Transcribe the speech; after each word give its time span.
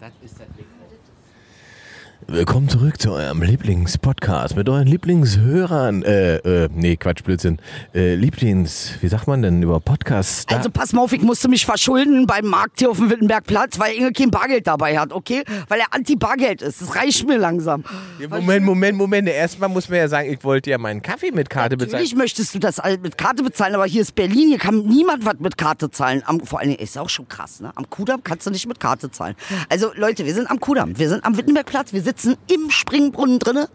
Das 0.00 0.12
ist 0.22 0.40
das 0.40 0.48
Mikro. 0.56 0.70
Willkommen 2.26 2.68
zurück 2.68 3.00
zu 3.00 3.10
eurem 3.12 3.42
Lieblingspodcast 3.42 4.54
mit 4.54 4.68
euren 4.68 4.86
Lieblingshörern. 4.86 6.02
Äh, 6.04 6.36
äh, 6.36 6.68
nee, 6.72 6.94
Quatsch, 6.96 7.24
Blödsinn. 7.24 7.58
Äh, 7.92 8.14
Lieblings, 8.14 8.92
wie 9.00 9.08
sagt 9.08 9.26
man 9.26 9.42
denn 9.42 9.62
über 9.62 9.80
Podcasts? 9.80 10.46
Da- 10.46 10.56
Also 10.58 10.70
pass 10.70 10.92
mal 10.92 11.02
auf, 11.02 11.12
ich 11.12 11.22
musste 11.22 11.48
mich 11.48 11.66
verschulden 11.66 12.26
beim 12.28 12.46
Markt 12.46 12.78
hier 12.78 12.90
auf 12.90 12.98
dem 12.98 13.10
Wittenbergplatz, 13.10 13.80
weil 13.80 13.94
Inge 13.96 14.12
kein 14.12 14.30
Bargeld 14.30 14.66
dabei 14.68 14.96
hat, 14.98 15.12
okay? 15.12 15.42
Weil 15.68 15.80
er 15.80 15.86
Anti-Bargeld 15.92 16.62
ist. 16.62 16.80
Das 16.82 16.94
reicht 16.94 17.26
mir 17.26 17.36
langsam. 17.38 17.82
Ja, 18.20 18.28
Moment, 18.28 18.64
Moment, 18.64 18.96
Moment. 18.98 19.28
Erstmal 19.28 19.68
muss 19.68 19.88
man 19.88 19.98
ja 19.98 20.06
sagen, 20.08 20.30
ich 20.32 20.44
wollte 20.44 20.70
ja 20.70 20.78
meinen 20.78 21.02
Kaffee 21.02 21.32
mit 21.32 21.50
Karte 21.50 21.76
bezahlen. 21.76 21.92
Natürlich 21.92 22.14
möchtest 22.14 22.54
du 22.54 22.60
das 22.60 22.78
alles 22.78 23.00
mit 23.00 23.18
Karte 23.18 23.42
bezahlen, 23.42 23.74
aber 23.74 23.86
hier 23.86 24.02
ist 24.02 24.14
Berlin, 24.14 24.48
hier 24.50 24.58
kann 24.58 24.84
niemand 24.86 25.24
was 25.24 25.34
mit 25.40 25.56
Karte 25.58 25.90
zahlen. 25.90 26.22
Am, 26.26 26.40
vor 26.40 26.60
allen 26.60 26.68
Dingen 26.68 26.80
ist 26.80 26.96
auch 26.96 27.08
schon 27.08 27.26
krass, 27.28 27.60
ne? 27.60 27.72
Am 27.74 27.90
Kudamm 27.90 28.22
kannst 28.22 28.46
du 28.46 28.50
nicht 28.50 28.68
mit 28.68 28.78
Karte 28.78 29.10
zahlen. 29.10 29.34
Also 29.68 29.90
Leute, 29.96 30.24
wir 30.26 30.34
sind 30.34 30.48
am 30.48 30.60
Kudamm, 30.60 30.96
wir 30.96 31.08
sind 31.08 31.24
am 31.24 31.36
Wittenbergplatz, 31.36 31.92
wir 31.92 32.02
sitzen 32.10 32.36
im 32.52 32.70
Springbrunnen 32.70 33.38
drinne. 33.38 33.68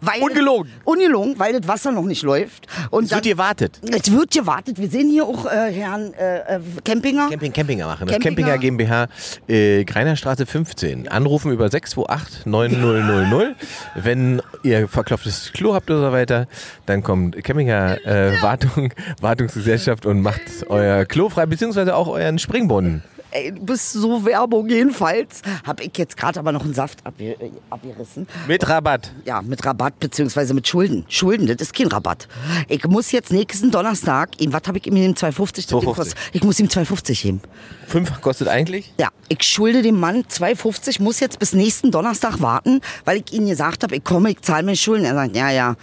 Weil, 0.00 0.22
Ungelogen. 0.22 0.70
Ungelogen, 0.84 1.38
weil 1.38 1.58
das 1.58 1.66
Wasser 1.68 1.90
noch 1.92 2.04
nicht 2.04 2.22
läuft. 2.22 2.66
Und 2.90 3.04
Es 3.04 3.10
wird 3.10 3.24
gewartet. 3.24 3.80
es 3.82 4.12
wird 4.12 4.30
gewartet. 4.30 4.78
Wir 4.78 4.88
sehen 4.88 5.10
hier 5.10 5.24
auch 5.26 5.46
äh, 5.46 5.72
Herrn 5.72 6.14
äh, 6.14 6.56
äh, 6.56 6.60
Campinger. 6.84 7.28
Camping, 7.28 7.52
Campinger 7.52 7.86
machen. 7.86 8.06
Das 8.06 8.18
Campinger. 8.20 8.52
Campinger 8.52 8.58
GmbH, 8.58 9.08
äh, 9.48 9.84
Greinerstraße 9.84 10.46
15. 10.46 11.08
Anrufen 11.08 11.50
über 11.52 11.68
628 11.68 12.46
9000. 12.46 13.56
Wenn 13.96 14.42
ihr 14.62 14.88
verklopftes 14.88 15.50
Klo 15.52 15.74
habt 15.74 15.90
oder 15.90 16.06
so 16.06 16.12
weiter, 16.12 16.46
dann 16.86 17.02
kommt 17.02 17.42
Campinger 17.42 17.98
äh, 18.06 18.40
Wartung, 18.42 18.92
Wartungsgesellschaft 19.20 20.06
und 20.06 20.22
macht 20.22 20.42
euer 20.68 21.04
Klo 21.04 21.28
frei, 21.28 21.46
beziehungsweise 21.46 21.96
auch 21.96 22.08
euren 22.08 22.38
Springbrunnen. 22.38 23.02
Ey, 23.32 23.50
du 23.52 23.64
bist 23.64 23.92
so 23.92 24.24
Werbung 24.24 24.68
jedenfalls. 24.68 25.40
Hab 25.66 25.80
ich 25.80 25.90
jetzt 25.96 26.16
gerade 26.16 26.38
aber 26.38 26.52
noch 26.52 26.64
einen 26.64 26.74
Saft 26.74 26.98
äh, 27.18 27.34
abgerissen. 27.70 28.26
Mit 28.46 28.68
Rabatt. 28.68 29.10
Ja, 29.24 29.40
mit 29.42 29.64
Rabatt 29.64 29.98
beziehungsweise 29.98 30.52
mit 30.54 30.68
Schulden. 30.68 31.04
Schulden, 31.08 31.46
das 31.46 31.56
ist 31.60 31.74
kein 31.74 31.86
Rabatt. 31.86 32.28
Ich 32.68 32.84
muss 32.86 33.10
jetzt 33.10 33.32
nächsten 33.32 33.70
Donnerstag, 33.70 34.40
ihm, 34.40 34.52
was 34.52 34.62
habe 34.66 34.78
ich 34.78 34.86
ihm 34.86 34.96
in 34.96 35.02
dem 35.02 35.16
250? 35.16 35.64
Das 35.66 35.70
Ding 35.70 35.80
250. 35.82 36.14
kostet- 36.14 36.34
Ich 36.34 36.44
muss 36.44 36.60
ihm 36.60 36.68
250 36.68 37.22
geben. 37.22 37.40
Fünf 37.86 38.20
kostet 38.20 38.48
eigentlich? 38.48 38.92
Ja, 38.98 39.08
ich 39.28 39.42
schulde 39.42 39.82
dem 39.82 39.98
Mann 39.98 40.24
250, 40.28 41.00
muss 41.00 41.20
jetzt 41.20 41.38
bis 41.38 41.52
nächsten 41.54 41.90
Donnerstag 41.90 42.40
warten, 42.40 42.80
weil 43.04 43.18
ich 43.24 43.32
ihm 43.32 43.46
gesagt 43.46 43.82
habe, 43.82 43.96
ich 43.96 44.04
komme, 44.04 44.30
ich 44.30 44.42
zahle 44.42 44.62
mir 44.64 44.76
Schulden. 44.76 45.04
Er 45.06 45.14
sagt, 45.14 45.34
ja, 45.36 45.50
ja. 45.50 45.74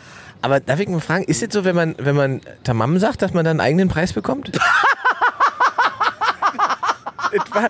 Aber 0.42 0.60
darf 0.60 0.80
ich 0.80 0.88
mal 0.88 1.02
fragen, 1.02 1.24
ist 1.26 1.44
es 1.44 1.52
so, 1.52 1.66
wenn 1.66 1.76
man, 1.76 1.96
wenn 1.98 2.16
man 2.16 2.42
Tamam 2.64 2.98
sagt, 3.00 3.22
dass 3.22 3.34
man 3.34 3.44
dann 3.44 3.60
einen 3.60 3.68
eigenen 3.68 3.90
Preis 3.90 4.14
bekommt? 4.14 4.52
War, 7.52 7.68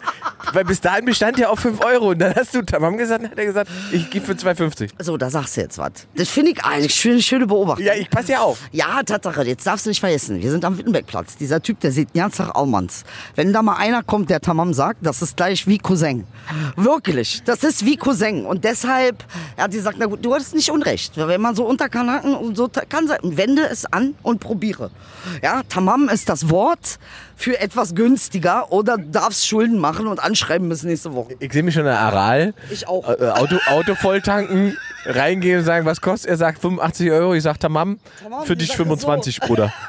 weil 0.54 0.66
bis 0.66 0.82
dahin 0.82 1.06
bestand 1.06 1.38
ja 1.38 1.50
auf 1.50 1.60
5 1.60 1.84
Euro 1.84 2.10
und 2.10 2.20
dann 2.20 2.34
hast 2.36 2.56
du 2.56 2.62
Tamam 2.62 2.98
gesagt, 2.98 3.24
hat 3.24 3.38
er 3.38 3.46
gesagt, 3.46 3.70
ich 3.92 4.10
gebe 4.10 4.26
für 4.26 4.34
2,50. 4.34 4.90
So, 5.00 5.18
da 5.18 5.30
sagst 5.30 5.58
du 5.58 5.62
jetzt 5.62 5.78
was. 5.78 5.92
Das 6.16 6.30
finde 6.30 6.52
ich 6.52 6.64
eigentlich 6.64 6.94
schöne, 6.94 7.22
schöne 7.22 7.48
Beobachtung. 7.48 7.86
Ja, 7.86 7.94
ich 7.94 8.10
passe 8.10 8.34
ja 8.34 8.40
auf. 8.40 8.60
Ja, 8.72 9.02
Tatsache, 9.04 9.44
jetzt 9.44 9.66
darfst 9.68 9.86
du 9.86 9.90
nicht 9.90 10.00
vergessen. 10.00 10.42
Wir 10.42 10.52
sind 10.52 10.64
am 10.66 10.78
Wittenbergplatz. 10.78 11.38
Dieser 11.38 11.62
Typ, 11.62 11.80
der 11.80 11.92
sieht 11.92 12.14
den 12.14 12.22
ganzen 12.22 12.46
Tag 12.46 12.56
Allmanns. 12.56 13.04
Wenn 13.36 13.54
da 13.54 13.62
mal 13.62 13.76
einer 13.76 14.04
kommt, 14.04 14.30
der 14.30 14.42
Tamam 14.42 14.74
sagt, 14.74 15.06
das 15.06 15.22
ist 15.22 15.38
gleich 15.38 15.68
wie 15.68 15.78
Cousin. 15.78 16.26
Wirklich, 16.76 17.44
das 17.44 17.64
ist 17.64 17.86
wie 17.86 17.98
Cousin. 17.98 18.46
Und 18.46 18.64
deshalb, 18.64 19.24
er 19.58 19.66
hat 19.66 19.72
gesagt, 19.72 19.98
na 20.00 20.06
gut, 20.06 20.24
du 20.24 20.34
hattest 20.34 20.56
nicht 20.56 20.72
unrecht. 20.72 21.14
Wenn 21.16 21.42
man 21.42 21.56
so 21.56 21.66
unter 21.66 21.90
Kanaken 21.90 22.36
und 22.36 22.56
so 22.56 22.70
kann 22.90 23.08
sein, 23.08 23.20
wende 23.24 23.68
es 23.68 23.86
an 23.86 24.16
und 24.24 24.40
probiere. 24.40 24.92
Ja, 25.42 25.62
Tamam 25.68 26.10
ist 26.10 26.30
das 26.30 26.50
Wort 26.50 27.00
für 27.36 27.60
etwas 27.60 27.96
günstiger 27.96 28.72
oder 28.72 28.98
darfst 28.98 29.48
Schulden 29.50 29.80
machen 29.80 30.08
und 30.08 30.20
anschreiben 30.20 30.70
bis 30.70 30.84
nächste 30.84 31.14
Woche. 31.14 31.36
Ich 31.40 31.52
sehe 31.52 31.64
mich 31.64 31.74
schon 31.74 31.82
in 31.82 31.88
der 31.88 32.00
Aral. 32.00 32.54
Ich 32.70 32.88
auch. 32.88 33.08
Äh, 33.10 33.14
äh, 33.14 33.30
Auto, 33.32 33.58
Auto 33.68 33.96
voll 33.96 34.22
tanken, 34.22 34.78
reingehen 35.06 35.60
und 35.60 35.66
sagen, 35.66 35.86
was 35.86 36.00
kostet? 36.02 36.30
Er 36.30 36.38
sagt 36.38 36.62
85 36.62 37.12
Euro. 37.12 37.34
Ich 37.34 37.44
sag 37.44 37.60
Tamam, 37.60 38.00
Tamam, 38.24 38.46
für 38.46 38.56
dich 38.56 38.68
sagt 38.70 38.80
das 38.80 38.86
25, 38.86 39.40
Bruder. 39.42 39.74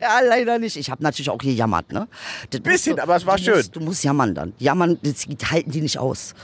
Ja, 0.00 0.20
leider 0.20 0.58
nicht. 0.58 0.76
Ich 0.76 0.90
habe 0.90 1.02
natürlich 1.02 1.30
auch 1.30 1.38
gejammert, 1.38 1.90
ne? 1.90 2.06
Das 2.50 2.60
Bisschen, 2.60 2.96
du- 2.96 3.02
aber 3.02 3.16
es 3.16 3.26
war 3.26 3.36
schön. 3.38 3.56
Musst, 3.56 3.74
du 3.76 3.80
musst 3.80 4.04
jammern 4.04 4.34
dann. 4.34 4.52
Jammern, 4.58 4.98
das 5.02 5.26
halten 5.50 5.70
die 5.72 5.80
nicht 5.80 5.98
aus. 5.98 6.34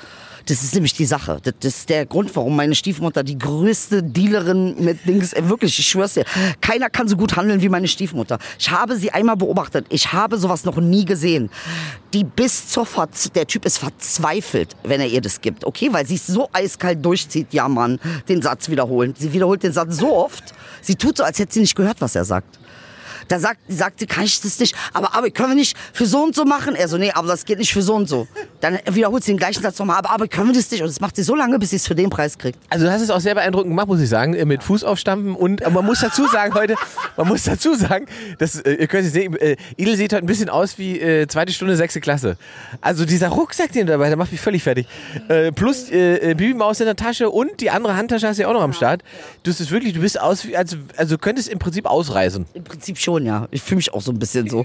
Das 0.46 0.62
ist 0.62 0.74
nämlich 0.74 0.94
die 0.94 1.04
Sache. 1.04 1.38
Das, 1.42 1.54
das 1.60 1.76
ist 1.78 1.88
der 1.88 2.06
Grund, 2.06 2.34
warum 2.34 2.56
meine 2.56 2.74
Stiefmutter 2.74 3.22
die 3.22 3.38
größte 3.38 4.02
Dealerin 4.02 4.76
mit 4.82 5.06
Dings, 5.06 5.32
äh, 5.32 5.48
wirklich, 5.48 5.78
ich 5.78 5.86
schwör's 5.86 6.14
dir, 6.14 6.24
keiner 6.60 6.90
kann 6.90 7.08
so 7.08 7.16
gut 7.16 7.36
handeln 7.36 7.62
wie 7.62 7.68
meine 7.68 7.88
Stiefmutter. 7.88 8.38
Ich 8.58 8.70
habe 8.70 8.96
sie 8.96 9.10
einmal 9.10 9.36
beobachtet. 9.36 9.86
Ich 9.88 10.12
habe 10.12 10.38
sowas 10.38 10.64
noch 10.64 10.76
nie 10.76 11.04
gesehen. 11.04 11.50
Die 12.12 12.24
bis 12.24 12.68
zur 12.68 12.86
Verz 12.86 13.30
der 13.32 13.46
Typ 13.46 13.64
ist 13.64 13.78
verzweifelt, 13.78 14.76
wenn 14.82 15.00
er 15.00 15.06
ihr 15.06 15.20
das 15.20 15.40
gibt, 15.40 15.64
okay? 15.64 15.88
Weil 15.92 16.06
sie 16.06 16.16
es 16.16 16.26
so 16.26 16.48
eiskalt 16.52 17.04
durchzieht, 17.04 17.52
ja 17.52 17.68
Mann, 17.68 17.98
den 18.28 18.42
Satz 18.42 18.68
wiederholen. 18.68 19.14
Sie 19.18 19.32
wiederholt 19.32 19.62
den 19.62 19.72
Satz 19.72 19.96
so 19.96 20.14
oft, 20.14 20.52
sie 20.82 20.96
tut 20.96 21.16
so, 21.16 21.24
als 21.24 21.38
hätte 21.38 21.54
sie 21.54 21.60
nicht 21.60 21.74
gehört, 21.74 22.00
was 22.00 22.14
er 22.14 22.24
sagt. 22.24 22.58
Da 23.32 23.38
sagt, 23.38 23.60
sagt 23.66 23.98
sie, 23.98 24.06
kann 24.06 24.24
ich 24.24 24.42
das 24.42 24.58
nicht, 24.58 24.76
aber, 24.92 25.14
aber 25.14 25.30
können 25.30 25.48
wir 25.48 25.54
nicht 25.54 25.74
für 25.94 26.04
so 26.04 26.22
und 26.22 26.34
so 26.34 26.44
machen? 26.44 26.74
Er 26.74 26.86
so, 26.86 26.98
nee, 26.98 27.10
aber 27.12 27.28
das 27.28 27.46
geht 27.46 27.56
nicht 27.56 27.72
für 27.72 27.80
so 27.80 27.94
und 27.94 28.06
so. 28.06 28.28
Dann 28.60 28.78
wiederholt 28.90 29.24
sie 29.24 29.32
den 29.32 29.38
gleichen 29.38 29.62
Satz 29.62 29.78
nochmal, 29.78 29.96
aber, 29.96 30.10
aber 30.10 30.28
können 30.28 30.48
wir 30.48 30.54
das 30.54 30.70
nicht? 30.70 30.82
Und 30.82 30.88
das 30.88 31.00
macht 31.00 31.16
sie 31.16 31.22
so 31.22 31.34
lange, 31.34 31.58
bis 31.58 31.70
sie 31.70 31.76
es 31.76 31.86
für 31.86 31.94
den 31.94 32.10
Preis 32.10 32.36
kriegt. 32.36 32.58
Also 32.68 32.84
du 32.84 32.92
hast 32.92 33.00
es 33.00 33.08
auch 33.08 33.20
sehr 33.20 33.34
beeindruckend 33.34 33.70
gemacht, 33.70 33.88
muss 33.88 34.02
ich 34.02 34.10
sagen, 34.10 34.34
äh, 34.34 34.44
mit 34.44 34.62
Fuß 34.62 34.84
aufstampfen 34.84 35.34
und 35.34 35.62
aber 35.62 35.76
man 35.76 35.86
muss 35.86 36.00
dazu 36.00 36.26
sagen 36.28 36.52
heute, 36.52 36.74
man 37.16 37.26
muss 37.26 37.44
dazu 37.44 37.74
sagen, 37.74 38.04
dass 38.36 38.60
äh, 38.60 38.74
ihr 38.74 38.86
könnt 38.86 39.06
es 39.06 39.14
sehen, 39.14 39.34
äh, 39.36 39.56
Idel 39.78 39.96
sieht 39.96 40.12
heute 40.12 40.22
ein 40.22 40.26
bisschen 40.26 40.50
aus 40.50 40.76
wie 40.76 41.00
äh, 41.00 41.26
zweite 41.26 41.54
Stunde 41.54 41.74
sechste 41.74 42.02
Klasse. 42.02 42.36
Also 42.82 43.06
dieser 43.06 43.28
Rucksack, 43.30 43.72
den 43.72 43.86
du 43.86 43.92
dabei, 43.92 44.08
der 44.08 44.18
macht 44.18 44.32
mich 44.32 44.42
völlig 44.42 44.62
fertig. 44.62 44.86
Äh, 45.28 45.52
plus 45.52 45.90
äh, 45.90 46.32
äh, 46.32 46.34
Bibi-Maus 46.34 46.80
in 46.80 46.86
der 46.86 46.96
Tasche 46.96 47.30
und 47.30 47.62
die 47.62 47.70
andere 47.70 47.96
Handtasche 47.96 48.28
hast 48.28 48.36
du 48.36 48.42
ja 48.42 48.48
auch 48.48 48.52
noch 48.52 48.60
am 48.60 48.74
Start. 48.74 49.00
Du 49.42 49.54
bist 49.54 49.70
wirklich, 49.70 49.94
du 49.94 50.00
bist 50.00 50.20
aus 50.20 50.46
wie, 50.46 50.54
also, 50.54 50.76
also 50.98 51.16
du 51.16 51.18
könntest 51.18 51.48
im 51.48 51.58
Prinzip 51.58 51.86
ausreisen. 51.86 52.44
Im 52.52 52.64
Prinzip 52.64 52.98
schon, 52.98 53.21
ja. 53.24 53.48
Ich 53.50 53.62
fühle 53.62 53.76
mich 53.76 53.92
auch 53.92 54.00
so 54.02 54.12
ein 54.12 54.18
bisschen 54.18 54.48
so. 54.48 54.64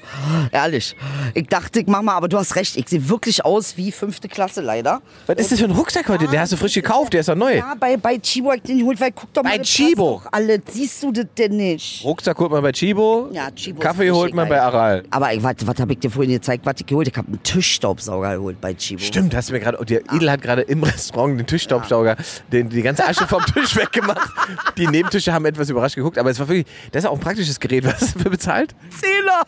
Ehrlich. 0.52 0.96
Ich 1.34 1.48
dachte, 1.48 1.80
ich 1.80 1.88
mach 1.88 2.02
mal, 2.02 2.16
aber 2.16 2.28
du 2.28 2.38
hast 2.38 2.56
recht. 2.56 2.78
Ich 2.78 2.90
sehe 2.90 3.08
wirklich 3.10 3.44
aus 3.46 3.78
wie 3.78 3.92
fünfte 3.92 4.28
Klasse 4.28 4.62
leider. 4.62 5.02
Was 5.26 5.38
ist 5.38 5.52
das 5.52 5.60
für 5.60 5.66
ein 5.66 5.72
Rucksack 5.72 6.08
heute? 6.10 6.28
Der 6.28 6.42
hast 6.42 6.52
du 6.54 6.58
frisch 6.58 6.74
gekauft, 6.74 7.14
der 7.14 7.22
ist 7.22 7.30
doch 7.30 7.36
neu. 7.36 7.56
Ja, 7.58 7.76
bei, 7.80 7.98
bei 7.98 8.18
Chibo 8.18 8.50
hab 8.50 8.58
ich 8.58 8.64
den 8.64 8.80
geholt, 8.80 9.00
weil 9.00 9.12
guck 9.12 9.34
doch 9.34 9.44
mal. 9.44 9.58
Bei 9.58 9.64
Chibo? 9.64 10.22
Alle, 10.32 10.62
siehst 10.72 11.04
du 11.04 11.12
das 11.12 11.26
denn 11.38 11.58
nicht? 11.58 12.04
Rucksack 12.04 12.38
holt 12.40 12.52
man 12.52 12.62
bei 12.62 12.72
Chibo, 12.72 13.30
Ja, 13.32 13.50
Chibo 13.52 13.80
Kaffee 13.82 14.12
holt 14.12 14.34
man 14.34 14.48
bei. 14.50 14.62
Aral. 14.62 15.04
Aber 15.10 15.34
ich, 15.34 15.42
was, 15.44 15.56
was 15.66 15.80
habe 15.80 15.94
ich 15.94 16.00
dir 16.00 16.10
vorhin 16.10 16.32
gezeigt, 16.34 16.66
was 16.66 16.76
ich 16.80 16.86
geholt? 16.86 17.08
Ich 17.08 17.16
habe 17.16 17.28
einen 17.28 17.42
Tischstaubsauger 17.44 18.36
geholt 18.38 18.60
bei 18.60 18.74
Chibo. 18.74 19.02
Stimmt, 19.02 19.36
hast 19.36 19.50
du 19.50 19.54
mir 19.54 19.60
gerade. 19.60 19.84
Der 19.86 20.02
Idel 20.14 20.30
hat 20.32 20.42
gerade 20.42 20.64
im 20.64 20.84
Restaurant 20.84 21.40
den 21.40 21.46
Tischstaubsauger, 21.48 22.16
den, 22.52 22.70
die 22.70 22.82
ganze 22.82 23.06
Asche 23.08 23.28
vom 23.28 23.44
Tisch 23.54 23.76
weggemacht. 23.76 24.32
Die 24.78 24.88
Nebentische 24.88 25.32
haben 25.34 25.46
etwas 25.46 25.70
überrascht 25.70 25.96
geguckt, 25.96 26.18
aber 26.18 26.30
es 26.32 26.40
war 26.40 26.48
wirklich. 26.48 26.66
Das 26.92 27.04
ist 27.04 27.10
auch 27.10 27.14
ein 27.14 27.20
praktisches 27.20 27.60
Gerät. 27.60 27.86
Was 27.86 28.14
dafür 28.24 28.37
bezahlt? 28.38 28.76
Zehner. 29.00 29.44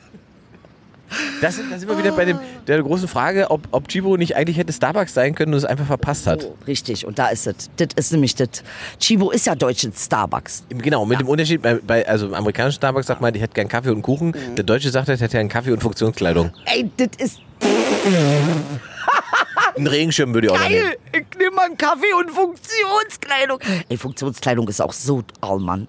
Das, 1.41 1.55
sind- 1.55 1.71
wir 1.87 1.97
wieder 1.97 2.11
bei 2.11 2.25
dem, 2.25 2.37
der 2.67 2.83
großen 2.83 3.07
Frage, 3.07 3.49
ob, 3.49 3.67
ob 3.71 3.87
Chibo 3.87 4.15
nicht 4.15 4.35
eigentlich 4.35 4.57
hätte 4.57 4.71
Starbucks 4.71 5.13
sein 5.13 5.33
können 5.33 5.53
und 5.53 5.57
es 5.57 5.65
einfach 5.65 5.87
verpasst 5.87 6.27
hat. 6.27 6.43
So, 6.43 6.55
richtig, 6.67 7.05
und 7.07 7.17
da 7.17 7.29
ist 7.29 7.47
es. 7.47 7.69
Das 7.77 7.87
ist 7.95 8.11
nämlich 8.11 8.35
das. 8.35 8.49
Chibo 8.99 9.31
ist 9.31 9.47
ja 9.47 9.55
deutsches 9.55 10.05
Starbucks. 10.05 10.65
Genau, 10.69 11.05
mit 11.07 11.19
dem 11.19 11.27
Unterschied, 11.27 11.63
bei, 11.63 11.75
bei, 11.75 12.07
also 12.07 12.27
im 12.27 12.35
amerikanischen 12.35 12.77
Starbucks 12.77 13.07
sagt 13.07 13.21
man, 13.21 13.33
ich 13.33 13.41
hätte 13.41 13.53
gern 13.55 13.67
Kaffee 13.67 13.89
und 13.89 14.03
Kuchen. 14.03 14.35
Der 14.55 14.63
Deutsche 14.63 14.91
sagt, 14.91 15.09
er 15.09 15.17
hätte 15.17 15.29
gern 15.37 15.49
Kaffee 15.49 15.71
und 15.71 15.81
Funktionskleidung. 15.81 16.51
Ey, 16.65 16.91
das 16.97 17.09
ist 17.17 17.39
Einen 19.79 19.87
Regenschirm 19.87 20.33
würde 20.33 20.47
ich 20.47 20.53
auch 20.53 20.59
noch 20.59 20.69
nehmen. 20.69 20.89
geil. 20.89 20.97
Ich 21.31 21.37
nehme 21.39 21.55
mal 21.55 21.65
einen 21.65 21.77
Kaffee 21.77 22.13
und 22.13 22.29
Funktionskleidung. 22.31 23.59
Ey, 23.89 23.97
Funktionskleidung 23.97 24.67
ist 24.67 24.81
auch 24.81 24.93
so 24.93 25.23
allmann. 25.41 25.87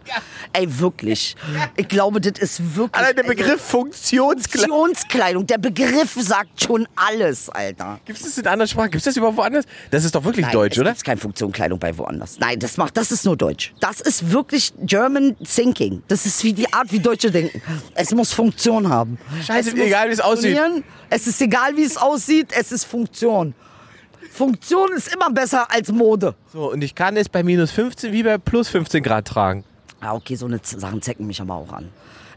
Ey, 0.52 0.66
wirklich. 0.78 1.36
Ich 1.76 1.88
glaube, 1.88 2.20
das 2.20 2.40
ist 2.40 2.76
wirklich. 2.76 3.02
Allein 3.02 3.16
der 3.16 3.22
Begriff 3.24 3.60
Funktionskleidung. 3.60 4.76
Funktionskleidung, 4.76 5.46
der 5.46 5.58
Begriff 5.58 6.14
sagt 6.20 6.62
schon 6.62 6.86
alles, 6.96 7.48
Alter. 7.50 8.00
Gibt 8.04 8.18
es 8.18 8.24
das 8.24 8.38
in 8.38 8.46
anderen 8.46 8.68
Sprachen? 8.68 8.90
Gibt 8.90 9.00
es 9.00 9.04
das 9.04 9.16
überhaupt 9.16 9.36
woanders? 9.36 9.64
Das 9.90 10.04
ist 10.04 10.14
doch 10.14 10.24
wirklich 10.24 10.46
Nein, 10.46 10.52
deutsch, 10.52 10.76
es 10.76 10.80
oder? 10.80 10.92
gibt 10.92 11.04
keine 11.04 11.20
Funktionskleidung 11.20 11.78
bei 11.78 11.96
woanders. 11.96 12.38
Nein, 12.38 12.58
das 12.58 12.76
macht, 12.76 12.96
das 12.96 13.10
ist 13.10 13.24
nur 13.24 13.36
Deutsch. 13.36 13.74
Das 13.80 14.00
ist 14.00 14.30
wirklich 14.30 14.72
German 14.82 15.36
Thinking. 15.44 16.02
Das 16.08 16.26
ist 16.26 16.42
wie 16.44 16.52
die 16.52 16.72
Art, 16.72 16.92
wie 16.92 17.00
Deutsche 17.00 17.30
denken. 17.30 17.60
Es 17.94 18.12
muss 18.14 18.32
Funktion 18.32 18.88
haben. 18.88 19.18
Scheiße, 19.46 19.70
es 19.70 19.74
egal, 19.76 20.08
wie 20.08 20.12
es 20.12 20.20
aussieht. 20.20 20.58
Es 21.10 21.26
ist 21.26 21.40
egal, 21.40 21.76
wie 21.76 21.84
es 21.84 21.96
aussieht. 21.96 22.48
Es 22.58 22.72
ist 22.72 22.84
Funktion. 22.84 23.54
Funktion 24.32 24.90
ist 24.96 25.12
immer 25.14 25.30
besser 25.30 25.70
als 25.70 25.90
Mode. 25.92 26.34
So, 26.52 26.72
und 26.72 26.82
ich 26.82 26.94
kann 26.94 27.16
es 27.16 27.28
bei 27.28 27.42
minus 27.42 27.70
15 27.72 28.12
wie 28.12 28.22
bei 28.22 28.38
plus 28.38 28.68
15 28.68 29.02
Grad 29.02 29.26
tragen. 29.26 29.64
Ja, 30.02 30.14
okay, 30.14 30.34
so 30.36 30.46
eine 30.46 30.62
Z- 30.62 30.80
Sachen 30.80 31.02
zecken 31.02 31.26
mich 31.26 31.40
aber 31.40 31.54
auch 31.54 31.72
an. 31.72 31.88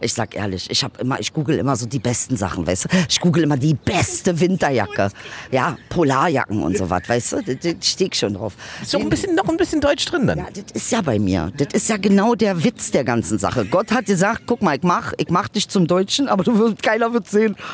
Ich 0.01 0.13
sag 0.13 0.35
ehrlich, 0.35 0.69
ich 0.69 0.83
habe 0.83 0.99
immer, 0.99 1.17
ich 1.21 1.31
google 1.31 1.57
immer 1.57 1.77
so 1.77 1.85
die 1.85 1.99
besten 1.99 2.35
Sachen, 2.35 2.67
weißt 2.67 2.85
du? 2.85 2.89
Ich 3.07 3.21
google 3.21 3.43
immer 3.43 3.55
die 3.55 3.73
beste 3.73 4.37
Winterjacke. 4.37 5.09
Ja, 5.49 5.77
Polarjacken 5.87 6.61
und 6.61 6.77
so 6.77 6.89
was, 6.89 7.07
weißt 7.07 7.31
du? 7.33 7.41
Da, 7.41 7.53
da 7.53 7.69
steh 7.81 8.09
ich 8.11 8.15
schon 8.19 8.33
drauf. 8.33 8.53
Ist 8.81 8.93
doch 8.93 8.99
ein 8.99 9.09
bisschen, 9.09 9.33
noch 9.35 9.47
ein 9.47 9.55
bisschen 9.55 9.79
Deutsch 9.79 10.03
drin 10.03 10.27
dann. 10.27 10.39
Ja, 10.39 10.47
das 10.53 10.65
ist 10.73 10.91
ja 10.91 10.99
bei 11.01 11.19
mir. 11.19 11.53
Das 11.55 11.67
ist 11.73 11.87
ja 11.87 11.95
genau 11.95 12.35
der 12.35 12.65
Witz 12.65 12.91
der 12.91 13.05
ganzen 13.05 13.39
Sache. 13.39 13.63
Gott 13.65 13.91
hat 13.93 14.07
gesagt, 14.07 14.41
guck 14.45 14.61
mal, 14.61 14.75
ich 14.75 14.83
mach, 14.83 15.13
ich 15.17 15.29
mach 15.29 15.47
dich 15.47 15.69
zum 15.69 15.87
Deutschen, 15.87 16.27
aber 16.27 16.43
du 16.43 16.57
wirst, 16.59 16.83
keiner 16.83 17.13
wird 17.13 17.29
sehen. 17.29 17.55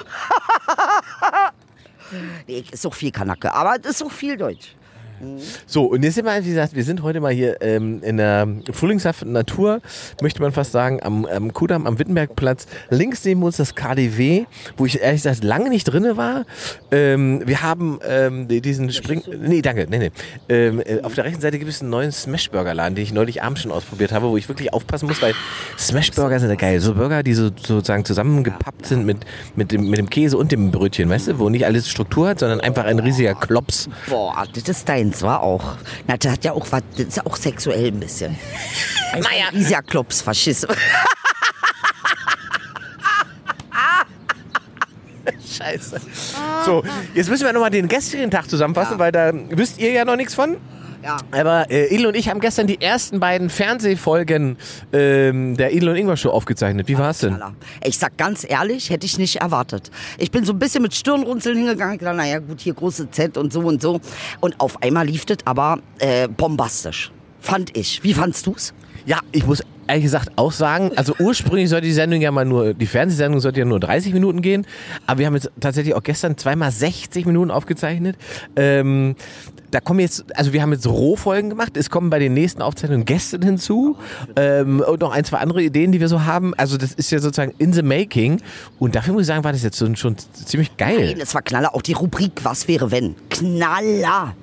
Nee, 2.47 2.63
ist 2.71 2.85
auch 2.85 2.93
viel 2.93 3.11
Kanake, 3.11 3.53
aber 3.53 3.83
ist 3.83 4.03
auch 4.03 4.11
viel 4.11 4.37
Deutsch. 4.37 4.75
So, 5.65 5.85
und 5.85 6.03
jetzt 6.03 6.15
sind 6.15 6.25
wir, 6.25 6.43
wie 6.43 6.49
gesagt, 6.49 6.75
wir 6.75 6.83
sind 6.83 7.03
heute 7.03 7.19
mal 7.19 7.31
hier 7.31 7.61
ähm, 7.61 8.01
in 8.03 8.17
der 8.17 8.47
frühlingshaften 8.71 9.31
Natur, 9.31 9.81
möchte 10.21 10.41
man 10.41 10.51
fast 10.51 10.71
sagen, 10.71 10.99
am, 11.01 11.25
am 11.25 11.53
Kudamm, 11.53 11.87
am 11.87 11.99
Wittenbergplatz. 11.99 12.67
Links 12.89 13.23
neben 13.25 13.43
uns 13.43 13.57
das 13.57 13.75
KDW, 13.75 14.45
wo 14.77 14.85
ich 14.85 15.01
ehrlich 15.01 15.23
gesagt 15.23 15.43
lange 15.43 15.69
nicht 15.69 15.85
drinne 15.85 16.17
war. 16.17 16.45
Ähm, 16.91 17.41
wir 17.45 17.61
haben 17.61 17.99
ähm, 18.07 18.47
diesen 18.47 18.91
Spring... 18.91 19.23
Nee, 19.41 19.61
danke, 19.61 19.87
nee, 19.89 19.99
nee. 19.99 20.11
Ähm, 20.47 20.81
äh, 20.85 21.01
auf 21.01 21.13
der 21.15 21.25
rechten 21.25 21.41
Seite 21.41 21.59
gibt 21.59 21.69
es 21.69 21.81
einen 21.81 21.89
neuen 21.89 22.11
Smashburger-Laden, 22.11 22.95
den 22.95 23.03
ich 23.03 23.13
neulich 23.13 23.43
abends 23.43 23.61
schon 23.61 23.71
ausprobiert 23.71 24.11
habe, 24.11 24.29
wo 24.29 24.37
ich 24.37 24.47
wirklich 24.49 24.73
aufpassen 24.73 25.07
muss, 25.07 25.21
weil 25.21 25.33
Smashburger 25.77 26.39
sind 26.39 26.49
ja 26.49 26.55
geil. 26.55 26.79
So 26.79 26.95
Burger, 26.95 27.23
die 27.23 27.33
so, 27.33 27.49
sozusagen 27.55 28.05
zusammengepappt 28.05 28.85
sind 28.85 29.05
mit, 29.05 29.25
mit, 29.55 29.71
dem, 29.71 29.89
mit 29.89 29.99
dem 29.99 30.09
Käse 30.09 30.37
und 30.37 30.51
dem 30.51 30.71
Brötchen, 30.71 31.09
weißt 31.09 31.27
du, 31.29 31.39
wo 31.39 31.49
nicht 31.49 31.65
alles 31.65 31.89
Struktur 31.89 32.29
hat, 32.29 32.39
sondern 32.39 32.61
einfach 32.61 32.85
ein 32.85 32.99
riesiger 32.99 33.35
Klops. 33.35 33.89
Boah, 34.07 34.45
das 34.53 34.67
ist 34.67 34.87
deins, 35.09 35.21
war 35.21 35.41
auch. 35.41 35.75
Na, 36.07 36.17
das 36.17 36.31
hat 36.31 36.43
ja 36.43 36.53
auch 36.53 36.65
was, 36.71 36.81
das 36.95 37.07
ist 37.07 37.17
ja 37.17 37.25
auch 37.25 37.35
sexuell 37.35 37.87
ein 37.87 37.99
bisschen. 37.99 38.37
Naja. 39.11 39.45
Dieser 39.51 39.81
Klops, 39.81 40.21
Faschist. 40.21 40.67
Scheiße. 45.57 45.99
So, 46.63 46.83
jetzt 47.15 47.27
müssen 47.27 47.43
wir 47.43 47.51
nochmal 47.51 47.71
den 47.71 47.87
gestrigen 47.87 48.29
Tag 48.29 48.47
zusammenfassen, 48.47 48.99
weil 48.99 49.11
da 49.11 49.31
wisst 49.33 49.79
ihr 49.79 49.91
ja 49.91 50.05
noch 50.05 50.15
nichts 50.15 50.35
von. 50.35 50.57
Ja. 51.03 51.17
Aber 51.31 51.69
äh, 51.71 51.93
Idel 51.93 52.07
und 52.07 52.15
ich 52.15 52.29
haben 52.29 52.39
gestern 52.39 52.67
die 52.67 52.81
ersten 52.81 53.19
beiden 53.19 53.49
Fernsehfolgen 53.49 54.57
ähm, 54.91 55.55
der 55.55 55.73
Idel 55.73 55.89
und 55.89 55.95
Ingwer 55.95 56.17
Show 56.17 56.29
aufgezeichnet. 56.29 56.87
Wie 56.87 56.97
war's 56.97 57.19
denn? 57.19 57.41
Ich 57.83 57.97
sag 57.97 58.17
ganz 58.17 58.45
ehrlich, 58.47 58.89
hätte 58.89 59.05
ich 59.05 59.17
nicht 59.17 59.37
erwartet. 59.37 59.91
Ich 60.17 60.31
bin 60.31 60.43
so 60.43 60.53
ein 60.53 60.59
bisschen 60.59 60.81
mit 60.81 60.93
Stirnrunzeln 60.93 61.57
hingegangen. 61.57 61.95
Ich 61.95 62.01
dachte, 62.01 62.17
naja, 62.17 62.39
gut, 62.39 62.59
hier 62.59 62.73
große 62.73 63.11
Z 63.11 63.37
und 63.37 63.53
so 63.53 63.61
und 63.61 63.81
so. 63.81 64.01
Und 64.41 64.59
auf 64.59 64.81
einmal 64.81 65.05
lief 65.05 65.25
das 65.25 65.37
aber 65.45 65.79
äh, 65.99 66.27
bombastisch. 66.27 67.11
Fand 67.39 67.77
ich. 67.77 68.03
Wie 68.03 68.13
fandst 68.13 68.45
du's? 68.45 68.73
Ja, 69.05 69.19
ich 69.31 69.45
muss 69.45 69.63
ehrlich 69.89 70.03
gesagt 70.03 70.31
auch 70.35 70.51
sagen, 70.51 70.91
also 70.95 71.13
ursprünglich 71.19 71.69
sollte 71.69 71.87
die 71.87 71.93
Sendung 71.93 72.21
ja 72.21 72.31
mal 72.31 72.45
nur, 72.45 72.73
die 72.73 72.85
Fernsehsendung 72.85 73.41
sollte 73.41 73.59
ja 73.59 73.65
nur 73.65 73.79
30 73.79 74.13
Minuten 74.13 74.41
gehen, 74.41 74.65
aber 75.07 75.19
wir 75.19 75.25
haben 75.25 75.35
jetzt 75.35 75.51
tatsächlich 75.59 75.95
auch 75.95 76.03
gestern 76.03 76.37
zweimal 76.37 76.71
60 76.71 77.25
Minuten 77.25 77.51
aufgezeichnet. 77.51 78.15
Ähm, 78.55 79.15
da 79.71 79.79
kommen 79.79 79.99
jetzt, 79.99 80.25
also 80.35 80.53
wir 80.53 80.61
haben 80.61 80.73
jetzt 80.73 80.87
Rohfolgen 80.87 81.49
gemacht, 81.49 81.77
es 81.77 81.89
kommen 81.89 82.09
bei 82.09 82.19
den 82.19 82.33
nächsten 82.33 82.61
Aufzeichnungen 82.61 83.05
Gäste 83.05 83.39
hinzu 83.43 83.97
ähm, 84.35 84.81
und 84.81 85.01
noch 85.01 85.11
ein, 85.11 85.23
zwei 85.25 85.37
andere 85.37 85.61
Ideen, 85.61 85.91
die 85.91 85.99
wir 85.99 86.07
so 86.07 86.23
haben. 86.25 86.53
Also 86.55 86.77
das 86.77 86.93
ist 86.93 87.11
ja 87.11 87.19
sozusagen 87.19 87.53
in 87.57 87.73
the 87.73 87.83
making 87.83 88.41
und 88.79 88.95
dafür 88.95 89.13
muss 89.13 89.21
ich 89.21 89.27
sagen, 89.27 89.43
war 89.43 89.51
das 89.51 89.63
jetzt 89.63 89.77
schon, 89.77 89.95
schon 89.95 90.15
ziemlich 90.33 90.77
geil. 90.77 91.11
Nein, 91.11 91.19
es 91.21 91.33
war 91.35 91.41
Knaller. 91.41 91.75
Auch 91.75 91.81
die 91.81 91.93
Rubrik 91.93 92.31
Was 92.43 92.67
wäre 92.67 92.91
wenn? 92.91 93.15
Knaller. 93.29 94.35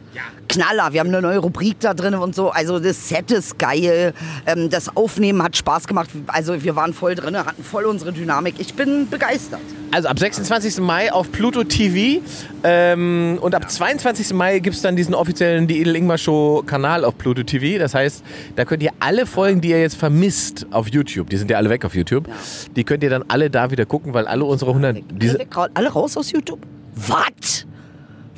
Knaller. 0.49 0.93
Wir 0.93 1.01
haben 1.01 1.09
eine 1.09 1.21
neue 1.23 1.39
Rubrik 1.39 1.81
da 1.81 1.95
drin 1.95 2.15
und 2.15 2.35
so. 2.35 2.51
Also 2.51 2.79
das 2.79 3.09
Set 3.09 3.31
ist 3.31 3.59
geil. 3.59 4.15
Ähm, 4.47 4.71
das 4.71 4.97
Aufnehmen 4.97 5.43
hat 5.43 5.57
Spaß 5.57 5.87
gemacht. 5.87 6.09
Also 6.29 6.63
wir 6.63 6.77
waren 6.77 6.93
voll 6.95 7.15
drin, 7.15 7.37
hatten 7.37 7.63
voll 7.63 7.85
unsere 7.85 8.13
Dynamik. 8.13 8.55
Ich 8.59 8.75
bin 8.75 9.09
begeistert. 9.09 9.61
Also 9.91 10.09
ab 10.09 10.19
26. 10.19 10.79
Mai 10.79 11.13
auf 11.13 11.31
Pluto 11.31 11.65
TV 11.65 12.23
ähm, 12.65 13.39
und 13.41 13.55
ab 13.55 13.71
22. 13.71 14.33
Mai 14.35 14.59
gibt 14.59 14.77
es 14.77 14.83
dann 14.83 14.97
diesen 14.97 15.15
offiziellen 15.15 15.67
Die 15.67 15.81
Edel 15.81 15.97
Ingmar 15.97 16.19
Show 16.19 16.63
Kanal 16.67 17.05
auf 17.05 17.17
Pluto 17.19 17.43
TV. 17.43 17.79
Das 17.79 17.95
heißt, 17.95 18.25
da 18.57 18.65
könnt 18.65 18.83
ihr 18.83 18.93
alle 19.01 19.27
Folgen, 19.27 19.61
die 19.61 19.71
ihr 19.71 19.81
jetzt 19.81 19.97
vermisst 19.97 20.67
auf 20.71 20.89
YouTube, 20.89 21.31
die 21.31 21.37
sind 21.37 21.51
ja 21.51 21.57
alle 21.57 21.71
weg 21.71 21.85
auf 21.85 21.95
YouTube, 21.95 22.29
die 22.75 22.85
könnt 22.85 23.03
ihr 23.03 23.11
dann 23.11 23.25
alle 23.29 23.51
da 23.51 23.71
wieder 23.71 23.87
gucken, 23.87 24.15
weil 24.15 24.27
alle 24.27 24.45
unsere 24.45 24.71
100... 24.71 24.99
Diese, 25.11 25.39
Alle, 25.55 25.71
alle 25.75 25.89
raus 25.89 26.17
aus 26.17 26.33
YouTube? 26.33 26.61
Was? 26.95 27.67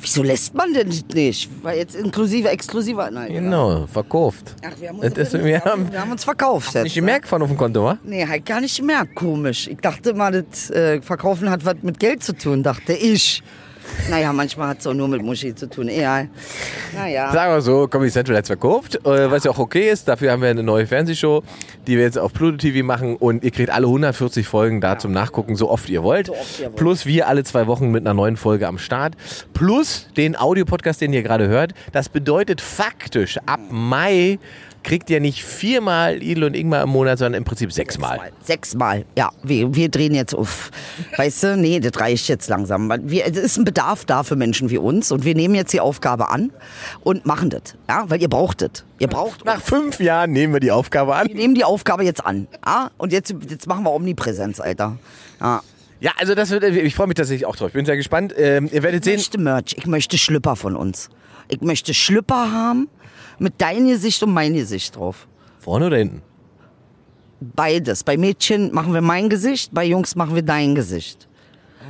Wieso 0.01 0.23
lässt 0.23 0.53
man 0.53 0.73
denn 0.73 0.87
nicht? 1.13 1.49
Weil 1.61 1.77
jetzt 1.77 1.95
inklusive, 1.95 2.49
exklusiver. 2.49 3.11
Nein, 3.11 3.33
genau, 3.33 3.85
verkauft. 3.87 4.55
Ach, 4.65 4.71
wir 4.79 4.89
haben 4.89 4.99
uns, 4.99 5.13
Das- 5.13 5.33
wir, 5.33 5.43
wir 5.43 5.61
haben, 5.63 5.91
wir 5.91 5.99
haben 6.01 6.11
uns 6.11 6.23
verkauft. 6.23 6.73
Jetzt, 6.73 6.83
Nicht 6.83 6.95
gemerkt 6.95 7.27
von 7.27 7.41
auf 7.41 7.49
dem 7.49 7.57
Konto, 7.57 7.83
wa? 7.83 7.97
Nee, 8.03 8.25
halt 8.25 8.45
gar 8.45 8.61
nicht 8.61 8.77
gemerkt. 8.77 9.15
Komisch. 9.15 9.67
Ich 9.67 9.77
dachte 9.77 10.13
mal, 10.13 10.31
das 10.31 10.69
äh, 10.69 11.01
Verkaufen 11.01 11.49
hat 11.49 11.65
was 11.65 11.75
mit 11.81 11.99
Geld 11.99 12.23
zu 12.23 12.33
tun, 12.33 12.63
dachte 12.63 12.93
ich. 12.93 13.43
Naja, 14.09 14.33
manchmal 14.33 14.69
hat 14.69 14.79
es 14.79 14.87
auch 14.87 14.93
nur 14.93 15.07
mit 15.07 15.21
Muschi 15.21 15.53
zu 15.53 15.69
tun. 15.69 15.87
Egal. 15.87 16.29
Naja. 16.95 17.31
Sagen 17.31 17.53
wir 17.53 17.61
so, 17.61 17.87
Comedy 17.87 18.11
Central 18.11 18.37
hat 18.37 18.45
es 18.45 18.49
verkauft, 18.49 18.95
äh, 19.05 19.29
was 19.29 19.43
ja 19.43 19.51
auch 19.51 19.59
okay 19.59 19.89
ist. 19.89 20.07
Dafür 20.07 20.31
haben 20.31 20.41
wir 20.41 20.49
eine 20.49 20.63
neue 20.63 20.87
Fernsehshow, 20.87 21.43
die 21.85 21.97
wir 21.97 22.03
jetzt 22.03 22.17
auf 22.17 22.33
Pluto 22.33 22.57
TV 22.57 22.85
machen 22.85 23.15
und 23.15 23.43
ihr 23.43 23.51
kriegt 23.51 23.69
alle 23.69 23.85
140 23.85 24.47
Folgen 24.47 24.81
da 24.81 24.97
zum 24.97 25.11
Nachgucken, 25.11 25.55
so 25.55 25.69
oft 25.69 25.89
ihr 25.89 26.03
wollt. 26.03 26.27
So 26.27 26.33
oft 26.33 26.59
ihr 26.59 26.65
wollt. 26.67 26.75
Plus 26.75 27.05
wir 27.05 27.27
alle 27.27 27.43
zwei 27.43 27.67
Wochen 27.67 27.91
mit 27.91 28.03
einer 28.03 28.13
neuen 28.13 28.37
Folge 28.37 28.67
am 28.67 28.77
Start. 28.77 29.13
Plus 29.53 30.07
den 30.17 30.35
Audiopodcast, 30.35 31.01
den 31.01 31.13
ihr 31.13 31.23
gerade 31.23 31.47
hört. 31.47 31.73
Das 31.91 32.09
bedeutet 32.09 32.61
faktisch, 32.61 33.37
ab 33.45 33.59
Mai 33.69 34.39
kriegt 34.89 35.07
ihr 35.11 35.19
nicht 35.19 35.45
viermal 35.45 36.23
Idel 36.23 36.45
und 36.45 36.55
Ingmar 36.55 36.81
im 36.81 36.89
Monat, 36.89 37.19
sondern 37.19 37.35
im 37.35 37.43
Prinzip 37.45 37.71
sechsmal. 37.71 38.31
Sechsmal. 38.41 39.05
Ja, 39.15 39.29
wir, 39.43 39.75
wir 39.75 39.89
drehen 39.89 40.15
jetzt 40.15 40.33
auf. 40.33 40.71
Weißt 41.15 41.43
du, 41.43 41.57
nee, 41.57 41.79
das 41.79 42.01
reicht 42.01 42.27
jetzt 42.27 42.49
langsam. 42.49 42.91
Wir, 43.03 43.27
es 43.27 43.37
ist 43.37 43.57
ein 43.57 43.65
Bedarf 43.65 44.05
da 44.05 44.23
für 44.23 44.35
Menschen 44.35 44.71
wie 44.71 44.79
uns 44.79 45.11
und 45.11 45.25
wir 45.25 45.35
nehmen 45.35 45.53
jetzt 45.53 45.73
die 45.73 45.79
Aufgabe 45.79 46.31
an 46.31 46.51
und 47.01 47.27
machen 47.27 47.51
das. 47.51 47.75
Ja, 47.87 48.05
weil 48.07 48.19
ihr 48.19 48.29
braucht 48.29 48.63
das. 48.63 48.83
Ihr 48.97 49.07
braucht 49.07 49.45
Nach 49.45 49.61
fünf 49.61 49.99
Jahren 49.99 50.31
nehmen 50.31 50.53
wir 50.53 50.59
die 50.59 50.71
Aufgabe 50.71 51.15
an. 51.15 51.27
Wir 51.27 51.35
nehmen 51.35 51.53
die 51.53 51.65
Aufgabe 51.65 52.03
jetzt 52.03 52.25
an. 52.25 52.47
Ja? 52.65 52.89
Und 52.97 53.13
jetzt, 53.13 53.31
jetzt 53.47 53.67
machen 53.67 53.83
wir 53.83 53.91
Omnipräsenz, 53.91 54.59
Alter. 54.59 54.97
Ja. 55.39 55.61
Ja, 55.99 56.13
also 56.17 56.33
das 56.33 56.49
wird, 56.49 56.63
ich 56.63 56.95
freue 56.95 57.05
mich 57.07 57.15
tatsächlich 57.15 57.45
auch 57.45 57.55
drauf. 57.55 57.67
Ich 57.67 57.73
bin 57.73 57.85
sehr 57.85 57.97
gespannt. 57.97 58.33
Ähm, 58.35 58.69
ihr 58.71 58.81
werdet 58.81 59.01
Ich 59.01 59.05
sehen. 59.05 59.17
möchte 59.17 59.37
Merch. 59.37 59.75
Ich 59.77 59.85
möchte 59.85 60.17
Schlüpper 60.17 60.55
von 60.55 60.75
uns. 60.75 61.09
Ich 61.47 61.61
möchte 61.61 61.93
Schlüpper 61.93 62.51
haben 62.51 62.87
mit 63.39 63.55
dein 63.57 63.87
Gesicht 63.87 64.21
und 64.23 64.33
mein 64.33 64.53
Gesicht 64.53 64.95
drauf. 64.95 65.27
Vorne 65.59 65.87
oder 65.87 65.97
hinten? 65.97 66.21
Beides. 67.41 68.03
Bei 68.03 68.17
Mädchen 68.17 68.73
machen 68.73 68.93
wir 68.93 69.01
mein 69.01 69.29
Gesicht, 69.29 69.73
bei 69.73 69.85
Jungs 69.85 70.15
machen 70.15 70.35
wir 70.35 70.41
dein 70.41 70.75
Gesicht. 70.75 71.27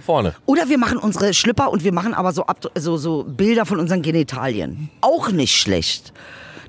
Vorne. 0.02 0.36
Oder 0.46 0.70
wir 0.70 0.78
machen 0.78 0.98
unsere 0.98 1.34
Schlüpper 1.34 1.72
und 1.72 1.84
wir 1.84 1.92
machen 1.92 2.14
aber 2.14 2.32
so, 2.32 2.46
so, 2.76 2.98
so 2.98 3.24
Bilder 3.24 3.66
von 3.66 3.80
unseren 3.80 4.02
Genitalien. 4.02 4.90
Auch 5.02 5.30
nicht 5.30 5.56
schlecht. 5.56 6.14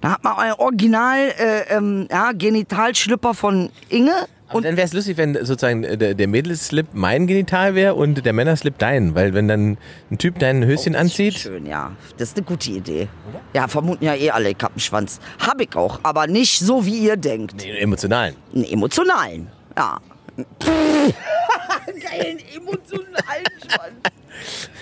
Da 0.01 0.13
hat 0.13 0.25
man 0.25 0.37
ein 0.37 0.53
Original 0.55 1.33
äh, 1.39 1.77
ähm, 1.77 2.09
ja, 2.11 2.33
Genitalschlüpper 2.33 3.35
von 3.35 3.71
Inge. 3.89 4.27
Und 4.53 4.65
dann 4.65 4.77
wäre 4.77 4.87
es 4.87 4.93
lustig, 4.93 5.17
wenn 5.17 5.35
sozusagen 5.35 5.83
der, 5.83 6.15
der 6.15 6.29
Mädelslip 6.29 6.89
mein 6.93 7.27
Genital 7.27 7.75
wäre 7.75 7.95
und 7.95 8.25
der 8.25 8.33
Männerslip 8.33 8.79
dein. 8.79 9.15
Weil 9.15 9.35
wenn 9.35 9.49
dann 9.49 9.79
ein 10.11 10.19
Typ 10.19 10.39
dein 10.39 10.65
Höschen 10.65 10.97
anzieht, 10.97 11.35
Schön, 11.35 11.67
ja. 11.67 11.93
Das 12.19 12.31
ist 12.31 12.37
eine 12.37 12.47
gute 12.47 12.71
Idee. 12.71 13.09
Ja, 13.55 13.69
vermuten 13.69 14.05
ja 14.05 14.15
eh 14.15 14.31
alle, 14.31 14.51
ich 14.51 14.57
hab 14.61 14.73
einen 14.73 14.81
Schwanz. 14.81 15.21
Hab 15.39 15.61
ich 15.61 15.75
auch, 15.77 16.01
aber 16.03 16.27
nicht 16.27 16.59
so, 16.59 16.85
wie 16.85 16.99
ihr 16.99 17.17
denkt. 17.17 17.63
den 17.63 17.77
emotionalen. 17.77 18.35
Einen 18.55 18.65
emotionalen. 18.65 19.49
Ja. 19.77 19.99
Geilen 20.61 22.39
emotionalen 22.55 23.47
Schwanz. 23.69 23.95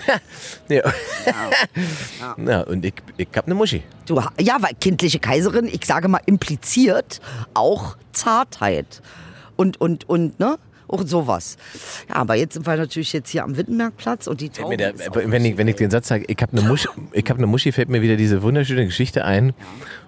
Ja. 0.69 0.83
ja. 2.37 2.61
und 2.61 2.85
ich, 2.85 2.93
ich 3.17 3.27
hab 3.35 3.45
eine 3.45 3.55
Muschi. 3.55 3.83
Du, 4.05 4.21
ja, 4.39 4.57
weil 4.61 4.73
kindliche 4.79 5.19
Kaiserin, 5.19 5.67
ich 5.67 5.83
sage 5.85 6.07
mal, 6.07 6.21
impliziert 6.27 7.19
auch 7.55 7.97
Zartheit. 8.11 9.01
Und, 9.59 9.81
und, 9.81 10.07
und, 10.07 10.39
ne? 10.39 10.57
Auch 10.87 11.05
sowas. 11.05 11.57
Ja, 12.07 12.15
aber 12.15 12.35
jetzt 12.35 12.53
sind 12.53 12.65
wir 12.65 12.77
natürlich 12.77 13.11
jetzt 13.11 13.29
hier 13.29 13.43
am 13.43 13.57
Wittenbergplatz 13.57 14.25
und 14.27 14.39
die 14.39 14.47
Taube 14.47 14.77
der, 14.77 14.93
wenn, 15.13 15.43
ich, 15.43 15.57
wenn 15.57 15.67
ich 15.67 15.75
den 15.75 15.91
Satz 15.91 16.07
sage, 16.07 16.23
ich 16.29 16.37
habe 16.41 16.57
eine 16.57 16.65
Muschi, 16.65 16.87
ich 17.11 17.29
eine 17.29 17.45
Muschi, 17.45 17.73
fällt 17.73 17.89
mir 17.89 18.01
wieder 18.01 18.15
diese 18.15 18.41
wunderschöne 18.41 18.85
Geschichte 18.85 19.25
ein, 19.25 19.53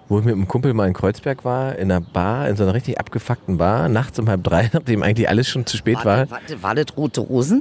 wo 0.08 0.20
ich 0.20 0.24
mit 0.24 0.34
einem 0.34 0.48
Kumpel 0.48 0.72
mal 0.72 0.88
in 0.88 0.94
Kreuzberg 0.94 1.44
war, 1.44 1.76
in 1.76 1.92
einer 1.92 2.00
Bar, 2.00 2.48
in 2.48 2.56
so 2.56 2.62
einer 2.62 2.72
richtig 2.72 2.98
abgefuckten 2.98 3.58
Bar, 3.58 3.90
nachts 3.90 4.18
um 4.18 4.26
halb 4.26 4.42
drei, 4.42 4.70
nachdem 4.72 5.02
eigentlich 5.02 5.28
alles 5.28 5.50
schon 5.50 5.66
zu 5.66 5.76
spät 5.76 5.98
war. 5.98 6.30
Warte, 6.30 6.30
warte, 6.30 6.62
war 6.62 6.74
das 6.74 6.96
Rote 6.96 7.20
Rosen? 7.20 7.60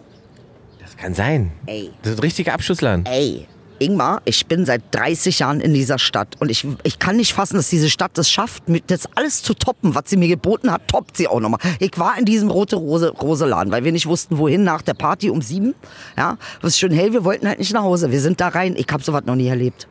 Das 0.80 0.96
kann 0.96 1.14
sein. 1.14 1.52
Ey. 1.66 1.92
Das 2.04 2.14
ist 2.14 2.20
ein 2.20 2.24
richtiger 2.24 2.54
Abschussladen. 2.54 3.06
Ey, 3.06 3.50
Ingmar, 3.82 4.22
ich 4.26 4.46
bin 4.46 4.66
seit 4.66 4.84
30 4.92 5.40
Jahren 5.40 5.60
in 5.60 5.74
dieser 5.74 5.98
Stadt 6.00 6.38
und 6.40 6.50
ich, 6.50 6.68
ich 6.84 7.00
kann 7.00 7.18
nicht 7.18 7.34
fassen, 7.34 7.56
dass 7.56 7.70
diese 7.70 7.90
Stadt 7.90 8.18
es 8.18 8.30
schafft, 8.30 8.70
mit 8.70 8.92
das 8.92 9.10
alles 9.16 9.42
zu 9.42 9.54
toppen, 9.54 9.96
was 9.96 10.04
sie 10.06 10.18
mir 10.18 10.28
geboten 10.28 10.72
hat, 10.72 10.88
toppt 10.88 11.18
sie 11.18 11.28
auch 11.28 11.40
nochmal. 11.40 11.60
Ich 11.80 11.98
war 11.98 12.18
in 12.18 12.26
diesem 12.26 12.50
rote 12.50 12.76
Rose, 12.76 13.10
Rose 13.10 13.46
Laden, 13.46 13.72
weil 13.72 13.84
wir 13.84 13.92
nicht 13.92 14.06
wussten, 14.06 14.38
wohin 14.38 14.64
nach 14.64 14.82
der 14.82 14.94
Party 14.94 15.30
um 15.30 15.42
sieben. 15.42 15.74
Ja, 16.16 16.38
ist 16.62 16.80
schön 16.80 16.92
hell, 16.92 17.12
wir 17.14 17.24
wollten 17.24 17.48
halt 17.48 17.60
nicht 17.60 17.74
nach 17.74 17.84
Hause. 17.84 18.12
Wir 18.12 18.22
sind 18.22 18.40
da 18.40 18.50
rein. 18.50 18.76
Ich 18.78 18.88
habe 18.92 19.04
sowas 19.04 19.24
noch 19.26 19.36
nie 19.36 19.48
erlebt. 19.48 19.88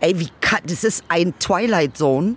Ey, 0.00 0.18
wie 0.18 0.28
kann, 0.40 0.60
das 0.66 0.82
ist 0.84 1.04
ein 1.08 1.38
Twilight 1.38 1.96
Zone. 1.96 2.34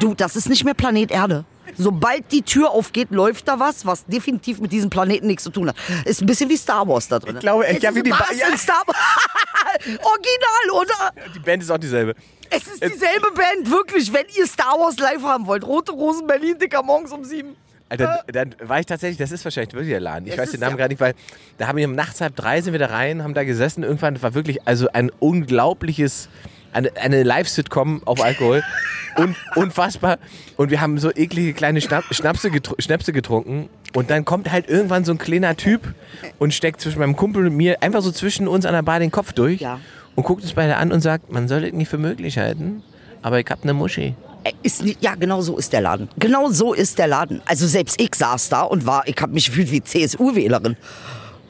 Du, 0.00 0.14
das 0.14 0.36
ist 0.36 0.48
nicht 0.48 0.64
mehr 0.64 0.74
Planet 0.74 1.10
Erde. 1.10 1.44
Sobald 1.76 2.30
die 2.32 2.42
Tür 2.42 2.70
aufgeht, 2.70 3.10
läuft 3.10 3.48
da 3.48 3.58
was, 3.60 3.86
was 3.86 4.04
definitiv 4.06 4.60
mit 4.60 4.72
diesem 4.72 4.90
Planeten 4.90 5.26
nichts 5.26 5.44
zu 5.44 5.50
tun 5.50 5.68
hat. 5.68 5.76
Ist 6.04 6.20
ein 6.20 6.26
bisschen 6.26 6.50
wie 6.50 6.56
Star 6.56 6.86
Wars 6.88 7.08
da 7.08 7.18
drin. 7.18 7.36
Ich 7.36 7.40
glaube 7.40 7.66
echt, 7.66 7.82
ja, 7.82 7.94
wie 7.94 8.02
die 8.02 8.10
was 8.10 8.18
Ba- 8.18 8.34
ja. 8.34 8.56
Star 8.56 8.82
Wars. 8.86 8.96
Original, 9.86 10.80
oder? 10.82 11.12
Die 11.34 11.38
Band 11.38 11.62
ist 11.62 11.70
auch 11.70 11.78
dieselbe. 11.78 12.14
Es 12.50 12.66
ist 12.66 12.82
dieselbe 12.82 13.30
Band, 13.34 13.70
wirklich. 13.70 14.12
Wenn 14.12 14.26
ihr 14.36 14.46
Star 14.46 14.78
Wars 14.78 14.98
live 14.98 15.22
haben 15.22 15.46
wollt, 15.46 15.64
Rote 15.66 15.92
Rosen 15.92 16.26
Berlin, 16.26 16.58
Dicker 16.58 16.82
morgens 16.82 17.12
um 17.12 17.24
sieben. 17.24 17.56
Alter, 17.88 18.24
dann 18.28 18.54
war 18.62 18.80
ich 18.80 18.86
tatsächlich, 18.86 19.18
das 19.18 19.32
ist 19.32 19.44
wahrscheinlich 19.44 19.74
wirklich 19.74 19.90
der 19.90 20.00
Laden. 20.00 20.26
Ich 20.26 20.32
Es 20.32 20.38
weiß 20.38 20.50
den 20.52 20.60
Namen 20.60 20.72
ja- 20.72 20.76
gerade 20.78 20.92
nicht, 20.94 21.00
weil 21.00 21.14
da 21.58 21.66
haben 21.68 21.76
wir 21.76 21.86
nachts 21.88 22.20
halb 22.22 22.34
drei 22.36 22.60
sind 22.62 22.72
wir 22.72 22.78
da 22.80 22.86
rein, 22.86 23.22
haben 23.22 23.34
da 23.34 23.44
gesessen. 23.44 23.82
Irgendwann 23.82 24.20
war 24.22 24.34
wirklich 24.34 24.66
also 24.66 24.88
ein 24.92 25.10
unglaubliches, 25.18 26.28
eine, 26.72 26.90
eine 26.96 27.22
Live-Sitcom 27.22 28.02
auf 28.04 28.22
Alkohol. 28.22 28.62
Un, 29.18 29.36
unfassbar. 29.56 30.18
Und 30.56 30.70
wir 30.70 30.80
haben 30.80 30.96
so 30.98 31.10
eklige 31.14 31.52
kleine 31.52 31.82
Schnapp, 31.82 32.04
Schnapse, 32.12 32.50
getru 32.50 32.74
Schnäpse 32.78 33.12
getrunken. 33.12 33.68
Und 33.92 34.08
dann 34.08 34.24
kommt 34.24 34.50
halt 34.50 34.70
irgendwann 34.70 35.04
so 35.04 35.12
ein 35.12 35.18
kleiner 35.18 35.54
Typ 35.54 35.94
und 36.38 36.54
steckt 36.54 36.80
zwischen 36.80 36.98
meinem 36.98 37.14
Kumpel 37.14 37.46
und 37.46 37.54
mir 37.54 37.82
einfach 37.82 38.00
so 38.00 38.10
zwischen 38.10 38.48
uns 38.48 38.64
an 38.64 38.72
der 38.72 38.80
Bar 38.82 39.00
den 39.00 39.10
Kopf 39.10 39.34
durch 39.34 39.60
Ja. 39.60 39.80
und 40.14 40.24
guckt 40.24 40.42
uns 40.42 40.54
beide 40.54 40.78
an 40.78 40.92
und 40.92 41.02
sagt, 41.02 41.30
man 41.30 41.46
soll 41.46 41.64
es 41.64 41.74
nicht 41.74 41.88
für 41.90 41.98
möglich 41.98 42.38
halten, 42.38 42.82
aber 43.20 43.38
ich 43.38 43.46
hab 43.50 43.62
eine 43.64 43.74
Muschi. 43.74 44.14
Äh, 44.44 44.52
Ist 44.62 44.82
ja, 45.00 45.14
genau 45.14 45.42
so 45.42 45.58
ist 45.58 45.74
der 45.74 45.82
Laden. 45.82 46.08
Genau 46.18 46.48
so 46.50 46.72
ist 46.72 46.98
der 46.98 47.06
Laden. 47.08 47.42
Also 47.44 47.66
selbst 47.66 48.00
ich 48.00 48.14
saß 48.14 48.48
da 48.48 48.62
und 48.62 48.86
war, 48.86 49.06
ich 49.06 49.16
habe 49.20 49.34
mich 49.34 49.44
gefühlt 49.46 49.70
wie 49.70 49.82
CSU-Wählerin. 49.82 50.76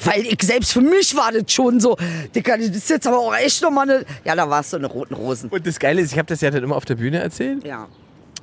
Weil 0.04 0.22
ich 0.26 0.42
selbst 0.42 0.72
für 0.72 0.80
mich 0.80 1.14
war 1.16 1.32
das 1.32 1.52
schon 1.52 1.80
so, 1.80 1.96
Dicker, 2.34 2.56
das 2.58 2.68
ist 2.68 2.90
jetzt 2.90 3.06
aber 3.06 3.18
auch 3.18 3.34
echt 3.36 3.62
nochmal 3.62 3.88
eine. 3.90 4.04
Ja, 4.24 4.34
da 4.34 4.48
warst 4.48 4.72
du 4.72 4.76
eine 4.78 4.86
roten 4.86 5.14
Rosen. 5.14 5.48
Und 5.50 5.66
das 5.66 5.78
Geile 5.78 6.00
ist, 6.00 6.12
ich 6.12 6.18
habe 6.18 6.26
das 6.28 6.40
ja 6.40 6.50
dann 6.50 6.62
immer 6.62 6.76
auf 6.76 6.84
der 6.84 6.96
Bühne 6.96 7.18
erzählt. 7.18 7.64
Ja. 7.64 7.86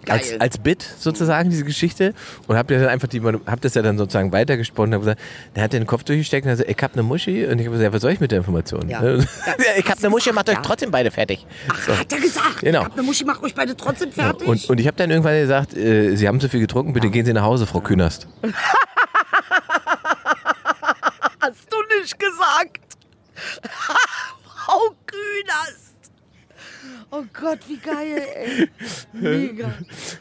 Geil. 0.06 0.18
als, 0.20 0.40
als 0.40 0.58
Bit 0.60 0.82
sozusagen, 0.98 1.50
diese 1.50 1.66
Geschichte. 1.66 2.14
Und 2.48 2.56
hab 2.56 2.72
ja 2.72 2.80
dann 2.80 2.88
einfach 2.88 3.10
die, 3.10 3.22
hab 3.22 3.60
das 3.60 3.74
ja 3.74 3.82
dann 3.82 3.98
sozusagen 3.98 4.32
weitergesponnen 4.32 4.94
und 4.94 4.96
hab 4.96 5.02
gesagt, 5.02 5.22
der 5.58 5.64
hat 5.64 5.74
den 5.74 5.86
Kopf 5.86 6.04
durchgesteckt 6.06 6.46
und 6.46 6.52
hat 6.52 6.58
gesagt, 6.60 6.72
ich 6.78 6.82
hab 6.84 6.94
eine 6.94 7.04
Muschi. 7.04 7.46
Und 7.46 7.60
ich 7.60 7.66
hab 7.66 7.74
gesagt, 7.74 7.84
ja, 7.84 7.94
was 7.94 8.02
soll 8.02 8.14
ich 8.14 8.22
mit 8.22 8.32
der 8.32 8.38
Information? 8.38 8.88
Ja. 8.88 9.02
Ne? 9.10 9.18
Ja. 9.46 9.54
ich 9.78 9.86
hab 9.90 9.98
eine 10.00 10.10
Muschi, 10.10 10.32
macht 10.32 10.48
euch 10.48 10.56
Ja. 10.56 10.62
trotzdem 10.62 10.90
beide 10.90 11.12
fertig. 11.12 11.46
Ach, 11.70 11.82
So. 11.86 11.98
hat 11.98 12.12
er 12.14 12.20
gesagt? 12.20 12.62
Genau. 12.62 12.80
Ich 12.80 12.86
hab 12.86 12.94
eine 12.94 13.04
Muschi, 13.04 13.26
mach 13.26 13.42
euch 13.44 13.54
beide 13.54 13.76
trotzdem 13.76 14.14
fertig. 14.14 14.48
Und, 14.48 14.70
und 14.70 14.80
ich 14.80 14.88
habe 14.88 14.96
dann 14.96 15.10
irgendwann 15.12 15.38
gesagt, 15.38 15.76
äh, 15.76 16.16
Sie 16.16 16.30
haben 16.30 16.40
zu 16.40 16.48
viel 16.48 16.62
getrunken, 16.62 16.94
bitte 16.94 17.10
gehen 17.10 17.26
Sie 17.26 17.34
nach 17.34 17.44
Hause, 17.44 17.68
Frau 17.68 17.82
Künast. 17.82 18.28
Nicht 22.10 22.18
gesagt? 22.18 22.98
Frau 24.66 24.96
Kühnerst. 25.06 25.89
Oh 27.12 27.24
Gott, 27.34 27.58
wie 27.68 27.78
geil, 27.78 28.22
ey. 28.36 28.70
Mega. 29.14 29.74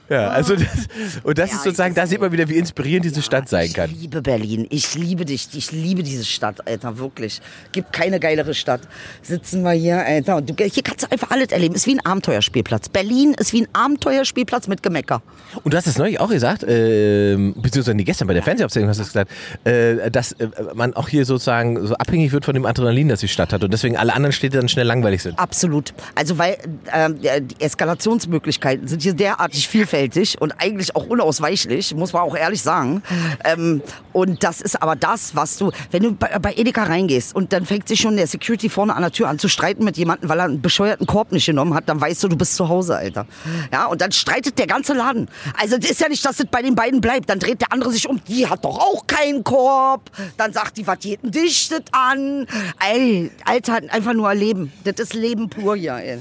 Ja, 0.09 0.28
also 0.28 0.57
das, 0.57 0.88
und 1.23 1.37
das 1.37 1.50
Ja, 1.50 1.57
ist 1.57 1.64
sozusagen, 1.64 1.95
da 1.95 2.07
sieht 2.07 2.18
man 2.18 2.33
wieder, 2.33 2.49
wie 2.49 2.57
inspirierend 2.57 3.04
diese 3.04 3.21
Stadt 3.21 3.47
sein 3.47 3.71
kann. 3.75 3.90
Ich 3.90 4.00
liebe 4.00 4.23
Berlin. 4.23 4.66
Ich 4.71 4.95
liebe 4.95 5.26
dich. 5.26 5.49
Ich 5.52 5.71
liebe 5.71 6.02
diese 6.02 6.25
Stadt, 6.25 6.66
Alter. 6.66 6.97
Wirklich. 6.97 7.42
Gibt 7.73 7.92
keine 7.92 8.18
geilere 8.18 8.54
Stadt. 8.54 8.80
Sitzen 9.21 9.62
wir 9.64 9.73
hier, 9.73 9.99
Alter. 9.99 10.37
Und 10.37 10.49
du, 10.49 10.64
hier 10.64 10.83
kannst 10.83 11.04
du 11.04 11.12
einfach 11.12 11.30
alles 11.30 11.49
erleben. 11.49 11.75
Ist 11.75 11.87
wie 11.87 11.95
ein 11.95 12.07
Abenteuerspielplatz. 12.07 12.88
Berlin 12.88 13.35
ist 13.35 13.52
wie 13.52 13.62
ein 13.62 13.68
Abenteuerspielplatz 13.75 14.66
mit 14.66 14.83
Gemecker. 14.83 15.21
Und 15.64 15.75
du 15.75 15.76
hast 15.76 15.87
es 15.87 15.99
neulich 15.99 16.18
auch 16.21 16.30
gesagt, 16.30 16.64
ähm, 16.66 17.54
beziehungsweise 17.59 17.97
gestern 17.99 18.28
bei 18.28 18.35
der 18.35 18.42
Fernsehaufzeichnung 18.42 18.88
hast 18.88 18.99
du 18.99 19.02
es 19.02 19.09
gesagt, 19.09 19.30
äh, 19.64 20.11
dass 20.11 20.33
äh, 20.33 20.49
man 20.75 20.95
auch 20.95 21.11
hier 21.11 21.26
sozusagen 21.26 21.87
so 21.87 21.95
abhängig 21.97 22.33
wird 22.33 22.47
von 22.47 22.54
dem 22.54 22.64
Adrenalin, 22.64 23.09
das 23.09 23.21
die 23.21 23.28
Stadt 23.28 23.52
hat 23.52 23.62
und 23.62 23.73
deswegen 23.73 23.99
alle 23.99 24.14
anderen 24.14 24.33
Städte 24.33 24.57
dann 24.57 24.71
schnell 24.71 24.87
langweilig 24.87 25.23
sind. 25.23 25.38
Absolut. 25.38 25.92
Also 26.14 26.38
weil 26.38 26.57
die 26.87 27.61
Eskalationsmöglichkeiten 27.61 28.89
sind 28.89 29.03
hier 29.03 29.15
derartig 29.15 29.69
vielfältig 29.69 30.41
und 30.41 30.53
eigentlich 30.59 30.95
auch 30.97 31.07
unausweichlich, 31.07 31.95
muss 31.95 32.13
man 32.13 32.23
auch 32.23 32.37
ehrlich 32.37 32.63
sagen. 32.63 33.03
Ähm, 33.45 33.83
und 34.13 34.43
das 34.43 34.61
ist 34.61 34.83
aber 34.83 34.97
das, 34.97 35.37
was 35.37 35.57
du, 35.57 35.71
wenn 35.91 36.03
du 36.03 36.13
bei, 36.13 36.55
Edeka 36.55 36.85
reingehst 36.85 37.35
und 37.35 37.53
dann 37.53 37.67
fängt 37.67 37.89
sich 37.89 38.01
schon 38.01 38.17
der 38.17 38.27
Security 38.27 38.69
vorne 38.69 38.95
an 38.95 39.03
der 39.03 39.13
Tür 39.13 39.29
an 39.29 39.39
zu 39.39 39.49
streiten 39.49 39.85
mit 39.85 39.97
jemandem, 39.97 40.29
weil 40.29 40.39
er 40.39 40.47
einen 40.47 40.61
bescheuerten 40.61 41.07
Korb 41.07 41.33
nicht 41.33 41.47
genommen 41.47 41.75
hat, 41.75 41.89
dann 41.89 42.01
weißt 42.01 42.23
du, 42.25 42.29
du 42.29 42.37
bist 42.37 42.57
zu 42.57 42.69
Hause, 42.69 42.97
Alter. 42.97 43.27
Ja, 43.73 43.87
und 43.87 44.01
dann 44.01 44.13
streitet 44.13 44.59
der 44.59 44.67
ganze 44.67 44.95
Laden. 44.95 45.29
Also 45.59 45.79
das 45.79 45.91
ist 45.91 46.01
ja 46.01 46.09
nicht, 46.09 46.25
dass 46.25 46.41
es 46.41 46.47
bei 46.47 46.63
den 46.63 46.75
beiden 46.75 47.01
bleibt. 47.01 47.31
Dann 47.31 47.39
dreht 47.39 47.61
der 47.61 47.73
andere 47.73 47.93
sich 47.93 48.09
um, 48.09 48.21
die 48.27 48.47
hat 48.47 48.65
doch 48.65 48.79
auch 48.79 49.07
keinen 49.07 49.45
Korb. 49.45 50.11
Dann 50.37 50.53
sagt 50.53 50.77
die, 50.77 50.87
was 50.87 50.99
geht 50.99 51.23
denn 51.23 51.31
dich 51.31 51.69
das 51.69 51.83
an? 51.93 52.47
Ey, 52.81 53.31
Alter, 53.45 53.81
einfach 53.91 54.15
nur 54.15 54.29
erleben. 54.29 54.73
Das 54.85 54.95
ist 54.99 55.15
Leben 55.15 55.49
pur 55.49 55.77
hier, 55.77 55.97
ey. 55.97 56.19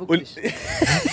Wirklich. 0.00 0.34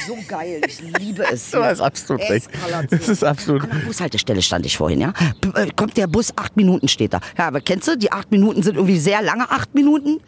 so 0.08 0.18
geil. 0.28 0.62
Ich 0.68 0.82
liebe 1.00 1.24
es. 1.32 1.52
Du 1.58 1.64
hast 1.64 1.82
absolut 1.82 2.22
recht. 2.30 2.50
Das 2.90 3.10
ist 3.10 3.24
absolut. 3.24 3.64
An 3.64 3.70
der 3.72 3.86
Bushaltestelle 3.86 4.42
stand 4.42 4.66
ich 4.66 4.78
vorhin, 4.78 5.02
ja. 5.02 5.14
Äh, 5.56 5.70
kommt 5.76 5.98
der 5.98 6.08
Bus, 6.08 6.32
acht 6.36 6.56
Minuten 6.56 6.88
steht 6.88 7.14
da. 7.14 7.20
Ja, 7.38 7.48
aber 7.48 7.62
kennst 7.62 7.88
du, 7.88 7.98
die 7.98 8.12
acht 8.12 8.32
Minuten 8.32 8.64
sind 8.64 8.76
irgendwie 8.76 9.00
sehr 9.00 9.22
lange 9.22 9.50
acht 9.50 9.74
Minuten. 9.74 10.20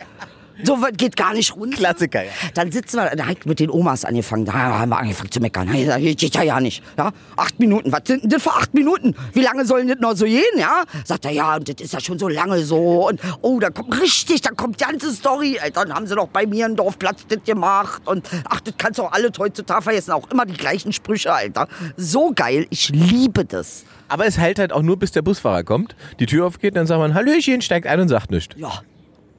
So 0.63 0.81
weit 0.81 0.97
geht 0.97 1.15
gar 1.15 1.33
nicht 1.33 1.55
runter. 1.55 1.77
Klassiker, 1.77 2.23
ja. 2.23 2.31
Dann 2.53 2.71
sitzen 2.71 2.97
wir, 2.97 3.15
da 3.15 3.25
hat 3.25 3.45
mit 3.45 3.59
den 3.59 3.69
Omas 3.69 4.05
angefangen, 4.05 4.45
da 4.45 4.53
haben 4.53 4.89
wir 4.89 4.97
angefangen 4.97 5.31
zu 5.31 5.39
meckern. 5.39 5.73
Ja, 5.73 5.95
Hier 5.95 6.15
geht 6.15 6.35
ja 6.35 6.43
ja 6.43 6.59
nicht. 6.59 6.83
Ja, 6.97 7.11
acht 7.37 7.59
Minuten, 7.59 7.91
was 7.91 8.01
sind 8.05 8.23
denn 8.23 8.29
das 8.29 8.43
für 8.43 8.51
acht 8.51 8.73
Minuten? 8.73 9.15
Wie 9.33 9.41
lange 9.41 9.65
sollen 9.65 9.87
das 9.87 9.99
noch 9.99 10.15
so 10.15 10.25
gehen, 10.25 10.43
ja? 10.57 10.83
Sagt 11.05 11.25
er, 11.25 11.31
ja, 11.31 11.55
und 11.55 11.69
das 11.69 11.83
ist 11.83 11.93
ja 11.93 11.99
schon 11.99 12.19
so 12.19 12.27
lange 12.27 12.59
so. 12.63 13.07
Und 13.07 13.21
oh, 13.41 13.59
da 13.59 13.69
kommt 13.69 13.99
richtig, 14.01 14.41
da 14.41 14.51
kommt 14.51 14.79
die 14.79 14.83
ganze 14.83 15.13
Story. 15.13 15.59
Alter, 15.61 15.85
dann 15.85 15.95
haben 15.95 16.07
sie 16.07 16.15
doch 16.15 16.27
bei 16.27 16.45
mir 16.45 16.65
einen 16.65 16.75
Dorfplatz 16.75 17.25
das 17.27 17.43
gemacht. 17.45 18.01
Und 18.05 18.27
ach, 18.49 18.61
das 18.61 18.73
kannst 18.77 18.99
du 18.99 19.03
auch 19.03 19.11
alle 19.11 19.31
heutzutage 19.37 19.81
vergessen. 19.81 20.11
Auch 20.11 20.29
immer 20.29 20.45
die 20.45 20.53
gleichen 20.53 20.91
Sprüche, 20.93 21.33
Alter. 21.33 21.67
So 21.95 22.31
geil, 22.35 22.67
ich 22.69 22.89
liebe 22.89 23.45
das. 23.45 23.85
Aber 24.07 24.25
es 24.25 24.37
hält 24.37 24.59
halt 24.59 24.73
auch 24.73 24.81
nur, 24.81 24.97
bis 24.97 25.11
der 25.11 25.21
Busfahrer 25.21 25.63
kommt, 25.63 25.95
die 26.19 26.25
Tür 26.25 26.47
aufgeht, 26.47 26.75
dann 26.75 26.87
sagt 26.87 26.99
man 26.99 27.13
Hallöchen, 27.13 27.61
steigt 27.61 27.85
ein 27.85 27.99
und 27.99 28.07
sagt 28.09 28.31
nichts. 28.31 28.55
Ja. 28.57 28.81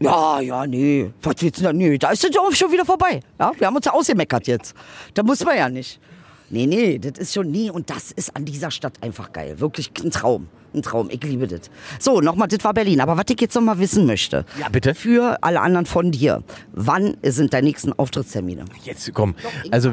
Ja, 0.00 0.40
ja, 0.40 0.66
nee. 0.66 1.10
Was 1.22 1.34
willst 1.40 1.60
du 1.60 1.64
denn? 1.64 1.76
Nee, 1.76 1.98
da 1.98 2.10
ist 2.10 2.24
das 2.24 2.36
auch 2.36 2.52
schon 2.52 2.72
wieder 2.72 2.84
vorbei. 2.86 3.20
Ja, 3.38 3.52
wir 3.56 3.66
haben 3.66 3.76
uns 3.76 3.84
ja 3.84 3.92
ausgemeckert 3.92 4.46
jetzt. 4.46 4.74
Da 5.14 5.22
muss 5.22 5.44
man 5.44 5.56
ja 5.56 5.68
nicht. 5.68 6.00
Nee, 6.48 6.66
nee, 6.66 6.98
das 6.98 7.18
ist 7.18 7.34
schon, 7.34 7.50
nee, 7.50 7.70
und 7.70 7.90
das 7.90 8.10
ist 8.10 8.34
an 8.34 8.44
dieser 8.44 8.70
Stadt 8.70 8.94
einfach 9.02 9.32
geil. 9.32 9.60
Wirklich 9.60 9.92
ein 10.02 10.10
Traum. 10.10 10.48
Ein 10.74 10.82
Traum, 10.82 11.08
ich 11.10 11.22
liebe 11.22 11.46
das. 11.46 11.70
So, 11.98 12.20
nochmal, 12.20 12.48
das 12.48 12.64
war 12.64 12.72
Berlin. 12.72 13.00
Aber 13.00 13.16
was 13.16 13.24
ich 13.28 13.40
jetzt 13.40 13.54
nochmal 13.54 13.78
wissen 13.78 14.06
möchte. 14.06 14.44
Ja, 14.58 14.68
bitte. 14.68 14.94
Für 14.94 15.38
alle 15.42 15.60
anderen 15.60 15.86
von 15.86 16.10
dir. 16.10 16.42
Wann 16.72 17.16
sind 17.22 17.52
deine 17.52 17.66
nächsten 17.68 17.92
Auftrittstermine? 17.92 18.64
Jetzt 18.84 19.12
komm. 19.12 19.34
Inge 19.64 19.72
Also 19.72 19.92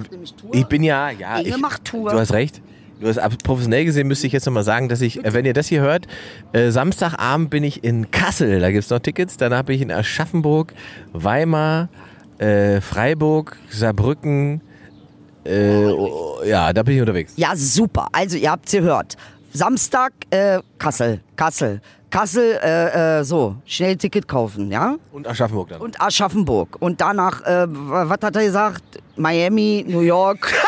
ich 0.51 0.65
bin 0.65 0.83
ja, 0.83 1.09
ja. 1.11 1.37
Inge 1.37 1.49
ich, 1.49 1.57
macht 1.57 1.85
Tour. 1.85 2.11
Du 2.11 2.19
hast 2.19 2.33
recht. 2.33 2.61
Professionell 3.43 3.85
gesehen, 3.85 4.07
müsste 4.07 4.27
ich 4.27 4.33
jetzt 4.33 4.45
nochmal 4.45 4.63
sagen, 4.63 4.89
dass 4.89 5.01
ich, 5.01 5.19
wenn 5.23 5.45
ihr 5.45 5.53
das 5.53 5.67
hier 5.67 5.81
hört, 5.81 6.07
äh, 6.53 6.71
Samstagabend 6.71 7.49
bin 7.49 7.63
ich 7.63 7.83
in 7.83 8.09
Kassel, 8.11 8.59
da 8.59 8.71
gibt's 8.71 8.89
noch 8.89 8.99
Tickets. 8.99 9.37
Danach 9.37 9.63
bin 9.63 9.75
ich 9.75 9.81
in 9.81 9.91
Aschaffenburg, 9.91 10.73
Weimar, 11.13 11.89
äh, 12.39 12.81
Freiburg, 12.81 13.57
Saarbrücken. 13.69 14.61
Äh, 15.45 15.89
ja, 16.47 16.73
da 16.73 16.83
bin 16.83 16.95
ich 16.95 17.01
unterwegs. 17.01 17.33
Ja, 17.37 17.55
super. 17.55 18.07
Also, 18.11 18.37
ihr 18.37 18.51
habt's 18.51 18.71
gehört. 18.71 19.15
Samstag, 19.53 20.13
äh, 20.29 20.59
Kassel, 20.77 21.21
Kassel. 21.35 21.81
Kassel, 22.09 22.59
äh, 22.63 23.19
äh, 23.19 23.23
so, 23.23 23.57
schnell 23.65 23.97
Ticket 23.97 24.27
kaufen, 24.27 24.71
ja? 24.71 24.95
Und 25.11 25.27
Aschaffenburg 25.27 25.69
dann. 25.69 25.81
und 25.81 25.99
Aschaffenburg. 25.99 26.77
Und 26.79 27.01
danach, 27.01 27.41
äh, 27.41 27.65
was 27.67 28.19
hat 28.21 28.35
er 28.35 28.43
gesagt? 28.43 28.83
Miami, 29.17 29.83
New 29.87 30.01
York. 30.01 30.53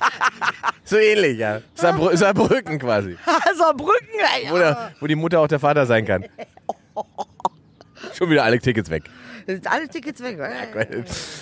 So 0.84 0.96
ähnlich, 0.98 1.38
ja. 1.38 1.62
Saarbrü 1.74 2.16
Saarbrücken 2.16 2.78
quasi. 2.78 3.16
Saarbrücken, 3.58 4.20
ey. 4.36 4.50
Wo, 4.50 4.56
der, 4.56 4.92
wo 5.00 5.06
die 5.08 5.16
Mutter 5.16 5.40
auch 5.40 5.48
der 5.48 5.58
Vater 5.58 5.84
sein 5.84 6.04
kann. 6.04 6.24
Schon 8.16 8.30
wieder 8.30 8.44
alle 8.44 8.60
Tickets 8.60 8.88
weg. 8.88 9.02
Sind 9.46 9.70
alle 9.70 9.88
Tickets 9.88 10.22
weg. 10.22 10.38
oder? 10.38 10.54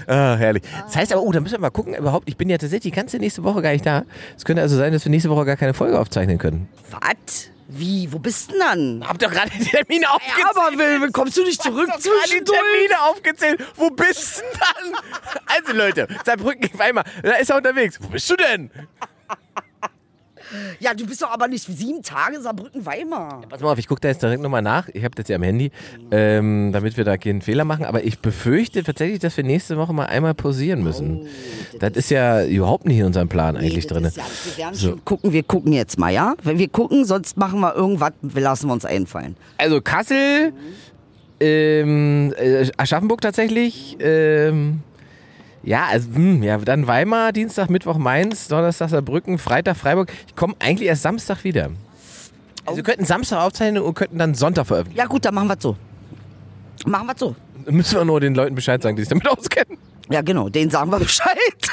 Ah, 0.06 0.36
herrlich. 0.36 0.62
Das 0.86 0.96
heißt 0.96 1.12
aber, 1.12 1.22
oh, 1.22 1.30
da 1.30 1.40
müssen 1.40 1.54
wir 1.54 1.60
mal 1.60 1.70
gucken, 1.70 1.94
überhaupt, 1.94 2.28
ich 2.28 2.36
bin 2.36 2.48
ja 2.48 2.56
tatsächlich 2.56 2.92
die 2.92 2.96
ganze 2.96 3.18
nächste 3.18 3.44
Woche 3.44 3.60
gar 3.60 3.72
nicht 3.72 3.84
da. 3.84 4.04
Es 4.36 4.44
könnte 4.44 4.62
also 4.62 4.76
sein, 4.76 4.92
dass 4.92 5.04
wir 5.04 5.10
nächste 5.10 5.30
Woche 5.30 5.44
gar 5.44 5.56
keine 5.56 5.74
Folge 5.74 5.98
aufzeichnen 5.98 6.38
können. 6.38 6.68
Was? 6.90 7.50
Wie? 7.68 8.12
Wo 8.12 8.18
bist 8.18 8.48
du 8.48 8.52
denn 8.52 9.00
dann? 9.00 9.08
Hab 9.08 9.18
doch 9.18 9.30
gerade 9.30 9.50
die 9.50 9.64
Termine 9.64 10.02
Ja, 10.02 10.10
aufgezählt. 10.10 10.46
aber 10.50 10.78
will, 10.78 11.10
kommst 11.12 11.36
du 11.36 11.44
nicht 11.44 11.62
zurück 11.62 11.86
gerade 11.88 12.02
die? 12.30 12.44
Termine 12.44 13.00
aufgezählt. 13.02 13.64
Wo 13.76 13.90
bist 13.90 14.38
du 14.38 14.42
denn 14.42 14.92
dann? 14.92 15.02
Also 15.46 15.72
Leute, 15.72 16.08
Saarbrücken, 16.24 16.70
Weimar, 16.78 17.04
da 17.22 17.32
ist 17.36 17.50
er 17.50 17.56
unterwegs. 17.56 17.98
Wo 18.00 18.08
bist 18.08 18.28
du 18.30 18.36
denn? 18.36 18.70
Ja, 20.80 20.94
du 20.94 21.06
bist 21.06 21.22
doch 21.22 21.30
aber 21.30 21.48
nicht 21.48 21.64
sieben 21.64 22.02
Tage 22.02 22.40
Saarbrücken, 22.40 22.84
Weimar. 22.86 23.42
Pass 23.48 23.60
mal 23.60 23.72
auf, 23.72 23.78
ich 23.78 23.88
gucke 23.88 24.00
da 24.00 24.08
jetzt 24.08 24.22
direkt 24.22 24.42
nochmal 24.42 24.62
nach. 24.62 24.88
Ich 24.92 25.04
habe 25.04 25.14
das 25.14 25.28
ja 25.28 25.36
am 25.36 25.42
Handy, 25.42 25.70
ähm, 26.10 26.70
damit 26.72 26.96
wir 26.96 27.04
da 27.04 27.16
keinen 27.16 27.40
Fehler 27.42 27.64
machen. 27.64 27.84
Aber 27.84 28.04
ich 28.04 28.18
befürchte 28.18 28.82
tatsächlich, 28.82 29.18
dass 29.20 29.36
wir 29.36 29.44
nächste 29.44 29.76
Woche 29.76 29.92
mal 29.92 30.06
einmal 30.06 30.34
pausieren 30.34 30.82
müssen. 30.82 31.26
das 31.80 31.92
ist 31.92 32.10
ja 32.10 32.44
überhaupt 32.44 32.86
nicht 32.86 32.98
in 32.98 33.06
unserem 33.06 33.28
Plan 33.28 33.56
eigentlich 33.56 33.86
Oh, 33.90 33.94
Nee, 33.94 34.00
drin. 34.00 34.02
das 34.04 34.16
ist 34.16 34.18
Ja, 34.18 34.24
wir 34.44 34.56
werden 34.64 34.78
schon 34.78 35.04
gucken, 35.04 35.32
wir 35.32 35.42
gucken 35.42 35.72
jetzt 35.72 35.98
mal, 35.98 36.10
ja? 36.12 36.34
Wenn 36.42 36.58
wir 36.58 36.68
gucken, 36.68 37.04
sonst 37.04 37.36
machen 37.36 37.60
wir 37.60 37.74
irgendwas, 37.74 38.12
wir 38.22 38.42
lassen 38.42 38.68
wir 38.68 38.72
uns 38.74 38.84
einfallen. 38.84 39.36
Also 39.58 39.80
Kassel, 39.80 40.52
ähm, 41.40 42.32
äh, 42.38 42.70
Aschaffenburg 42.76 43.20
tatsächlich, 43.20 43.96
ähm, 44.00 44.80
ja, 45.64 45.86
also, 45.86 46.08
hm, 46.14 46.42
ja, 46.42 46.58
dann 46.58 46.86
Weimar, 46.86 47.32
Dienstag, 47.32 47.70
Mittwoch 47.70 47.98
Mainz, 47.98 48.48
Donnerstag 48.48 48.90
Saarbrücken, 48.90 49.38
Freitag 49.38 49.76
Freiburg. 49.76 50.12
Ich 50.26 50.36
komme 50.36 50.54
eigentlich 50.58 50.88
erst 50.88 51.02
Samstag 51.02 51.44
wieder. 51.44 51.70
Also 52.66 52.76
wir 52.76 52.84
könnten 52.84 53.04
Samstag 53.04 53.40
aufzeichnen 53.42 53.82
und 53.82 53.94
könnten 53.94 54.18
dann 54.18 54.34
Sonntag 54.34 54.66
veröffentlichen. 54.66 54.98
Ja 54.98 55.06
gut, 55.06 55.24
dann 55.24 55.34
machen 55.34 55.48
wir 55.48 55.56
so. 55.58 55.76
Machen 56.86 57.06
wir 57.06 57.14
so. 57.16 57.34
Dann 57.64 57.74
müssen 57.74 57.96
wir 57.96 58.04
nur 58.04 58.20
den 58.20 58.34
Leuten 58.34 58.54
Bescheid 58.54 58.82
sagen, 58.82 58.96
die 58.96 59.02
sich 59.02 59.08
damit 59.08 59.28
auskennen. 59.38 59.78
Ja 60.10 60.20
genau, 60.22 60.48
denen 60.48 60.70
sagen 60.70 60.90
wir 60.90 60.98
Bescheid. 60.98 61.36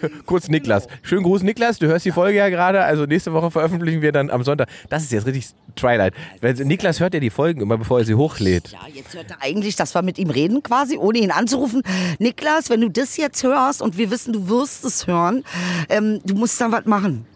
Kurz 0.26 0.48
Niklas. 0.48 0.86
Schönen 1.02 1.22
Gruß, 1.22 1.42
Niklas. 1.42 1.78
Du 1.78 1.86
hörst 1.86 2.04
die 2.04 2.12
Folge 2.12 2.38
ja 2.38 2.48
gerade. 2.48 2.82
Also 2.82 3.04
nächste 3.04 3.32
Woche 3.32 3.50
veröffentlichen 3.50 4.02
wir 4.02 4.12
dann 4.12 4.30
am 4.30 4.42
Sonntag. 4.42 4.68
Das 4.88 5.02
ist 5.02 5.12
jetzt 5.12 5.26
richtig 5.26 5.48
Twilight. 5.76 6.14
Weil 6.40 6.54
Niklas 6.54 7.00
hört 7.00 7.14
ja 7.14 7.20
die 7.20 7.30
Folgen 7.30 7.60
immer, 7.60 7.78
bevor 7.78 8.00
er 8.00 8.04
sie 8.04 8.14
hochlädt. 8.14 8.68
Ja, 8.68 8.80
jetzt 8.92 9.14
hört 9.14 9.30
er 9.30 9.42
eigentlich, 9.42 9.76
dass 9.76 9.94
wir 9.94 10.02
mit 10.02 10.18
ihm 10.18 10.30
reden 10.30 10.62
quasi, 10.62 10.96
ohne 10.96 11.18
ihn 11.18 11.30
anzurufen. 11.30 11.82
Niklas, 12.18 12.70
wenn 12.70 12.80
du 12.80 12.90
das 12.90 13.16
jetzt 13.16 13.42
hörst 13.42 13.82
und 13.82 13.96
wir 13.98 14.10
wissen, 14.10 14.32
du 14.32 14.48
wirst 14.48 14.84
es 14.84 15.06
hören, 15.06 15.44
ähm, 15.88 16.20
du 16.24 16.34
musst 16.34 16.60
dann 16.60 16.72
was 16.72 16.84
machen. 16.86 17.26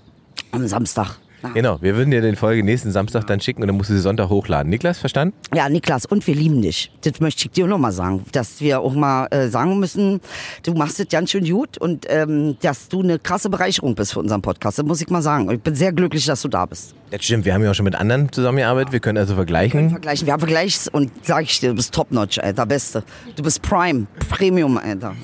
Am 0.50 0.66
Samstag. 0.66 1.18
Genau, 1.52 1.80
wir 1.80 1.96
würden 1.96 2.10
dir 2.10 2.20
den 2.20 2.36
Folge 2.36 2.62
nächsten 2.62 2.90
Samstag 2.90 3.26
dann 3.26 3.40
schicken 3.40 3.62
und 3.62 3.68
dann 3.68 3.76
musst 3.76 3.90
du 3.90 3.94
sie 3.94 4.00
Sonntag 4.00 4.28
hochladen. 4.28 4.70
Niklas, 4.70 4.98
verstanden? 4.98 5.34
Ja, 5.54 5.68
Niklas, 5.68 6.06
und 6.06 6.26
wir 6.26 6.34
lieben 6.34 6.62
dich. 6.62 6.90
Das 7.02 7.20
möchte 7.20 7.46
ich 7.46 7.50
dir 7.50 7.66
noch 7.66 7.78
mal 7.78 7.92
sagen, 7.92 8.24
dass 8.32 8.60
wir 8.60 8.80
auch 8.80 8.94
mal 8.94 9.26
äh, 9.26 9.48
sagen 9.48 9.78
müssen, 9.78 10.20
du 10.62 10.74
machst 10.74 11.00
es 11.00 11.08
ganz 11.08 11.30
schön 11.30 11.44
gut 11.44 11.78
und 11.78 12.06
ähm, 12.08 12.56
dass 12.62 12.88
du 12.88 13.02
eine 13.02 13.18
krasse 13.18 13.50
Bereicherung 13.50 13.94
bist 13.94 14.12
für 14.12 14.20
unseren 14.20 14.42
Podcast. 14.42 14.78
Das 14.78 14.86
muss 14.86 15.00
ich 15.00 15.10
mal 15.10 15.22
sagen. 15.22 15.48
Und 15.48 15.54
ich 15.54 15.60
bin 15.60 15.74
sehr 15.74 15.92
glücklich, 15.92 16.24
dass 16.26 16.42
du 16.42 16.48
da 16.48 16.66
bist. 16.66 16.94
Das 17.10 17.24
stimmt, 17.24 17.44
wir 17.44 17.54
haben 17.54 17.62
ja 17.62 17.70
auch 17.70 17.74
schon 17.74 17.84
mit 17.84 17.94
anderen 17.94 18.32
zusammengearbeitet. 18.32 18.92
Wir 18.92 19.00
können 19.00 19.18
also 19.18 19.34
vergleichen. 19.34 19.90
Vergleichen. 19.90 20.26
Wir 20.26 20.32
haben 20.32 20.40
Vergleichs 20.40 20.88
und 20.88 21.12
sag 21.22 21.44
ich 21.44 21.60
dir, 21.60 21.68
du 21.68 21.76
bist 21.76 21.94
Top-Notch, 21.94 22.38
Alter, 22.38 22.66
Beste. 22.66 23.04
Du 23.36 23.42
bist 23.42 23.62
Prime, 23.62 24.06
Premium, 24.30 24.78
Alter. 24.78 25.14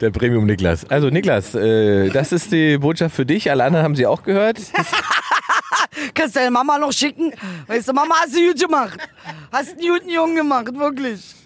Der 0.00 0.10
Premium 0.10 0.46
Niklas. 0.46 0.88
Also 0.88 1.10
Niklas, 1.10 1.54
äh, 1.54 2.08
das 2.10 2.32
ist 2.32 2.52
die 2.52 2.78
Botschaft 2.78 3.16
für 3.16 3.26
dich. 3.26 3.50
Alle 3.50 3.64
anderen 3.64 3.84
haben 3.84 3.96
sie 3.96 4.06
auch 4.06 4.22
gehört. 4.22 4.58
Kannst 6.14 6.36
deine 6.36 6.50
Mama 6.50 6.78
noch 6.78 6.92
schicken? 6.92 7.32
Weißt 7.66 7.88
du, 7.88 7.92
Mama, 7.92 8.16
hast 8.20 8.34
du 8.34 8.46
gut 8.46 8.60
gemacht. 8.60 8.98
Hast 9.52 9.70
einen 9.70 9.80
guten 9.80 10.08
Jungen 10.08 10.36
gemacht, 10.36 10.74
wirklich. 10.74 11.39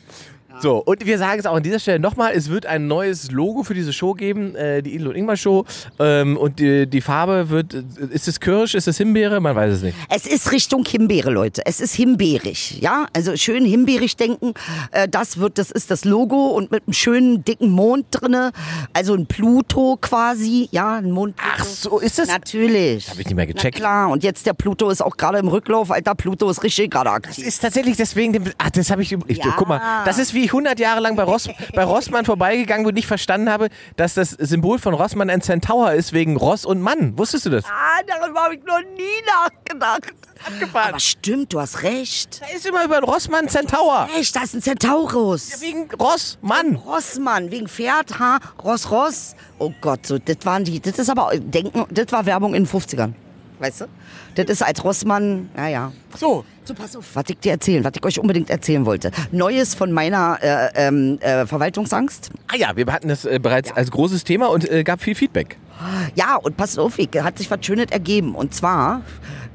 So, 0.60 0.78
und 0.78 1.04
wir 1.04 1.18
sagen 1.18 1.38
es 1.40 1.46
auch 1.46 1.56
an 1.56 1.62
dieser 1.62 1.78
Stelle 1.78 1.98
nochmal, 1.98 2.32
es 2.34 2.48
wird 2.48 2.64
ein 2.66 2.86
neues 2.86 3.30
Logo 3.30 3.64
für 3.64 3.74
diese 3.74 3.92
Show 3.92 4.14
geben, 4.14 4.54
äh, 4.54 4.82
die 4.82 4.94
Idel 4.94 5.08
und 5.08 5.16
Ingmar 5.16 5.36
Show. 5.36 5.64
Ähm, 5.98 6.36
und 6.36 6.58
die, 6.58 6.86
die 6.86 7.00
Farbe 7.00 7.50
wird, 7.50 7.74
ist 7.74 8.28
es 8.28 8.40
Kirsch, 8.40 8.74
ist 8.74 8.88
es 8.88 8.96
Himbeere? 8.96 9.40
Man 9.40 9.54
weiß 9.56 9.72
es 9.74 9.82
nicht. 9.82 9.96
Es 10.08 10.26
ist 10.26 10.52
Richtung 10.52 10.84
Himbeere, 10.84 11.30
Leute. 11.30 11.62
Es 11.66 11.80
ist 11.80 11.94
himbeerig, 11.94 12.80
ja? 12.80 13.06
Also 13.14 13.36
schön 13.36 13.64
himbeerig 13.64 14.16
denken. 14.16 14.54
Äh, 14.92 15.08
das 15.08 15.38
wird, 15.38 15.58
das 15.58 15.70
ist 15.70 15.90
das 15.90 16.04
Logo 16.04 16.48
und 16.48 16.70
mit 16.70 16.84
einem 16.86 16.94
schönen 16.94 17.44
dicken 17.44 17.70
Mond 17.70 18.06
drinne. 18.10 18.52
Also 18.92 19.14
ein 19.14 19.26
Pluto 19.26 19.98
quasi, 20.00 20.68
ja, 20.70 20.96
ein 20.96 21.10
Mond. 21.10 21.34
Ach 21.42 21.64
so, 21.64 21.98
ist 21.98 22.18
das? 22.18 22.28
Natürlich. 22.28 23.08
Hab 23.10 23.18
ich 23.18 23.26
nicht 23.26 23.34
mehr 23.34 23.46
gecheckt. 23.46 23.76
Na 23.76 23.80
klar, 23.80 24.10
und 24.10 24.22
jetzt 24.22 24.46
der 24.46 24.54
Pluto 24.54 24.88
ist 24.88 25.02
auch 25.02 25.16
gerade 25.16 25.38
im 25.38 25.48
Rücklauf. 25.48 25.90
Alter, 25.90 26.14
Pluto 26.14 26.48
ist 26.48 26.62
richtig 26.62 26.90
gerade 26.90 27.10
Das 27.10 27.14
aktiv. 27.16 27.46
ist 27.46 27.60
tatsächlich 27.60 27.96
deswegen, 27.96 28.50
ach, 28.58 28.70
das 28.70 28.90
habe 28.90 29.02
ich, 29.02 29.12
ich 29.26 29.38
Ja. 29.38 29.52
guck 29.56 29.68
mal, 29.68 29.80
das 30.04 30.18
ist 30.18 30.32
wie 30.32 30.43
ich 30.44 30.50
100 30.50 30.78
Jahre 30.78 31.00
lang 31.00 31.16
bei, 31.16 31.22
Ross, 31.22 31.48
bei 31.74 31.84
Rossmann 31.84 32.24
vorbeigegangen 32.24 32.84
bin 32.84 32.90
und 32.90 32.94
nicht 32.94 33.06
verstanden 33.06 33.50
habe, 33.50 33.68
dass 33.96 34.14
das 34.14 34.30
Symbol 34.30 34.78
von 34.78 34.94
Rossmann 34.94 35.30
ein 35.30 35.40
Centaur 35.40 35.92
ist 35.92 36.12
wegen 36.12 36.36
Ross 36.36 36.64
und 36.64 36.80
Mann. 36.80 37.16
Wusstest 37.18 37.46
du 37.46 37.50
das? 37.50 37.64
Ah, 37.64 38.00
darüber 38.06 38.44
habe 38.44 38.54
ich 38.56 38.62
noch 38.64 38.80
nie 38.80 39.02
nachgedacht. 39.26 40.14
Abgefahren. 40.46 40.88
Aber 40.90 41.00
stimmt, 41.00 41.52
du 41.52 41.60
hast 41.60 41.82
recht. 41.82 42.40
Da 42.42 42.54
ist 42.54 42.66
immer 42.66 42.84
über 42.84 43.00
den 43.00 43.04
Rossmann 43.04 43.48
Centaur. 43.48 44.08
Echt, 44.18 44.36
das 44.36 44.44
ist 44.44 44.54
ein 44.54 44.62
Centaurus. 44.62 45.60
Wegen 45.60 45.88
Ross, 45.98 46.38
Mann. 46.42 46.74
Rossmann, 46.76 47.50
wegen 47.50 47.68
Pferd, 47.68 48.18
ha, 48.18 48.38
Ross, 48.62 48.90
Ross. 48.90 49.34
Oh 49.58 49.72
Gott, 49.80 50.06
so, 50.06 50.18
das 50.18 50.36
waren 50.44 50.64
die, 50.64 50.80
das 50.80 50.98
ist 50.98 51.08
aber, 51.08 51.30
denken, 51.38 51.84
das 51.90 52.12
war 52.12 52.26
Werbung 52.26 52.54
in 52.54 52.64
den 52.64 52.70
50ern. 52.70 53.14
Weißt 53.64 53.80
du? 53.80 53.86
Das 54.34 54.44
ist 54.46 54.62
als 54.62 54.84
Rossmann, 54.84 55.48
naja. 55.56 55.90
So. 56.14 56.44
So, 56.66 56.74
pass 56.74 56.94
auf, 56.96 57.04
was 57.14 57.24
ich 57.28 57.38
dir 57.38 57.52
erzählen, 57.52 57.82
was 57.82 57.92
ich 57.96 58.04
euch 58.04 58.18
unbedingt 58.18 58.50
erzählen 58.50 58.84
wollte. 58.84 59.10
Neues 59.32 59.74
von 59.74 59.90
meiner 59.90 60.38
äh, 60.42 60.68
ähm, 60.74 61.18
äh, 61.20 61.46
Verwaltungsangst. 61.46 62.30
Ah 62.48 62.56
ja, 62.56 62.76
wir 62.76 62.84
hatten 62.86 63.08
das 63.08 63.24
äh, 63.24 63.38
bereits 63.40 63.72
als 63.72 63.90
großes 63.90 64.24
Thema 64.24 64.50
und 64.50 64.70
äh, 64.70 64.84
gab 64.84 65.00
viel 65.00 65.14
Feedback. 65.14 65.56
Ja, 66.14 66.36
und 66.36 66.58
pass 66.58 66.76
auf, 66.76 66.98
ich, 66.98 67.08
hat 67.22 67.38
sich 67.38 67.50
was 67.50 67.64
Schönes 67.64 67.86
ergeben. 67.90 68.34
Und 68.34 68.54
zwar, 68.54 69.00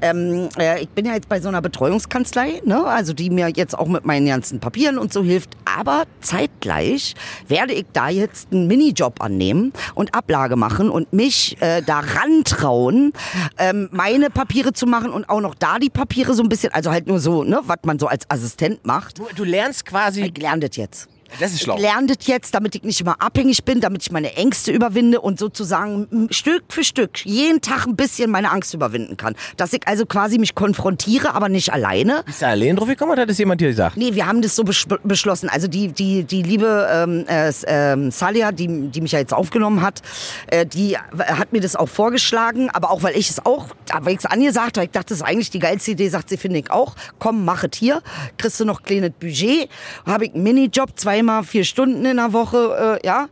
ähm, 0.02 0.50
äh, 0.58 0.82
ich 0.82 0.90
bin 0.90 1.06
ja 1.06 1.14
jetzt 1.14 1.30
bei 1.30 1.40
so 1.40 1.48
einer 1.50 1.62
Betreuungskanzlei, 1.62 2.62
ne? 2.66 2.84
also 2.86 3.14
die 3.14 3.30
mir 3.30 3.50
jetzt 3.56 3.78
auch 3.78 3.88
mit 3.88 4.06
meinen 4.06 4.28
ganzen 4.28 4.60
Papieren 4.60 4.98
und 4.98 5.14
so 5.14 5.24
hilft. 5.24 5.52
Aber 5.66 6.04
zeitgleich 6.22 7.16
werde 7.48 7.74
ich 7.74 7.86
da 7.94 8.10
jetzt 8.10 8.52
einen 8.52 8.68
Minijob 8.68 9.22
annehmen 9.22 9.74
und 9.96 10.16
Ablage 10.16 10.56
machen 10.56 10.90
und 10.90 11.14
mich 11.14 11.62
äh, 11.62 11.82
da 11.82 12.00
rantrauen, 12.00 13.14
ähm, 13.58 13.90
meine 13.92 14.30
Papiere 14.30 14.74
zu 14.74 14.86
machen 14.86 15.12
und 15.12 15.30
auch 15.30 15.42
noch 15.42 15.56
da 15.56 15.80
die 15.80 15.90
Papiere 15.90 16.34
so 16.34 16.44
ein 16.44 16.50
bisschen, 16.50 16.74
also 16.74 16.92
halt 16.92 17.08
nur 17.08 17.20
so, 17.20 17.44
ne, 17.44 17.62
was 17.66 17.80
man 17.84 18.00
so 18.00 18.08
als 18.08 18.30
Assistent 18.30 18.86
macht. 18.86 19.20
Du, 19.20 19.28
du 19.36 19.44
lernst 19.44 19.86
quasi. 19.86 20.24
Ich 20.24 20.38
lerne 20.38 20.68
das 20.68 20.78
jetzt. 20.78 21.08
Das 21.40 21.54
ist 21.54 21.62
schlau. 21.62 21.76
Ich 21.76 21.82
lerne 21.82 22.08
das 22.08 22.28
jetzt, 22.28 22.54
damit 22.54 22.76
ich 22.76 22.84
nicht 22.84 23.02
immer 23.02 23.22
abhängig 23.22 23.64
bin, 23.64 23.82
damit 23.82 24.04
ich 24.04 24.12
meine 24.12 24.36
Ängste 24.36 24.72
überwinde 24.72 25.22
und 25.22 25.40
sozusagen 25.40 26.28
Stück 26.32 26.64
für 26.70 26.84
Stück 26.84 27.26
jeden 27.26 27.62
Tag 27.62 27.88
ein 27.88 27.96
bisschen 27.96 28.32
meine 28.32 28.52
Angst 28.52 28.74
überwinden 28.74 29.18
kann. 29.18 29.36
Dass 29.58 29.74
ich 29.74 29.88
also 29.88 30.06
quasi 30.06 30.38
mich 30.38 30.56
konfrontiere, 30.56 31.34
aber 31.34 31.50
nicht 31.50 31.72
alleine. 31.74 32.24
Bist 32.26 32.42
du 32.42 32.48
allein 32.48 32.76
drauf 32.76 32.88
gekommen 32.88 33.12
oder 33.12 33.24
hat 33.24 33.30
das 33.30 33.38
jemand 33.38 33.62
dir 33.62 33.70
gesagt? 33.70 33.98
Nee, 33.98 34.14
wir 34.16 34.28
haben 34.28 34.42
das 34.42 34.56
so 34.56 34.64
besch 34.64 34.88
beschlossen. 35.04 35.50
Also 35.50 35.68
die, 35.68 35.90
die, 35.90 36.24
die 36.24 36.42
liebe 36.42 36.88
ähm, 36.92 37.26
äh, 37.28 37.52
ähm, 37.68 38.12
Salia, 38.12 38.52
die, 38.52 38.90
die 38.90 39.02
mich 39.02 39.12
ja 39.12 39.20
jetzt 39.20 39.34
aufgenommen 39.34 39.82
hat, 39.82 40.02
äh, 40.48 40.66
die 40.66 40.98
hat 40.98 41.54
mir 41.54 41.62
das 41.62 41.76
auch 41.76 41.90
vorgeschlagen, 41.90 42.70
aber 42.70 42.92
auch 42.92 43.04
weil 43.04 43.16
ich 43.16 43.30
es 43.30 43.46
auch, 43.46 43.68
weil 44.02 44.14
ich 44.14 44.20
es 44.20 44.26
angesagt 44.26 44.78
habe, 44.78 44.86
ich 44.86 44.92
dachte, 44.92 45.10
das 45.10 45.20
ist 45.20 45.24
eigentlich 45.24 45.50
die 45.50 45.60
geilste 45.60 45.92
Idee, 45.92 46.10
sagt 46.10 46.30
sie, 46.30 46.38
finde 46.38 46.60
ich 46.60 46.72
auch. 46.72 46.96
Komm, 47.20 47.46
mach 47.46 47.64
es 47.64 47.78
hier. 47.78 48.02
Kriegst 48.38 48.60
du 48.60 48.66
noch 48.66 48.84
kleines 48.84 49.12
Budget. 49.20 49.70
Habe 50.06 50.26
ich 50.26 50.34
einen 50.34 50.44
Minijob, 50.44 51.00
zweimal 51.20 51.44
vier 51.44 51.64
Stunden 51.64 52.06
in 52.06 52.18
der 52.18 52.34
Woche, 52.34 53.00
äh, 53.02 53.08
ja. 53.08 53.28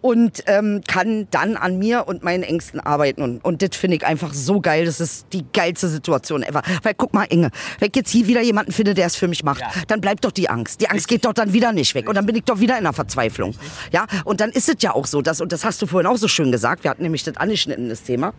Und 0.00 0.44
ähm, 0.46 0.80
kann 0.86 1.26
dann 1.30 1.56
an 1.56 1.78
mir 1.78 2.06
und 2.06 2.22
meinen 2.22 2.42
Ängsten 2.42 2.80
arbeiten. 2.80 3.22
Und, 3.22 3.44
und 3.44 3.62
das 3.62 3.76
finde 3.76 3.96
ich 3.96 4.06
einfach 4.06 4.32
so 4.32 4.60
geil. 4.60 4.84
Das 4.84 5.00
ist 5.00 5.26
die 5.32 5.44
geilste 5.52 5.88
Situation 5.88 6.42
ever. 6.42 6.62
Weil 6.82 6.94
guck 6.94 7.12
mal, 7.12 7.24
Inge, 7.24 7.50
wenn 7.78 7.88
ich 7.88 7.96
jetzt 7.96 8.10
hier 8.10 8.26
wieder 8.26 8.42
jemanden 8.42 8.72
finde, 8.72 8.94
der 8.94 9.06
es 9.06 9.16
für 9.16 9.28
mich 9.28 9.44
macht, 9.44 9.62
dann 9.88 10.00
bleibt 10.00 10.24
doch 10.24 10.32
die 10.32 10.48
Angst. 10.48 10.80
Die 10.80 10.88
Angst 10.88 11.08
geht 11.08 11.24
doch 11.24 11.32
dann 11.32 11.52
wieder 11.52 11.72
nicht 11.72 11.94
weg. 11.94 12.08
Und 12.08 12.14
dann 12.14 12.26
bin 12.26 12.36
ich 12.36 12.44
doch 12.44 12.60
wieder 12.60 12.78
in 12.78 12.84
der 12.84 12.92
Verzweiflung. 12.92 13.54
Ja, 13.92 14.06
und 14.24 14.40
dann 14.40 14.50
ist 14.50 14.68
es 14.68 14.76
ja 14.80 14.94
auch 14.94 15.06
so, 15.06 15.22
dass, 15.22 15.40
und 15.40 15.52
das 15.52 15.64
hast 15.64 15.82
du 15.82 15.86
vorhin 15.86 16.06
auch 16.06 16.16
so 16.16 16.28
schön 16.28 16.52
gesagt, 16.52 16.84
wir 16.84 16.90
hatten 16.90 17.02
nämlich 17.02 17.24
das 17.24 17.36
angeschnitten, 17.36 17.88
das 17.88 18.02
Thema. 18.02 18.32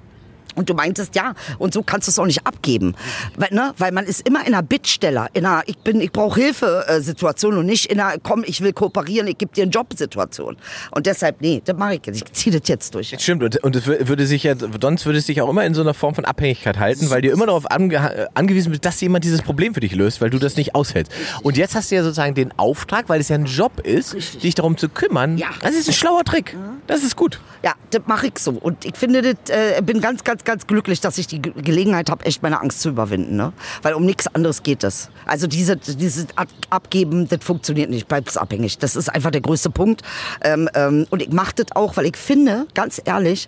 Und 0.56 0.70
du 0.70 0.74
meintest, 0.74 1.16
ja, 1.16 1.34
und 1.60 1.74
so 1.74 1.84
kannst 1.84 2.08
du 2.08 2.12
es 2.12 2.20
auch 2.20 2.26
nicht 2.26 2.46
abgeben. 2.46 2.96
Weil, 3.38 3.50
ne? 3.52 3.74
Weil 3.78 3.92
man 3.92 4.06
ist 4.06 4.28
immer 4.28 4.42
in 4.42 4.54
einer 4.54 4.64
Bittsteller, 4.64 5.28
in 5.34 5.46
einer 5.46 5.64
Ich 5.66 5.78
bin, 5.78 6.02
ich 6.02 6.12
brauche 6.12 6.40
Hilfe-Situation 6.40 7.58
und 7.58 7.66
nicht 7.66 7.88
in 7.88 8.00
einer 8.00 8.20
Komm, 8.22 8.44
ich 8.46 8.62
will 8.62 8.74
kooperieren, 8.74 9.28
ich 9.28 9.38
gebe 9.38 9.54
dir 9.54 9.64
einen 9.64 9.72
Job-Situation. 9.72 10.58
Und 10.92 11.06
deshalb, 11.06 11.42
nee, 11.42 11.62
das 11.64 11.78
mache 11.78 11.96
ich 11.96 12.06
jetzt. 12.06 12.18
Ich 12.18 12.34
ziehe 12.34 12.58
das 12.58 12.68
jetzt 12.68 12.94
durch. 12.94 13.12
Das 13.12 13.22
stimmt, 13.22 13.44
und, 13.44 13.58
und 13.64 13.86
würde 13.86 14.26
sich 14.26 14.44
ja, 14.44 14.56
sonst 14.82 15.06
würde 15.06 15.20
es 15.20 15.26
sich 15.26 15.42
auch 15.42 15.50
immer 15.50 15.66
in 15.66 15.74
so 15.74 15.82
einer 15.82 15.94
Form 15.94 16.16
von 16.16 16.26
Abhängigkeit 16.26 16.80
halten, 16.80 17.10
weil 17.10 17.22
du 17.22 17.30
immer 17.30 17.46
darauf 17.46 17.70
ange 17.70 17.96
äh, 17.96 18.28
angewiesen 18.34 18.72
bist, 18.72 18.86
dass 18.86 19.00
jemand 19.02 19.24
dieses 19.24 19.42
Problem 19.42 19.74
für 19.74 19.80
dich 19.80 19.96
löst, 19.96 20.22
weil 20.22 20.30
du 20.30 20.40
das 20.40 20.56
nicht 20.56 20.76
aushältst. 20.76 21.12
Und 21.42 21.58
jetzt 21.58 21.76
hast 21.76 21.92
du 21.92 21.96
ja 21.96 22.04
sozusagen 22.04 22.36
den 22.36 22.58
Auftrag, 22.58 23.10
weil 23.10 23.20
es 23.20 23.30
ja 23.30 23.36
ein 23.36 23.46
Job 23.46 23.80
ist, 23.80 24.44
dich 24.44 24.56
darum 24.56 24.78
zu 24.78 24.90
kümmern. 24.90 25.38
Ja. 25.38 25.50
Das 25.62 25.76
ist 25.76 25.88
ein 25.88 25.94
schlauer 25.94 26.24
Trick. 26.24 26.56
Das 26.88 27.04
ist 27.04 27.16
gut. 27.16 27.40
Ja, 27.64 27.74
das 27.92 28.02
mache 28.08 28.28
ich 28.28 28.40
so. 28.40 28.52
Und 28.52 28.84
ich 28.84 28.98
finde, 28.98 29.22
das, 29.22 29.50
äh, 29.50 29.82
bin 29.82 30.02
ganz, 30.02 30.24
ganz, 30.24 30.43
ganz 30.46 30.68
glücklich, 30.68 31.02
dass 31.02 31.18
ich 31.18 31.28
die 31.28 31.42
Ge- 31.42 31.54
Gelegenheit 31.62 32.10
habe, 32.10 32.26
echt 32.26 32.44
meine 32.44 32.60
Angst 32.62 32.82
zu 32.82 32.90
überwinden. 32.90 33.36
Ne? 33.36 33.54
Weil 33.82 33.94
um 33.94 34.06
nichts 34.06 34.28
anderes 34.34 34.64
geht 34.64 34.84
es. 34.84 35.10
Also 35.26 35.48
diese, 35.48 35.78
dieses 35.78 36.28
Ab 36.36 36.48
Abgeben, 36.70 37.28
das 37.28 37.44
funktioniert 37.44 37.90
nicht. 37.90 38.08
Bleibst 38.08 38.38
abhängig. 38.38 38.78
Das 38.78 38.96
ist 38.96 39.10
einfach 39.10 39.32
der 39.32 39.42
größte 39.42 39.70
Punkt. 39.70 40.02
Ähm, 40.42 40.70
ähm, 40.76 41.06
und 41.10 41.22
ich 41.22 41.32
mache 41.32 41.54
das 41.56 41.76
auch, 41.76 41.98
weil 41.98 42.06
ich 42.06 42.18
finde, 42.18 42.68
ganz 42.74 43.02
ehrlich, 43.04 43.48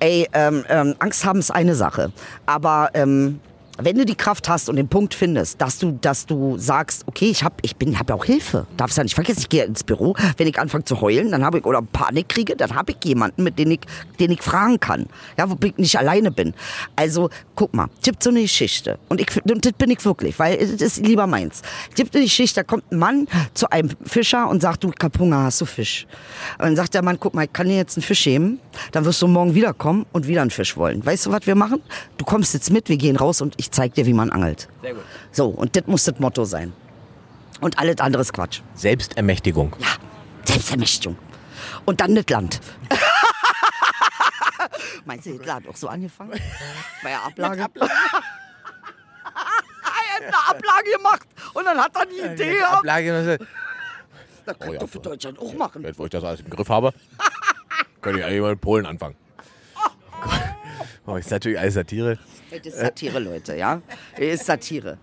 ey, 0.00 0.28
ähm, 0.32 0.64
ähm, 0.68 0.94
Angst 0.98 1.24
haben 1.24 1.38
ist 1.38 1.50
eine 1.50 1.74
Sache. 1.74 2.12
Aber 2.46 2.90
ähm, 2.94 3.40
wenn 3.78 3.96
du 3.96 4.04
die 4.04 4.14
Kraft 4.14 4.48
hast 4.48 4.68
und 4.68 4.76
den 4.76 4.88
Punkt 4.88 5.14
findest, 5.14 5.60
dass 5.60 5.78
du, 5.78 5.98
dass 6.00 6.26
du 6.26 6.56
sagst, 6.58 7.04
okay, 7.06 7.26
ich 7.26 7.42
habe 7.42 7.56
ich 7.62 7.76
bin, 7.76 7.98
hab 7.98 8.08
ja 8.08 8.16
auch 8.16 8.24
Hilfe. 8.24 8.66
Darfst 8.76 8.96
ja 8.96 9.02
nicht 9.02 9.14
vergessen, 9.14 9.40
ich 9.40 9.48
gehe 9.48 9.64
ins 9.64 9.84
Büro, 9.84 10.14
wenn 10.36 10.46
ich 10.46 10.58
anfange 10.58 10.84
zu 10.84 11.00
heulen, 11.00 11.30
dann 11.30 11.44
habe 11.44 11.58
ich 11.58 11.64
oder 11.64 11.82
Panik 11.82 12.28
kriege, 12.28 12.56
dann 12.56 12.74
habe 12.74 12.92
ich 12.92 12.98
jemanden, 13.04 13.42
mit 13.42 13.58
dem 13.58 13.70
ich, 13.70 13.80
den 14.18 14.30
ich 14.30 14.42
fragen 14.42 14.80
kann, 14.80 15.06
ja, 15.36 15.50
wo 15.50 15.56
ich 15.64 15.76
nicht 15.76 15.98
alleine 15.98 16.30
bin. 16.30 16.54
Also 16.94 17.30
guck 17.54 17.74
mal, 17.74 17.88
tippt 18.02 18.22
so 18.22 18.30
eine 18.30 18.42
Geschichte 18.42 18.98
und 19.08 19.20
ich 19.20 19.26
das 19.44 19.72
bin 19.72 19.90
ich 19.90 20.04
wirklich, 20.04 20.38
weil 20.38 20.56
das 20.58 20.80
ist 20.80 21.06
lieber 21.06 21.26
meins. 21.26 21.62
Tippt 21.94 22.14
eine 22.14 22.24
Geschichte, 22.24 22.60
da 22.60 22.64
kommt 22.64 22.90
ein 22.92 22.98
Mann 22.98 23.28
zu 23.54 23.70
einem 23.70 23.90
Fischer 24.04 24.48
und 24.48 24.62
sagt, 24.62 24.84
du 24.84 24.92
Hunger, 25.18 25.44
hast 25.44 25.60
du 25.60 25.64
Fisch? 25.64 26.06
Und 26.58 26.64
dann 26.64 26.76
sagt 26.76 26.94
der 26.94 27.02
Mann, 27.02 27.18
guck 27.18 27.34
mal, 27.34 27.44
ich 27.44 27.52
kann 27.52 27.68
dir 27.68 27.76
jetzt 27.76 27.96
einen 27.96 28.02
Fisch 28.02 28.24
geben, 28.24 28.60
dann 28.92 29.04
wirst 29.04 29.22
du 29.22 29.28
morgen 29.28 29.54
wiederkommen 29.54 30.06
und 30.12 30.26
wieder 30.26 30.42
einen 30.42 30.50
Fisch 30.50 30.76
wollen. 30.76 31.04
Weißt 31.04 31.26
du, 31.26 31.32
was 31.32 31.46
wir 31.46 31.54
machen? 31.54 31.80
Du 32.18 32.24
kommst 32.24 32.54
jetzt 32.54 32.70
mit, 32.70 32.88
wir 32.88 32.96
gehen 32.96 33.16
raus 33.16 33.40
und 33.40 33.54
ich 33.56 33.65
zeig 33.70 33.94
dir, 33.94 34.06
wie 34.06 34.12
man 34.12 34.30
angelt. 34.30 34.68
Sehr 34.82 34.94
gut. 34.94 35.04
So, 35.32 35.48
und 35.48 35.76
das 35.76 35.86
muss 35.86 36.04
das 36.04 36.18
Motto 36.18 36.44
sein. 36.44 36.72
Und 37.60 37.78
alles 37.78 37.98
andere 37.98 38.22
ist 38.22 38.32
Quatsch. 38.32 38.60
Selbstermächtigung. 38.74 39.74
Ja, 39.78 39.88
Selbstermächtigung. 40.44 41.16
Und 41.84 42.00
dann 42.00 42.14
das 42.14 42.28
Land. 42.28 42.60
Meinst 45.04 45.26
du, 45.26 45.30
Hitler 45.30 45.54
hat 45.54 45.68
auch 45.68 45.76
so 45.76 45.88
angefangen? 45.88 46.32
Bei 47.02 47.10
der 47.10 47.24
Ablage? 47.24 47.60
er 47.60 47.64
hat 47.66 47.72
eine 50.22 50.48
Ablage 50.48 50.90
gemacht 50.96 51.26
und 51.54 51.64
dann 51.64 51.78
hat 51.78 51.94
er 51.96 52.06
die 52.06 52.20
Idee 52.34 52.54
gehabt. 52.58 52.78
Ablage, 52.78 53.38
Das 54.44 54.58
kann 54.58 54.68
Oh 54.68 54.72
ja, 54.72 54.78
doch 54.80 54.88
für 54.88 54.98
Deutschland 55.00 55.38
auch 55.38 55.54
machen. 55.54 55.82
jetzt, 55.82 55.98
wo 55.98 56.04
ich 56.04 56.10
das 56.10 56.24
alles 56.24 56.40
im 56.40 56.50
Griff 56.50 56.68
habe, 56.68 56.92
könnte 58.02 58.20
ich 58.20 58.24
eigentlich 58.24 58.40
mal 58.40 58.52
in 58.52 58.58
Polen 58.58 58.86
anfangen. 58.86 59.16
Oh, 61.06 61.16
ist 61.16 61.30
natürlich 61.30 61.58
alles 61.58 61.74
Satire. 61.74 62.18
Das 62.50 62.66
ist 62.66 62.78
Satire, 62.80 63.18
Leute, 63.18 63.56
ja. 63.56 63.80
Das 64.16 64.24
ist 64.26 64.46
Satire. 64.46 64.98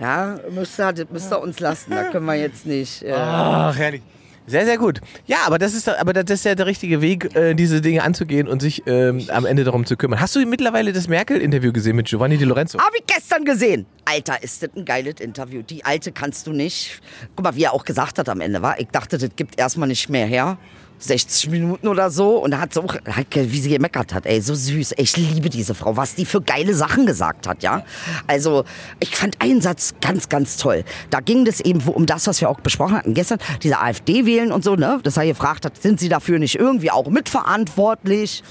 Ja, 0.00 0.38
müsst 0.50 0.78
ihr, 0.78 0.92
das 0.92 1.06
müsst 1.10 1.32
ihr 1.32 1.40
uns 1.40 1.60
lassen. 1.60 1.90
Da 1.90 2.04
können 2.04 2.26
wir 2.26 2.34
jetzt 2.34 2.66
nicht. 2.66 3.02
Äh, 3.02 3.12
Ach, 3.14 3.76
herrlich. 3.76 4.02
Sehr, 4.46 4.66
sehr 4.66 4.76
gut. 4.76 5.00
Ja, 5.26 5.38
aber 5.46 5.58
das 5.58 5.72
ist, 5.72 5.88
aber 5.88 6.12
das 6.12 6.30
ist 6.30 6.44
ja 6.44 6.54
der 6.54 6.66
richtige 6.66 7.00
Weg, 7.00 7.34
äh, 7.34 7.54
diese 7.54 7.80
Dinge 7.80 8.02
anzugehen 8.02 8.46
und 8.46 8.60
sich 8.60 8.82
ähm, 8.86 9.22
am 9.28 9.46
Ende 9.46 9.64
darum 9.64 9.86
zu 9.86 9.96
kümmern. 9.96 10.20
Hast 10.20 10.36
du 10.36 10.44
mittlerweile 10.44 10.92
das 10.92 11.08
Merkel-Interview 11.08 11.72
gesehen 11.72 11.96
mit 11.96 12.08
Giovanni 12.08 12.36
Di 12.36 12.44
Lorenzo? 12.44 12.78
Habe 12.78 12.94
ich 12.98 13.06
gestern 13.06 13.46
gesehen. 13.46 13.86
Alter, 14.04 14.42
ist 14.42 14.62
das 14.62 14.68
ein 14.76 14.84
geiles 14.84 15.14
Interview. 15.20 15.62
Die 15.62 15.86
alte 15.86 16.12
kannst 16.12 16.46
du 16.46 16.52
nicht. 16.52 17.00
Guck 17.34 17.44
mal, 17.44 17.56
wie 17.56 17.64
er 17.64 17.72
auch 17.72 17.86
gesagt 17.86 18.18
hat 18.18 18.28
am 18.28 18.42
Ende, 18.42 18.60
war. 18.60 18.78
Ich 18.78 18.88
dachte, 18.88 19.16
das 19.16 19.30
gibt 19.34 19.58
erstmal 19.58 19.88
nicht 19.88 20.10
mehr 20.10 20.26
her. 20.26 20.58
60 20.98 21.50
Minuten 21.50 21.88
oder 21.88 22.10
so 22.10 22.38
und 22.38 22.58
hat 22.58 22.72
so, 22.72 22.84
wie 22.84 23.60
sie 23.60 23.68
gemeckert 23.68 24.14
hat, 24.14 24.26
ey, 24.26 24.40
so 24.40 24.54
süß. 24.54 24.94
Ich 24.96 25.16
liebe 25.16 25.50
diese 25.50 25.74
Frau, 25.74 25.96
was 25.96 26.14
die 26.14 26.24
für 26.24 26.40
geile 26.40 26.74
Sachen 26.74 27.06
gesagt 27.06 27.46
hat, 27.46 27.62
ja. 27.62 27.84
Also, 28.26 28.64
ich 29.00 29.14
fand 29.14 29.40
einen 29.40 29.60
Satz 29.60 29.94
ganz, 30.00 30.28
ganz 30.28 30.56
toll. 30.56 30.84
Da 31.10 31.20
ging 31.20 31.46
es 31.46 31.60
eben 31.60 31.80
um 31.80 32.06
das, 32.06 32.26
was 32.26 32.40
wir 32.40 32.48
auch 32.48 32.60
besprochen 32.60 32.96
hatten 32.96 33.14
gestern, 33.14 33.38
diese 33.62 33.80
AfD 33.80 34.26
wählen 34.26 34.52
und 34.52 34.64
so, 34.64 34.76
ne, 34.76 35.00
dass 35.02 35.16
er 35.16 35.26
gefragt 35.26 35.64
hat, 35.64 35.80
sind 35.80 36.00
sie 36.00 36.08
dafür 36.08 36.38
nicht 36.38 36.56
irgendwie 36.56 36.90
auch 36.90 37.08
mitverantwortlich? 37.08 38.42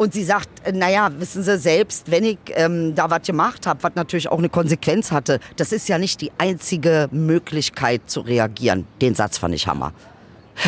Und 0.00 0.14
sie 0.14 0.24
sagt, 0.24 0.48
äh, 0.64 0.72
naja, 0.72 1.10
wissen 1.18 1.42
Sie 1.42 1.58
selbst, 1.58 2.10
wenn 2.10 2.24
ich 2.24 2.38
ähm, 2.54 2.94
da 2.94 3.10
was 3.10 3.22
gemacht 3.26 3.66
habe, 3.66 3.82
was 3.82 3.94
natürlich 3.96 4.28
auch 4.28 4.38
eine 4.38 4.48
Konsequenz 4.48 5.12
hatte, 5.12 5.40
das 5.56 5.72
ist 5.72 5.90
ja 5.90 5.98
nicht 5.98 6.22
die 6.22 6.32
einzige 6.38 7.08
Möglichkeit 7.12 8.02
zu 8.06 8.20
reagieren. 8.20 8.86
Den 9.02 9.14
Satz 9.14 9.36
fand 9.36 9.54
ich 9.54 9.66
Hammer. 9.66 9.92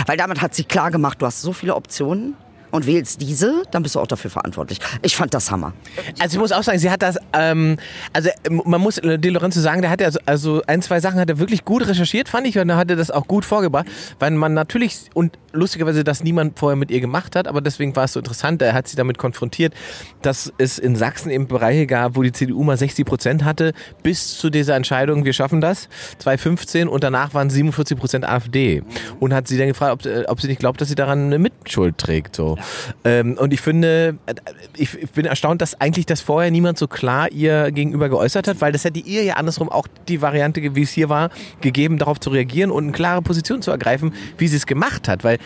Weil 0.07 0.17
damit 0.17 0.41
hat 0.41 0.55
sie 0.55 0.65
klar 0.65 0.91
gemacht, 0.91 1.21
du 1.21 1.27
hast 1.27 1.43
so 1.43 1.53
viele 1.53 1.75
Optionen 1.75 2.37
und 2.73 2.87
wählst 2.87 3.21
diese, 3.23 3.63
dann 3.71 3.85
bist 3.85 3.95
du 3.95 4.01
auch 4.01 4.07
dafür 4.09 4.31
verantwortlich. 4.31 4.81
Ich 5.03 5.15
fand 5.15 5.33
das 5.35 5.51
Hammer. 5.53 5.73
Also 6.19 6.37
ich 6.37 6.41
muss 6.41 6.51
auch 6.51 6.65
sagen, 6.65 6.79
sie 6.81 6.91
hat 6.91 7.03
das, 7.03 7.17
ähm, 7.33 7.77
also 8.13 8.31
ähm, 8.45 8.63
man 8.65 8.81
muss 8.81 8.97
De 8.97 9.31
Lorenzo 9.31 9.61
sagen, 9.61 9.83
der 9.83 9.91
hat 9.91 10.01
ja 10.01 10.11
so- 10.11 10.19
also 10.27 10.63
ein, 10.67 10.83
zwei 10.83 10.99
Sachen 10.99 11.21
hat 11.21 11.31
er 11.31 11.39
wirklich 11.39 11.65
gut 11.65 11.87
recherchiert, 11.87 12.29
fand 12.29 12.47
ich, 12.49 12.59
und 12.59 12.69
er 12.69 12.77
hatte 12.77 12.97
das 12.97 13.11
auch 13.13 13.29
gut 13.29 13.45
vorgebracht, 13.45 13.87
weil 14.19 14.33
man 14.33 14.55
natürlich, 14.55 15.03
und 15.15 15.39
lustigerweise 15.53 16.03
das 16.03 16.25
niemand 16.25 16.59
vorher 16.59 16.77
mit 16.77 16.91
ihr 16.91 17.01
gemacht 17.01 17.37
hat, 17.37 17.47
aber 17.47 17.61
deswegen 17.61 17.95
war 17.95 18.05
es 18.05 18.15
so 18.15 18.21
interessant, 18.21 18.61
er 18.63 18.73
hat 18.73 18.89
sie 18.89 18.97
damit 18.97 19.19
konfrontiert, 19.19 19.75
dass 20.23 20.53
es 20.59 20.79
in 20.79 20.97
Sachsen 20.97 21.31
eben 21.31 21.47
Bereiche 21.47 21.87
gab, 21.87 22.17
wo 22.17 22.23
die 22.23 22.33
CDU 22.33 22.65
mal 22.65 22.77
60 22.79 23.05
Prozent 23.05 23.45
hatte, 23.45 23.75
bis 24.03 24.39
zu 24.39 24.49
dieser 24.49 24.75
Entscheidung, 24.77 25.25
wir 25.27 25.35
schaffen 25.35 25.61
das, 25.61 25.89
2015 26.19 26.89
und 26.89 27.05
danach 27.05 27.35
waren 27.35 27.51
47 27.51 27.99
Prozent 27.99 28.25
AfD. 28.25 28.83
Und 29.21 29.35
hat 29.35 29.47
sie 29.49 29.59
dann 29.59 29.69
gefragt, 29.69 29.93
ob, 29.93 30.07
äh, 30.07 30.25
ob 30.27 30.41
sie 30.41 30.49
nicht 30.49 30.61
glaubt, 30.61 30.81
dass 30.81 30.89
sie 30.89 30.95
daran 30.95 31.27
eine 31.27 31.39
Mitschuld 31.39 31.99
trägt, 31.99 32.35
so. 32.37 32.57
Ähm, 33.05 33.37
und 33.39 33.53
ich 33.53 33.61
finde, 33.61 34.17
äh, 34.27 34.35
ich, 34.77 34.95
ich 34.95 35.11
bin 35.11 35.27
erstaunt, 35.27 35.63
dass 35.63 35.81
eigentlich 35.81 36.07
das 36.07 36.21
vorher 36.21 36.51
niemand 36.51 36.79
so 36.79 36.87
klar 36.89 37.31
ihr 37.31 37.71
gegenüber 37.73 38.09
geäußert 38.09 38.49
hat, 38.49 38.61
weil 38.61 38.73
das 38.73 38.85
hätte 38.85 39.01
ihr 39.01 39.25
ja 39.25 39.35
andersrum 39.35 39.69
auch 39.69 39.87
die 40.09 40.23
Variante, 40.23 40.75
wie 40.75 40.83
es 40.83 40.91
hier 40.91 41.09
war, 41.09 41.31
gegeben, 41.61 41.99
darauf 41.99 42.21
zu 42.21 42.31
reagieren 42.31 42.71
und 42.71 42.85
eine 42.85 42.93
klare 42.93 43.23
Position 43.23 43.63
zu 43.63 43.71
ergreifen, 43.71 44.15
wie 44.39 44.49
sie 44.49 44.57
es 44.57 44.67
gemacht 44.67 45.09
hat. 45.09 45.25
Weil 45.25 45.39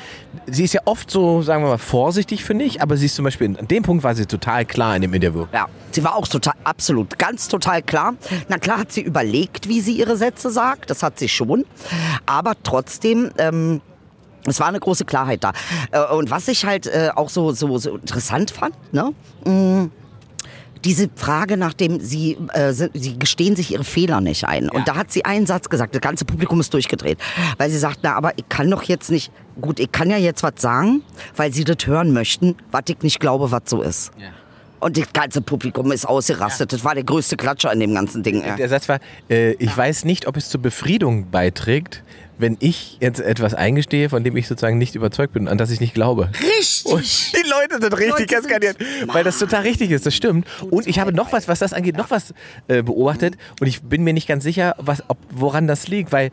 sie 0.47 0.65
ist 0.65 0.75
ja 0.75 0.83
oft 0.85 1.11
so, 1.11 1.43
sagen 1.43 1.63
wir 1.63 1.71
mal, 1.71 1.79
vorsichtig, 1.79 2.45
finde 2.45 2.65
ich, 2.65 2.83
aber 2.83 2.97
sie 2.97 3.07
ist 3.07 3.17
zum 3.17 3.25
Beispiel, 3.25 3.57
an 3.59 3.69
dem 3.69 3.83
Punkt 3.83 4.05
war 4.05 4.15
sie 4.15 4.27
total 4.27 4.65
klar 4.65 4.97
in 4.97 5.03
dem 5.03 5.15
Interview. 5.15 5.47
Ja, 5.53 5.67
sie 5.91 6.05
war 6.05 6.17
auch 6.17 6.29
total, 6.29 6.55
absolut, 6.65 7.19
ganz 7.19 7.49
total 7.49 7.83
klar. 7.83 8.15
Na 8.49 8.59
klar 8.59 8.79
hat 8.79 8.93
sie 8.93 9.01
überlegt, 9.01 9.69
wie 9.69 9.81
sie 9.81 9.93
ihre 9.93 10.17
Sätze 10.17 10.51
sagt, 10.51 10.91
das 10.91 11.03
hat 11.03 11.19
sie 11.19 11.29
schon. 11.29 11.65
Aber 12.27 12.55
trotzdem, 12.63 13.31
ähm, 13.39 13.81
es 14.47 14.61
war 14.61 14.69
eine 14.69 14.81
große 14.81 15.05
Klarheit 15.05 15.45
da. 15.45 15.53
Äh, 15.91 16.01
Und 16.15 16.31
was 16.31 16.49
ich 16.49 16.65
halt 16.65 16.87
äh, 16.87 17.11
auch 17.15 17.29
so, 17.29 17.53
so, 17.53 17.79
so 17.79 17.97
interessant 17.97 18.51
fand, 18.51 18.75
ne? 18.93 19.13
mm, 19.45 19.91
Diese 20.85 21.09
Frage 21.17 21.57
nach 21.57 21.73
dem, 21.73 21.99
sie, 22.01 22.37
äh, 22.53 22.73
sind- 22.73 22.93
sie 22.95 23.19
gestehen 23.19 23.57
sich 23.57 23.73
ihre 23.73 23.83
Fehler 23.83 24.21
nicht 24.21 24.45
ein. 24.47 24.69
Und 24.71 24.87
da 24.87 24.95
hat 24.95 25.11
sie 25.11 25.25
einen 25.25 25.45
Satz 25.47 25.69
gesagt, 25.69 25.95
das 25.95 26.01
ganze 26.01 26.25
Publikum 26.25 26.61
ist 26.61 26.73
durchgedreht. 26.73 27.19
Weil 27.59 27.71
sie 27.71 27.79
sagt, 27.79 28.01
na, 28.03 28.15
aber 28.15 28.39
ich 28.39 28.49
kann 28.49 28.71
doch 28.71 28.85
jetzt 28.85 29.11
nicht, 29.11 29.33
gut, 29.61 29.81
ich 29.81 29.91
kann 29.91 30.11
ja 30.11 30.17
jetzt 30.19 30.43
was 30.45 30.53
sagen, 30.59 31.03
weil 31.35 31.53
sie 31.53 31.65
das 31.65 31.87
hören 31.87 32.13
möchten, 32.13 32.55
was 32.71 32.83
ich 32.89 33.01
nicht 33.03 33.19
glaube, 33.19 33.51
was 33.51 33.63
so 33.67 33.83
ist. 33.83 34.13
Und 34.79 34.97
das 34.99 35.11
ganze 35.13 35.41
Publikum 35.41 35.91
ist 35.91 36.07
ausgerastet. 36.07 36.73
Das 36.73 36.85
war 36.85 36.95
der 36.95 37.03
größte 37.03 37.37
Klatscher 37.37 37.73
in 37.73 37.81
dem 37.81 37.95
ganzen 37.95 38.23
Ding. 38.23 38.45
Ja. 38.47 38.55
Der 38.57 38.69
Satz 38.69 38.89
war, 38.89 39.01
äh, 39.31 39.53
ich 39.55 39.75
weiß 39.77 40.05
nicht, 40.05 40.29
ob 40.29 40.37
es 40.37 40.51
zur 40.51 40.61
Befriedung 40.61 41.31
beiträgt, 41.31 42.05
wenn 42.39 42.57
ich 42.61 42.99
jetzt 43.01 43.21
etwas 43.21 43.55
eingestehe, 43.55 44.09
von 44.09 44.23
dem 44.25 44.37
ich 44.37 44.47
sozusagen 44.49 44.79
nicht 44.79 44.95
überzeugt 44.95 45.33
bin, 45.33 45.49
an 45.49 45.59
das 45.59 45.71
ich 45.71 45.81
nicht 45.81 45.95
glaube. 45.95 46.31
Richtig! 46.59 46.85
Und 46.93 47.03
die 47.33 47.49
Leute 47.49 47.81
sind 47.81 47.93
richtig 47.93 48.11
Leute 48.11 48.29
sind- 48.29 48.45
eskaliert, 48.45 48.77
weil 49.13 49.25
das 49.25 49.39
total 49.39 49.63
richtig 49.63 49.91
ist, 49.91 50.07
das 50.07 50.15
stimmt. 50.15 50.47
Und 50.71 50.87
ich 50.87 50.99
habe 50.99 51.13
noch 51.13 51.33
was, 51.33 51.49
was 51.49 51.59
das 51.61 51.73
angeht, 51.73 51.97
noch 51.97 52.11
was 52.11 52.35
äh, 52.69 52.83
beobachtet 52.83 53.37
und 53.61 53.67
ich 53.67 53.83
bin 53.83 54.05
mir 54.05 54.13
nicht 54.13 54.29
ganz 54.29 54.45
sicher, 54.45 54.75
was, 54.79 55.03
ob, 55.09 55.19
woran 55.31 55.67
das 55.67 55.89
liegt, 55.89 56.13
weil 56.13 56.31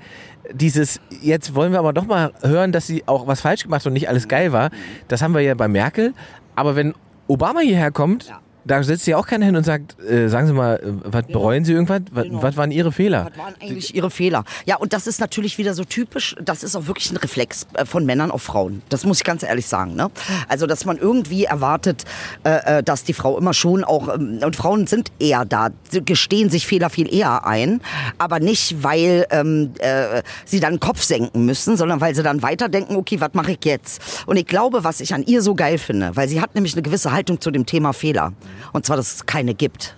dieses, 0.51 0.99
jetzt 1.21 1.55
wollen 1.55 1.71
wir 1.71 1.79
aber 1.79 1.93
doch 1.93 2.05
mal 2.05 2.33
hören, 2.41 2.71
dass 2.73 2.85
sie 2.87 3.03
auch 3.07 3.27
was 3.27 3.41
falsch 3.41 3.63
gemacht 3.63 3.85
und 3.87 3.93
nicht 3.93 4.09
alles 4.09 4.27
geil 4.27 4.51
war, 4.51 4.71
das 5.07 5.21
haben 5.21 5.33
wir 5.33 5.41
ja 5.41 5.53
bei 5.55 5.67
Merkel, 5.69 6.13
aber 6.55 6.75
wenn 6.75 6.93
Obama 7.27 7.61
hierher 7.61 7.91
kommt, 7.91 8.25
Ja. 8.27 8.39
Da 8.65 8.81
setzt 8.83 9.05
sich 9.05 9.15
auch 9.15 9.27
keiner 9.27 9.45
hin 9.45 9.55
und 9.55 9.63
sagt, 9.63 9.99
äh, 10.01 10.27
sagen 10.27 10.47
Sie 10.47 10.53
mal, 10.53 10.75
äh, 10.77 10.81
was 11.05 11.27
bereuen 11.27 11.65
Sie 11.65 11.73
irgendwas? 11.73 12.01
Was, 12.11 12.23
Genau. 12.23 12.41
was 12.41 12.57
waren 12.57 12.71
Ihre 12.71 12.91
Fehler? 12.91 13.29
Was 13.31 13.37
waren 13.37 13.53
eigentlich 13.61 13.95
ihre 13.95 14.09
Fehler? 14.09 14.43
Ja, 14.65 14.77
und 14.77 14.93
das 14.93 15.07
ist 15.07 15.19
natürlich 15.19 15.57
wieder 15.57 15.73
so 15.73 15.83
typisch, 15.83 16.35
das 16.41 16.63
ist 16.63 16.75
auch 16.75 16.87
wirklich 16.87 17.11
ein 17.11 17.17
Reflex 17.17 17.67
äh, 17.73 17.85
von 17.85 18.05
Männern 18.05 18.31
auf 18.31 18.43
Frauen. 18.43 18.81
Das 18.89 19.05
muss 19.05 19.17
ich 19.17 19.23
ganz 19.23 19.43
ehrlich 19.43 19.65
sagen. 19.67 19.95
Ne? 19.95 20.09
Also, 20.47 20.65
dass 20.65 20.85
man 20.85 20.97
irgendwie 20.97 21.45
erwartet, 21.45 22.03
äh, 22.43 22.79
äh, 22.79 22.83
dass 22.83 23.03
die 23.03 23.13
Frau 23.13 23.37
immer 23.37 23.53
schon 23.53 23.83
auch, 23.83 24.13
ähm, 24.13 24.39
und 24.43 24.55
Frauen 24.55 24.87
sind 24.87 25.11
eher 25.19 25.45
da, 25.45 25.69
gestehen 25.91 26.49
sich 26.49 26.65
Fehler 26.67 26.89
viel 26.89 27.13
eher 27.13 27.45
ein, 27.45 27.81
aber 28.17 28.39
nicht, 28.39 28.83
weil 28.83 29.25
ähm, 29.29 29.71
äh, 29.79 30.21
sie 30.45 30.59
dann 30.59 30.75
den 30.75 30.79
Kopf 30.79 31.01
senken 31.03 31.45
müssen, 31.45 31.77
sondern 31.77 32.01
weil 32.01 32.15
sie 32.15 32.23
dann 32.23 32.41
weiterdenken, 32.41 32.95
okay, 32.95 33.19
was 33.19 33.33
mache 33.33 33.51
ich 33.51 33.65
jetzt? 33.65 34.01
Und 34.25 34.37
ich 34.37 34.45
glaube, 34.45 34.83
was 34.83 35.01
ich 35.01 35.13
an 35.13 35.23
ihr 35.23 35.41
so 35.41 35.55
geil 35.55 35.77
finde, 35.77 36.15
weil 36.15 36.27
sie 36.27 36.41
hat 36.41 36.55
nämlich 36.55 36.73
eine 36.73 36.81
gewisse 36.81 37.11
Haltung 37.11 37.41
zu 37.41 37.51
dem 37.51 37.65
Thema 37.65 37.93
Fehler. 37.93 38.33
Und 38.71 38.85
zwar, 38.85 38.97
dass 38.97 39.15
es 39.15 39.25
keine 39.25 39.53
gibt. 39.53 39.95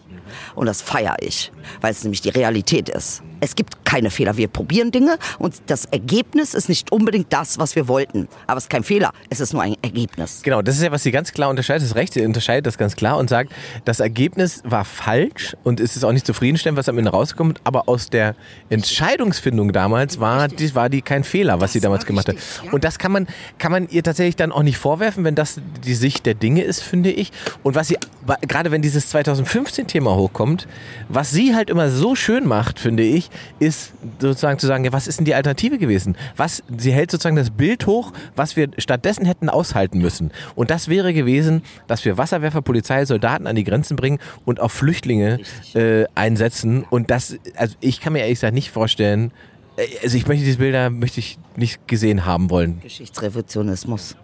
Und 0.56 0.65
das 0.65 0.82
feiere 0.82 1.18
ich, 1.20 1.52
weil 1.82 1.91
es 1.91 2.04
nämlich 2.04 2.22
die 2.22 2.30
Realität 2.30 2.89
ist. 2.89 3.22
Es 3.45 3.55
gibt 3.55 3.86
keine 3.86 4.10
Fehler. 4.10 4.38
Wir 4.38 4.47
probieren 4.47 4.89
Dinge 4.89 5.19
und 5.38 5.53
das 5.67 5.86
Ergebnis 5.86 6.55
ist 6.55 6.67
nicht 6.67 6.91
unbedingt 6.91 7.31
das, 7.31 7.60
was 7.60 7.75
wir 7.75 7.88
wollten. 7.88 8.27
Aber 8.47 8.58
es 8.58 8.63
ist 8.63 8.69
kein 8.71 8.84
Fehler, 8.84 9.12
es 9.29 9.39
ist 9.39 9.53
nur 9.53 9.62
ein 9.62 9.75
Ergebnis. 9.84 10.41
Genau, 10.41 10.63
das 10.63 10.77
ist 10.77 10.81
ja, 10.81 10.91
was 10.91 11.03
sie 11.03 11.12
ganz 11.12 11.31
klar 11.31 11.51
unterscheidet. 11.51 11.88
Das 11.88 11.95
Recht, 11.95 12.13
sie 12.13 12.25
unterscheidet 12.25 12.65
das 12.65 12.79
ganz 12.79 12.95
klar 12.95 13.19
und 13.19 13.29
sagt, 13.29 13.51
das 13.86 13.99
Ergebnis 13.99 14.63
war 14.65 14.84
falsch 14.84 15.55
und 15.63 15.79
es 15.79 15.95
ist 15.95 16.03
auch 16.03 16.12
nicht 16.12 16.25
zufriedenstellend, 16.25 16.75
was 16.79 16.89
am 16.89 16.97
Ende 16.97 17.12
rauskommt, 17.12 17.62
aber 17.63 17.88
aus 17.88 18.10
der 18.10 18.36
Entscheidungsfindung 18.69 19.71
damals 19.73 20.19
war 20.19 20.47
die, 20.47 20.73
war 20.73 20.89
die 20.89 21.03
kein 21.03 21.23
Fehler, 21.23 21.62
was 21.62 21.73
sie 21.73 21.79
damals 21.79 22.08
gemacht 22.08 22.27
hat. 22.27 22.38
richtig, 22.38 22.65
ja. 22.65 22.71
Und 22.71 22.84
das 22.84 22.97
kann 22.97 23.12
man, 23.12 23.27
kann 23.60 23.71
man 23.71 23.88
ihr 23.89 24.01
tatsächlich 24.01 24.38
dann 24.38 24.51
auch 24.51 24.63
nicht 24.63 24.77
vorwerfen, 24.77 25.23
wenn 25.23 25.36
das 25.36 25.62
die 25.86 25.93
Sicht 25.93 26.25
der 26.25 26.34
Dinge 26.34 26.63
ist, 26.63 26.81
finde 26.81 27.12
ich. 27.12 27.31
Und 27.62 27.75
was 27.75 27.89
sie, 27.89 27.99
gerade 28.47 28.71
wenn 28.71 28.81
dieses 28.81 29.13
2015-Thema 29.13 30.15
hochkommt, 30.15 30.67
was 31.10 31.29
sie 31.29 31.53
halt 31.53 31.69
immer 31.69 31.91
so 31.91 32.15
schön 32.15 32.47
macht, 32.47 32.79
finde 32.79 33.03
ich, 33.03 33.29
ist 33.60 33.93
sozusagen 34.19 34.60
zu 34.60 34.67
sagen, 34.67 34.84
ja, 34.84 34.93
was 34.93 35.08
ist 35.08 35.19
denn 35.19 35.26
die 35.26 35.36
Alternative 35.36 35.78
gewesen? 35.78 36.17
Was, 36.36 36.63
sie 36.78 36.91
hält 36.91 37.12
sozusagen 37.12 37.36
das 37.36 37.52
Bild 37.52 37.88
hoch, 37.88 38.13
was 38.36 38.56
wir 38.56 38.69
stattdessen 38.78 39.26
hätten 39.26 39.50
aushalten 39.50 40.00
müssen. 40.00 40.32
Und 40.56 40.69
das 40.69 40.88
wäre 40.88 41.13
gewesen, 41.13 41.63
dass 41.88 42.06
wir 42.06 42.17
Wasserwerfer, 42.17 42.62
Polizei, 42.62 43.06
Soldaten 43.06 43.48
an 43.48 43.56
die 43.56 43.63
Grenzen 43.63 43.95
bringen 43.95 44.19
und 44.45 44.60
auf 44.60 44.71
Flüchtlinge 44.71 45.39
äh, 45.74 46.06
einsetzen. 46.15 46.86
Und 46.89 47.12
das, 47.12 47.38
also 47.56 47.76
ich 47.80 48.02
kann 48.02 48.13
mir 48.13 48.19
ehrlich 48.19 48.38
gesagt 48.38 48.54
nicht 48.54 48.71
vorstellen, 48.71 49.32
äh, 49.78 49.88
also 50.04 50.17
ich 50.17 50.28
möchte 50.28 50.45
diese 50.45 50.58
Bilder 50.58 50.89
möchte 50.89 51.19
ich 51.19 51.38
nicht 51.56 51.88
gesehen 51.88 52.26
haben 52.26 52.50
wollen. 52.50 52.82
Geschichtsrevisionismus. 52.82 54.15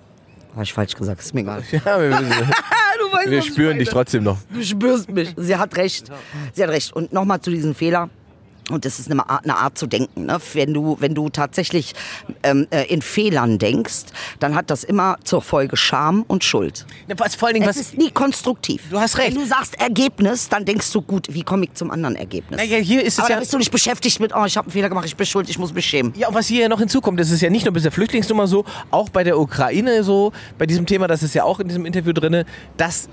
Habe 0.54 0.64
ich 0.64 0.74
falsch 0.74 0.96
gesagt, 0.96 1.22
ist 1.22 1.34
mir 1.34 1.42
egal. 1.42 1.64
Ja, 1.72 2.02
wir, 2.02 2.10
du 2.10 3.18
weißt, 3.18 3.30
wir 3.30 3.42
spüren 3.42 3.80
dich 3.80 3.90
trotzdem 3.90 4.24
noch. 4.24 4.38
Du 4.54 4.64
spürst 4.64 5.10
mich. 5.10 5.34
Sie 5.38 5.56
hat 5.56 5.76
recht. 5.78 6.12
Sie 6.54 6.64
hat 6.64 6.70
recht. 6.70 6.94
Und 6.94 7.14
nochmal 7.14 7.40
zu 7.42 7.52
diesem 7.52 7.74
Fehler. 7.74 8.10
Und 8.70 8.86
das 8.86 9.00
ist 9.00 9.10
eine 9.12 9.28
Art, 9.28 9.44
eine 9.44 9.58
Art 9.58 9.78
zu 9.78 9.88
denken. 9.88 10.28
Ne? 10.28 10.38
Wenn, 10.54 10.74
du, 10.74 10.96
wenn 11.00 11.16
du 11.16 11.30
tatsächlich 11.30 11.94
ähm, 12.44 12.68
äh, 12.70 12.84
in 12.86 13.02
Fehlern 13.02 13.58
denkst, 13.58 14.04
dann 14.40 14.56
hat 14.56 14.70
das 14.70 14.84
immer 14.84 15.18
zur 15.24 15.42
Folge 15.42 15.76
Scham 15.78 16.24
und 16.28 16.44
Schuld. 16.44 16.86
Was 17.18 17.36
vor 17.36 17.48
allen 17.48 17.56
Dingen, 17.56 17.68
Es 17.70 17.76
was, 17.76 17.82
ist 17.82 17.98
nie 17.98 18.12
konstruktiv. 18.12 18.84
Du 18.90 19.00
hast 19.00 19.18
recht. 19.18 19.36
Wenn 19.36 19.42
du 19.42 19.48
sagst 19.48 19.80
Ergebnis, 19.80 20.48
dann 20.50 20.64
denkst 20.66 20.92
du, 20.92 21.02
gut, 21.02 21.28
wie 21.32 21.44
komme 21.44 21.66
ich 21.66 21.74
zum 21.74 21.92
anderen 21.92 22.16
Ergebnis? 22.16 22.58
Naja, 22.60 22.78
hier 22.78 23.04
ist 23.04 23.14
es 23.16 23.20
Aber 23.20 23.30
ja- 23.30 23.36
da 23.36 23.40
bist 23.42 23.54
du 23.54 23.58
nicht 23.58 23.72
beschäftigt 23.72 24.20
mit, 24.20 24.34
oh, 24.36 24.46
ich 24.46 24.56
habe 24.58 24.66
einen 24.68 24.72
Fehler 24.74 24.90
gemacht, 24.90 25.06
ich 25.06 25.16
bin 25.16 25.26
schuld, 25.26 25.50
ich 25.50 25.58
muss 25.60 25.74
mich 25.74 25.86
schämen. 25.86 26.14
Ja, 26.16 26.28
und 26.30 26.36
was 26.36 26.48
hier 26.48 26.62
ja 26.62 26.70
noch 26.70 26.80
hinzukommt, 26.80 27.20
das 27.20 27.30
ist 27.32 27.42
ja 27.42 27.50
nicht 27.50 27.66
nur 27.66 27.74
bei 27.74 27.80
der 27.80 27.92
Flüchtlingsnummer 27.92 28.48
so, 28.48 28.64
auch 28.92 29.10
bei 29.10 29.24
der 29.24 29.40
Ukraine 29.40 30.04
so, 30.04 30.32
bei 30.58 30.66
diesem 30.66 30.86
Thema, 30.86 31.08
das 31.08 31.24
ist 31.24 31.34
ja 31.36 31.44
auch 31.44 31.60
in 31.60 31.68
diesem 31.68 31.86
Interview 31.86 32.14
drin, 32.14 32.46
dass 32.78 33.10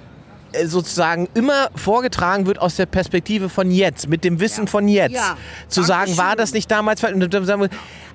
sozusagen 0.64 1.28
immer 1.34 1.70
vorgetragen 1.74 2.46
wird 2.46 2.58
aus 2.58 2.76
der 2.76 2.86
Perspektive 2.86 3.48
von 3.48 3.70
jetzt, 3.70 4.08
mit 4.08 4.24
dem 4.24 4.40
Wissen 4.40 4.66
von 4.66 4.88
jetzt. 4.88 5.14
Ja. 5.14 5.36
Zu 5.68 5.82
sagen, 5.82 6.16
war 6.16 6.36
das 6.36 6.52
nicht 6.52 6.70
damals... 6.70 7.02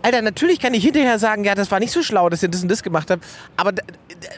Alter, 0.05 0.21
natürlich 0.21 0.59
kann 0.59 0.73
ich 0.73 0.83
hinterher 0.83 1.17
sagen, 1.17 1.45
ja, 1.45 1.55
das 1.55 1.71
war 1.71 1.79
nicht 1.79 1.93
so 1.93 2.03
schlau, 2.03 2.27
dass 2.27 2.43
ihr 2.43 2.49
das 2.49 2.61
und 2.61 2.69
das 2.69 2.83
gemacht 2.83 3.09
habt, 3.09 3.23
aber 3.55 3.71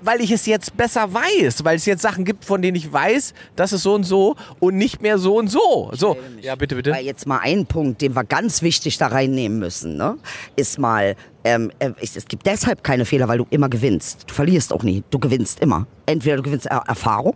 weil 0.04 0.22
ich 0.22 0.30
es 0.30 0.46
jetzt 0.46 0.78
besser 0.78 1.12
weiß, 1.12 1.64
weil 1.64 1.78
es 1.78 1.88
jetzt 1.88 2.04
Sachen 2.04 2.24
gibt, 2.24 2.46
von 2.46 2.62
denen 2.62 2.76
ich 2.76 2.94
weiß, 2.94 3.34
das 3.56 3.74
ist 3.74 3.82
so 3.82 3.96
und 3.96 4.04
so 4.04 4.36
und 4.60 4.76
nicht 4.78 5.02
mehr 5.02 5.18
so 5.18 5.38
und 5.38 5.48
so. 5.48 5.90
So, 5.94 6.18
ja, 6.42 6.56
bitte, 6.56 6.76
bitte. 6.76 6.92
Weil 6.92 7.04
jetzt 7.04 7.26
mal 7.26 7.40
ein 7.40 7.66
Punkt, 7.66 8.02
den 8.02 8.16
wir 8.16 8.24
ganz 8.24 8.62
wichtig 8.62 9.00
da 9.00 9.08
reinnehmen 9.08 9.58
müssen, 9.58 9.98
ne, 9.98 10.18
ist 10.56 10.78
mal, 10.78 11.16
ähm, 11.46 11.72
äh, 11.80 11.92
es 12.02 12.26
gibt 12.28 12.46
deshalb 12.46 12.84
keine 12.84 13.06
Fehler, 13.06 13.28
weil 13.28 13.38
du 13.38 13.48
immer 13.52 13.70
gewinnst. 13.70 14.26
Du 14.28 14.34
verlierst 14.34 14.74
auch 14.74 14.84
nie, 14.84 15.04
du 15.12 15.20
gewinnst 15.20 15.60
immer. 15.62 15.88
Entweder 16.08 16.38
du 16.38 16.42
gewinnst 16.44 16.66
Er- 16.66 16.84
Erfahrung 16.88 17.36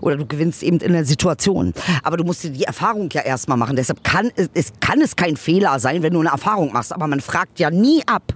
oder 0.00 0.16
du 0.16 0.26
gewinnst 0.26 0.62
eben 0.62 0.78
in 0.78 0.92
der 0.92 1.04
Situation. 1.04 1.72
Aber 2.02 2.16
du 2.16 2.24
musst 2.24 2.42
dir 2.42 2.50
die 2.50 2.64
Erfahrung 2.64 3.08
ja 3.12 3.20
erstmal 3.20 3.56
machen. 3.58 3.76
Deshalb 3.76 4.02
kann 4.02 4.30
es, 4.36 4.48
es 4.54 4.72
kann 4.80 5.00
es 5.00 5.14
kein 5.16 5.36
Fehler 5.36 5.78
sein, 5.78 6.02
wenn 6.02 6.14
du 6.14 6.20
eine 6.20 6.30
Erfahrung 6.30 6.72
machst. 6.72 6.92
Aber 6.92 7.06
man 7.06 7.20
fragt 7.20 7.60
ja 7.60 7.70
nie 7.70 8.02
ab. 8.06 8.34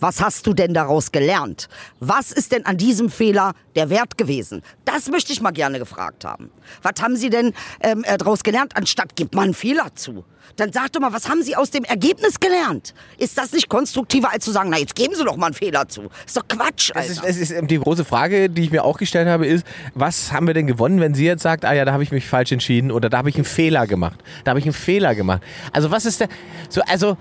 Was 0.00 0.20
hast 0.20 0.46
du 0.46 0.52
denn 0.52 0.74
daraus 0.74 1.12
gelernt? 1.12 1.68
Was 2.00 2.32
ist 2.32 2.52
denn 2.52 2.66
an 2.66 2.76
diesem 2.76 3.10
Fehler 3.10 3.52
der 3.74 3.90
Wert 3.90 4.18
gewesen? 4.18 4.62
Das 4.84 5.08
möchte 5.08 5.32
ich 5.32 5.40
mal 5.40 5.52
gerne 5.52 5.78
gefragt 5.78 6.24
haben. 6.24 6.50
Was 6.82 7.02
haben 7.02 7.16
Sie 7.16 7.30
denn 7.30 7.52
ähm, 7.80 8.04
äh, 8.04 8.18
daraus 8.18 8.42
gelernt, 8.42 8.76
anstatt 8.76 9.16
gibt 9.16 9.34
man 9.34 9.44
einen 9.44 9.54
Fehler 9.54 9.94
zu? 9.94 10.24
Dann 10.56 10.72
sag 10.72 10.92
doch 10.92 11.00
mal, 11.00 11.12
was 11.12 11.28
haben 11.28 11.42
Sie 11.42 11.56
aus 11.56 11.70
dem 11.70 11.84
Ergebnis 11.84 12.38
gelernt? 12.40 12.94
Ist 13.18 13.36
das 13.36 13.52
nicht 13.52 13.68
konstruktiver, 13.68 14.32
als 14.32 14.44
zu 14.44 14.52
sagen, 14.52 14.70
na 14.70 14.78
jetzt 14.78 14.94
geben 14.94 15.14
Sie 15.14 15.24
doch 15.24 15.36
mal 15.36 15.46
einen 15.46 15.54
Fehler 15.54 15.88
zu? 15.88 16.02
Ist 16.24 16.36
doch 16.36 16.46
Quatsch, 16.48 16.90
Es 16.94 16.96
Alter. 16.96 17.28
ist, 17.28 17.36
es 17.36 17.36
ist 17.38 17.50
ähm, 17.50 17.66
die 17.66 17.78
große 17.78 18.04
Frage, 18.04 18.48
die 18.48 18.62
ich 18.62 18.70
mir 18.70 18.84
auch 18.84 18.96
gestellt 18.98 19.28
habe, 19.28 19.46
ist, 19.46 19.66
was 19.94 20.32
haben 20.32 20.46
wir 20.46 20.54
denn 20.54 20.66
gewonnen, 20.66 21.00
wenn 21.00 21.14
sie 21.14 21.24
jetzt 21.26 21.42
sagt, 21.42 21.64
ah 21.64 21.72
ja, 21.72 21.84
da 21.84 21.92
habe 21.92 22.02
ich 22.02 22.12
mich 22.12 22.26
falsch 22.26 22.52
entschieden 22.52 22.90
oder 22.90 23.08
da 23.10 23.18
habe 23.18 23.28
ich 23.28 23.36
einen 23.36 23.44
Fehler 23.44 23.86
gemacht. 23.86 24.20
Da 24.44 24.50
habe 24.50 24.60
ich 24.60 24.66
einen 24.66 24.72
Fehler 24.74 25.14
gemacht. 25.14 25.42
Also 25.72 25.90
was 25.90 26.06
ist 26.06 26.20
der, 26.20 26.28
so, 26.68 26.80
also, 26.82 27.16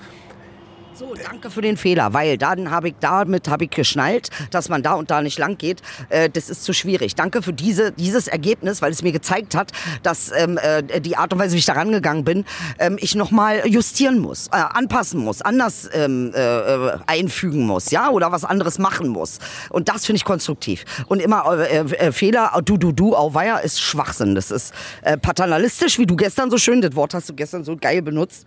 So, 0.97 1.13
danke 1.13 1.49
für 1.49 1.61
den 1.61 1.75
Fehler, 1.75 2.13
weil 2.13 2.37
dann 2.37 2.71
habe 2.71 2.87
ich 2.87 2.95
damit 3.01 3.49
habe 3.49 3.65
ich 3.65 3.69
geschnallt, 3.69 4.29
dass 4.51 4.69
man 4.69 4.81
da 4.81 4.93
und 4.93 5.11
da 5.11 5.21
nicht 5.21 5.37
lang 5.37 5.57
geht. 5.57 5.81
Äh, 6.07 6.29
das 6.29 6.49
ist 6.49 6.63
zu 6.63 6.71
schwierig. 6.71 7.15
Danke 7.15 7.41
für 7.41 7.51
diese, 7.51 7.91
dieses 7.91 8.29
Ergebnis, 8.29 8.81
weil 8.81 8.93
es 8.93 9.01
mir 9.01 9.11
gezeigt 9.11 9.55
hat, 9.55 9.73
dass 10.03 10.31
ähm, 10.33 10.57
äh, 10.57 11.01
die 11.01 11.17
Art 11.17 11.33
und 11.33 11.39
Weise, 11.39 11.55
wie 11.55 11.59
ich 11.59 11.65
da 11.65 11.73
rangegangen 11.73 12.23
bin, 12.23 12.45
ähm, 12.79 12.97
ich 13.01 13.13
nochmal 13.13 13.67
justieren 13.67 14.19
muss, 14.19 14.47
äh, 14.47 14.51
anpassen 14.51 15.19
muss, 15.19 15.41
anders 15.41 15.89
ähm, 15.91 16.31
äh, 16.33 16.39
äh, 16.39 16.97
einfügen 17.07 17.65
muss, 17.65 17.91
ja, 17.91 18.09
oder 18.09 18.31
was 18.31 18.45
anderes 18.45 18.79
machen 18.79 19.09
muss. 19.09 19.39
Und 19.71 19.89
das 19.89 20.05
finde 20.05 20.15
ich 20.15 20.23
konstruktiv. 20.23 20.85
Und 21.07 21.21
immer 21.21 21.59
äh, 21.59 21.79
äh, 21.79 22.11
Fehler, 22.13 22.53
du, 22.63 22.77
du, 22.77 22.93
du, 22.93 23.17
auweia, 23.17 23.57
ist 23.57 23.81
Schwachsinn. 23.81 24.33
Das 24.33 24.49
ist 24.49 24.73
äh, 25.01 25.17
paternalistisch, 25.17 25.99
wie 25.99 26.05
du 26.05 26.15
gestern 26.15 26.49
so 26.49 26.57
schön, 26.57 26.79
das 26.79 26.95
Wort 26.95 27.13
hast 27.13 27.27
du 27.27 27.33
gestern 27.33 27.65
so 27.65 27.75
geil 27.75 28.01
benutzt. 28.01 28.45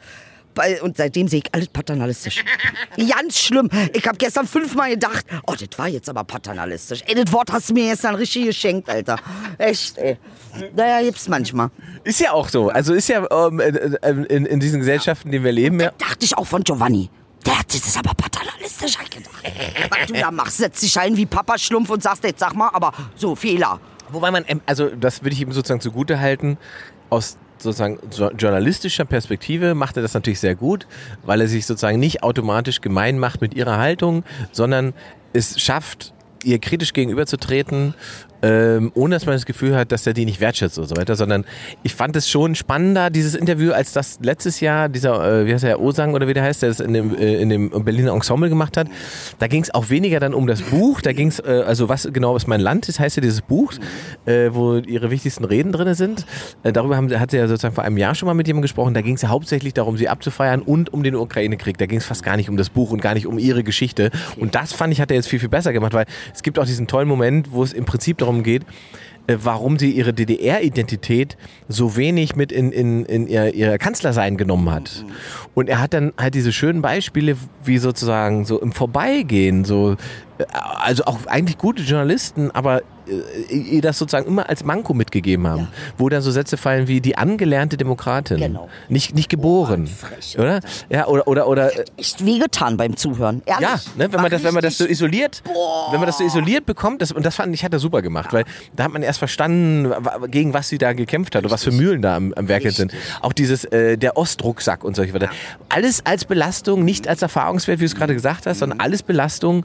Und 0.83 0.97
seitdem 0.97 1.29
sehe 1.29 1.40
ich 1.40 1.55
alles 1.55 1.68
paternalistisch. 1.68 2.44
Ganz 2.97 3.38
schlimm. 3.38 3.68
Ich 3.92 4.07
habe 4.07 4.18
gestern 4.18 4.47
fünfmal 4.47 4.90
gedacht, 4.90 5.25
oh, 5.47 5.55
das 5.59 5.79
war 5.79 5.88
jetzt 5.88 6.09
aber 6.09 6.25
paternalistisch. 6.25 7.03
Ey, 7.07 7.14
das 7.14 7.33
Wort 7.33 7.53
hast 7.53 7.71
du 7.71 7.75
mir 7.75 7.90
gestern 7.90 8.14
richtig 8.14 8.47
geschenkt, 8.47 8.88
Alter. 8.88 9.16
Echt, 9.59 9.99
ey. 9.99 10.18
Naja, 10.75 11.03
gibt's 11.03 11.29
manchmal. 11.29 11.71
ist 12.05 12.21
ja 12.21 12.33
auch 12.33 12.49
so. 12.49 12.68
Also 12.68 12.94
ist 12.94 13.09
ja 13.09 13.27
ähm, 13.31 13.61
äh, 13.61 13.68
äh, 13.68 14.25
in, 14.29 14.47
in 14.47 14.61
diesen 14.61 14.81
Gesellschaften, 14.81 15.29
in 15.29 15.33
denen 15.33 15.44
wir 15.44 15.53
leben, 15.53 15.81
ja. 15.81 15.92
Dachte 15.99 16.25
ich 16.25 16.37
auch 16.37 16.47
von 16.47 16.62
Giovanni. 16.62 17.11
Der 17.47 17.59
hat 17.59 17.71
sich 17.71 17.81
das 17.81 17.97
aber 17.97 18.12
paternalistisch 18.14 18.99
gedacht. 19.11 19.42
Was 19.90 20.07
du 20.09 20.14
da 20.14 20.31
machst, 20.31 20.59
setzt 20.59 20.83
dich 20.83 20.99
ein 20.99 21.16
wie 21.16 21.27
Papa 21.27 21.57
Schlumpf 21.59 21.90
und 21.90 22.03
sagst, 22.03 22.25
jetzt 22.25 22.40
sag 22.40 22.55
mal, 22.55 22.71
aber 22.73 22.92
so, 23.14 23.35
Fehler. 23.37 23.81
Wobei 24.11 24.31
man, 24.31 24.44
ähm, 24.49 24.61
also 24.66 24.88
das 24.88 25.23
würde 25.23 25.35
ich 25.35 25.40
ihm 25.40 25.53
sozusagen 25.53 25.81
zugute 25.81 26.18
halten, 26.18 26.59
aus 27.11 27.37
sozusagen 27.59 27.99
jo- 28.16 28.31
journalistischer 28.31 29.05
Perspektive 29.05 29.75
macht 29.75 29.97
er 29.97 30.03
das 30.03 30.14
natürlich 30.14 30.40
sehr 30.40 30.55
gut, 30.55 30.87
weil 31.25 31.40
er 31.40 31.49
sich 31.49 31.66
sozusagen 31.66 31.99
nicht 31.99 32.23
automatisch 32.23 32.81
gemein 32.81 33.18
macht 33.18 33.40
mit 33.40 33.55
ihrer 33.55 33.79
Haltung, 33.79 34.25
sondern 34.53 34.94
es 35.33 35.61
schafft, 35.61 36.12
ihr 36.44 36.59
kritisch 36.59 36.92
gegenüberzutreten, 36.92 37.94
ähm, 38.42 38.92
ohne 38.94 39.16
dass 39.16 39.27
man 39.27 39.35
das 39.35 39.46
Gefühl 39.46 39.77
hat, 39.77 39.92
dass 39.92 40.07
er 40.07 40.12
die 40.12 40.24
nicht 40.24 40.40
wertschätzt 40.40 40.79
und 40.79 40.88
so 40.88 40.96
weiter, 40.96 41.16
sondern 41.16 41.44
ich 41.83 41.94
fand 41.94 42.16
es 42.16 42.29
schon 42.29 42.55
spannender, 42.55 43.11
dieses 43.11 43.35
Interview, 43.35 43.72
als 43.72 43.92
das 43.92 44.18
letztes 44.22 44.61
Jahr, 44.61 44.88
dieser, 44.88 45.42
äh, 45.42 45.46
wie 45.46 45.53
heißt 45.53 45.64
der, 45.64 45.81
Osang 45.81 46.14
oder 46.14 46.29
wie 46.29 46.35
der 46.35 46.42
heißt, 46.42 46.62
der 46.62 46.68
das 46.68 46.81
in 46.81 46.92
dem, 46.92 47.16
äh, 47.16 47.37
in 47.40 47.48
dem 47.48 47.70
Berliner 47.85 48.12
Ensemble 48.12 48.48
gemacht 48.48 48.77
hat. 48.77 48.88
Da 49.38 49.46
ging 49.46 49.62
es 49.62 49.74
auch 49.74 49.90
weniger 49.90 50.20
dann 50.20 50.35
um 50.35 50.46
das 50.46 50.62
Buch, 50.62 51.01
da 51.01 51.12
ging 51.12 51.29
es, 51.29 51.40
äh, 51.40 51.64
also 51.66 51.88
was 51.88 52.09
genau 52.12 52.37
ist 52.37 52.46
mein 52.46 52.61
Land, 52.61 52.88
das 52.88 53.01
heißt 53.01 53.16
ja 53.16 53.20
dieses 53.20 53.42
Buch, 53.42 53.72
äh, 54.27 54.51
wo 54.53 54.77
ihre 54.77 55.11
wichtigsten 55.11 55.44
Reden 55.44 55.72
drin 55.72 55.94
sind. 55.94 56.27
Äh, 56.62 56.72
darüber 56.72 56.96
haben, 56.96 57.09
hat 57.18 57.31
sie 57.31 57.38
ja 57.38 57.48
sozusagen 57.48 57.74
vor 57.74 57.85
einem 57.85 57.96
Jahr 57.96 58.14
schon 58.14 58.27
mal 58.27 58.35
mit 58.35 58.46
jemandem 58.46 58.62
gesprochen, 58.62 58.94
da 58.94 59.01
ging 59.01 59.14
es 59.14 59.22
ja 59.22 59.29
hauptsächlich 59.29 59.74
darum, 59.74 59.96
sie 59.96 60.09
abzufeiern 60.09 60.62
und 60.62 60.92
um 60.92 61.03
den 61.03 61.14
Ukraine-Krieg. 61.14 61.79
Da 61.79 61.87
ging 61.87 61.98
es 61.98 62.07
fast 62.07 62.22
gar 62.22 62.37
nicht 62.37 62.48
um 62.48 62.57
das 62.57 62.70
Buch 62.70 62.90
und 62.90 63.01
gar 63.01 63.14
nicht 63.14 63.27
um 63.27 63.38
ihre 63.38 63.64
Geschichte. 63.64 64.11
Und 64.37 64.55
das 64.55 64.72
fand 64.72 64.92
ich, 64.92 65.01
hat 65.01 65.11
er 65.11 65.16
jetzt 65.16 65.29
viel, 65.29 65.40
viel 65.40 65.48
besser 65.48 65.72
gemacht, 65.72 65.92
weil 65.92 66.07
es 66.35 66.42
gibt 66.42 66.59
auch 66.59 66.66
diesen 66.66 66.87
tollen 66.87 67.09
Moment, 67.09 67.53
wo 67.53 67.62
es 67.62 67.72
im 67.72 67.85
Prinzip 67.85 68.18
darum 68.18 68.27
geht, 68.42 68.64
äh, 69.26 69.36
warum 69.42 69.78
sie 69.78 69.90
ihre 69.90 70.14
DDR-Identität 70.14 71.36
so 71.68 71.96
wenig 71.96 72.34
mit 72.36 72.50
in, 72.50 72.72
in, 72.72 73.04
in 73.04 73.26
ihr, 73.26 73.54
ihr 73.54 73.78
Kanzlersein 73.78 74.36
genommen 74.36 74.70
hat. 74.70 75.04
Und 75.54 75.68
er 75.68 75.80
hat 75.80 75.92
dann 75.92 76.12
halt 76.16 76.34
diese 76.34 76.52
schönen 76.52 76.82
Beispiele, 76.82 77.36
wie 77.62 77.78
sozusagen 77.78 78.44
so 78.44 78.60
im 78.60 78.72
Vorbeigehen, 78.72 79.64
so, 79.64 79.96
also 80.53 81.05
auch 81.05 81.27
eigentlich 81.27 81.59
gute 81.59 81.83
Journalisten, 81.83 82.51
aber 82.53 82.83
äh, 83.09 83.55
ihr 83.55 83.83
das 83.83 83.98
sozusagen 83.98 84.27
immer 84.27 84.48
als 84.48 84.64
Manko 84.64 84.94
mitgegeben 84.94 85.46
haben. 85.46 85.62
Ja. 85.62 85.68
Wo 85.96 86.09
dann 86.09 86.22
so 86.22 86.31
Sätze 86.31 86.57
fallen 86.57 86.88
wie 86.88 87.01
die 87.01 87.16
angelernte 87.16 87.77
Demokratin. 87.77 88.38
Genau. 88.38 88.68
Nicht, 88.88 89.14
nicht 89.14 89.29
geboren. 89.29 89.87
frech, 89.87 90.38
oder? 90.38 90.61
Ja, 90.88 91.07
oder, 91.07 91.27
oder, 91.27 91.48
oder, 91.48 91.77
äh, 91.77 91.85
Echt 91.96 92.24
wehgetan 92.24 92.77
beim 92.77 92.96
Zuhören. 92.96 93.42
Ehrlich. 93.46 93.62
ja, 93.62 93.74
ne, 93.96 94.05
wenn 94.05 94.12
War 94.12 94.22
man 94.22 94.31
das, 94.31 94.42
wenn 94.42 94.55
man 94.55 94.62
das 94.62 94.79
so 94.79 94.87
isoliert, 94.87 95.42
wenn 95.90 96.01
man 96.01 96.07
das 96.07 96.18
so 96.18 96.24
isoliert 96.24 96.66
bekommt, 96.66 97.03
das, 97.03 97.12
und 97.12 97.24
das 97.24 97.37
fand 97.37 97.55
ich, 97.55 97.64
hat 97.64 97.72
er 97.72 97.79
super 97.79 98.03
gemacht, 98.03 98.33
weil 98.33 98.44
da 98.74 98.85
hat 98.85 98.92
man 98.92 99.03
erst 99.03 99.18
verstanden, 99.18 99.92
gegen 100.31 100.55
was 100.55 100.68
sie 100.68 100.79
da 100.79 100.92
gekämpft 100.92 101.35
hat 101.35 101.44
und 101.44 101.51
was 101.51 101.64
für 101.64 101.72
Mühlen 101.72 102.03
da 102.03 102.16
am, 102.16 102.33
am 102.35 102.48
Werk 102.48 102.68
sind. 102.70 102.92
Auch 103.22 103.33
dieses, 103.33 103.64
äh, 103.64 103.96
der 103.96 104.16
Ostrucksack 104.16 104.85
und 104.85 104.96
solche 104.96 105.14
weiter. 105.14 105.31
Alles 105.68 106.05
als 106.05 106.24
Belastung, 106.24 106.85
nicht 106.85 107.09
als 107.09 107.22
Erfahrungswert, 107.22 107.79
wie 107.79 107.85
du 107.85 107.87
es 107.87 107.94
gerade 107.94 108.14
gesagt 108.14 108.46
hast, 108.46 108.59
sondern 108.59 108.81
alles 108.81 109.03
Belastung, 109.03 109.64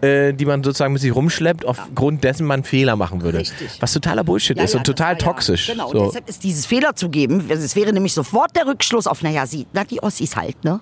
äh, 0.00 0.32
die 0.32 0.44
man 0.44 0.62
sozusagen 0.62 0.92
mit 0.92 1.02
sich 1.02 1.14
rumschleppt, 1.14 1.64
aufgrund 1.64 2.22
dessen 2.24 2.46
man 2.46 2.64
Fehler 2.64 2.96
machen 2.96 3.22
würde. 3.22 3.38
Richtig. 3.38 3.70
Was 3.80 3.92
totaler 3.92 4.24
Bullshit 4.24 4.56
Ja, 4.56 4.64
ist 4.64 4.72
ja, 4.74 4.78
und 4.78 4.84
total 4.84 5.12
war 5.12 5.18
toxisch. 5.18 5.68
Ja, 5.68 5.74
genau, 5.74 5.90
So. 5.90 5.98
und 6.00 6.06
deshalb 6.08 6.28
ist 6.28 6.44
dieses 6.44 6.66
Fehler 6.66 6.94
zu 6.94 7.08
geben, 7.08 7.44
es 7.48 7.74
wäre 7.76 7.92
nämlich 7.92 8.12
sofort 8.14 8.54
der 8.56 8.66
Rückschluss 8.66 9.06
auf, 9.06 9.22
naja, 9.22 9.46
sie, 9.46 9.66
na, 9.72 9.84
die 9.84 10.02
Ossis 10.02 10.36
halt, 10.36 10.62
ne? 10.64 10.80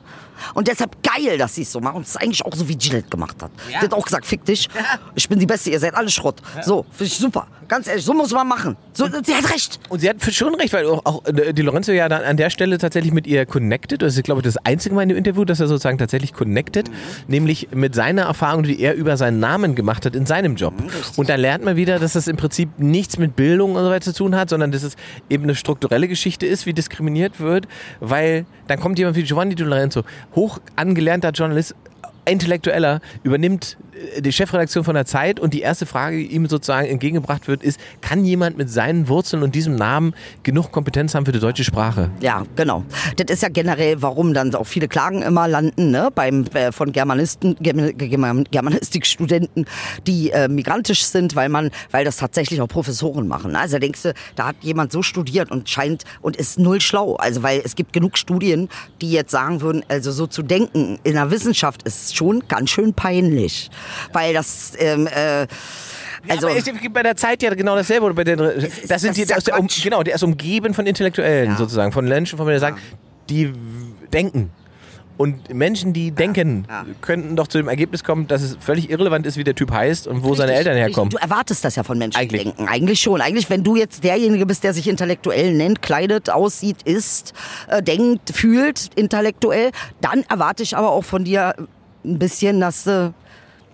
Und 0.54 0.68
deshalb 0.68 0.96
geil, 1.02 1.38
dass 1.38 1.54
sie 1.54 1.62
es 1.62 1.72
so 1.72 1.80
machen. 1.80 1.96
Und 1.96 2.02
es 2.02 2.10
ist 2.10 2.16
eigentlich 2.16 2.44
auch 2.44 2.54
so, 2.54 2.68
wie 2.68 2.76
Gillette 2.76 3.08
gemacht 3.08 3.42
hat. 3.42 3.50
Ja. 3.70 3.80
Die 3.80 3.86
hat 3.86 3.94
auch 3.94 4.04
gesagt, 4.04 4.26
fick 4.26 4.44
dich, 4.44 4.68
ich 5.14 5.28
bin 5.28 5.38
die 5.38 5.46
Beste, 5.46 5.70
ihr 5.70 5.80
seid 5.80 5.94
alle 5.94 6.10
Schrott. 6.10 6.40
So, 6.62 6.84
finde 6.90 7.04
ich 7.04 7.18
super. 7.18 7.46
Ganz 7.68 7.86
ehrlich, 7.86 8.04
so 8.04 8.12
muss 8.12 8.32
man 8.32 8.46
machen. 8.46 8.76
So, 8.92 9.06
sie 9.06 9.34
hat 9.34 9.50
recht. 9.50 9.80
Und 9.88 10.00
sie 10.00 10.08
hat 10.08 10.16
schon 10.32 10.54
recht, 10.54 10.72
weil 10.72 10.86
auch, 10.86 11.00
auch 11.04 11.24
äh, 11.24 11.52
die 11.52 11.62
Lorenzo 11.62 11.92
ja 11.92 12.08
dann 12.08 12.22
an 12.22 12.36
der 12.36 12.50
Stelle 12.50 12.78
tatsächlich 12.78 13.12
mit 13.12 13.26
ihr 13.26 13.46
connected. 13.46 14.02
Das 14.02 14.16
ist, 14.16 14.24
glaube 14.24 14.40
ich, 14.40 14.44
das 14.44 14.58
einzige 14.58 14.94
Mal 14.94 15.02
in 15.02 15.08
dem 15.10 15.18
Interview, 15.18 15.44
dass 15.44 15.60
er 15.60 15.68
sozusagen 15.68 15.98
tatsächlich 15.98 16.32
connected, 16.32 16.90
nämlich 17.26 17.68
mit 17.72 17.94
seiner 17.94 18.22
Erfahrung, 18.22 18.64
die 18.64 18.80
er 18.80 18.94
über 18.94 19.16
seinen 19.16 19.40
Namen 19.40 19.74
gemacht 19.74 20.04
hat 20.04 20.14
in 20.14 20.26
seinem 20.26 20.56
Job. 20.56 20.74
Und 21.16 21.28
da 21.28 21.36
lernt 21.36 21.64
man 21.64 21.76
wieder, 21.76 21.98
dass 21.98 22.12
das 22.12 22.28
im 22.28 22.36
Prinzip 22.36 22.68
nichts 22.78 23.18
mit 23.18 23.36
Bildung 23.36 23.76
und 23.76 23.82
so 23.82 23.90
weiter 23.90 24.12
zu 24.12 24.14
tun 24.14 24.36
hat, 24.36 24.50
sondern 24.50 24.70
dass 24.72 24.82
es 24.82 24.96
eben 25.30 25.44
eine 25.44 25.54
strukturelle 25.54 26.08
Geschichte 26.08 26.46
ist, 26.46 26.66
wie 26.66 26.72
diskriminiert 26.72 27.40
wird, 27.40 27.66
weil 28.00 28.46
dann 28.68 28.80
kommt 28.80 28.98
jemand 28.98 29.16
wie 29.16 29.22
Giovanni 29.22 29.54
Di 29.54 29.62
Lorenzo, 29.62 30.04
hoch 30.34 30.58
angelernter 30.76 31.30
Journalist, 31.30 31.74
Intellektueller 32.26 33.00
übernimmt 33.22 33.76
die 34.18 34.32
Chefredaktion 34.32 34.84
von 34.84 34.94
der 34.94 35.06
Zeit 35.06 35.40
und 35.40 35.54
die 35.54 35.60
erste 35.60 35.86
Frage, 35.86 36.16
die 36.16 36.26
ihm 36.26 36.46
sozusagen 36.46 36.86
entgegengebracht 36.88 37.48
wird, 37.48 37.62
ist, 37.62 37.78
kann 38.00 38.24
jemand 38.24 38.56
mit 38.58 38.70
seinen 38.70 39.08
Wurzeln 39.08 39.42
und 39.42 39.54
diesem 39.54 39.76
Namen 39.76 40.14
genug 40.42 40.72
Kompetenz 40.72 41.14
haben 41.14 41.26
für 41.26 41.32
die 41.32 41.40
deutsche 41.40 41.64
Sprache? 41.64 42.10
Ja, 42.20 42.44
genau. 42.56 42.84
Das 43.16 43.26
ist 43.34 43.42
ja 43.42 43.48
generell, 43.48 44.02
warum 44.02 44.34
dann 44.34 44.54
auch 44.54 44.66
viele 44.66 44.88
Klagen 44.88 45.22
immer 45.22 45.48
landen, 45.48 45.90
ne, 45.90 46.10
beim, 46.14 46.44
äh, 46.54 46.72
von 46.72 46.92
Germanisten, 46.92 47.56
German, 47.60 47.96
German, 47.96 48.44
Germanistikstudenten, 48.50 49.66
die 50.06 50.30
äh, 50.30 50.48
migrantisch 50.48 51.04
sind, 51.04 51.36
weil 51.36 51.48
man, 51.48 51.70
weil 51.90 52.04
das 52.04 52.16
tatsächlich 52.16 52.60
auch 52.60 52.68
Professoren 52.68 53.28
machen. 53.28 53.56
Also 53.56 53.78
denkst 53.78 54.02
du, 54.02 54.14
da 54.34 54.48
hat 54.48 54.56
jemand 54.60 54.92
so 54.92 55.02
studiert 55.02 55.50
und 55.50 55.68
scheint 55.68 56.04
und 56.22 56.36
ist 56.36 56.58
null 56.58 56.80
schlau. 56.80 57.16
Also 57.16 57.42
weil 57.42 57.62
es 57.64 57.74
gibt 57.74 57.92
genug 57.92 58.18
Studien, 58.18 58.68
die 59.00 59.10
jetzt 59.10 59.30
sagen 59.30 59.60
würden, 59.60 59.84
also 59.88 60.12
so 60.12 60.26
zu 60.26 60.42
denken 60.42 60.98
in 61.04 61.14
der 61.14 61.30
Wissenschaft 61.30 61.82
ist 61.82 62.16
schon 62.16 62.44
ganz 62.48 62.70
schön 62.70 62.94
peinlich, 62.94 63.70
weil 64.12 64.34
das 64.34 64.72
ähm, 64.78 65.06
äh, 65.06 65.46
also 66.28 66.48
Aber 66.48 66.56
es 66.56 66.64
gibt 66.64 66.94
bei 66.94 67.02
der 67.02 67.16
Zeit 67.16 67.42
ja 67.42 67.52
genau 67.54 67.76
dasselbe. 67.76 68.06
Oder 68.06 68.14
bei 68.14 68.24
der, 68.24 68.36
das 68.36 69.02
sind 69.02 69.14
die, 69.16 69.24
ja 69.24 69.36
aus 69.36 69.44
der, 69.44 69.60
um, 69.60 69.66
genau, 69.82 70.02
der 70.02 70.14
ist 70.14 70.22
umgeben 70.22 70.72
von 70.72 70.86
Intellektuellen 70.86 71.50
Ja. 71.50 71.56
sozusagen, 71.56 71.92
von 71.92 72.06
Menschen, 72.08 72.38
von 72.38 72.46
denen 72.46 72.56
er 72.56 72.60
sagt, 72.60 72.78
die 73.28 73.50
w- 73.50 73.54
denken. 74.12 74.50
Und 75.16 75.52
Menschen, 75.54 75.92
die 75.92 76.10
denken, 76.10 76.66
ja. 76.68 76.84
könnten 77.00 77.36
doch 77.36 77.46
zu 77.46 77.58
dem 77.58 77.68
Ergebnis 77.68 78.02
kommen, 78.02 78.26
dass 78.26 78.42
es 78.42 78.56
völlig 78.58 78.90
irrelevant 78.90 79.26
ist, 79.26 79.36
wie 79.36 79.44
der 79.44 79.54
Typ 79.54 79.70
heißt 79.70 80.08
und 80.08 80.24
wo 80.24 80.34
seine 80.34 80.50
Richtig, 80.52 80.66
Eltern 80.66 80.72
richtig. 80.82 80.96
herkommen. 80.96 81.10
Du 81.10 81.18
erwartest 81.18 81.64
das 81.64 81.76
ja 81.76 81.84
von 81.84 81.98
Menschen, 81.98 82.18
Eigentlich. 82.18 82.42
die 82.42 82.48
denken. 82.48 82.66
Eigentlich 82.68 83.00
schon. 83.00 83.20
Eigentlich, 83.20 83.48
wenn 83.48 83.62
du 83.62 83.76
jetzt 83.76 84.02
derjenige 84.02 84.44
bist, 84.44 84.64
der 84.64 84.72
sich 84.74 84.88
intellektuell 84.88 85.52
nennt, 85.52 85.82
kleidet, 85.82 86.30
aussieht, 86.30 86.82
isst, 86.84 87.32
äh, 87.68 87.80
denkt, 87.82 88.30
fühlt, 88.34 88.90
intellektuell, 88.96 89.70
dann 90.00 90.24
erwarte 90.28 90.64
ich 90.64 90.76
aber 90.76 90.90
auch 90.90 91.04
von 91.04 91.22
dir 91.24 91.54
ein 92.04 92.18
bisschen, 92.18 92.58
dass 92.60 92.82
du 92.84 93.14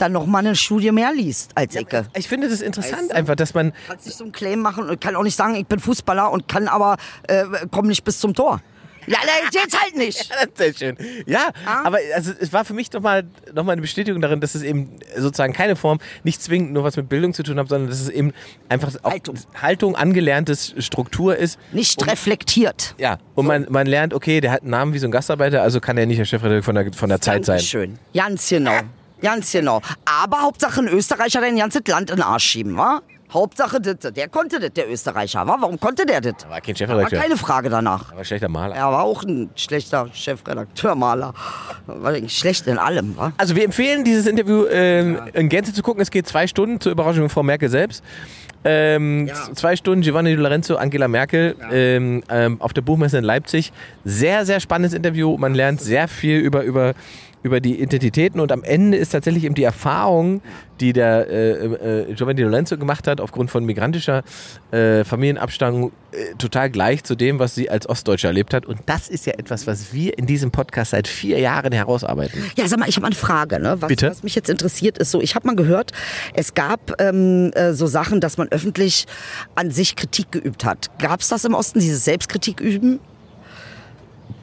dann 0.01 0.13
noch 0.13 0.27
mal 0.27 0.39
eine 0.39 0.57
Studie 0.57 0.93
mehr 0.93 1.13
liest 1.13 1.53
als 1.55 1.75
Ecke. 1.77 2.07
Ich 2.17 2.29
finde 2.29 2.49
das 2.49 2.61
interessant 2.61 3.03
Weißt 3.03 3.11
du? 3.11 3.15
einfach, 3.17 3.35
dass 3.37 3.55
man 3.55 3.73
kannst 3.89 4.07
nicht 4.07 4.17
so 4.19 4.25
einen 4.25 4.33
Claim 4.33 4.61
machen 4.61 4.89
und 4.89 5.01
kann 5.01 5.17
auch 5.17 5.23
nicht 5.23 5.37
sagen, 5.37 5.55
ich 5.55 5.67
bin 5.67 5.79
Fußballer 5.81 6.31
und 6.31 6.49
kann 6.49 6.69
aber 6.69 6.97
äh, 7.29 7.45
komm 7.71 7.87
nicht 7.87 8.05
bis 8.05 8.19
zum 8.21 8.35
Tor. 8.35 8.61
Ja, 9.07 9.17
jetzt 9.53 9.81
halt 9.83 9.97
nicht. 9.97 10.19
Ist 10.21 10.57
Sehr 10.59 10.75
schön. 10.75 10.97
Ja, 11.27 11.49
Ah. 11.67 11.85
aber 11.85 11.99
also, 12.15 12.33
es 12.39 12.53
war 12.53 12.67
für 12.67 12.75
mich 12.75 12.93
nochmal 12.93 13.25
noch 13.53 13.65
mal 13.65 13.73
eine 13.73 13.81
Bestätigung 13.81 14.21
darin, 14.21 14.41
dass 14.41 14.55
es 14.55 14.63
eben 14.63 14.91
sozusagen 15.17 15.55
keine 15.55 15.75
Form 15.75 15.99
nicht 16.23 16.43
zwingend 16.43 16.73
nur 16.75 16.85
was 16.85 16.97
mit 16.97 17.09
Bildung 17.09 17.33
zu 17.33 17.43
tun 17.43 17.59
hat, 17.59 17.69
sondern 17.71 17.89
dass 17.89 17.99
es 18.01 18.11
eben 18.11 18.33
einfach 18.69 18.93
auch 19.03 19.11
Haltung. 19.11 19.37
Haltung 19.61 19.97
angelerntes 19.97 20.75
Struktur 20.79 21.35
ist. 21.35 21.59
Nicht 21.73 22.07
reflektiert. 22.07 22.95
Ja, 22.99 23.17
und 23.35 23.47
man, 23.47 23.67
man 23.71 23.87
lernt, 23.87 24.13
okay, 24.13 24.41
der 24.43 24.53
hat 24.53 24.61
einen 24.63 24.71
Namen 24.71 24.93
wie 24.93 24.99
so 24.99 25.09
ein 25.09 25.11
Gastarbeiter, 25.13 25.63
also 25.63 25.81
kann 25.81 25.97
er 25.97 26.05
nicht 26.05 26.19
der 26.19 26.27
Chefredakteur 26.27 26.63
von 26.63 26.75
der, 26.75 26.93
von 26.93 27.09
der 27.09 27.21
Zeit 27.23 27.47
sein. 27.47 27.59
Schön. 27.61 27.99
Ganz 28.15 28.49
genau. 28.51 28.73
Ganz 29.23 29.53
genau. 29.53 29.81
Aber 30.05 30.43
Hauptsache 30.43 30.81
ein 30.81 30.89
Österreicher 30.89 31.41
dein 31.41 31.57
ganzes 31.57 31.83
Land 31.87 32.11
in 32.11 32.17
den 32.17 32.23
Arsch 32.23 32.45
schieben, 32.45 32.77
wa? 32.77 33.01
Hauptsache 33.33 33.81
das. 33.81 34.13
Der 34.13 34.29
konnte 34.29 34.59
das, 34.59 34.73
der 34.73 34.91
Österreicher, 34.91 35.47
wa? 35.47 35.57
Warum 35.61 35.79
konnte 35.79 36.05
der 36.05 36.21
das? 36.21 36.35
War 36.49 36.61
kein 36.61 36.75
War 36.75 36.77
Chefredakteur. 36.77 37.21
keine 37.21 37.37
Frage 37.37 37.71
danach. 37.71 38.11
war 38.11 38.19
ein 38.19 38.25
schlechter 38.25 38.49
Maler. 38.49 38.75
Er 38.75 38.91
war 38.91 39.05
auch 39.05 39.23
ein 39.23 39.51
schlechter 39.55 40.09
Chefredakteur-Maler. 40.13 41.33
War 41.87 42.13
eigentlich 42.13 42.37
schlecht 42.37 42.67
in 42.67 42.77
allem, 42.79 43.17
wa? 43.17 43.33
Also 43.37 43.55
wir 43.55 43.65
empfehlen 43.65 44.03
dieses 44.03 44.27
Interview 44.27 44.67
ähm, 44.67 45.21
in 45.33 45.49
Gänze 45.49 45.73
zu 45.73 45.83
gucken. 45.83 46.03
Es 46.03 46.11
geht 46.11 46.27
zwei 46.27 46.49
Stunden 46.49 46.81
zur 46.81 46.91
Überraschung 46.91 47.23
von 47.23 47.29
Frau 47.31 47.43
Merkel 47.45 47.69
selbst. 47.69 48.03
Ähm, 48.65 49.27
Ja. 49.29 49.35
Zwei 49.55 49.77
Stunden 49.77 50.03
Giovanni 50.03 50.35
Lorenzo, 50.35 50.75
Angela 50.77 51.07
Merkel 51.09 51.55
ähm, 51.71 52.23
ähm, 52.29 52.61
auf 52.61 52.73
der 52.73 52.83
Buchmesse 52.83 53.19
in 53.19 53.25
Leipzig. 53.25 53.73
Sehr, 54.05 54.45
sehr 54.45 54.59
spannendes 54.61 54.93
Interview. 54.93 55.37
Man 55.39 55.55
lernt 55.55 55.81
sehr 55.81 56.09
viel 56.09 56.39
über, 56.41 56.63
über, 56.65 56.95
über 57.43 57.61
die 57.61 57.81
Identitäten 57.81 58.41
und 58.41 58.53
am 58.53 58.63
Ende 58.63 58.99
ist 58.99 59.11
tatsächlich 59.11 59.45
eben 59.45 59.55
die 59.55 59.65
Erfahrung, 59.65 60.43
die 60.81 60.93
der 60.93 61.29
äh, 61.29 61.51
äh, 62.11 62.15
Giovanni 62.15 62.37
Di 62.37 62.43
Lorenzo 62.43 62.77
gemacht 62.77 63.07
hat, 63.07 63.21
aufgrund 63.21 63.51
von 63.51 63.65
migrantischer 63.65 64.23
äh, 64.71 65.05
Familienabstammung, 65.05 65.93
äh, 66.13 66.35
total 66.39 66.71
gleich 66.71 67.05
zu 67.05 67.15
dem, 67.15 67.39
was 67.39 67.55
sie 67.55 67.71
als 67.71 67.89
Ostdeutsche 67.89 68.27
erlebt 68.27 68.55
hat. 68.55 68.67
Und 68.67 68.81
das 68.87 69.09
ist 69.09 69.27
ja 69.27 69.35
etwas, 69.35 69.67
was 69.67 69.93
wir 69.93 70.19
in 70.19 70.27
diesem 70.27 70.51
Podcast 70.51 70.93
seit 70.93 71.09
vier 71.09 71.39
Jahren 71.39 71.73
herausarbeiten. 71.73 72.43
Ja, 72.57 72.67
sag 72.67 72.79
mal, 72.79 72.89
ich 72.89 72.97
habe 72.97 73.07
eine 73.07 73.15
Frage. 73.15 73.61
Ne? 73.61 73.77
Was, 73.81 73.89
Bitte? 73.89 74.11
was 74.11 74.23
mich 74.23 74.35
jetzt 74.35 74.51
interessiert, 74.51 74.99
ist 74.99 75.11
so, 75.11 75.21
ich 75.21 75.35
habe 75.35 75.47
mal 75.47 75.57
gehört, 75.57 75.93
es 76.35 76.55
gab 76.55 77.01
ähm, 77.01 77.53
äh, 77.55 77.73
so 77.73 77.87
Sachen, 77.87 78.21
dass 78.21 78.39
man 78.39 78.49
öffentlich 78.49 79.07
an 79.55 79.71
sich 79.71 79.97
Kritik 79.97 80.33
geübt 80.33 80.65
hat. 80.65 80.91
Gab 80.99 81.21
es 81.21 81.29
das 81.29 81.45
im 81.45 81.55
Osten, 81.55 81.81
dieses 81.81 82.05
Selbstkritik 82.05 82.61
üben? 82.61 83.01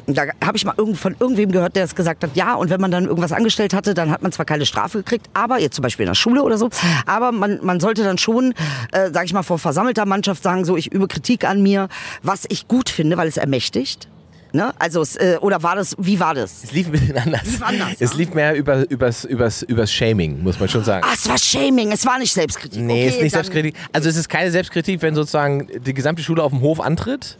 Da 0.09 0.23
habe 0.43 0.55
ich 0.55 0.63
mal 0.63 0.73
irgend, 0.77 0.97
von 0.97 1.17
irgendwem 1.19 1.51
gehört, 1.51 1.75
der 1.75 1.83
es 1.83 1.93
gesagt 1.93 2.23
hat, 2.23 2.29
ja, 2.33 2.55
und 2.55 2.69
wenn 2.69 2.79
man 2.79 2.91
dann 2.91 3.05
irgendwas 3.05 3.33
angestellt 3.33 3.73
hatte, 3.73 3.93
dann 3.93 4.09
hat 4.09 4.23
man 4.23 4.31
zwar 4.31 4.45
keine 4.45 4.65
Strafe 4.65 4.99
gekriegt, 4.99 5.27
aber 5.33 5.59
jetzt 5.59 5.75
zum 5.75 5.83
Beispiel 5.83 6.05
in 6.05 6.11
der 6.11 6.15
Schule 6.15 6.43
oder 6.43 6.57
so, 6.57 6.69
aber 7.05 7.33
man, 7.33 7.59
man 7.61 7.81
sollte 7.81 8.03
dann 8.03 8.17
schon, 8.17 8.53
äh, 8.93 9.09
sag 9.11 9.25
ich 9.25 9.33
mal, 9.33 9.43
vor 9.43 9.59
versammelter 9.59 10.05
Mannschaft 10.05 10.43
sagen, 10.43 10.63
so, 10.63 10.77
ich 10.77 10.93
übe 10.93 11.09
Kritik 11.09 11.43
an 11.43 11.61
mir, 11.61 11.89
was 12.23 12.45
ich 12.47 12.69
gut 12.69 12.89
finde, 12.89 13.17
weil 13.17 13.27
es 13.27 13.35
ermächtigt. 13.35 14.07
Ne? 14.53 14.73
Also, 14.79 15.01
es, 15.01 15.17
äh, 15.17 15.37
oder 15.41 15.61
war 15.61 15.75
das, 15.75 15.93
wie 15.99 16.19
war 16.19 16.33
das? 16.33 16.63
Es 16.63 16.71
lief 16.71 16.87
ein 16.87 16.93
bisschen 16.93 17.17
anders. 17.17 17.43
lief 17.43 17.61
anders, 17.61 17.89
es 17.99 18.11
ja? 18.11 18.17
lief 18.17 18.33
mehr 18.33 18.55
über, 18.55 18.89
übers, 18.89 19.25
übers, 19.25 19.61
übers 19.63 19.91
Shaming, 19.91 20.41
muss 20.41 20.57
man 20.59 20.69
schon 20.69 20.85
sagen. 20.85 21.05
Ah, 21.05 21.13
es 21.13 21.27
war 21.27 21.37
Shaming, 21.37 21.91
es 21.91 22.05
war 22.05 22.17
nicht 22.17 22.33
Selbstkritik. 22.33 22.81
Nee, 22.81 23.07
okay, 23.07 23.15
ist 23.15 23.21
nicht 23.21 23.33
Selbstkritik. 23.33 23.75
Also 23.91 24.07
es 24.07 24.15
ist 24.15 24.29
keine 24.29 24.51
Selbstkritik, 24.51 25.01
wenn 25.01 25.15
sozusagen 25.15 25.67
die 25.85 25.93
gesamte 25.93 26.23
Schule 26.23 26.41
auf 26.43 26.51
dem 26.51 26.61
Hof 26.61 26.79
antritt 26.79 27.37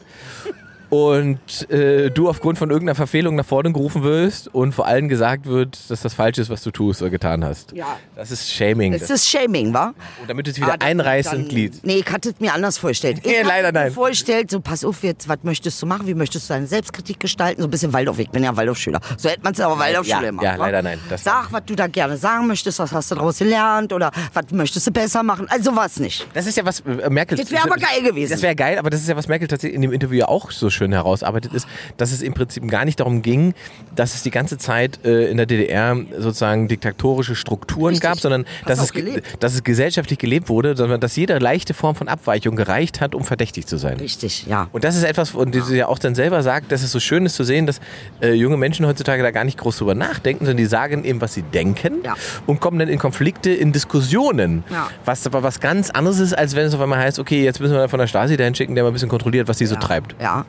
und 0.89 1.69
äh, 1.69 2.09
du 2.11 2.29
aufgrund 2.29 2.57
von 2.57 2.69
irgendeiner 2.69 2.95
Verfehlung 2.95 3.35
nach 3.35 3.45
vorne 3.45 3.71
gerufen 3.73 4.03
wirst 4.03 4.53
und 4.53 4.73
vor 4.73 4.85
allem 4.87 5.07
gesagt 5.09 5.45
wird, 5.45 5.77
dass 5.89 6.01
das 6.01 6.13
falsch 6.13 6.37
ist, 6.37 6.49
was 6.49 6.63
du 6.63 6.71
tust 6.71 7.01
oder 7.01 7.11
getan 7.11 7.43
hast. 7.43 7.71
Ja. 7.73 7.97
Das 8.15 8.31
ist 8.31 8.49
Shaming. 8.51 8.93
Es 8.93 9.09
ist 9.09 9.27
Shaming, 9.27 9.73
wa? 9.73 9.93
und 10.21 10.29
damit 10.29 10.47
du 10.47 10.51
es 10.51 10.57
wieder 10.57 10.73
Ah, 10.79 10.85
einreißt 10.85 11.31
dann- 11.33 11.41
ins 11.41 11.49
Glied. 11.49 11.79
Nee, 11.83 11.97
ich 12.05 12.11
hatte 12.11 12.29
es 12.29 12.39
mir 12.39 12.53
anders 12.53 12.77
vorgestellt. 12.77 13.19
Ich 13.23 13.25
Nee, 13.25 13.41
leider 13.43 13.71
nein. 13.71 13.91
vorgestellt, 13.91 14.49
so 14.51 14.59
pass 14.61 14.83
auf 14.85 15.03
jetzt, 15.03 15.27
was 15.27 15.37
möchtest 15.43 15.81
du 15.81 15.85
machen? 15.85 16.07
Wie 16.07 16.13
möchtest 16.13 16.49
du 16.49 16.53
deine 16.53 16.67
Selbstkritik 16.67 17.19
gestalten? 17.19 17.61
So 17.61 17.67
ein 17.67 17.71
bisschen 17.71 17.91
Waldorf. 17.93 18.19
Ich 18.19 18.29
bin 18.29 18.43
ja 18.43 18.55
Waldorfschüler. 18.55 18.99
So 19.17 19.29
hätte 19.29 19.41
man 19.43 19.53
es 19.53 19.59
aber 19.59 19.77
Waldorfschule 19.79 20.21
Ja, 20.23 20.29
gemacht. 20.29 20.43
ja, 20.45 20.53
wa? 20.57 20.65
leider 20.65 20.81
nein. 20.81 20.99
Das- 21.09 21.23
Sag, 21.23 21.51
was 21.51 21.63
du 21.65 21.75
da 21.75 21.87
gerne 21.87 22.17
sagen 22.17 22.47
möchtest, 22.47 22.79
was 22.79 22.91
hast 22.91 23.11
du 23.11 23.15
daraus 23.15 23.37
gelernt 23.39 23.91
oder 23.93 24.11
was 24.33 24.45
möchtest 24.51 24.87
du 24.87 24.91
besser 24.91 25.23
machen? 25.23 25.47
Also 25.49 25.75
was 25.75 25.99
nicht. 25.99 26.27
Das 26.33 26.45
ist 26.45 26.55
ja 26.57 26.65
was 26.65 26.79
äh, 26.81 27.09
Merkel. 27.09 27.37
Das 27.37 27.51
wär 27.51 27.63
aber 27.63 27.75
geil 27.75 28.01
gewesen. 28.03 28.31
Das 28.31 28.41
wäre 28.41 28.55
geil, 28.55 28.77
aber 28.79 28.89
das 28.89 29.01
ist 29.01 29.09
ja 29.09 29.15
was 29.15 29.27
Merkel 29.27 29.47
tatsächlich 29.47 29.75
in 29.75 29.81
dem 29.81 29.91
Interview 29.91 30.17
ja 30.19 30.27
auch 30.27 30.51
so 30.51 30.69
schön 30.77 30.93
herausarbeitet 30.93 31.53
ist, 31.53 31.67
dass 31.97 32.11
es 32.11 32.21
im 32.21 32.33
Prinzip 32.33 32.67
gar 32.69 32.85
nicht 32.85 32.99
darum 32.99 33.21
ging, 33.21 33.53
dass 33.95 34.15
es 34.15 34.23
die 34.23 34.31
ganze 34.31 34.57
Zeit 34.57 35.03
äh, 35.05 35.29
in 35.29 35.37
der 35.37 35.45
DDR 35.45 35.97
sozusagen 36.17 36.67
diktatorische 36.67 37.35
Strukturen 37.35 37.89
Richtig. 37.95 38.01
gab, 38.09 38.19
sondern 38.19 38.45
dass 38.65 38.79
es, 38.81 38.93
gelebt. 38.93 39.25
dass 39.43 39.53
es 39.53 39.63
gesellschaftlich 39.63 40.19
gelebt 40.19 40.49
wurde, 40.49 40.75
sondern 40.77 40.99
dass 41.01 41.15
jede 41.15 41.37
leichte 41.39 41.73
Form 41.73 41.95
von 41.95 42.07
Abweichung 42.07 42.55
gereicht 42.55 43.01
hat, 43.01 43.15
um 43.15 43.23
verdächtig 43.23 43.65
zu 43.67 43.77
sein. 43.77 43.97
Richtig, 43.97 44.45
ja. 44.47 44.67
Und 44.71 44.83
das 44.83 44.95
ist 44.95 45.03
etwas, 45.03 45.31
und 45.33 45.53
die 45.53 45.61
sie 45.61 45.77
ja 45.77 45.87
auch 45.87 45.99
dann 45.99 46.15
selber 46.15 46.43
sagt, 46.43 46.71
dass 46.71 46.83
es 46.83 46.91
so 46.91 46.99
schön 46.99 47.25
ist 47.25 47.35
zu 47.35 47.43
sehen, 47.43 47.65
dass 47.65 47.79
äh, 48.21 48.33
junge 48.33 48.57
Menschen 48.57 48.85
heutzutage 48.85 49.23
da 49.23 49.31
gar 49.31 49.43
nicht 49.43 49.57
groß 49.57 49.77
drüber 49.77 49.95
nachdenken, 49.95 50.45
sondern 50.45 50.57
die 50.57 50.65
sagen 50.65 51.03
eben, 51.03 51.19
was 51.21 51.33
sie 51.33 51.41
denken 51.41 52.03
Ja. 52.05 52.15
und 52.45 52.59
kommen 52.61 52.79
dann 52.79 52.87
in 52.89 52.99
Konflikte, 52.99 53.49
in 53.51 53.71
Diskussionen. 53.73 54.63
Ja. 54.69 54.89
Was 55.05 55.25
aber 55.25 55.43
was 55.43 55.59
ganz 55.59 55.89
anderes 55.89 56.19
ist, 56.19 56.33
als 56.37 56.55
wenn 56.55 56.65
es 56.65 56.73
auf 56.73 56.81
einmal 56.81 56.99
heißt, 56.99 57.19
okay, 57.19 57.43
jetzt 57.43 57.59
müssen 57.59 57.73
wir 57.75 57.89
von 57.89 57.99
der 57.99 58.07
Stasi 58.07 58.37
dahin 58.37 58.53
schicken, 58.55 58.75
der 58.75 58.83
mal 58.83 58.91
ein 58.91 58.93
bisschen 58.93 59.09
kontrolliert, 59.09 59.47
was 59.47 59.57
die 59.57 59.65
so 59.65 59.75
treibt. 59.75 60.15
Ja. 60.21 60.45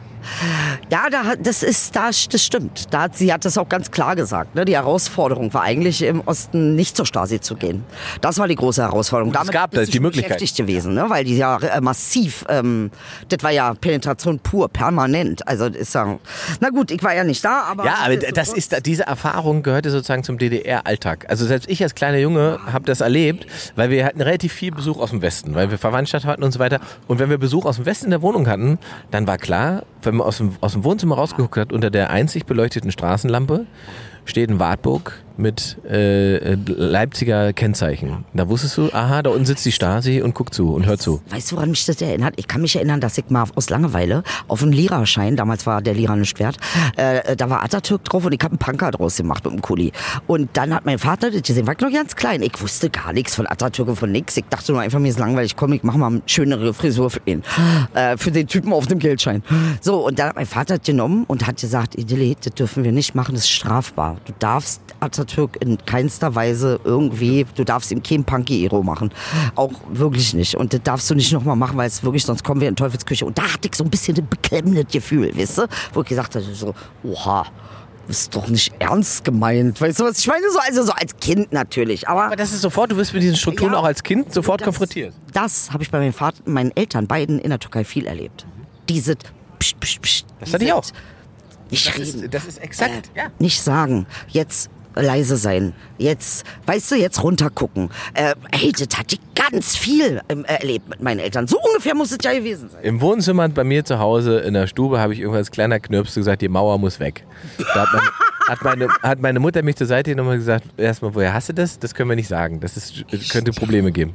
Ja, 0.91 1.09
da, 1.11 1.37
das 1.37 1.63
ist, 1.63 1.95
da, 1.95 2.07
das 2.09 2.45
stimmt. 2.45 2.93
Da, 2.93 3.09
sie 3.13 3.33
hat 3.33 3.45
das 3.45 3.59
auch 3.59 3.69
ganz 3.69 3.91
klar 3.91 4.17
gesagt. 4.17 4.55
Ne? 4.55 4.65
Die 4.65 4.75
Herausforderung 4.75 5.53
war 5.55 5.63
eigentlich 5.63 6.03
im 6.03 6.21
Osten 6.21 6.75
nicht 6.75 6.97
zur 6.97 7.07
Stasi 7.07 7.41
zu 7.41 7.57
gehen. 7.57 7.85
Das 8.21 8.39
war 8.39 8.49
die 8.49 8.55
große 8.55 8.83
Herausforderung. 8.83 9.35
es 9.35 9.51
gab 9.51 9.71
bist 9.71 9.83
das, 9.83 9.87
du 9.89 9.93
die 9.93 10.01
Möglichkeit. 10.01 10.39
beschäftigt 10.39 10.57
gewesen, 10.57 10.95
ne? 10.95 11.07
weil 11.09 11.25
die 11.25 11.37
ja 11.37 11.59
äh, 11.59 11.81
massiv, 11.81 12.45
ähm, 12.49 12.91
das 13.29 13.43
war 13.43 13.51
ja 13.51 13.75
Penetration 13.75 14.39
pur, 14.39 14.69
permanent. 14.69 15.47
Also 15.47 15.67
ist 15.67 15.95
ja, 15.95 16.19
na 16.61 16.71
gut, 16.71 16.91
ich 16.91 17.03
war 17.03 17.15
ja 17.15 17.25
nicht 17.25 17.45
da, 17.45 17.63
aber 17.63 17.85
Ja, 17.85 17.97
aber 18.05 18.17
das 18.17 18.53
ist, 18.53 18.87
diese 18.87 19.05
Erfahrung 19.05 19.63
gehörte 19.63 19.91
sozusagen 19.91 20.25
zum 20.25 20.39
DDR-Alltag. 20.39 21.27
Also 21.29 21.47
selbst 21.47 21.69
ich 21.69 21.83
als 21.83 21.95
kleiner 21.95 22.19
Junge 22.19 22.59
habe 22.73 22.85
das 22.87 23.01
erlebt, 23.01 23.47
weil 23.77 23.91
wir 23.91 24.05
hatten 24.05 24.21
relativ 24.21 24.53
viel 24.53 24.73
Besuch 24.73 24.99
aus 24.99 25.11
dem 25.11 25.23
Westen, 25.23 25.55
weil 25.55 25.71
wir 25.71 25.79
Verwandtschaft 25.79 26.25
hatten 26.27 26.43
und 26.43 26.53
so 26.53 26.59
weiter. 26.59 26.81
Und 27.07 27.19
wenn 27.19 27.31
wir 27.31 27.39
Besuch 27.39 27.65
aus 27.65 27.77
dem 27.77 27.87
Westen 27.87 28.07
in 28.07 28.11
der 28.11 28.23
Wohnung 28.23 28.47
hatten, 28.49 28.79
dann 29.11 29.27
war 29.27 29.39
klar, 29.39 29.83
wenn 30.03 30.18
aus 30.21 30.39
dem, 30.39 30.53
aus 30.61 30.73
dem 30.73 30.85
Wohnzimmer 30.85 31.17
rausgeguckt 31.17 31.57
hat, 31.57 31.73
unter 31.73 31.91
der 31.91 32.11
einzig 32.11 32.47
beleuchteten 32.47 32.91
Straßenlampe 32.91 33.67
steht 34.25 34.51
ein 34.51 34.59
Wartburg 34.59 35.23
mit 35.39 35.79
äh, 35.89 36.37
äh, 36.37 36.59
Leipziger 36.67 37.53
Kennzeichen. 37.53 38.25
Da 38.35 38.49
wusstest 38.49 38.77
du, 38.77 38.93
aha, 38.93 39.23
da 39.23 39.31
unten 39.31 39.47
sitzt 39.47 39.65
die 39.65 39.73
Stasi 39.73 40.21
und 40.21 40.35
guckt 40.35 40.53
zu 40.53 40.75
und 40.75 40.87
hört 40.87 41.01
zu. 41.01 41.23
Weißt 41.31 41.53
du, 41.53 41.57
woran 41.57 41.71
mich 41.71 41.87
das 41.87 42.03
erinnert? 42.03 42.35
Ich 42.37 42.49
kann 42.49 42.61
mich 42.61 42.75
erinnern, 42.75 43.01
dass 43.01 43.17
ich 43.19 43.31
mal 43.31 43.45
aus 43.55 43.71
Langeweile 43.71 44.25
auf 44.49 44.63
einen 44.63 44.73
Lira-Schein, 44.73 45.37
damals 45.37 45.65
war 45.65 45.81
der 45.81 45.95
Lira 45.95 46.17
nicht 46.17 46.39
wert, 46.41 46.57
äh, 46.97 47.37
da 47.37 47.49
war 47.49 47.63
Atatürk 47.63 48.05
drauf 48.05 48.25
und 48.25 48.33
ich 48.33 48.41
habe 48.43 48.53
einen 48.53 48.59
Punker 48.59 48.91
draus 48.91 49.17
gemacht 49.17 49.45
mit 49.45 49.55
dem 49.55 49.63
Kuli. 49.63 49.93
Und 50.27 50.51
dann 50.55 50.75
hat 50.75 50.85
mein 50.85 50.99
Vater 50.99 51.31
das 51.31 51.43
gesehen, 51.43 51.67
war 51.67 51.75
ich 51.75 51.81
noch 51.81 51.93
ganz 51.93 52.17
klein. 52.17 52.43
Ich 52.43 52.61
wusste 52.61 52.91
gar 52.91 53.13
nichts 53.13 53.37
von 53.37 53.47
Atatürk 53.47 53.89
und 53.89 53.97
von 53.97 54.11
nix. 54.11 54.37
Ich 54.37 54.45
dachte 54.51 54.73
nur 54.73 54.81
einfach, 54.81 54.99
mir 54.99 55.09
ist 55.09 55.21
langweilig, 55.21 55.55
komm, 55.55 55.73
ich 55.73 55.85
mach 55.85 55.95
mal 55.95 56.09
eine 56.09 56.23
schönere 56.27 56.75
Frisur 56.75 57.11
für 57.11 57.21
ihn. 57.27 57.45
Äh, 57.95 58.17
für 58.17 58.33
den 58.33 58.49
Typen 58.49 58.73
auf 58.73 58.87
dem 58.87 58.99
Geldschein. 58.99 59.43
So, 59.81 60.07
und 60.07 60.19
dann 60.19 60.31
hat 60.31 60.37
mein 60.37 60.47
Vater 60.47 60.79
das 60.79 60.87
genommen 60.87 61.25
und 61.29 61.47
hat 61.47 61.61
gesagt, 61.61 61.95
Idili, 61.97 62.37
das 62.43 62.55
dürfen 62.55 62.83
wir 62.83 62.93
nicht 62.93 63.15
machen, 63.15 63.35
das 63.35 63.45
ist 63.45 63.51
strafbar. 63.51 64.17
Du 64.27 64.33
darfst 64.39 64.81
Atatürk 65.01 65.28
in 65.37 65.79
keinster 65.85 66.35
Weise 66.35 66.81
irgendwie, 66.85 67.47
du 67.55 67.65
darfst 67.65 67.91
ihm 67.91 68.03
kein 68.03 68.25
Punky-Ero 68.25 68.83
machen. 68.83 69.11
Auch 69.55 69.73
wirklich 69.91 70.35
nicht. 70.35 70.55
Und 70.55 70.73
das 70.73 70.83
darfst 70.83 71.11
du 71.11 71.15
nicht 71.15 71.33
nochmal 71.33 71.57
machen, 71.57 71.77
weil 71.77 71.87
es 71.89 72.03
wirklich, 72.03 72.25
sonst 72.25 72.45
kommen 72.45 72.61
wir 72.61 72.69
in 72.69 72.77
Teufelsküche. 72.77 73.25
Und 73.27 73.39
da 73.39 73.43
hatte 73.55 73.69
ich 73.69 73.75
so 73.75 73.85
ein 73.85 73.91
bisschen 73.91 74.17
ein 74.17 74.29
beklemmendes 74.29 74.87
Gefühl, 74.93 75.37
weißt 75.37 75.59
du? 75.59 75.67
Wo 75.93 76.01
ich 76.03 76.09
gesagt 76.09 76.35
habe, 76.35 76.45
so, 76.53 76.75
oha, 77.05 77.47
ist 78.09 78.35
doch 78.35 78.49
nicht 78.49 78.73
ernst 78.79 79.25
gemeint. 79.25 79.81
Weißt 79.81 80.01
du, 80.01 80.05
was 80.05 80.19
ich 80.19 80.27
meine? 80.27 80.51
So, 80.51 80.59
also 80.61 80.83
so 80.83 80.93
als 80.93 81.15
Kind 81.19 81.53
natürlich. 81.53 82.09
Aber 82.09 82.25
Aber 82.25 82.37
das 82.37 82.53
ist 82.53 82.63
sofort, 82.63 82.91
du 82.91 82.97
wirst 82.97 83.13
mit 83.13 83.23
diesen 83.23 83.37
Strukturen 83.37 83.73
Ja. 83.73 83.79
auch 83.81 83.85
als 83.85 84.03
Kind 84.03 84.33
sofort 84.33 84.61
das, 84.63 84.65
konfrontiert. 84.65 85.13
Das 85.35 85.71
habe 85.73 85.83
ich 85.83 85.91
bei 85.91 85.99
meinem 85.99 86.15
Vater, 86.15 86.39
meinen 86.47 86.73
Eltern 86.75 87.07
beiden 87.07 87.39
in 87.39 87.51
der 87.51 87.59
Türkei 87.59 87.85
viel 87.85 88.07
erlebt. 88.07 88.47
Diese 88.89 89.15
pst, 89.59 89.79
pst, 89.81 90.01
pst, 90.03 90.27
Das 90.41 90.55
hatte 90.55 90.65
ich 90.65 90.73
auch. 90.73 90.85
Nicht 91.71 91.87
Das 91.87 91.99
reden. 91.99 92.23
ist, 92.25 92.33
das 92.35 92.45
ist 92.47 92.59
exakt, 92.63 93.11
ja. 93.15 93.25
Nicht 93.39 93.61
sagen. 93.61 94.07
Jetzt 94.29 94.71
leise 95.03 95.37
sein. 95.37 95.73
Jetzt, 95.97 96.45
weißt 96.67 96.93
du, 96.93 96.97
jetzt 96.97 97.23
runtergucken. 97.23 97.91
Äh, 98.15 98.35
hey, 98.53 98.73
das 98.73 98.99
hatte 98.99 99.17
ich 99.17 99.21
ganz 99.35 99.77
viel 99.77 100.21
ähm, 100.29 100.45
erlebt 100.45 100.89
mit 100.89 101.01
meinen 101.01 101.21
Eltern. 101.21 101.47
So 101.47 101.59
ungefähr 101.61 101.95
muss 101.95 102.11
es 102.13 102.19
ja 102.23 102.33
gewesen 102.33 102.69
sein. 102.71 102.83
Im 102.83 103.01
Wohnzimmer 103.01 103.49
bei 103.49 103.65
mir 103.65 103.85
zu 103.85 103.99
Hause 103.99 104.39
in 104.41 104.55
der 104.55 104.67
Stube 104.67 104.99
habe 105.01 105.13
ich 105.13 105.21
irgendwann 105.21 105.39
als 105.39 105.51
kleiner 105.51 105.81
Knirps 105.81 106.15
gesagt, 106.15 106.43
die 106.43 106.49
Mauer 106.49 106.79
muss 106.79 107.01
weg. 107.01 107.25
Da 107.75 107.87
hat, 107.87 107.93
mein, 107.93 108.03
hat 108.49 108.63
meine, 108.63 108.89
hat 109.03 109.21
meine 109.21 109.41
Mutter 109.41 109.63
mich 109.63 109.77
zur 109.77 109.87
Seite 109.87 110.11
genommen 110.11 110.31
und 110.31 110.39
gesagt, 110.39 110.65
erstmal, 110.77 111.15
woher 111.15 111.33
hast 111.33 111.49
du 111.49 111.55
das? 111.55 111.79
Das 111.79 111.95
können 111.95 112.09
wir 112.11 112.17
nicht 112.17 112.29
sagen. 112.29 112.61
Das 112.61 112.77
ist, 112.77 113.05
könnte 113.31 113.53
Probleme 113.53 113.93
geben. 113.93 114.15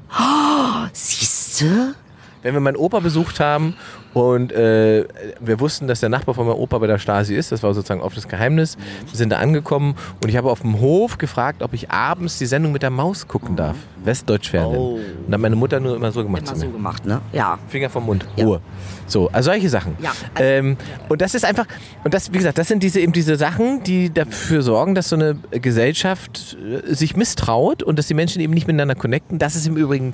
Siehste? 0.94 1.96
Wenn 2.42 2.54
wir 2.54 2.60
meinen 2.60 2.76
Opa 2.76 3.00
besucht 3.00 3.40
haben 3.40 3.76
und 4.14 4.52
äh, 4.52 5.06
wir 5.40 5.60
wussten, 5.60 5.88
dass 5.88 6.00
der 6.00 6.10
Nachbar 6.10 6.36
von 6.36 6.46
meinem 6.48 6.58
Opa 6.58 6.78
bei 6.78 6.88
der 6.88 7.00
Stasi 7.00 7.36
ist, 7.36 7.52
das 7.52 7.64
war 7.64 7.74
sozusagen 7.74 8.02
offenes 8.02 8.28
Geheimnis, 8.28 8.78
wir 9.10 9.18
sind 9.18 9.30
da 9.30 9.38
angekommen 9.38 9.96
und 10.22 10.30
ich 10.30 10.38
habe 10.38 10.50
auf 10.52 10.62
dem 10.62 10.80
Hof 10.80 11.18
gefragt, 11.18 11.64
ob 11.64 11.74
ich 11.74 11.90
abends 11.92 12.38
die 12.38 12.46
Sendung 12.46 12.72
mit 12.72 12.84
der 12.84 12.90
Maus 12.90 13.28
gucken 13.28 13.56
darf. 13.56 13.76
Westdeutsch 14.04 14.50
Fernsehen. 14.50 14.80
Oh. 14.80 14.96
Und 14.96 15.04
dann 15.28 15.34
hat 15.34 15.42
meine 15.42 15.56
Mutter 15.56 15.80
nur 15.80 15.96
immer 15.96 16.12
so 16.12 16.24
gemacht 16.24 16.44
Immer 16.48 16.56
so 16.58 16.70
gemacht, 16.70 17.06
ne? 17.06 17.22
Ja. 17.32 17.58
Finger 17.70 17.90
vom 17.90 18.06
Mund, 18.06 18.26
Ja. 18.36 18.46
Ruhe. 18.46 18.62
So, 19.08 19.30
also 19.32 19.50
solche 19.52 19.70
Sachen. 19.70 19.96
Ja, 20.02 20.12
also- 20.34 20.44
ähm, 20.44 20.78
und 21.10 21.22
das 21.22 21.36
ist 21.36 21.46
einfach, 21.46 21.66
und 22.04 22.14
das, 22.14 22.32
wie 22.34 22.38
gesagt, 22.38 22.58
das 22.58 22.68
sind 22.68 22.84
diese 22.84 23.00
eben 23.00 23.14
diese 23.14 23.36
Sachen, 23.36 23.84
die 23.84 24.14
dafür 24.14 24.62
sorgen, 24.62 24.96
dass 24.96 25.10
so 25.10 25.16
eine 25.16 25.36
Gesellschaft 25.52 26.58
äh, 26.88 26.94
sich 26.94 27.16
misstraut 27.16 27.84
und 27.84 27.98
dass 28.00 28.08
die 28.08 28.14
Menschen 28.14 28.42
eben 28.42 28.54
nicht 28.54 28.68
miteinander 28.68 28.96
connecten. 28.96 29.40
Das 29.40 29.56
ist 29.56 29.68
im 29.68 29.76
Übrigen 29.78 30.14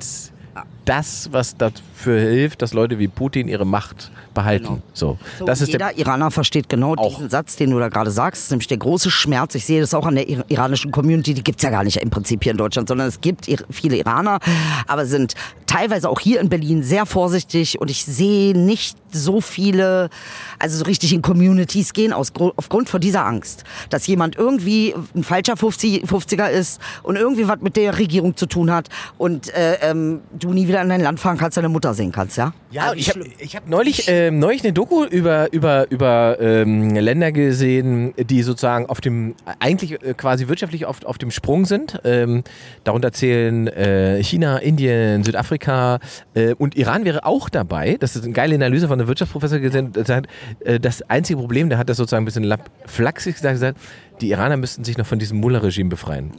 das, 0.84 1.28
was 1.32 1.56
dafür 1.56 2.20
hilft, 2.20 2.62
dass 2.62 2.72
Leute 2.72 2.98
wie 2.98 3.06
Putin 3.08 3.46
ihre 3.48 3.64
Macht 3.64 4.10
behalten. 4.34 4.64
Genau. 4.64 4.78
So, 4.92 5.18
So, 5.38 5.44
das 5.44 5.60
ist 5.60 5.68
jeder 5.68 5.88
der, 5.90 5.98
Iraner 5.98 6.30
versteht 6.30 6.68
genau 6.68 6.94
Auch. 6.96 7.14
diesen 7.16 7.30
Satz, 7.30 7.56
den 7.56 7.70
du 7.70 7.78
da 7.78 7.88
gerade 7.88 8.10
sagst. 8.10 8.40
Das 8.40 8.44
ist 8.46 8.50
nämlich 8.50 8.66
der 8.68 8.78
große 8.78 9.10
Schmerz. 9.10 9.54
Ich 9.54 9.64
sehe 9.66 9.80
das 9.80 9.92
auch 9.94 10.06
an 10.06 10.14
der 10.16 10.28
ir- 10.28 10.44
iranischen 10.48 10.90
Community. 10.90 11.34
Die 11.34 11.42
gibt's 11.44 11.62
ja 11.62 11.70
gar 11.70 11.84
nicht 11.84 11.96
im 11.98 12.10
Prinzip 12.10 12.42
hier 12.42 12.52
in 12.52 12.58
Deutschland, 12.58 12.88
sondern 12.88 13.06
es 13.08 13.20
gibt 13.20 13.46
viele 13.70 13.96
Iraner, 13.96 14.38
aber 14.86 15.06
sind 15.06 15.34
teilweise 15.66 16.08
auch 16.08 16.20
hier 16.20 16.40
in 16.40 16.48
Berlin 16.48 16.82
sehr 16.82 17.06
vorsichtig. 17.06 17.80
Und 17.80 17.90
ich 17.90 18.04
sehe 18.04 18.56
nicht 18.56 18.96
so 19.14 19.40
viele, 19.40 20.10
also 20.58 20.78
so 20.78 20.84
richtig 20.84 21.12
in 21.12 21.22
Communities 21.22 21.92
gehen, 21.92 22.12
aus, 22.12 22.32
aufgrund 22.56 22.88
von 22.88 23.00
dieser 23.00 23.26
Angst, 23.26 23.64
dass 23.90 24.06
jemand 24.06 24.36
irgendwie 24.36 24.94
ein 25.14 25.24
falscher 25.24 25.56
50, 25.56 26.04
50er 26.04 26.48
ist 26.48 26.80
und 27.02 27.16
irgendwie 27.16 27.48
was 27.48 27.60
mit 27.60 27.76
der 27.76 27.98
Regierung 27.98 28.36
zu 28.36 28.46
tun 28.46 28.70
hat 28.70 28.88
und 29.18 29.52
äh, 29.54 29.78
ähm, 29.82 30.20
du 30.32 30.52
nie 30.52 30.68
wieder 30.68 30.82
in 30.82 30.88
dein 30.88 31.00
Land 31.00 31.20
fahren 31.20 31.38
kannst, 31.38 31.56
deine 31.56 31.68
Mutter 31.68 31.94
sehen 31.94 32.12
kannst, 32.12 32.36
ja? 32.36 32.52
Ja, 32.70 32.82
Also 32.90 32.96
ich 32.96 33.08
habe 33.08 33.24
ich 33.38 33.56
hab 33.56 33.68
neulich, 33.68 34.04
ähm, 34.06 34.38
neulich 34.38 34.62
eine 34.62 34.72
Doku 34.72 35.04
über, 35.04 35.52
über, 35.52 35.90
über 35.90 36.38
ähm, 36.40 36.94
Länder 36.94 37.32
gesehen, 37.32 38.14
die 38.16 38.42
sozusagen 38.42 38.86
auf 38.86 39.00
dem, 39.00 39.34
eigentlich 39.58 40.00
äh, 40.02 40.14
quasi 40.14 40.46
wirtschaftlich 40.46 40.86
auf, 40.86 41.04
auf 41.04 41.18
dem 41.18 41.32
Sprung 41.32 41.66
sind. 41.66 41.98
Ähm, 42.04 42.44
darunter 42.84 43.12
zählen 43.12 43.66
äh, 43.66 44.22
China, 44.22 44.58
Indien, 44.58 45.24
Südafrika 45.24 45.98
äh, 46.34 46.54
und 46.54 46.76
Iran 46.76 47.04
wäre 47.04 47.24
auch 47.24 47.48
dabei. 47.48 47.96
Das 47.98 48.14
ist 48.14 48.24
eine 48.24 48.32
geile 48.32 48.54
Analyse 48.54 48.86
von 48.86 48.99
einem 49.00 49.08
Wirtschaftsprofessor 49.08 49.58
gesehen. 49.58 49.92
Der 49.92 50.04
sagt, 50.04 50.28
äh, 50.60 50.78
das 50.78 51.02
einzige 51.02 51.38
Problem, 51.38 51.68
der 51.68 51.78
hat 51.78 51.88
das 51.88 51.96
sozusagen 51.96 52.22
ein 52.22 52.26
bisschen 52.26 52.44
lapp- 52.44 52.70
flachsig 52.86 53.34
gesagt, 53.36 53.54
gesagt, 53.54 53.78
die 54.20 54.30
Iraner 54.30 54.56
müssten 54.56 54.84
sich 54.84 54.98
noch 54.98 55.06
von 55.06 55.18
diesem 55.18 55.38
Mullah-Regime 55.40 55.88
befreien. 55.90 56.32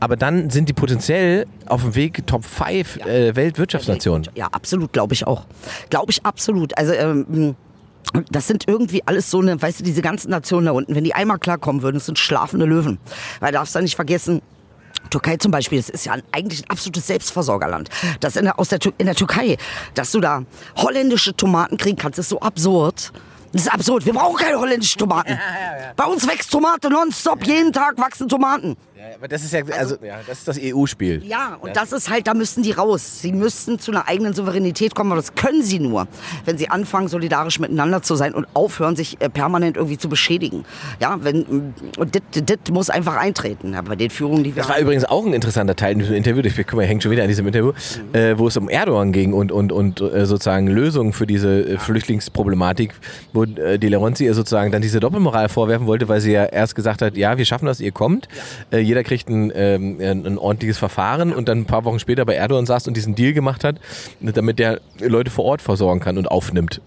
Aber 0.00 0.16
dann 0.16 0.50
sind 0.50 0.68
die 0.68 0.72
potenziell 0.72 1.46
auf 1.66 1.82
dem 1.82 1.94
Weg 1.96 2.26
Top 2.26 2.44
5 2.44 2.98
äh, 3.06 3.34
Weltwirtschaftsnationen. 3.34 4.28
Ja, 4.34 4.46
absolut, 4.52 4.92
glaube 4.92 5.14
ich 5.14 5.26
auch. 5.26 5.46
Glaube 5.90 6.12
ich 6.12 6.24
absolut. 6.24 6.76
Also, 6.78 6.92
ähm, 6.92 7.56
das 8.30 8.46
sind 8.46 8.64
irgendwie 8.68 9.02
alles 9.06 9.30
so 9.30 9.40
eine, 9.40 9.60
weißt 9.60 9.80
du, 9.80 9.84
diese 9.84 10.00
ganzen 10.00 10.30
Nationen 10.30 10.66
da 10.66 10.72
unten, 10.72 10.94
wenn 10.94 11.04
die 11.04 11.14
einmal 11.14 11.38
klarkommen 11.38 11.82
würden, 11.82 11.96
das 11.96 12.06
sind 12.06 12.18
schlafende 12.18 12.64
Löwen. 12.64 12.98
Weil 13.40 13.52
darfst 13.52 13.74
du 13.74 13.80
nicht 13.80 13.96
vergessen, 13.96 14.40
Türkei 15.10 15.36
zum 15.36 15.50
Beispiel, 15.50 15.78
das 15.78 15.88
ist 15.88 16.06
ja 16.06 16.12
ein, 16.12 16.22
eigentlich 16.32 16.64
ein 16.64 16.70
absolutes 16.70 17.06
Selbstversorgerland. 17.06 17.88
Das 18.20 18.36
in 18.36 18.44
der, 18.44 18.58
aus 18.58 18.68
der, 18.68 18.78
in 18.98 19.06
der 19.06 19.14
Türkei, 19.14 19.56
dass 19.94 20.12
du 20.12 20.20
da 20.20 20.42
holländische 20.76 21.34
Tomaten 21.34 21.76
kriegen 21.76 21.96
kannst, 21.96 22.18
ist 22.18 22.28
so 22.28 22.40
absurd. 22.40 23.12
Das 23.52 23.62
ist 23.62 23.72
absurd. 23.72 24.04
Wir 24.04 24.12
brauchen 24.12 24.36
keine 24.36 24.58
holländischen 24.58 24.98
Tomaten. 24.98 25.38
Bei 25.96 26.04
uns 26.04 26.26
wächst 26.28 26.50
Tomate 26.50 26.90
nonstop. 26.90 27.46
Jeden 27.46 27.72
Tag 27.72 27.96
wachsen 27.96 28.28
Tomaten. 28.28 28.76
Ja, 28.98 29.04
aber 29.14 29.28
das 29.28 29.44
ist 29.44 29.52
ja, 29.52 29.60
also, 29.78 29.94
ja, 30.04 30.16
das 30.26 30.38
ist 30.40 30.48
das 30.48 30.58
EU-Spiel. 30.60 31.22
Ja, 31.24 31.56
und 31.60 31.76
das 31.76 31.92
ist 31.92 32.10
halt, 32.10 32.26
da 32.26 32.34
müssten 32.34 32.64
die 32.64 32.72
raus. 32.72 33.20
Sie 33.22 33.30
müssten 33.32 33.78
zu 33.78 33.92
einer 33.92 34.08
eigenen 34.08 34.34
Souveränität 34.34 34.96
kommen, 34.96 35.12
aber 35.12 35.20
das 35.20 35.36
können 35.36 35.62
sie 35.62 35.78
nur, 35.78 36.08
wenn 36.46 36.58
sie 36.58 36.68
anfangen, 36.68 37.06
solidarisch 37.06 37.60
miteinander 37.60 38.02
zu 38.02 38.16
sein 38.16 38.34
und 38.34 38.48
aufhören, 38.54 38.96
sich 38.96 39.20
äh, 39.20 39.28
permanent 39.28 39.76
irgendwie 39.76 39.98
zu 39.98 40.08
beschädigen. 40.08 40.64
Ja, 40.98 41.16
wenn, 41.22 41.42
mm, 41.42 41.74
und 41.98 42.14
das- 42.16 42.42
das 42.44 42.72
muss 42.72 42.90
einfach 42.90 43.16
eintreten. 43.16 43.72
Ja, 43.72 43.82
bei 43.82 43.94
den 43.94 44.10
Führungen, 44.10 44.42
die 44.42 44.56
wir 44.56 44.62
Das 44.62 44.68
war 44.70 44.80
übrigens 44.80 45.04
auch 45.04 45.24
ein 45.24 45.32
interessanter 45.32 45.76
Teil 45.76 45.92
in 45.92 46.00
diesem 46.00 46.16
Interview. 46.16 46.42
Ich 46.42 46.72
mal, 46.72 46.84
hängt 46.84 47.04
schon 47.04 47.12
wieder 47.12 47.22
an 47.22 47.28
diesem 47.28 47.46
Interview, 47.46 47.72
äh, 48.14 48.36
wo 48.36 48.48
es 48.48 48.56
um 48.56 48.68
Erdogan 48.68 49.12
ging 49.12 49.32
und, 49.32 49.52
und, 49.52 49.70
und 49.70 50.00
äh, 50.00 50.26
sozusagen 50.26 50.66
Lösungen 50.66 51.12
für 51.12 51.26
diese 51.28 51.60
äh, 51.60 51.78
Flüchtlingsproblematik, 51.78 52.94
wo 53.32 53.44
äh, 53.44 53.78
die 53.78 53.88
Leronzi 53.88 54.24
ihr 54.24 54.34
sozusagen 54.34 54.72
dann 54.72 54.82
diese 54.82 54.98
Doppelmoral 54.98 55.48
vorwerfen 55.48 55.86
wollte, 55.86 56.08
weil 56.08 56.20
sie 56.20 56.32
ja 56.32 56.46
erst 56.46 56.74
gesagt 56.74 57.00
hat, 57.00 57.16
ja, 57.16 57.38
wir 57.38 57.44
schaffen 57.44 57.66
das, 57.66 57.78
ihr 57.80 57.92
kommt. 57.92 58.26
Äh, 58.72 58.87
jeder 58.88 59.04
kriegt 59.04 59.28
ein, 59.28 59.52
ähm, 59.54 60.00
ein, 60.00 60.38
ordentliches 60.38 60.78
Verfahren 60.78 61.32
und 61.34 61.46
dann 61.46 61.60
ein 61.60 61.64
paar 61.66 61.84
Wochen 61.84 61.98
später 61.98 62.24
bei 62.24 62.34
Erdogan 62.34 62.64
saß 62.64 62.88
und 62.88 62.96
diesen 62.96 63.14
Deal 63.14 63.34
gemacht 63.34 63.62
hat, 63.62 63.76
damit 64.20 64.58
der 64.58 64.80
Leute 64.98 65.30
vor 65.30 65.44
Ort 65.44 65.60
versorgen 65.60 66.00
kann 66.00 66.16
und 66.16 66.26
aufnimmt. 66.30 66.80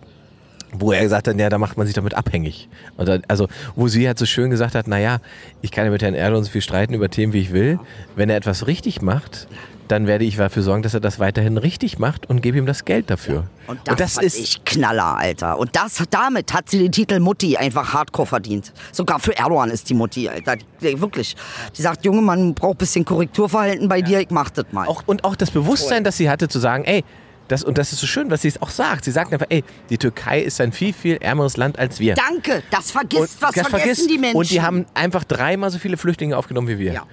Wo 0.74 0.92
er 0.92 1.02
gesagt 1.02 1.28
hat, 1.28 1.38
ja, 1.38 1.50
da 1.50 1.58
macht 1.58 1.78
man 1.78 1.86
sich 1.86 1.96
damit 1.96 2.14
abhängig. 2.14 2.70
Und 2.96 3.08
da, 3.08 3.20
also, 3.28 3.48
wo 3.76 3.88
sie 3.88 4.08
halt 4.08 4.18
so 4.18 4.26
schön 4.26 4.50
gesagt 4.50 4.74
hat, 4.74 4.88
naja, 4.88 5.20
ich 5.62 5.72
kann 5.72 5.86
ja 5.86 5.92
mit 5.92 6.02
Herrn 6.02 6.14
Erdogan 6.14 6.44
so 6.44 6.52
viel 6.52 6.62
streiten 6.62 6.94
über 6.94 7.10
Themen, 7.10 7.34
wie 7.34 7.42
ich 7.42 7.52
will. 7.52 7.80
Wenn 8.16 8.30
er 8.30 8.38
etwas 8.38 8.68
richtig 8.68 9.02
macht, 9.02 9.48
dann 9.92 10.08
werde 10.08 10.24
ich 10.24 10.38
dafür 10.38 10.64
sorgen, 10.64 10.84
dass 10.84 10.94
er 10.94 11.02
das 11.02 11.20
weiterhin 11.20 11.58
richtig 11.58 12.00
macht 12.00 12.30
und 12.30 12.42
gebe 12.42 12.58
ihm 12.58 12.66
das 12.66 12.86
Geld 12.86 13.10
dafür. 13.10 13.48
Und 13.68 13.80
das, 13.86 14.14
fand 14.14 14.26
ist, 14.26 14.40
ich 14.40 14.64
Knaller, 14.64 15.18
Alter. 15.18 15.60
Und 15.60 15.76
das, 15.76 16.02
damit 16.10 16.54
hat 16.54 16.70
sie 16.70 16.80
den 16.80 16.94
Titel 16.94 17.20
Mutti 17.20 17.58
einfach 17.58 17.94
hardcore 17.94 18.26
verdient. 18.26 18.72
Sogar 18.94 19.20
für 19.20 19.38
Erdogan 19.38 19.70
ist 19.70 19.90
die 19.90 19.94
Mutti, 19.94 20.30
Alter. 20.30 20.56
Die, 20.82 21.02
wirklich. 21.02 21.36
Die 21.78 21.82
sagt, 21.82 22.06
Junge, 22.06 22.22
man 22.22 22.54
braucht 22.54 22.76
ein 22.76 22.78
bisschen 22.78 23.04
Korrekturverhalten 23.04 23.90
bei 23.90 24.02
dir, 24.02 24.22
ich 24.22 24.30
mach 24.30 24.50
das 24.50 24.66
mal. 24.72 24.88
auch, 24.88 25.04
und 25.08 25.26
auch 25.26 25.36
das 25.36 25.52
Bewusstsein, 25.52 26.06
das 26.06 26.16
sie 26.16 26.30
hatte, 26.30 26.48
zu 26.48 26.60
sagen, 26.60 26.86
ey, 26.86 27.04
das, 27.52 27.64
und 27.64 27.78
das 27.78 27.92
ist 27.94 28.00
so 28.00 28.08
schön, 28.08 28.32
was 28.32 28.42
sie 28.42 28.48
es 28.48 28.62
auch 28.62 28.70
sagt. 28.70 29.04
Sie 29.06 29.12
sagt 29.12 29.32
einfach, 29.34 29.48
ey, 29.50 29.64
die 29.90 29.98
Türkei 29.98 30.42
ist 30.42 30.60
ein 30.62 30.72
viel, 30.72 30.94
viel 30.94 31.18
ärmeres 31.18 31.58
Land 31.58 31.78
als 31.78 32.00
wir. 32.00 32.16
Danke, 32.16 32.64
das 32.72 32.92
vergisst, 32.92 33.42
was 33.42 33.52
das 33.54 33.68
vergessen 33.68 34.06
vergisst- 34.06 34.10
die 34.10 34.18
Menschen. 34.18 34.38
Und 34.38 34.50
die 34.52 34.62
haben 34.62 34.86
einfach 34.94 35.24
dreimal 35.24 35.70
so 35.70 35.78
viele 35.80 35.98
Flüchtlinge 35.98 36.38
aufgenommen 36.38 36.68
wie 36.68 36.80
wir. 36.80 36.94
Ja. 36.94 37.04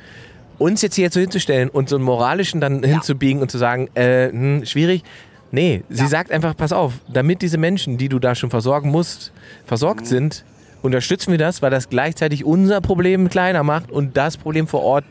Uns 0.58 0.82
jetzt 0.82 0.94
hier 0.96 1.10
so 1.10 1.20
hinzustellen 1.20 1.68
und 1.68 1.88
so 1.88 1.96
einen 1.96 2.04
moralischen 2.04 2.60
dann 2.60 2.82
hinzubiegen 2.82 3.42
und 3.42 3.50
zu 3.50 3.58
sagen, 3.58 3.88
äh, 3.94 4.28
hm, 4.30 4.64
schwierig. 4.64 5.02
Nee, 5.50 5.82
sie 5.88 6.02
Ja. 6.02 6.08
sagt 6.08 6.30
einfach, 6.30 6.56
pass 6.56 6.72
auf, 6.72 6.94
damit 7.12 7.42
diese 7.42 7.58
Menschen, 7.58 7.96
die 7.96 8.08
du 8.08 8.18
da 8.18 8.34
schon 8.34 8.50
versorgen 8.50 8.90
musst, 8.90 9.32
versorgt 9.66 10.02
Mhm. 10.02 10.06
sind, 10.06 10.44
unterstützen 10.82 11.30
wir 11.30 11.38
das, 11.38 11.62
weil 11.62 11.70
das 11.70 11.88
gleichzeitig 11.88 12.44
unser 12.44 12.80
Problem 12.80 13.28
kleiner 13.30 13.62
macht 13.62 13.90
und 13.90 14.16
das 14.16 14.36
Problem 14.36 14.66
vor 14.66 14.82
Ort 14.82 15.04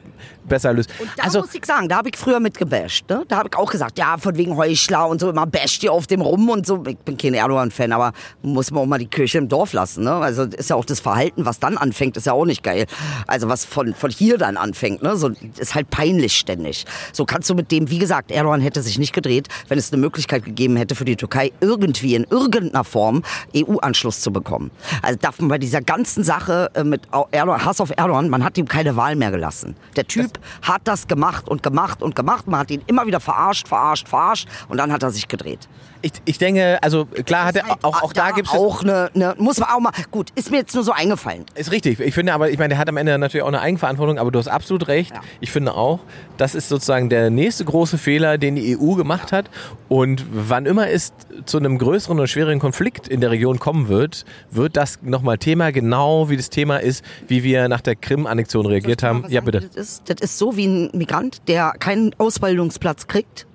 besser 0.48 0.74
löst. 0.74 0.90
Und 1.00 1.10
da 1.18 1.24
also, 1.24 1.42
muss 1.42 1.54
ich 1.54 1.66
sagen, 1.66 1.90
da 1.90 1.98
habe 1.98 2.10
ich 2.10 2.18
früher 2.18 2.40
mit 2.40 2.58
gebasht. 2.58 3.10
Ne? 3.10 3.24
Da 3.28 3.38
habe 3.38 3.50
ich 3.52 3.58
auch 3.58 3.72
gesagt, 3.72 3.98
ja, 3.98 4.18
von 4.18 4.38
wegen 4.38 4.56
Heuchler 4.56 5.08
und 5.08 5.20
so, 5.20 5.30
immer 5.30 5.46
basht 5.46 5.84
ihr 5.84 5.92
auf 5.92 6.08
dem 6.08 6.22
rum 6.22 6.50
und 6.50 6.66
so. 6.66 6.84
Ich 6.88 6.98
bin 7.00 7.18
kein 7.18 7.34
Erdogan-Fan, 7.34 7.92
aber 7.92 8.14
muss 8.42 8.72
man 8.72 8.84
auch 8.84 8.86
mal 8.86 9.00
die 9.00 9.08
Kirche 9.08 9.38
im 9.38 9.48
Dorf 9.48 9.74
lassen. 9.74 10.04
Ne? 10.04 10.14
Also 10.14 10.44
ist 10.44 10.70
ja 10.70 10.76
auch 10.76 10.86
das 10.86 11.00
Verhalten, 11.00 11.46
was 11.46 11.60
dann 11.60 11.78
anfängt, 11.78 12.18
ist 12.18 12.26
ja 12.26 12.34
auch 12.34 12.46
nicht 12.46 12.64
geil. 12.64 12.86
Also 13.28 13.50
was 13.50 13.66
von, 13.66 13.94
von 13.94 14.12
hier 14.12 14.38
dann 14.38 14.58
anfängt, 14.58 15.04
ne? 15.04 15.18
so, 15.18 15.32
ist 15.58 15.76
halt 15.76 15.90
peinlich 15.90 16.38
ständig. 16.38 16.86
So 17.14 17.26
kannst 17.26 17.50
du 17.50 17.56
mit 17.56 17.72
dem, 17.72 17.90
wie 17.90 18.00
gesagt, 18.00 18.32
Erdogan 18.32 18.62
hätte 18.62 18.82
sich 18.82 19.00
nicht 19.00 19.14
gedreht, 19.14 19.48
wenn 19.68 19.78
es 19.78 19.92
eine 19.92 20.02
Möglichkeit 20.02 20.46
gegeben 20.46 20.76
hätte 20.76 20.96
für 20.96 21.06
die 21.06 21.16
Türkei, 21.16 21.52
irgendwie 21.62 22.16
in 22.16 22.26
irgendeiner 22.30 22.84
Form 22.84 23.24
EU-Anschluss 23.56 24.22
zu 24.22 24.32
bekommen. 24.32 24.72
Also 25.02 25.20
darf 25.20 25.40
man 25.40 25.50
bei 25.50 25.58
dieser 25.58 25.82
ganzen 25.82 26.24
Sache 26.24 26.72
äh, 26.74 26.84
mit 26.84 27.02
Erdogan, 27.32 27.64
Hass 27.66 27.82
auf 27.82 27.92
Erdogan, 27.96 28.30
man 28.30 28.44
hat 28.44 28.58
ihm 28.58 28.68
keine 28.68 28.96
Wahl 28.96 29.16
mehr 29.16 29.32
gelassen. 29.32 29.76
Der 29.96 30.07
Typ 30.08 30.40
hat 30.62 30.82
das 30.86 31.08
gemacht 31.08 31.48
und 31.48 31.64
gemacht 31.64 32.02
und 32.02 32.16
gemacht. 32.16 32.48
Man 32.48 32.60
hat 32.60 32.72
ihn 32.72 32.82
immer 32.88 33.06
wieder 33.06 33.20
verarscht, 33.20 33.68
verarscht, 33.68 34.08
verarscht 34.08 34.48
und 34.70 34.78
dann 34.78 34.92
hat 34.92 35.04
er 35.04 35.12
sich 35.12 35.28
gedreht. 35.28 35.68
Ich, 36.02 36.12
ich 36.26 36.38
denke, 36.38 36.78
also 36.82 37.06
klar 37.06 37.46
hat 37.46 37.56
er, 37.56 37.68
halt 37.68 37.84
auch, 37.84 38.04
auch 38.04 38.14
da 38.14 38.32
gibt 38.32 38.48
es 38.48 38.54
auch 38.54 38.84
eine, 38.84 39.10
eine, 39.14 39.36
muss 39.38 39.60
man 39.60 39.70
auch 39.70 39.80
mal, 39.80 39.92
gut, 40.12 40.32
ist 40.36 40.52
mir 40.52 40.58
jetzt 40.58 40.76
nur 40.76 40.84
so 40.84 40.92
eingefallen. 40.92 41.46
Ist 41.56 41.72
richtig. 41.72 42.00
Ich 42.00 42.14
finde 42.14 42.34
aber, 42.34 42.50
ich 42.50 42.58
meine, 42.58 42.70
der 42.70 42.78
hat 42.78 42.90
am 42.90 42.98
Ende 42.98 43.18
natürlich 43.18 43.44
auch 43.44 43.48
eine 43.48 43.62
Eigenverantwortung, 43.62 44.20
aber 44.20 44.32
du 44.32 44.40
hast 44.40 44.48
absolut 44.48 44.88
recht. 44.88 45.14
Ja. 45.14 45.22
Ich 45.40 45.52
finde 45.52 45.74
auch, 45.74 46.00
das 46.38 46.56
ist 46.56 46.70
sozusagen 46.70 47.10
der 47.10 47.30
nächste 47.30 47.66
große 47.66 47.98
Fehler, 47.98 48.38
den 48.38 48.56
die 48.56 48.78
EU 48.78 48.94
gemacht 48.94 49.32
hat. 49.32 49.50
Und 49.90 50.26
wann 50.32 50.66
immer 50.66 50.90
es 50.90 51.14
zu 51.46 51.58
einem 51.58 51.78
größeren 51.78 52.18
oder 52.18 52.28
schweren 52.28 52.60
Konflikt 52.60 53.08
in 53.08 53.22
der 53.22 53.32
Region 53.32 53.60
kommen 53.60 53.88
wird, 53.88 54.26
wird 54.52 54.78
das 54.78 55.00
nochmal 55.02 55.38
Thema, 55.38 55.72
genau 55.72 56.30
wie 56.30 56.38
das 56.38 56.50
Thema 56.50 56.78
ist, 56.78 57.04
wie 57.28 57.44
wir 57.44 57.68
nach 57.70 57.82
der 57.82 57.96
Krim-Annexion 57.96 58.66
reagiert 58.66 59.04
haben. 59.04 59.26
Ja, 59.30 59.42
bitte. 59.42 59.62
Das 59.62 59.76
ist, 59.76 60.10
das 60.10 60.22
ist 60.22 60.38
so 60.38 60.56
wie 60.58 60.68
ein 60.68 60.90
Migrant, 60.94 61.42
der 61.48 61.74
keinen 61.80 62.14
Ausbildungsplatz 62.18 63.08
kriegt 63.08 63.48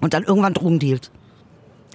und 0.00 0.14
dann 0.14 0.24
irgendwann 0.24 0.54
Drogen 0.54 0.78
dealt. 0.78 1.10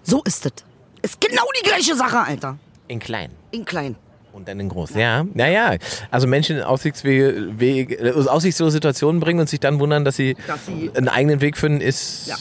So 0.06 0.22
ist 0.24 0.45
das. 0.45 0.53
Ist 1.01 1.20
genau 1.20 1.43
die 1.60 1.68
gleiche 1.68 1.95
Sache, 1.95 2.20
Alter. 2.20 2.58
In 2.88 2.99
klein. 2.99 3.32
In 3.51 3.66
klein. 3.66 3.95
Und 4.34 4.47
dann 4.47 4.60
in 4.60 4.70
groß. 4.70 4.91
Ja, 4.95 5.26
ja, 5.34 5.47
ja. 5.47 5.76
Also 6.12 6.28
Menschen 6.28 6.58
in 6.58 6.64
Aussichtswege, 6.64 7.58
Wege, 7.58 7.95
äh, 7.95 8.12
aussichtslose 8.28 8.72
Situationen 8.74 9.20
bringen 9.22 9.39
und 9.39 9.49
sich 9.49 9.60
dann 9.60 9.80
wundern, 9.80 10.03
dass 10.06 10.16
sie, 10.18 10.36
Dass 10.47 10.66
sie- 10.66 10.91
einen 10.95 11.08
eigenen 11.10 11.41
Weg 11.41 11.58
finden, 11.58 11.82
ist 11.82 12.28
Ja. 12.28 12.36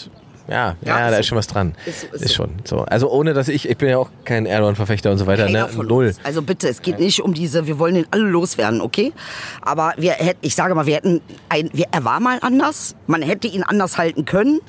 Ja, 0.47 0.55
ja, 0.55 0.77
Ja, 0.85 0.97
ist 1.07 1.11
da 1.11 1.11
so. 1.15 1.21
ist 1.21 1.27
schon 1.29 1.39
was 1.39 1.47
dran. 1.47 1.75
Ist 1.87 2.01
so, 2.03 2.07
ist 2.09 2.23
ist 2.23 2.29
so. 2.31 2.35
schon 2.35 2.51
so. 2.65 2.81
Also 2.81 3.11
ohne 3.11 3.33
dass 3.33 3.49
ich, 3.49 3.67
ich 3.67 3.79
bin 3.79 3.89
ja 3.89 3.97
auch 3.97 4.11
kein 4.27 4.45
Erdogan-Verfechter 4.45 5.11
und 5.11 5.17
so 5.17 5.27
weiter, 5.27 5.47
Keiner 5.47 5.69
ne? 5.69 5.85
Null. 5.85 6.15
Also 6.23 6.43
bitte, 6.43 6.69
es 6.69 6.83
geht 6.83 6.99
nicht 6.99 7.23
um 7.23 7.33
diese, 7.33 7.67
wir 7.67 7.79
wollen 7.79 7.95
den 7.95 8.07
alle 8.11 8.25
loswerden, 8.25 8.83
okay? 8.83 9.13
Aber 9.63 9.95
wir 9.97 10.13
hätten, 10.13 10.41
ich 10.43 10.55
sage 10.55 10.75
mal, 10.75 10.85
wir 10.85 10.97
hätten, 10.97 11.23
ein, 11.49 11.71
wir, 11.73 11.87
er 11.93 12.05
war 12.05 12.21
mal 12.21 12.39
anders, 12.43 12.95
man 13.07 13.23
hätte 13.23 13.47
ihn 13.49 13.63
anders 13.63 13.97
halten 13.97 14.27
können. 14.27 14.61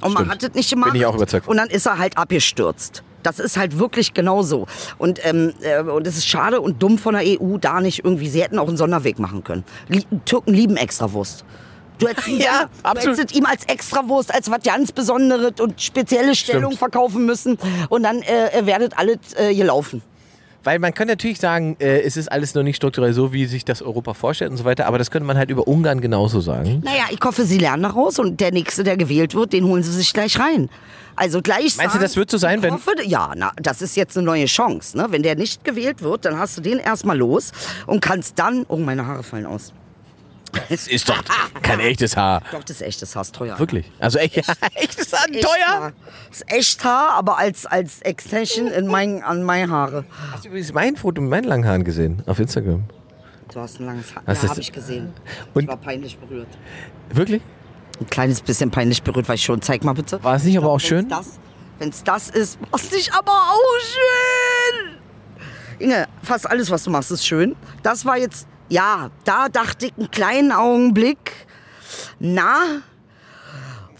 Und 0.00 0.14
man 0.14 0.24
Stimmt. 0.26 0.42
hat 0.44 0.50
es 0.50 0.54
nicht 0.54 0.70
gemacht. 0.70 0.92
Bin 0.92 1.00
ich 1.00 1.06
auch 1.06 1.14
überzeugt. 1.14 1.48
Und 1.48 1.56
dann 1.56 1.68
ist 1.68 1.86
er 1.86 1.98
halt 1.98 2.16
abgestürzt. 2.16 3.02
Das 3.24 3.40
ist 3.40 3.56
halt 3.56 3.78
wirklich 3.78 4.14
genau 4.14 4.42
so. 4.42 4.66
Und, 4.96 5.18
ähm, 5.26 5.52
äh, 5.60 5.80
und 5.82 6.06
es 6.06 6.16
ist 6.16 6.26
schade 6.28 6.60
und 6.60 6.80
dumm 6.82 6.98
von 6.98 7.14
der 7.14 7.24
EU, 7.26 7.56
da 7.58 7.80
nicht 7.80 8.04
irgendwie, 8.04 8.28
sie 8.28 8.40
hätten 8.42 8.58
auch 8.60 8.68
einen 8.68 8.76
Sonderweg 8.76 9.18
machen 9.18 9.42
können. 9.42 9.64
Lie 9.88 10.04
Türken 10.24 10.54
lieben 10.54 10.76
Extrawurst. 10.76 11.44
Du 11.98 12.06
hättest, 12.06 12.28
ihn- 12.28 12.38
Ja, 12.40 12.68
du 12.94 13.00
hättest 13.00 13.34
ihm 13.34 13.44
als 13.44 13.64
Extrawurst, 13.64 14.32
als 14.32 14.48
was 14.50 14.62
ganz 14.62 14.92
Besonderes 14.92 15.54
und 15.60 15.80
spezielle 15.80 16.36
Stellung 16.36 16.66
Stimmt. 16.72 16.78
verkaufen 16.78 17.26
müssen. 17.26 17.58
Und 17.88 18.04
dann 18.04 18.22
äh, 18.22 18.64
werdet 18.64 18.96
alles 18.96 19.18
äh, 19.34 19.52
gelaufen. 19.52 20.00
Weil 20.64 20.78
man 20.80 20.92
kann 20.92 21.06
natürlich 21.08 21.38
sagen, 21.38 21.76
äh, 21.78 22.00
es 22.00 22.16
ist 22.16 22.30
alles 22.30 22.54
noch 22.54 22.62
nicht 22.62 22.76
strukturell 22.76 23.12
so, 23.12 23.32
wie 23.32 23.46
sich 23.46 23.64
das 23.64 23.80
Europa 23.80 24.12
vorstellt 24.12 24.50
und 24.50 24.56
so 24.56 24.64
weiter, 24.64 24.86
aber 24.86 24.98
das 24.98 25.10
könnte 25.10 25.26
man 25.26 25.38
halt 25.38 25.50
über 25.50 25.66
Ungarn 25.68 26.00
genauso 26.00 26.40
sagen. 26.40 26.82
Naja, 26.84 27.04
ich 27.10 27.20
hoffe, 27.24 27.44
sie 27.44 27.58
lernen 27.58 27.84
daraus 27.84 28.18
und 28.18 28.40
der 28.40 28.52
Nächste, 28.52 28.82
der 28.84 28.96
gewählt 28.96 29.34
wird, 29.34 29.52
den 29.52 29.64
holen 29.64 29.82
sie 29.82 29.92
sich 29.92 30.12
gleich 30.12 30.38
rein. 30.38 30.68
Also 31.16 31.42
gleich 31.42 31.76
Meinst 31.76 31.78
du, 31.80 31.88
sagen, 31.90 32.02
das 32.02 32.16
wird 32.16 32.30
so 32.30 32.38
sein, 32.38 32.62
wenn- 32.62 32.74
Hoffe, 32.74 32.92
ja, 33.04 33.32
na, 33.36 33.52
das 33.56 33.82
ist 33.82 33.96
jetzt 33.96 34.16
eine 34.16 34.26
neue 34.26 34.46
Chance. 34.46 34.96
Ne? 34.96 35.06
Wenn 35.10 35.22
der 35.22 35.36
nicht 35.36 35.64
gewählt 35.64 36.02
wird, 36.02 36.24
dann 36.24 36.38
hast 36.38 36.56
du 36.58 36.60
den 36.60 36.78
erstmal 36.78 37.16
los 37.18 37.52
und 37.86 38.00
kannst 38.00 38.38
dann. 38.38 38.64
Oh, 38.68 38.76
meine 38.76 39.06
Haare 39.06 39.22
fallen 39.22 39.46
aus. 39.46 39.72
Es 40.68 40.86
ist 40.88 41.08
doch 41.08 41.22
kein 41.62 41.80
echtes 41.80 42.16
Haar. 42.16 42.42
Doch, 42.52 42.62
das 42.62 42.76
ist 42.76 42.82
echtes 42.82 43.14
Haar, 43.14 43.22
ist 43.22 43.34
teuer. 43.34 43.58
Wirklich. 43.58 43.90
Also 43.98 44.18
echt, 44.18 44.36
echtes 44.74 45.12
Haar, 45.12 45.28
Echt 45.30 45.42
teuer. 45.42 45.66
Haar. 45.80 45.92
Das 46.28 46.40
ist 46.40 46.52
echt 46.52 46.84
Haar, 46.84 47.10
aber 47.14 47.38
als, 47.38 47.66
als 47.66 48.00
Extension 48.02 48.68
in 48.68 48.86
mein, 48.86 49.22
an 49.22 49.42
meine 49.42 49.70
Haare. 49.70 50.04
Hast 50.32 50.44
du 50.44 50.48
übrigens 50.48 50.72
mein 50.72 50.96
Foto 50.96 51.20
mit 51.20 51.30
meinen 51.30 51.44
langen 51.44 51.66
Haaren 51.66 51.84
gesehen 51.84 52.22
auf 52.26 52.38
Instagram? 52.38 52.84
Du 53.52 53.60
hast 53.60 53.80
ein 53.80 53.86
langes 53.86 54.14
Haar. 54.14 54.22
Was 54.26 54.42
ja, 54.42 54.48
habe 54.50 54.60
ich 54.60 54.72
gesehen. 54.72 55.12
Und- 55.54 55.62
ich 55.62 55.68
war 55.68 55.76
peinlich 55.78 56.18
berührt. 56.18 56.48
Wirklich? 57.10 57.42
Ein 58.00 58.06
kleines 58.10 58.40
bisschen 58.42 58.70
peinlich 58.70 59.02
berührt, 59.02 59.26
war 59.26 59.34
ich 59.34 59.42
schon. 59.44 59.60
Zeig 59.62 59.82
mal 59.84 59.94
bitte. 59.94 60.22
War 60.22 60.36
es 60.36 60.44
nicht 60.44 60.56
aber 60.58 60.68
auch 60.68 60.74
Wenn's 60.74 60.86
schön? 60.86 61.08
Das, 61.08 61.38
Wenn 61.78 61.88
es 61.88 62.04
das 62.04 62.28
ist, 62.30 62.58
machst 62.70 62.92
dich 62.94 63.12
aber 63.12 63.32
auch 63.32 63.80
schön. 63.80 64.98
Inge, 65.80 66.06
fast 66.22 66.48
alles, 66.48 66.70
was 66.70 66.84
du 66.84 66.90
machst, 66.90 67.10
ist 67.10 67.26
schön. 67.26 67.56
Das 67.82 68.04
war 68.04 68.16
jetzt, 68.18 68.46
ja, 68.68 69.10
da 69.24 69.48
dachte 69.48 69.86
ich 69.86 69.92
einen 69.96 70.10
kleinen 70.10 70.52
Augenblick, 70.52 71.46
na, 72.18 72.82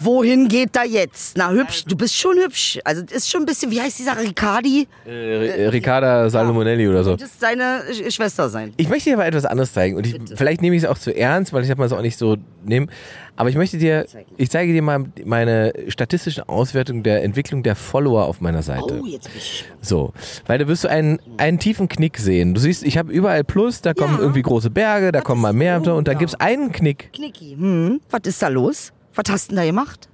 wohin 0.01 0.49
geht 0.49 0.71
da 0.77 0.85
jetzt? 0.85 1.37
Na, 1.37 1.51
hübsch, 1.51 1.85
du 1.85 1.97
bist 1.97 2.15
schon 2.17 2.37
hübsch. 2.37 2.79
Also, 2.85 3.03
das 3.03 3.13
ist 3.13 3.31
schon 3.31 3.43
ein 3.43 3.47
bisschen, 3.47 3.71
wie 3.71 3.81
heißt 3.81 3.99
dieser 3.99 4.19
Riccardi? 4.19 4.87
Äh, 5.07 5.69
Riccarda 5.69 6.29
Salomonelli 6.31 6.89
oder 6.89 7.05
so. 7.05 7.17
Das 7.17 7.31
ist 7.31 7.41
seine 7.41 7.83
Sch- 7.91 8.11
Schwester 8.11 8.49
sein. 8.49 8.73
Ich 8.77 8.89
möchte 8.89 9.11
dir 9.11 9.17
aber 9.17 9.27
etwas 9.27 9.45
anderes 9.45 9.73
zeigen. 9.73 9.97
Und 9.97 10.07
ich, 10.07 10.17
vielleicht 10.37 10.63
nehme 10.63 10.77
ich 10.77 10.83
es 10.85 10.89
auch 10.89 10.99
zu 10.99 11.15
ernst, 11.17 11.53
weil 11.53 11.65
ich 11.65 11.71
habe 11.71 11.79
mal 11.81 11.87
es 11.87 11.93
auch 11.93 12.03
nicht 12.03 12.19
so 12.19 12.37
nehmen. 12.65 12.91
Aber 13.37 13.49
ich 13.51 13.57
möchte 13.57 13.79
dir, 13.79 14.05
ich 14.37 14.51
zeige 14.51 14.73
dir 14.73 14.83
mal 14.83 15.05
meine 15.25 15.73
statistische 15.87 16.49
Auswertung 16.49 17.05
der 17.05 17.23
Entwicklung 17.23 17.63
der 17.63 17.77
Follower 17.77 18.25
auf 18.25 18.41
meiner 18.41 18.63
Seite. 18.63 19.01
Oh, 19.01 19.07
jetzt 19.07 19.29
bin 19.29 19.37
ich. 19.39 19.65
So, 19.81 20.13
weil 20.47 20.59
da 20.59 20.67
wirst 20.67 20.83
du 20.83 20.89
einen, 20.89 21.21
einen 21.37 21.61
tiefen 21.61 21.89
Knick 21.89 22.19
sehen. 22.19 22.55
Du 22.55 22.61
siehst, 22.61 22.83
ich 22.83 22.99
habe 22.99 23.13
überall 23.13 23.45
Plus, 23.45 23.81
da 23.81 23.95
kommen 23.95 24.15
Ja. 24.15 24.21
irgendwie 24.21 24.43
große 24.43 24.71
Berge, 24.71 25.13
da 25.13 25.21
kommen 25.21 25.41
mal 25.41 25.53
mehr 25.53 25.77
und 25.77 26.09
da 26.09 26.13
ja. 26.13 26.19
gibt's 26.19 26.35
einen 26.35 26.73
Knick. 26.73 27.13
Knicki, 27.13 27.55
hm, 27.57 28.01
was 28.11 28.21
ist 28.25 28.43
da 28.43 28.49
los? 28.49 28.93
Was 29.19 29.33
hast 29.33 29.51
du 29.51 29.57
denn 29.57 29.65
da 29.65 29.67
gemacht? 29.67 30.09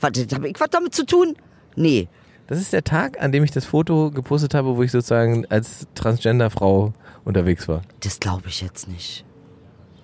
Was, 0.00 0.12
habe 0.32 0.48
ich 0.48 0.60
was 0.60 0.70
damit 0.70 0.94
zu 0.94 1.04
tun? 1.04 1.34
Nee. 1.74 2.08
Das 2.46 2.60
ist 2.60 2.72
der 2.72 2.84
Tag, 2.84 3.20
an 3.20 3.32
dem 3.32 3.42
ich 3.42 3.50
das 3.50 3.64
Foto 3.64 4.12
gepostet 4.12 4.54
habe, 4.54 4.76
wo 4.76 4.84
ich 4.84 4.92
sozusagen 4.92 5.46
als 5.46 5.88
Transgender-Frau 5.96 6.92
unterwegs 7.24 7.66
war. 7.66 7.82
Das 8.04 8.20
glaube 8.20 8.44
ich 8.46 8.60
jetzt 8.60 8.86
nicht. 8.86 9.24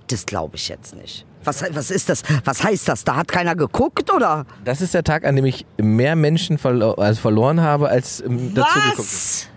Das 0.09 0.27
glaube 0.27 0.57
ich 0.57 0.69
jetzt 0.69 0.97
nicht. 0.97 1.25
Was, 1.45 1.63
was 1.71 1.93
ist 1.93 2.09
das? 2.09 2.25
Was 2.45 2.65
heißt 2.65 2.89
das? 2.89 3.05
Da 3.05 3.15
hat 3.15 3.29
keiner 3.29 3.55
geguckt, 3.55 4.13
oder? 4.13 4.45
Das 4.65 4.81
ist 4.81 4.93
der 4.93 5.05
Tag, 5.05 5.25
an 5.25 5.37
dem 5.37 5.45
ich 5.45 5.65
mehr 5.77 6.17
Menschen 6.17 6.59
verlo 6.59 6.95
also 6.95 7.21
verloren 7.21 7.61
habe, 7.61 7.91
als 7.91 8.21
ähm, 8.21 8.55
dazu 8.55 8.75
geguckt. 8.75 8.99
Was? 8.99 9.49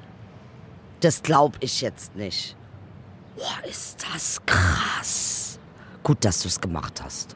Das 0.99 1.23
glaube 1.23 1.57
ich 1.61 1.81
jetzt 1.81 2.15
nicht. 2.15 2.55
Boah, 3.35 3.67
ist 3.67 4.05
das 4.13 4.39
krass. 4.45 5.59
Gut, 6.03 6.23
dass 6.23 6.41
du 6.41 6.49
es 6.49 6.61
gemacht 6.61 7.01
hast. 7.03 7.35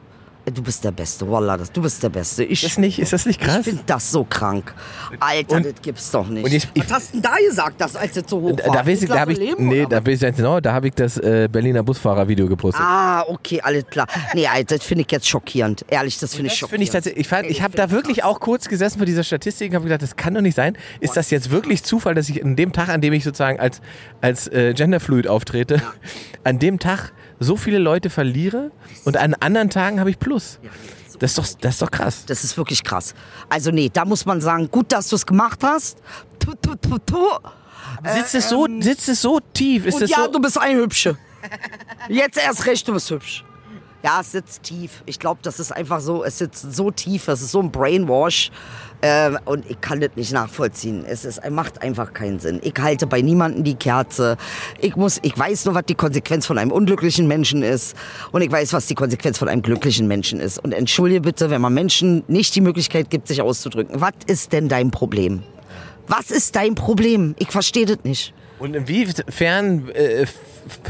Du 0.52 0.62
bist 0.62 0.82
der 0.84 0.90
Beste, 0.92 1.30
Wallah, 1.30 1.56
das, 1.56 1.70
du 1.70 1.82
bist 1.82 2.02
der 2.02 2.08
Beste. 2.08 2.42
Ich, 2.44 2.62
Ist 2.64 2.72
das 2.72 2.78
nicht, 2.78 2.98
ist 2.98 3.12
das 3.12 3.26
nicht 3.26 3.40
ich 3.40 3.46
krass? 3.46 3.64
finde 3.64 3.82
das 3.86 4.10
so 4.10 4.24
krank. 4.24 4.74
Alter, 5.20 5.56
Und- 5.56 5.66
das 5.66 5.74
gibt's 5.82 6.10
doch 6.10 6.26
nicht. 6.28 6.44
und 6.44 6.52
ich- 6.52 6.68
ich- 6.74 6.84
Was 6.84 6.92
hast 6.92 7.08
du 7.14 7.20
denn 7.20 7.22
da 7.22 7.36
gesagt, 7.48 7.80
dass 7.80 7.94
als 7.96 8.16
es 8.16 8.24
so 8.28 8.40
hoch 8.40 8.58
war? 8.66 8.74
Da, 8.74 8.86
weiß 8.86 9.02
ich, 9.02 9.08
da 9.08 9.20
habe 9.20 9.32
ich, 9.32 9.38
Leben, 9.38 9.68
nee, 9.68 9.86
da 9.88 10.04
weiß 10.04 10.22
ich 10.22 10.36
genau, 10.36 10.60
da 10.60 10.72
habe 10.72 10.88
ich 10.88 10.94
das 10.94 11.18
äh, 11.18 11.48
Berliner 11.50 11.82
Busfahrer-Video 11.82 12.48
gepostet. 12.48 12.80
Ah, 12.84 13.22
okay, 13.28 13.60
alles 13.62 13.86
klar. 13.86 14.06
Nee, 14.34 14.46
Alter, 14.46 14.76
das 14.78 14.84
finde 14.86 15.04
ich 15.06 15.12
jetzt 15.12 15.28
schockierend. 15.28 15.84
Ehrlich, 15.88 16.18
das 16.18 16.34
finde 16.34 16.48
ich 16.50 16.58
schockierend. 16.58 16.88
finde 16.90 17.10
ich 17.10 17.16
ich, 17.16 17.28
fand- 17.28 17.46
ich 17.48 17.62
habe 17.62 17.72
find 17.72 17.78
da 17.78 17.90
wirklich 17.90 18.24
auch 18.24 18.40
kurz 18.40 18.68
gesessen 18.68 18.98
vor 18.98 19.06
dieser 19.06 19.24
Statistik 19.24 19.70
und 19.70 19.76
habe 19.76 19.84
gedacht, 19.84 20.02
das 20.02 20.16
kann 20.16 20.34
doch 20.34 20.40
nicht 20.42 20.54
sein. 20.56 20.76
Ist 21.00 21.16
das 21.16 21.30
jetzt 21.30 21.50
wirklich 21.50 21.82
Zufall, 21.84 22.14
dass 22.14 22.28
ich 22.28 22.44
an 22.44 22.56
dem 22.56 22.72
Tag, 22.72 22.88
an 22.88 23.00
dem 23.00 23.12
ich 23.12 23.24
sozusagen 23.24 23.60
als, 23.60 23.80
als 24.20 24.48
äh, 24.48 24.74
Genderfluid 24.74 25.28
auftrete, 25.28 25.82
an 26.44 26.58
dem 26.58 26.78
Tag 26.78 27.12
so 27.40 27.56
viele 27.56 27.78
Leute 27.78 28.10
verliere 28.10 28.70
und 29.04 29.16
an 29.16 29.34
anderen 29.34 29.70
Tagen 29.70 29.98
habe 29.98 30.10
ich 30.10 30.18
Plus? 30.18 30.60
Das 31.18 31.32
ist 31.32 31.38
doch, 31.38 31.60
das 31.60 31.74
ist 31.74 31.82
doch 31.82 31.90
krass. 31.90 32.24
Das 32.26 32.44
ist 32.44 32.56
wirklich 32.56 32.82
krass. 32.84 33.14
Also 33.48 33.70
nee, 33.70 33.90
da 33.92 34.04
muss 34.04 34.24
man 34.24 34.40
sagen, 34.40 34.70
gut, 34.70 34.92
dass 34.92 35.08
du 35.08 35.16
es 35.16 35.26
gemacht 35.26 35.60
hast. 35.62 35.98
Tu, 36.38 36.54
tu, 36.54 36.74
tu, 36.76 36.98
tu. 36.98 37.26
Sitzt 38.14 38.34
es 38.34 38.48
so, 38.48 38.66
sitzt 38.80 39.08
es 39.08 39.20
so 39.20 39.40
tief? 39.52 39.84
Ist 39.84 40.00
Und 40.00 40.08
ja, 40.08 40.24
so, 40.24 40.32
du 40.32 40.40
bist 40.40 40.58
ein 40.58 40.76
Hübsche. 40.76 41.18
Jetzt 42.08 42.38
erst 42.38 42.66
recht, 42.66 42.86
du 42.86 42.92
bist 42.92 43.10
hübsch. 43.10 43.44
Ja, 44.02 44.20
es 44.20 44.32
sitzt 44.32 44.62
tief. 44.62 45.02
Ich 45.06 45.18
glaube, 45.18 45.40
das 45.42 45.60
ist 45.60 45.72
einfach 45.72 46.00
so, 46.00 46.24
es 46.24 46.38
sitzt 46.38 46.74
so 46.74 46.90
tief, 46.90 47.26
das 47.26 47.42
ist 47.42 47.50
so 47.50 47.60
ein 47.60 47.70
Brainwash. 47.70 48.50
Äh, 49.00 49.32
und 49.44 49.68
ich 49.70 49.80
kann 49.80 50.00
das 50.00 50.10
nicht 50.16 50.32
nachvollziehen. 50.32 51.04
Es 51.06 51.24
ist, 51.24 51.40
macht 51.50 51.82
einfach 51.82 52.12
keinen 52.12 52.38
Sinn. 52.38 52.60
Ich 52.62 52.74
halte 52.78 53.06
bei 53.06 53.22
niemandem 53.22 53.64
die 53.64 53.74
Kerze. 53.74 54.36
Ich 54.80 54.96
muss, 54.96 55.18
ich 55.22 55.36
weiß 55.38 55.64
nur, 55.64 55.74
was 55.74 55.84
die 55.86 55.94
Konsequenz 55.94 56.46
von 56.46 56.58
einem 56.58 56.70
unglücklichen 56.70 57.26
Menschen 57.26 57.62
ist. 57.62 57.96
Und 58.32 58.42
ich 58.42 58.50
weiß, 58.50 58.72
was 58.72 58.86
die 58.86 58.94
Konsequenz 58.94 59.38
von 59.38 59.48
einem 59.48 59.62
glücklichen 59.62 60.06
Menschen 60.06 60.40
ist. 60.40 60.58
Und 60.58 60.72
entschuldige 60.72 61.22
bitte, 61.22 61.50
wenn 61.50 61.60
man 61.60 61.72
Menschen 61.72 62.24
nicht 62.28 62.54
die 62.54 62.60
Möglichkeit 62.60 63.10
gibt, 63.10 63.28
sich 63.28 63.40
auszudrücken. 63.40 64.00
Was 64.00 64.12
ist 64.26 64.52
denn 64.52 64.68
dein 64.68 64.90
Problem? 64.90 65.42
Was 66.06 66.30
ist 66.30 66.56
dein 66.56 66.74
Problem? 66.74 67.34
Ich 67.38 67.50
verstehe 67.50 67.86
das 67.86 67.98
nicht. 68.04 68.34
Und 68.60 68.76
inwiefern 68.76 69.88
äh, 69.94 70.26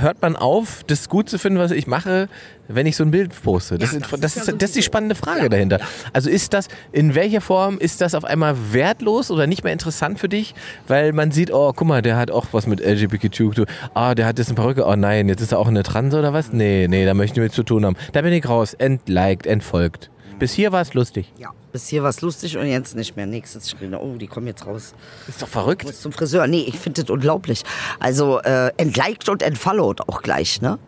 hört 0.01 0.21
man 0.21 0.37
auf, 0.37 0.83
das 0.87 1.09
gut 1.09 1.29
zu 1.31 1.39
finden, 1.39 1.59
was 1.59 1.71
ich 1.71 1.87
mache, 1.87 2.29
wenn 2.69 2.87
ich 2.87 2.97
so 2.97 3.05
ein 3.05 3.11
Bild 3.11 3.33
poste? 3.43 3.79
Das, 3.79 3.93
Ja, 3.93 3.99
ist, 3.99 4.13
das 4.23 4.37
ist 4.37 4.47
ja 4.49 4.53
das 4.53 4.71
ist 4.71 4.77
die 4.77 4.83
spannende 4.83 5.15
Frage 5.15 5.43
Ja, 5.43 5.49
dahinter. 5.49 5.81
Also 6.13 6.31
ist 6.31 6.53
das, 6.53 6.69
in 6.93 7.15
welcher 7.15 7.41
Form 7.41 7.79
ist 7.79 8.01
das 8.01 8.15
auf 8.15 8.25
einmal 8.25 8.57
wertlos 8.73 9.31
oder 9.31 9.47
nicht 9.47 9.65
mehr 9.65 9.73
interessant 9.73 10.19
für 10.19 10.29
dich? 10.29 10.55
Weil 10.87 11.13
man 11.13 11.31
sieht, 11.31 11.53
oh, 11.53 11.73
guck 11.75 11.87
mal, 11.89 12.03
der 12.03 12.17
hat 12.17 12.31
auch 12.31 12.47
was 12.53 12.67
mit 12.67 12.81
LGBTQ. 12.81 13.65
Ah, 13.95 14.15
der 14.15 14.27
hat 14.27 14.39
jetzt 14.39 14.49
eine 14.49 14.57
Perücke. 14.57 14.85
Oh 14.87 14.97
nein, 14.97 15.29
jetzt 15.29 15.41
ist 15.41 15.53
er 15.53 15.59
auch 15.59 15.69
eine 15.69 15.83
Transe 15.83 16.19
oder 16.19 16.33
was? 16.33 16.53
Nee, 16.53 16.87
nee, 16.89 17.05
da 17.05 17.15
möchte 17.15 17.41
ich 17.41 17.43
nichts 17.45 17.57
zu 17.57 17.63
tun 17.63 17.87
haben. 17.87 17.97
Da 18.13 18.23
bin 18.23 18.33
ich 18.33 18.49
raus. 18.49 18.75
Entliked, 18.75 19.47
entfolgt. 19.47 20.11
Bis 20.41 20.55
hier 20.55 20.73
war 20.73 20.81
es 20.81 20.95
lustig. 20.95 21.33
Ja. 21.39 21.51
Bis 21.71 21.87
hier 21.87 22.03
war 22.03 22.09
es 22.09 22.23
lustig 22.23 22.57
und 22.57 22.67
jetzt 22.67 22.97
nicht 22.97 23.15
mehr. 23.15 23.27
Nächstes 23.27 23.67
Screen. 23.67 23.95
Oh, 23.95 24.17
die 24.17 24.27
kommen 24.27 24.47
jetzt 24.47 24.67
raus. 24.67 24.95
Ist 25.29 25.43
doch 25.43 25.49
verrückt. 25.49 25.85
Muss 25.85 26.01
zum 26.01 26.13
Friseur. 26.13 26.47
Nee, 26.47 26.65
ich 26.67 26.79
finde 26.79 27.03
das 27.03 27.11
unglaublich. 27.11 27.63
Also 28.01 28.41
äh, 28.41 28.73
entliked 28.79 29.29
und 29.29 29.43
entfollowed 29.43 30.09
auch 30.09 30.23
gleich, 30.23 30.63
ne? 30.63 30.79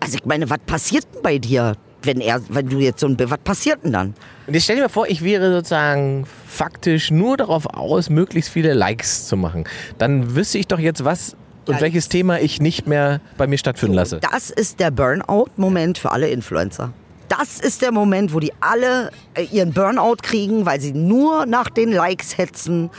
Also 0.00 0.18
ich 0.18 0.26
meine, 0.26 0.50
was 0.50 0.58
passiert 0.66 1.06
denn 1.14 1.22
bei 1.22 1.38
dir, 1.38 1.74
wenn 2.02 2.20
er, 2.20 2.42
wenn 2.50 2.68
du 2.68 2.78
jetzt 2.80 3.00
so 3.00 3.06
ein 3.06 3.16
was 3.18 3.38
passiert 3.38 3.82
denn 3.82 3.92
dann? 3.92 4.14
Und 4.46 4.54
jetzt 4.54 4.64
stell 4.64 4.76
dir 4.76 4.82
mal 4.82 4.88
vor, 4.88 5.08
ich 5.08 5.22
wäre 5.24 5.50
sozusagen 5.52 6.26
faktisch 6.46 7.10
nur 7.10 7.38
darauf 7.38 7.66
aus, 7.66 8.10
möglichst 8.10 8.50
viele 8.50 8.74
Likes 8.74 9.26
zu 9.26 9.36
machen. 9.36 9.64
Dann 9.96 10.36
wüsste 10.36 10.58
ich 10.58 10.66
doch 10.66 10.78
jetzt, 10.78 11.04
was 11.04 11.34
und 11.66 11.80
welches 11.80 12.08
Thema 12.08 12.40
ich 12.40 12.60
nicht 12.60 12.86
mehr 12.86 13.20
bei 13.38 13.46
mir 13.46 13.56
stattfinden 13.56 13.94
lasse. 13.94 14.20
Das 14.30 14.50
ist 14.50 14.80
der 14.80 14.90
Burnout-Moment 14.90 15.96
für 15.96 16.10
alle 16.10 16.28
Influencer. 16.28 16.92
Das 17.38 17.60
ist 17.60 17.80
der 17.80 17.92
Moment, 17.92 18.34
wo 18.34 18.40
die 18.40 18.52
alle 18.60 19.10
äh, 19.32 19.44
ihren 19.44 19.72
Burnout 19.72 20.16
kriegen, 20.22 20.66
weil 20.66 20.82
sie 20.82 20.92
nur 20.92 21.46
nach 21.46 21.70
den 21.70 21.90
Likes 21.90 22.36
hetzen 22.36 22.90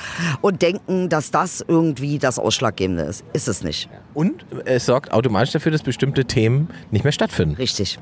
und 0.41 0.63
denken, 0.63 1.07
dass 1.07 1.29
das 1.29 1.63
irgendwie 1.67 2.17
das 2.17 2.39
Ausschlaggebende 2.39 3.03
ist. 3.03 3.23
Ist 3.33 3.47
es 3.47 3.63
nicht. 3.63 3.89
Und 4.15 4.43
es 4.65 4.87
sorgt 4.87 5.11
automatisch 5.11 5.51
dafür, 5.51 5.71
dass 5.71 5.83
bestimmte 5.83 6.25
Themen 6.25 6.67
nicht 6.89 7.03
mehr 7.03 7.11
stattfinden. 7.11 7.55
Richtig. 7.55 7.99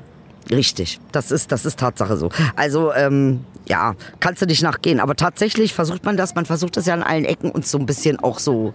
Richtig. 0.50 1.00
Das 1.12 1.30
ist, 1.30 1.52
das 1.52 1.66
ist 1.66 1.78
Tatsache 1.78 2.16
so. 2.16 2.30
Also, 2.56 2.94
ähm, 2.94 3.44
ja, 3.68 3.94
kannst 4.18 4.40
du 4.40 4.46
nicht 4.46 4.62
nachgehen. 4.62 5.00
Aber 5.00 5.14
tatsächlich 5.14 5.74
versucht 5.74 6.04
man 6.04 6.16
das, 6.16 6.34
man 6.34 6.46
versucht 6.46 6.78
das 6.78 6.86
ja 6.86 6.94
an 6.94 7.02
allen 7.02 7.26
Ecken 7.26 7.50
uns 7.50 7.70
so 7.70 7.78
ein 7.78 7.84
bisschen 7.84 8.18
auch 8.20 8.38
so 8.38 8.72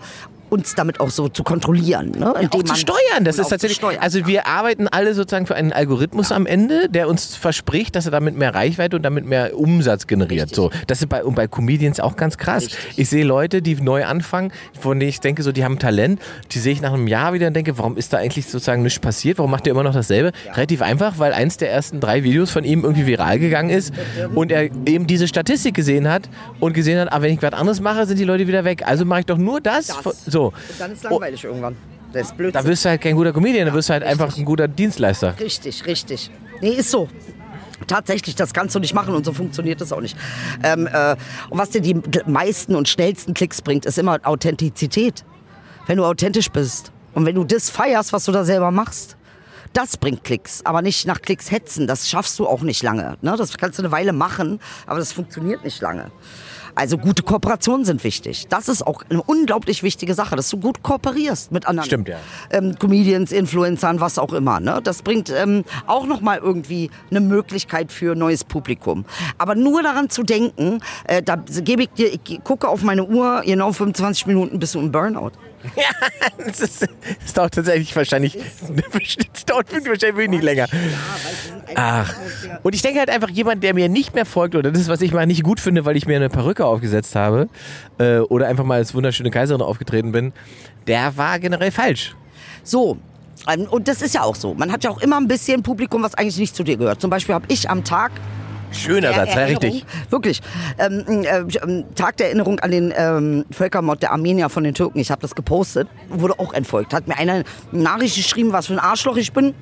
uns 0.49 0.75
damit 0.75 0.99
auch 0.99 1.09
so 1.09 1.27
zu 1.27 1.43
kontrollieren. 1.43 2.11
Ne? 2.11 2.33
Indem 2.39 2.61
auch 2.61 2.63
zu 2.63 2.75
steuern. 2.75 3.23
Das 3.23 3.37
und 3.37 3.43
ist 3.43 3.49
tatsächlich. 3.49 3.77
steuern, 3.77 3.99
also 3.99 4.19
ja. 4.19 4.27
wir 4.27 4.47
arbeiten 4.47 4.87
alle 4.87 5.13
sozusagen 5.13 5.45
für 5.45 5.55
einen 5.55 5.73
Algorithmus 5.73 6.31
am 6.31 6.45
Ende, 6.45 6.89
der 6.89 7.07
uns 7.07 7.35
verspricht, 7.35 7.95
dass 7.95 8.05
er 8.05 8.11
damit 8.11 8.37
mehr 8.37 8.53
Reichweite 8.53 8.95
und 8.95 9.03
damit 9.03 9.25
mehr 9.25 9.57
Umsatz 9.57 10.07
generiert. 10.07 10.53
So, 10.53 10.71
das 10.87 11.01
ist 11.01 11.09
bei 11.09 11.23
und 11.23 11.35
bei 11.35 11.47
Comedians 11.47 11.99
auch 11.99 12.15
ganz 12.15 12.37
krass. 12.37 12.65
Richtig. 12.65 12.97
Ich 12.97 13.09
sehe 13.09 13.25
Leute, 13.25 13.61
die 13.61 13.75
neu 13.75 14.05
anfangen, 14.05 14.51
von 14.79 14.99
denen 14.99 15.09
ich 15.09 15.19
denke, 15.19 15.43
so 15.43 15.51
die 15.51 15.63
haben 15.63 15.79
Talent. 15.79 16.21
Die 16.51 16.59
sehe 16.59 16.73
ich 16.73 16.81
nach 16.81 16.93
einem 16.93 17.07
Jahr 17.07 17.33
wieder 17.33 17.47
und 17.47 17.53
denke, 17.53 17.77
warum 17.77 17.97
ist 17.97 18.13
da 18.13 18.17
eigentlich 18.17 18.47
sozusagen 18.47 18.83
nichts 18.83 18.99
passiert? 18.99 19.37
Warum 19.37 19.51
macht 19.51 19.67
er 19.67 19.71
immer 19.71 19.83
noch 19.83 19.93
dasselbe? 19.93 20.31
Relativ 20.53 20.81
einfach, 20.81 21.19
weil 21.19 21.33
eins 21.33 21.57
der 21.57 21.71
ersten 21.71 21.99
drei 21.99 22.23
Videos 22.23 22.51
von 22.51 22.63
ihm 22.63 22.83
irgendwie 22.83 23.05
viral 23.05 23.39
gegangen 23.39 23.69
ist 23.69 23.93
und 24.33 24.51
er 24.51 24.69
eben 24.85 25.07
diese 25.07 25.27
Statistik 25.27 25.75
gesehen 25.75 26.07
hat 26.07 26.29
und 26.59 26.73
gesehen 26.73 26.99
hat, 26.99 27.11
ah, 27.11 27.21
wenn 27.21 27.33
ich 27.33 27.41
was 27.41 27.53
anderes 27.53 27.79
mache, 27.81 28.05
sind 28.05 28.19
die 28.19 28.23
Leute 28.23 28.47
wieder 28.47 28.63
weg. 28.63 28.83
Also 28.85 29.05
mache 29.05 29.21
ich 29.21 29.25
doch 29.25 29.37
nur 29.37 29.61
das. 29.61 29.87
Das. 29.87 30.25
So. 30.25 30.36
Und 30.45 30.53
dann 30.79 30.91
ist 30.93 31.03
langweilig 31.03 31.43
irgendwann. 31.43 31.75
Das 32.13 32.27
ist 32.27 32.37
blöd. 32.37 32.55
Da 32.55 32.63
wirst 32.65 32.85
du 32.85 32.89
halt 32.89 33.01
kein 33.01 33.15
guter 33.15 33.33
Comedian, 33.33 33.67
da 33.67 33.73
wirst 33.73 33.89
du 33.89 33.93
halt 33.93 34.03
einfach 34.03 34.35
ein 34.37 34.45
guter 34.45 34.67
Dienstleister. 34.67 35.35
Richtig, 35.39 35.85
richtig. 35.85 36.31
Nee, 36.61 36.69
ist 36.69 36.91
so. 36.91 37.09
Tatsächlich, 37.85 38.35
das 38.35 38.53
kannst 38.53 38.73
du 38.73 38.79
nicht 38.79 38.93
machen 38.93 39.13
und 39.13 39.23
so 39.25 39.33
funktioniert 39.33 39.81
das 39.81 39.91
auch 39.93 40.01
nicht. 40.01 40.17
Ähm, 40.63 40.87
äh, 40.91 41.15
und 41.49 41.59
was 41.59 41.69
dir 41.69 41.81
die 41.81 41.99
meisten 42.25 42.75
und 42.75 42.89
schnellsten 42.89 43.33
Klicks 43.33 43.61
bringt, 43.61 43.85
ist 43.85 43.97
immer 43.97 44.19
Authentizität. 44.23 45.23
Wenn 45.85 45.97
du 45.97 46.05
authentisch 46.05 46.49
bist 46.49 46.91
und 47.13 47.25
wenn 47.25 47.35
du 47.35 47.43
das 47.43 47.69
feierst, 47.69 48.13
was 48.13 48.25
du 48.25 48.31
da 48.31 48.43
selber 48.43 48.71
machst, 48.71 49.15
das 49.73 49.97
bringt 49.97 50.23
Klicks, 50.23 50.65
aber 50.65 50.81
nicht 50.81 51.07
nach 51.07 51.21
Klicks 51.21 51.51
hetzen. 51.51 51.87
Das 51.87 52.09
schaffst 52.09 52.37
du 52.39 52.47
auch 52.47 52.61
nicht 52.61 52.83
lange. 52.83 53.17
Ne? 53.21 53.35
Das 53.37 53.57
kannst 53.57 53.79
du 53.79 53.83
eine 53.83 53.91
Weile 53.91 54.13
machen, 54.13 54.59
aber 54.85 54.99
das 54.99 55.11
funktioniert 55.11 55.63
nicht 55.63 55.81
lange. 55.81 56.11
Also 56.77 56.99
gute 56.99 57.23
Kooperationen 57.23 57.85
sind 57.85 58.03
wichtig. 58.03 58.49
Das 58.49 58.69
ist 58.69 58.85
auch 58.85 59.01
eine 59.09 59.23
unglaublich 59.23 59.81
wichtige 59.81 60.13
Sache, 60.13 60.35
dass 60.35 60.47
du 60.49 60.57
gut 60.57 60.83
kooperierst 60.83 61.51
mit 61.51 61.65
anderen 61.65 61.87
Stimmt, 61.87 62.07
ja. 62.07 62.17
ähm, 62.51 62.75
Comedians, 62.77 63.31
Influencern, 63.31 63.99
was 63.99 64.19
auch 64.19 64.31
immer. 64.31 64.59
Ne? 64.59 64.79
Das 64.83 65.01
bringt 65.01 65.31
ähm, 65.31 65.63
auch 65.87 66.05
nochmal 66.05 66.37
irgendwie 66.37 66.91
eine 67.09 67.19
Möglichkeit 67.19 67.91
für 67.91 68.13
neues 68.13 68.43
Publikum. 68.43 69.05
Aber 69.39 69.55
nur 69.55 69.81
daran 69.81 70.11
zu 70.11 70.21
denken, 70.21 70.81
äh, 71.07 71.23
da 71.23 71.37
gebe 71.37 71.81
ich 71.81 71.89
dir, 71.89 72.13
ich 72.13 72.43
gucke 72.43 72.67
auf 72.67 72.83
meine 72.83 73.05
Uhr, 73.05 73.41
genau 73.43 73.71
25 73.71 74.27
Minuten 74.27 74.59
bist 74.59 74.75
du 74.75 74.79
im 74.79 74.91
Burnout. 74.91 75.31
Das, 76.45 76.59
ist, 76.61 76.87
das 77.23 77.33
dauert 77.33 77.53
tatsächlich 77.53 77.95
wahrscheinlich, 77.95 78.37
das 78.37 79.45
dauert 79.45 79.71
wahrscheinlich 79.71 80.29
nicht 80.29 80.43
länger. 80.43 80.67
Ach. 81.75 82.13
Und 82.63 82.73
ich 82.75 82.81
denke 82.81 82.99
halt 82.99 83.09
einfach, 83.09 83.29
jemand, 83.29 83.63
der 83.63 83.73
mir 83.73 83.89
nicht 83.89 84.15
mehr 84.15 84.25
folgt, 84.25 84.55
oder 84.55 84.71
das 84.71 84.81
ist, 84.83 84.87
was 84.87 85.01
ich 85.01 85.11
mal 85.11 85.25
nicht 85.25 85.43
gut 85.43 85.59
finde, 85.59 85.85
weil 85.85 85.97
ich 85.97 86.05
mir 86.07 86.15
eine 86.15 86.29
Perücke 86.29 86.65
aufgesetzt 86.65 87.15
habe, 87.15 87.49
äh, 87.97 88.19
oder 88.19 88.47
einfach 88.47 88.63
mal 88.63 88.75
als 88.75 88.93
wunderschöne 88.93 89.31
Kaiserin 89.31 89.61
aufgetreten 89.61 90.11
bin, 90.11 90.31
der 90.87 91.17
war 91.17 91.39
generell 91.39 91.71
falsch. 91.71 92.15
So. 92.63 92.97
ähm, 93.51 93.67
Und 93.69 93.87
das 93.87 94.01
ist 94.01 94.13
ja 94.15 94.23
auch 94.23 94.35
so. 94.35 94.53
Man 94.53 94.71
hat 94.71 94.83
ja 94.83 94.89
auch 94.89 95.01
immer 95.01 95.17
ein 95.17 95.27
bisschen 95.27 95.63
Publikum, 95.63 96.03
was 96.03 96.13
eigentlich 96.15 96.37
nicht 96.37 96.55
zu 96.55 96.63
dir 96.63 96.77
gehört. 96.77 97.01
Zum 97.01 97.09
Beispiel 97.09 97.35
habe 97.35 97.45
ich 97.49 97.69
am 97.69 97.83
Tag 97.83 98.11
Schöner 98.71 99.13
Satz, 99.13 99.33
ja, 99.33 99.45
richtig. 99.45 99.85
Wirklich. 100.09 100.41
Ähm, 100.77 101.03
äh, 101.23 101.39
ähm, 101.63 101.85
Tag 101.95 102.17
der 102.17 102.27
Erinnerung 102.27 102.59
an 102.59 102.71
den 102.71 102.93
ähm, 102.95 103.45
Völkermord 103.51 104.01
der 104.01 104.11
Armenier 104.11 104.49
von 104.49 104.63
den 104.63 104.73
Türken. 104.73 104.99
Ich 104.99 105.09
habe 105.11 105.21
das 105.21 105.35
gepostet, 105.35 105.87
wurde 106.09 106.39
auch 106.39 106.53
entfolgt. 106.53 106.93
Hat 106.93 107.07
mir 107.07 107.17
einer 107.17 107.33
eine 107.33 107.43
Nachricht 107.71 108.15
geschrieben, 108.15 108.51
was 108.53 108.67
für 108.67 108.73
ein 108.73 108.79
Arschloch 108.79 109.17
ich 109.17 109.31
bin. 109.33 109.53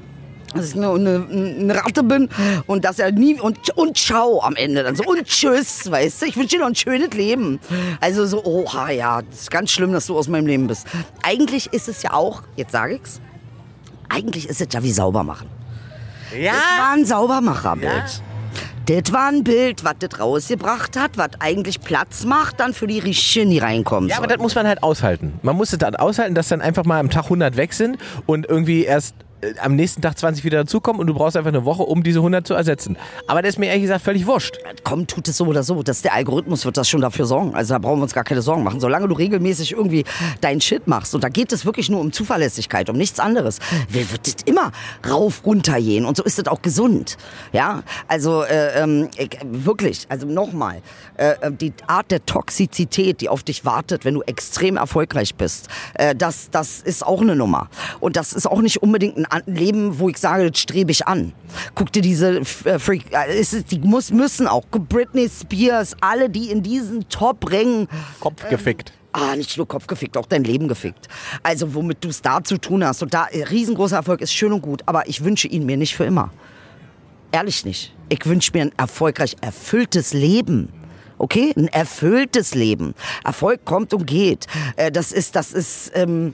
Dass 0.53 0.69
ich 0.69 0.75
eine, 0.75 0.89
eine, 0.91 1.25
eine 1.29 1.75
Ratte 1.75 2.01
bin 2.01 2.29
und 2.65 2.85
dass 2.85 2.99
er 2.99 3.11
nie 3.11 3.39
und, 3.41 3.77
und 3.77 3.97
ciao 3.97 4.41
am 4.41 4.55
Ende 4.55 4.83
dann 4.83 4.95
so 4.95 5.03
und 5.03 5.25
tschüss, 5.25 5.91
weißt 5.91 6.21
du, 6.21 6.25
ich 6.27 6.37
wünsche 6.37 6.55
dir 6.55 6.59
noch 6.59 6.67
ein 6.67 6.75
schönes 6.75 7.09
Leben. 7.13 7.59
Also 7.99 8.25
so, 8.25 8.41
oha, 8.45 8.89
ja, 8.89 9.21
das 9.21 9.41
ist 9.41 9.51
ganz 9.51 9.71
schlimm, 9.71 9.91
dass 9.91 10.05
du 10.05 10.17
aus 10.17 10.29
meinem 10.29 10.47
Leben 10.47 10.67
bist. 10.67 10.87
Eigentlich 11.23 11.73
ist 11.73 11.89
es 11.89 12.03
ja 12.03 12.13
auch, 12.13 12.43
jetzt 12.55 12.71
sage 12.71 12.95
ich's, 12.95 13.19
eigentlich 14.07 14.47
ist 14.47 14.61
es 14.61 14.67
ja 14.71 14.81
wie 14.81 14.93
sauber 14.93 15.23
machen. 15.23 15.49
Das 16.31 16.39
Ja, 16.39 16.53
war 16.53 16.93
ein 16.93 17.03
Saubermacherbild. 17.05 18.21
Das 18.85 19.11
war 19.11 19.29
ein 19.29 19.43
Bild, 19.43 19.83
was 19.83 19.95
das 19.99 20.19
rausgebracht 20.19 20.97
hat, 20.97 21.17
was 21.17 21.29
eigentlich 21.39 21.81
Platz 21.81 22.25
macht 22.25 22.59
dann 22.59 22.73
für 22.73 22.87
die 22.87 22.99
Richtigen, 22.99 23.49
die 23.49 23.59
reinkommen 23.59 24.09
ja 24.09 24.17
aber 24.17 24.27
das 24.27 24.37
muss 24.37 24.55
man 24.55 24.67
halt 24.67 24.83
aushalten. 24.83 25.39
Man 25.41 25.55
muss 25.55 25.71
es 25.73 25.79
dann 25.79 25.95
aushalten, 25.95 26.35
dass 26.35 26.47
dann 26.47 26.61
einfach 26.61 26.85
mal 26.85 26.99
am 26.99 27.09
Tag 27.09 27.25
100 27.25 27.57
weg 27.57 27.73
sind 27.73 27.97
und 28.25 28.47
irgendwie 28.47 28.83
erst 28.83 29.15
am 29.61 29.75
nächsten 29.75 30.01
Tag 30.01 30.17
20 30.17 30.43
wieder 30.43 30.59
dazukommen 30.59 30.99
und 30.99 31.07
du 31.07 31.13
brauchst 31.13 31.37
einfach 31.37 31.49
eine 31.49 31.65
Woche, 31.65 31.83
um 31.83 32.03
diese 32.03 32.19
100 32.19 32.45
zu 32.45 32.53
ersetzen. 32.53 32.97
Aber 33.27 33.41
das 33.41 33.51
ist 33.51 33.59
mir 33.59 33.67
ehrlich 33.67 33.83
gesagt 33.83 34.03
völlig 34.03 34.25
wurscht. 34.27 34.57
Komm, 34.83 35.07
tut 35.07 35.27
es 35.27 35.37
so 35.37 35.45
oder 35.45 35.63
so. 35.63 35.83
Das, 35.83 36.01
der 36.01 36.13
Algorithmus 36.13 36.65
wird 36.65 36.77
das 36.77 36.89
schon 36.89 37.01
dafür 37.01 37.25
sorgen. 37.25 37.55
Also 37.55 37.73
da 37.73 37.79
brauchen 37.79 37.99
wir 37.99 38.03
uns 38.03 38.13
gar 38.13 38.23
keine 38.23 38.41
Sorgen 38.41 38.63
machen. 38.63 38.79
Solange 38.79 39.07
du 39.07 39.15
regelmäßig 39.15 39.73
irgendwie 39.73 40.03
deinen 40.41 40.61
Shit 40.61 40.87
machst, 40.87 41.15
und 41.15 41.23
da 41.23 41.29
geht 41.29 41.51
es 41.51 41.65
wirklich 41.65 41.89
nur 41.89 41.99
um 41.99 42.11
Zuverlässigkeit, 42.11 42.89
um 42.89 42.97
nichts 42.97 43.19
anderes, 43.19 43.59
wird 43.89 44.27
das 44.27 44.35
immer 44.45 44.71
rauf, 45.09 45.45
runter 45.45 45.79
gehen. 45.79 46.05
Und 46.05 46.17
so 46.17 46.23
ist 46.23 46.39
das 46.39 46.47
auch 46.47 46.61
gesund. 46.61 47.17
Ja, 47.53 47.83
also 48.07 48.43
äh, 48.43 48.81
ähm, 48.81 49.09
ich, 49.17 49.37
wirklich, 49.43 50.05
also 50.09 50.27
nochmal, 50.27 50.81
äh, 51.17 51.35
äh, 51.41 51.51
die 51.51 51.73
Art 51.87 52.11
der 52.11 52.25
Toxizität, 52.25 53.21
die 53.21 53.29
auf 53.29 53.43
dich 53.43 53.65
wartet, 53.65 54.05
wenn 54.05 54.13
du 54.15 54.21
extrem 54.21 54.77
erfolgreich 54.77 55.35
bist, 55.35 55.67
äh, 55.95 56.15
das, 56.15 56.49
das 56.51 56.81
ist 56.81 57.05
auch 57.05 57.21
eine 57.21 57.35
Nummer. 57.35 57.69
Und 57.99 58.15
das 58.15 58.33
ist 58.33 58.47
auch 58.47 58.61
nicht 58.61 58.81
unbedingt 58.81 59.17
ein 59.17 59.25
Leben, 59.45 59.99
wo 59.99 60.09
ich 60.09 60.17
sage, 60.17 60.49
das 60.49 60.59
strebe 60.59 60.91
ich 60.91 61.07
an. 61.07 61.33
Guck 61.73 61.91
dir 61.91 62.01
diese 62.01 62.39
äh, 62.65 62.79
Freak, 62.79 63.05
äh, 63.11 63.39
ist, 63.39 63.71
die 63.71 63.79
muss, 63.79 64.11
müssen 64.11 64.47
auch, 64.47 64.65
Britney 64.69 65.29
Spears, 65.29 65.95
alle, 66.01 66.29
die 66.29 66.49
in 66.49 66.63
diesen 66.63 67.07
Top-Rängen 67.09 67.87
Kopf 68.19 68.47
gefickt. 68.49 68.93
Ah, 69.11 69.35
nicht 69.35 69.55
nur 69.55 69.65
Kopf 69.67 69.87
gefickt, 69.87 70.17
auch 70.17 70.25
dein 70.25 70.43
Leben 70.43 70.67
gefickt. 70.67 71.07
Also 71.41 71.73
womit 71.73 72.03
du 72.03 72.09
es 72.09 72.21
da 72.21 72.43
zu 72.43 72.57
tun 72.57 72.83
hast. 72.83 73.01
Und 73.01 73.13
da 73.13 73.27
äh, 73.27 73.43
riesengroßer 73.43 73.95
Erfolg 73.95 74.21
ist 74.21 74.33
schön 74.33 74.51
und 74.51 74.61
gut, 74.61 74.83
aber 74.85 75.07
ich 75.07 75.23
wünsche 75.23 75.47
ihn 75.47 75.65
mir 75.65 75.77
nicht 75.77 75.95
für 75.95 76.03
immer. 76.03 76.31
Ehrlich 77.31 77.63
nicht. 77.63 77.93
Ich 78.09 78.25
wünsche 78.25 78.51
mir 78.53 78.63
ein 78.63 78.71
erfolgreich 78.77 79.37
erfülltes 79.41 80.13
Leben. 80.13 80.71
Okay? 81.17 81.53
Ein 81.55 81.69
erfülltes 81.69 82.55
Leben. 82.55 82.93
Erfolg 83.23 83.63
kommt 83.63 83.93
und 83.93 84.05
geht. 84.05 84.47
Äh, 84.75 84.91
das 84.91 85.11
ist, 85.11 85.35
das 85.35 85.53
ist, 85.53 85.91
ähm, 85.95 86.33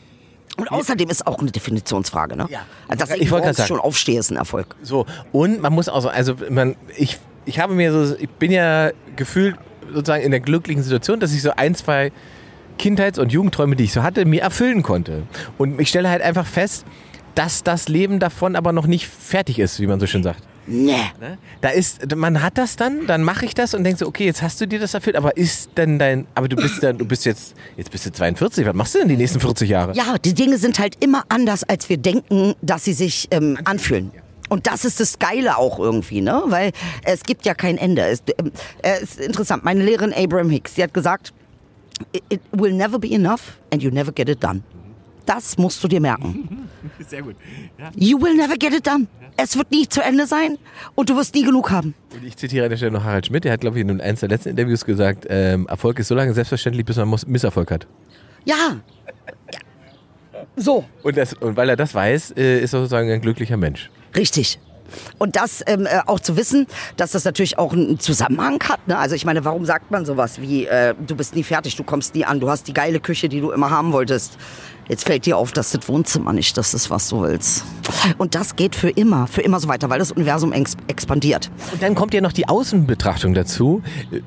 und 0.57 0.71
außerdem 0.71 1.09
ist 1.09 1.25
auch 1.27 1.39
eine 1.39 1.51
Definitionsfrage, 1.51 2.35
ne? 2.35 2.47
Ja. 2.49 2.59
Also, 2.87 3.05
dass 3.05 3.15
Ich 3.15 3.23
ich, 3.23 3.31
morgens 3.31 3.65
schon 3.67 3.79
aufstehe, 3.79 4.19
ist 4.19 4.31
ein 4.31 4.37
Erfolg. 4.37 4.75
So, 4.81 5.05
und 5.31 5.61
man 5.61 5.73
muss 5.73 5.89
auch 5.89 6.01
so, 6.01 6.09
also 6.09 6.35
man, 6.49 6.75
ich, 6.97 7.19
ich 7.45 7.59
habe 7.59 7.73
mir 7.73 7.91
so, 7.91 8.15
ich 8.15 8.29
bin 8.29 8.51
ja 8.51 8.91
gefühlt 9.15 9.55
sozusagen 9.93 10.23
in 10.23 10.31
der 10.31 10.39
glücklichen 10.39 10.83
Situation, 10.83 11.19
dass 11.19 11.33
ich 11.33 11.41
so 11.41 11.51
ein, 11.55 11.75
zwei 11.75 12.11
Kindheits- 12.77 13.19
und 13.19 13.31
Jugendträume, 13.31 13.75
die 13.75 13.85
ich 13.85 13.93
so 13.93 14.03
hatte, 14.03 14.25
mir 14.25 14.41
erfüllen 14.41 14.83
konnte. 14.83 15.23
Und 15.57 15.79
ich 15.79 15.89
stelle 15.89 16.09
halt 16.09 16.21
einfach 16.21 16.45
fest, 16.45 16.85
dass 17.35 17.63
das 17.63 17.87
Leben 17.87 18.19
davon 18.19 18.55
aber 18.55 18.71
noch 18.71 18.87
nicht 18.87 19.07
fertig 19.07 19.59
ist, 19.59 19.79
wie 19.79 19.87
man 19.87 19.99
so 19.99 20.07
schön 20.07 20.23
sagt. 20.23 20.43
Nee. 20.71 20.95
Ne? 21.19 21.37
Da 21.59 21.69
ist, 21.69 22.15
man 22.15 22.41
hat 22.41 22.57
das 22.57 22.75
dann, 22.75 23.05
dann 23.07 23.23
mache 23.23 23.45
ich 23.45 23.53
das 23.53 23.73
und 23.73 23.83
denke 23.83 23.99
so, 23.99 24.07
okay, 24.07 24.25
jetzt 24.25 24.41
hast 24.41 24.61
du 24.61 24.67
dir 24.67 24.79
das 24.79 24.93
erfüllt, 24.93 25.15
aber 25.15 25.35
ist 25.35 25.71
denn 25.77 25.99
dein, 25.99 26.25
aber 26.33 26.47
du 26.47 26.55
bist 26.55 26.81
dann, 26.81 26.97
du 26.97 27.05
bist 27.05 27.25
jetzt, 27.25 27.55
jetzt 27.77 27.91
bist 27.91 28.05
du 28.05 28.11
42, 28.11 28.65
was 28.65 28.73
machst 28.73 28.95
du 28.95 28.99
denn 28.99 29.09
die 29.09 29.17
nächsten 29.17 29.39
40 29.39 29.69
Jahre? 29.69 29.93
Ja, 29.93 30.17
die 30.17 30.33
Dinge 30.33 30.57
sind 30.57 30.79
halt 30.79 31.03
immer 31.03 31.23
anders, 31.29 31.63
als 31.63 31.89
wir 31.89 31.97
denken, 31.97 32.55
dass 32.61 32.85
sie 32.85 32.93
sich 32.93 33.27
ähm, 33.31 33.57
anfühlen. 33.65 34.11
Und 34.49 34.67
das 34.67 34.83
ist 34.83 34.99
das 34.99 35.17
Geile 35.17 35.57
auch 35.57 35.79
irgendwie, 35.79 36.19
ne? 36.19 36.43
Weil 36.47 36.71
es 37.03 37.23
gibt 37.23 37.45
ja 37.45 37.53
kein 37.53 37.77
Ende. 37.77 38.01
Es 38.01 38.21
äh, 38.81 39.01
ist 39.01 39.19
interessant. 39.19 39.63
Meine 39.63 39.81
Lehrerin 39.81 40.13
Abraham 40.13 40.49
Hicks, 40.49 40.73
die 40.73 40.83
hat 40.83 40.93
gesagt, 40.93 41.33
it, 42.11 42.23
it 42.29 42.41
will 42.51 42.73
never 42.73 42.99
be 42.99 43.13
enough 43.13 43.57
and 43.71 43.81
you 43.81 43.89
never 43.91 44.11
get 44.11 44.27
it 44.27 44.43
done. 44.43 44.61
Das 45.25 45.57
musst 45.57 45.81
du 45.83 45.87
dir 45.87 46.01
merken. 46.01 46.67
Sehr 47.09 47.21
gut. 47.21 47.35
You 47.95 48.19
will 48.21 48.35
never 48.35 48.55
get 48.57 48.73
it 48.73 48.85
done. 48.85 49.07
Es 49.37 49.57
wird 49.57 49.71
nie 49.71 49.87
zu 49.87 50.01
Ende 50.01 50.25
sein 50.27 50.57
und 50.95 51.09
du 51.09 51.15
wirst 51.15 51.33
nie 51.35 51.43
genug 51.43 51.71
haben. 51.71 51.93
Und 52.13 52.25
ich 52.25 52.35
zitiere 52.37 52.65
an 52.65 52.69
der 52.69 52.77
Stelle 52.77 52.91
noch 52.91 53.03
Harald 53.03 53.25
Schmidt, 53.27 53.43
der 53.45 53.53
hat, 53.53 53.61
glaube 53.61 53.77
ich, 53.77 53.81
in 53.81 54.01
einem 54.01 54.15
der 54.19 54.29
letzten 54.29 54.49
Interviews 54.49 54.85
gesagt, 54.85 55.25
ähm, 55.29 55.67
Erfolg 55.67 55.99
ist 55.99 56.09
so 56.09 56.15
lange 56.15 56.33
selbstverständlich, 56.33 56.85
bis 56.85 56.97
man 56.97 57.07
Muss- 57.07 57.25
Misserfolg 57.25 57.71
hat. 57.71 57.87
Ja. 58.45 58.55
ja. 59.53 59.59
So. 60.55 60.83
Und, 61.03 61.17
das, 61.17 61.33
und 61.33 61.55
weil 61.55 61.69
er 61.69 61.75
das 61.75 61.93
weiß, 61.93 62.31
äh, 62.37 62.59
ist 62.59 62.73
er 62.73 62.79
sozusagen 62.79 63.09
ein 63.11 63.21
glücklicher 63.21 63.57
Mensch. 63.57 63.89
Richtig. 64.15 64.59
Und 65.17 65.37
das 65.37 65.63
ähm, 65.67 65.85
äh, 65.85 66.01
auch 66.05 66.19
zu 66.19 66.35
wissen, 66.35 66.67
dass 66.97 67.11
das 67.11 67.23
natürlich 67.23 67.57
auch 67.57 67.71
einen 67.71 67.97
Zusammenhang 67.99 68.61
hat. 68.67 68.85
Ne? 68.89 68.97
Also 68.97 69.15
ich 69.15 69.23
meine, 69.23 69.45
warum 69.45 69.63
sagt 69.65 69.89
man 69.89 70.05
sowas 70.05 70.41
wie, 70.41 70.65
äh, 70.65 70.93
du 71.07 71.15
bist 71.15 71.33
nie 71.35 71.43
fertig, 71.43 71.77
du 71.77 71.83
kommst 71.83 72.13
nie 72.13 72.25
an, 72.25 72.41
du 72.41 72.49
hast 72.49 72.67
die 72.67 72.73
geile 72.73 72.99
Küche, 72.99 73.29
die 73.29 73.39
du 73.39 73.51
immer 73.51 73.69
haben 73.69 73.93
wolltest. 73.93 74.37
Jetzt 74.87 75.05
fällt 75.05 75.25
dir 75.25 75.37
auf, 75.37 75.51
dass 75.51 75.71
das 75.71 75.87
Wohnzimmer 75.87 76.33
nicht 76.33 76.57
das 76.57 76.73
ist, 76.73 76.89
was 76.89 77.09
du 77.09 77.21
willst. 77.21 77.63
Und 78.17 78.35
das 78.35 78.55
geht 78.55 78.75
für 78.75 78.89
immer, 78.89 79.27
für 79.27 79.41
immer 79.41 79.59
so 79.59 79.67
weiter, 79.67 79.89
weil 79.89 79.99
das 79.99 80.11
Universum 80.11 80.53
ex 80.53 80.75
expandiert. 80.87 81.49
Und 81.71 81.81
dann 81.81 81.95
kommt 81.95 82.13
ja 82.13 82.21
noch 82.21 82.33
die 82.33 82.47
Außenbetrachtung 82.47 83.33
dazu, 83.33 83.81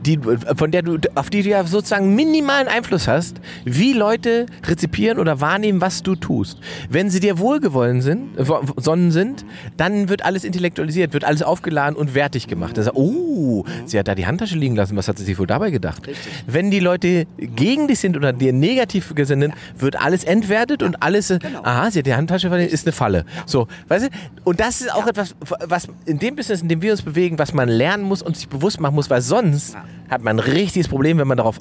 die, 0.05 0.19
von 0.57 0.71
der 0.71 0.83
du, 0.83 0.99
auf 1.15 1.31
die 1.31 1.43
du 1.43 1.51
ja 1.51 1.65
sozusagen 1.65 2.15
minimalen 2.15 2.69
Einfluss 2.69 3.09
hast, 3.09 3.41
wie 3.65 3.93
Leute 3.93 4.47
rezipieren 4.65 5.19
oder 5.19 5.41
wahrnehmen, 5.41 5.81
was 5.81 6.03
du 6.03 6.15
tust. 6.15 6.59
Wenn 6.89 7.11
sie 7.11 7.21
dir 7.21 7.39
wohlgewollen 7.39 8.01
sind, 8.01 8.31
sonnen 8.77 9.11
sind, 9.11 9.45
dann 9.77 10.09
wird 10.09 10.25
alles 10.25 10.45
intellektualisiert, 10.45 11.13
wird 11.13 11.25
alles 11.25 11.43
aufgeladen 11.43 11.97
und 11.97 12.15
wertig 12.15 12.47
gemacht. 12.47 12.77
Das, 12.79 12.95
oh, 12.95 13.65
sie 13.85 13.99
hat 13.99 14.09
da 14.09 14.15
die 14.15 14.27
Handtasche 14.27 14.57
liegen 14.57 14.77
lassen, 14.77 14.97
was 14.97 15.09
hat 15.09 15.19
sie 15.19 15.25
sich 15.25 15.39
wohl 15.39 15.47
dabei 15.47 15.71
gedacht? 15.71 16.07
Richtig. 16.07 16.33
Wenn 16.47 16.71
die 16.71 16.81
Leute 16.81 17.27
gegen 17.37 17.89
dich 17.89 17.99
sind 17.99 18.17
oder 18.17 18.33
dir 18.33 18.53
negativ 18.53 19.15
gesinnt, 19.15 19.55
wird 19.77 20.01
alles 20.01 20.25
entwertet 20.45 20.83
und 20.83 21.03
alles, 21.03 21.31
äh, 21.31 21.39
Genau. 21.39 21.63
aha, 21.63 21.91
sie 21.91 22.01
hat 22.01 22.07
die 22.07 22.15
Handtasche 22.15 22.49
verliehen, 22.49 22.69
ist 22.69 22.87
eine 22.87 22.93
Falle. 22.93 23.25
So, 23.47 23.67
weißt 23.89 24.07
du? 24.07 24.09
Und 24.45 24.61
das 24.61 24.81
ist 24.81 24.93
auch 24.93 25.07
etwas, 25.07 25.35
was 25.67 25.89
in 26.07 26.19
dem 26.19 26.37
Business, 26.37 26.63
in 26.63 26.69
dem 26.69 26.83
wir 26.83 26.93
uns 26.93 27.03
bewegen, 27.03 27.39
was 27.39 27.53
man 27.55 27.69
lernen 27.69 28.05
muss 28.05 28.23
und 28.23 28.37
sich 28.37 28.49
bewusst 28.49 28.81
machen 28.81 28.95
muss, 28.95 29.11
weil 29.11 29.21
sonst 29.23 29.77
hat 30.11 30.23
man 30.23 30.37
ein 30.37 30.41
richtiges 30.41 30.89
Problem, 30.89 31.19
wenn 31.19 31.27
man 31.29 31.37
darauf, 31.39 31.59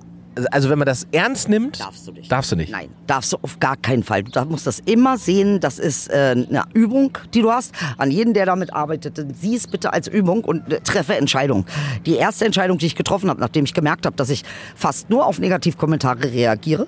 also 0.51 0.69
wenn 0.69 0.79
man 0.79 0.87
das 0.87 1.05
ernst 1.11 1.47
nimmt, 1.47 1.79
Darfst 1.79 2.07
du 2.07 2.11
nicht. 2.11 2.31
Darfst 2.31 2.51
du 2.51 2.55
nicht. 2.55 2.71
Nein, 2.71 2.89
darfst 3.07 3.33
du 3.33 3.37
auf 3.41 3.59
gar 3.59 3.77
keinen 3.77 4.01
Fall. 4.03 4.23
Du 4.23 4.45
musst 4.45 4.65
das 4.65 4.79
immer 4.79 5.17
sehen, 5.17 5.59
das 5.59 5.77
ist 5.79 6.09
äh, 6.09 6.31
eine 6.35 6.63
Übung, 6.73 7.17
die 7.33 7.41
du 7.41 7.51
hast. 7.51 7.71
An 7.97 8.09
jeden, 8.09 8.33
der 8.33 8.45
damit 8.47 8.73
arbeitet, 8.73 9.23
sieh 9.39 9.55
es 9.55 9.67
bitte 9.67 9.93
als 9.93 10.07
Übung 10.07 10.43
und 10.43 10.71
äh, 10.73 10.79
treffe 10.81 11.15
Entscheidungen. 11.15 11.65
Die 12.07 12.15
erste 12.15 12.45
Entscheidung, 12.45 12.79
die 12.79 12.87
ich 12.87 12.95
getroffen 12.95 13.29
habe, 13.29 13.39
nachdem 13.39 13.65
ich 13.65 13.73
gemerkt 13.75 14.05
habe, 14.07 14.15
dass 14.15 14.29
ich 14.29 14.43
fast 14.75 15.09
nur 15.09 15.25
auf 15.27 15.37
Negativkommentare 15.39 16.23
reagiere, 16.31 16.87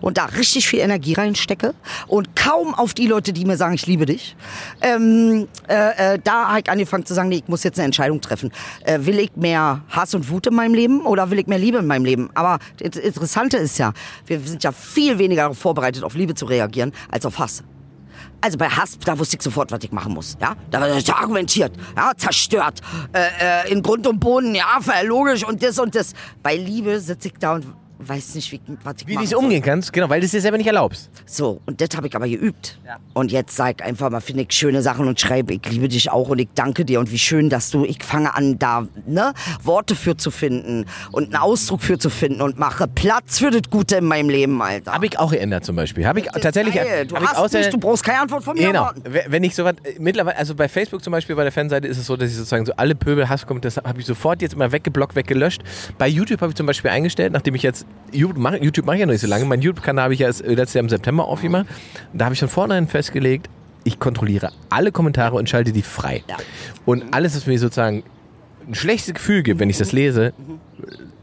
und 0.00 0.18
da 0.18 0.26
richtig 0.26 0.68
viel 0.68 0.80
Energie 0.80 1.14
reinstecke 1.14 1.74
und 2.06 2.36
kaum 2.36 2.74
auf 2.74 2.94
die 2.94 3.06
Leute, 3.06 3.32
die 3.32 3.44
mir 3.44 3.56
sagen, 3.56 3.74
ich 3.74 3.86
liebe 3.86 4.06
dich. 4.06 4.36
Ähm, 4.80 5.48
äh, 5.68 6.14
äh, 6.14 6.18
da 6.22 6.48
habe 6.48 6.60
ich 6.60 6.70
angefangen 6.70 7.06
zu 7.06 7.14
sagen, 7.14 7.28
nee, 7.28 7.36
ich 7.36 7.48
muss 7.48 7.62
jetzt 7.64 7.78
eine 7.78 7.86
Entscheidung 7.86 8.20
treffen. 8.20 8.52
Äh, 8.84 9.00
will 9.02 9.18
ich 9.18 9.34
mehr 9.36 9.82
Hass 9.88 10.14
und 10.14 10.28
Wut 10.30 10.46
in 10.46 10.54
meinem 10.54 10.74
Leben 10.74 11.02
oder 11.02 11.30
will 11.30 11.38
ich 11.38 11.46
mehr 11.46 11.58
Liebe 11.58 11.78
in 11.78 11.86
meinem 11.86 12.04
Leben? 12.04 12.30
Aber 12.34 12.58
das 12.78 12.96
Interessante 12.96 13.56
ist 13.56 13.78
ja, 13.78 13.92
wir 14.26 14.40
sind 14.40 14.62
ja 14.62 14.72
viel 14.72 15.18
weniger 15.18 15.54
vorbereitet, 15.54 16.04
auf 16.04 16.14
Liebe 16.14 16.34
zu 16.34 16.46
reagieren, 16.46 16.92
als 17.10 17.26
auf 17.26 17.38
Hass. 17.38 17.62
Also 18.40 18.58
bei 18.58 18.68
Hass, 18.68 18.98
da 18.98 19.18
wusste 19.18 19.36
ich 19.36 19.42
sofort, 19.42 19.72
was 19.72 19.82
ich 19.82 19.90
machen 19.90 20.12
muss. 20.12 20.36
Ja, 20.40 20.54
da 20.70 20.80
war 20.80 20.94
ich 20.94 21.10
argumentiert, 21.10 21.72
ja, 21.96 22.12
zerstört, 22.14 22.82
äh, 23.14 23.64
äh, 23.68 23.72
in 23.72 23.82
Grund 23.82 24.06
und 24.06 24.20
Boden, 24.20 24.54
ja, 24.54 24.78
logisch 25.02 25.44
und 25.44 25.62
das 25.62 25.78
und 25.78 25.94
das. 25.94 26.12
Bei 26.42 26.54
Liebe 26.54 27.00
sitze 27.00 27.28
ich 27.28 27.34
da 27.40 27.54
und 27.54 27.64
weiß 28.08 28.34
nicht, 28.36 28.50
wie, 28.52 28.60
was 28.82 28.94
ich 29.00 29.06
Wie 29.06 29.12
du 29.12 29.14
machen 29.16 29.24
es 29.24 29.30
soll. 29.30 29.38
umgehen 29.44 29.62
kannst, 29.62 29.92
genau, 29.92 30.08
weil 30.08 30.20
du 30.20 30.26
es 30.26 30.32
dir 30.32 30.40
selber 30.40 30.56
nicht 30.58 30.66
erlaubst. 30.66 31.10
So, 31.26 31.60
und 31.66 31.80
das 31.80 31.88
habe 31.96 32.06
ich 32.08 32.14
aber 32.16 32.28
geübt. 32.28 32.78
Ja. 32.86 32.96
Und 33.12 33.32
jetzt 33.32 33.56
sag 33.56 33.80
ich 33.80 33.84
einfach 33.84 34.10
mal, 34.10 34.20
finde 34.20 34.42
ich 34.42 34.52
schöne 34.52 34.82
Sachen 34.82 35.06
und 35.08 35.20
schreibe, 35.20 35.54
ich 35.54 35.60
liebe 35.70 35.88
dich 35.88 36.10
auch 36.10 36.28
und 36.28 36.38
ich 36.38 36.48
danke 36.54 36.84
dir 36.84 37.00
und 37.00 37.10
wie 37.10 37.18
schön, 37.18 37.48
dass 37.50 37.70
du, 37.70 37.84
ich 37.84 38.02
fange 38.02 38.34
an, 38.34 38.58
da 38.58 38.86
ne, 39.06 39.32
Worte 39.62 39.94
für 39.94 40.16
zu 40.16 40.30
finden 40.30 40.86
und 41.12 41.24
einen 41.24 41.36
Ausdruck 41.36 41.82
für 41.82 41.98
zu 41.98 42.10
finden 42.10 42.40
und 42.40 42.58
mache 42.58 42.88
Platz 42.88 43.38
für 43.38 43.50
das 43.50 43.62
Gute 43.70 43.96
in 43.96 44.04
meinem 44.04 44.28
Leben, 44.28 44.60
Alter. 44.62 44.92
Habe 44.92 45.06
ich 45.06 45.18
auch 45.18 45.30
geändert 45.32 45.64
zum 45.64 45.76
Beispiel. 45.76 46.06
Habe 46.06 46.20
ich 46.20 46.26
Das 46.26 46.36
ist 46.36 46.42
tatsächlich. 46.42 46.74
geil. 46.74 47.06
Du 47.06 47.14
hab 47.16 47.22
ich 47.22 47.28
hast 47.28 47.38
außer- 47.38 47.58
nicht, 47.58 47.72
du 47.72 47.78
brauchst 47.78 48.04
keine 48.04 48.20
Antwort 48.20 48.44
von 48.44 48.56
mir 48.56 48.68
Genau. 48.68 48.80
erwarten. 48.86 49.02
Wenn 49.28 49.44
ich 49.44 49.54
sowas, 49.54 49.74
äh, 49.84 49.94
mittlerweile, 49.98 50.36
also 50.36 50.54
bei 50.54 50.68
Facebook 50.68 51.02
zum 51.02 51.10
Beispiel, 51.12 51.36
bei 51.36 51.42
der 51.44 51.52
Fanseite 51.52 51.86
ist 51.88 51.98
es 51.98 52.06
so, 52.06 52.16
dass 52.16 52.30
ich 52.30 52.36
sozusagen 52.36 52.66
so 52.66 52.72
alle 52.76 52.94
Pöbel 52.94 53.28
Hasskommentare, 53.28 53.74
das 53.74 53.84
habe 53.84 54.00
ich 54.00 54.06
sofort 54.06 54.42
jetzt 54.42 54.54
immer 54.54 54.72
weggeblockt, 54.72 55.16
weggelöscht. 55.16 55.62
Bei 55.98 56.06
YouTube 56.08 56.40
habe 56.40 56.50
ich 56.50 56.56
zum 56.56 56.66
Beispiel 56.66 56.90
eingestellt, 56.90 57.32
nachdem 57.32 57.54
ich 57.54 57.62
jetzt, 57.62 57.86
YouTube 58.12 58.38
mache 58.38 58.58
mache 58.84 58.96
ich 58.96 59.00
ja 59.00 59.06
noch 59.06 59.12
nicht 59.12 59.20
so 59.20 59.26
lange, 59.26 59.44
mein 59.44 59.60
YouTube-Kanal 59.60 60.04
habe 60.04 60.14
ich 60.14 60.20
ja 60.20 60.28
erst 60.28 60.44
äh, 60.44 60.54
letztes 60.54 60.74
Jahr 60.74 60.84
im 60.84 60.88
September 60.88 61.26
aufgemacht. 61.26 61.66
Da 62.12 62.26
habe 62.26 62.34
ich 62.34 62.40
von 62.40 62.48
vornherein 62.48 62.88
festgelegt, 62.88 63.48
ich 63.84 63.98
kontrolliere 63.98 64.50
alle 64.70 64.92
Kommentare 64.92 65.36
und 65.36 65.48
schalte 65.48 65.72
die 65.72 65.82
frei. 65.82 66.22
Ja. 66.28 66.36
Und 66.86 67.12
alles, 67.12 67.36
was 67.36 67.46
mir 67.46 67.58
sozusagen 67.58 68.02
ein 68.66 68.74
schlechtes 68.74 69.14
Gefühl 69.14 69.42
gibt, 69.42 69.60
wenn 69.60 69.68
ich 69.68 69.78
das 69.78 69.92
lese, 69.92 70.32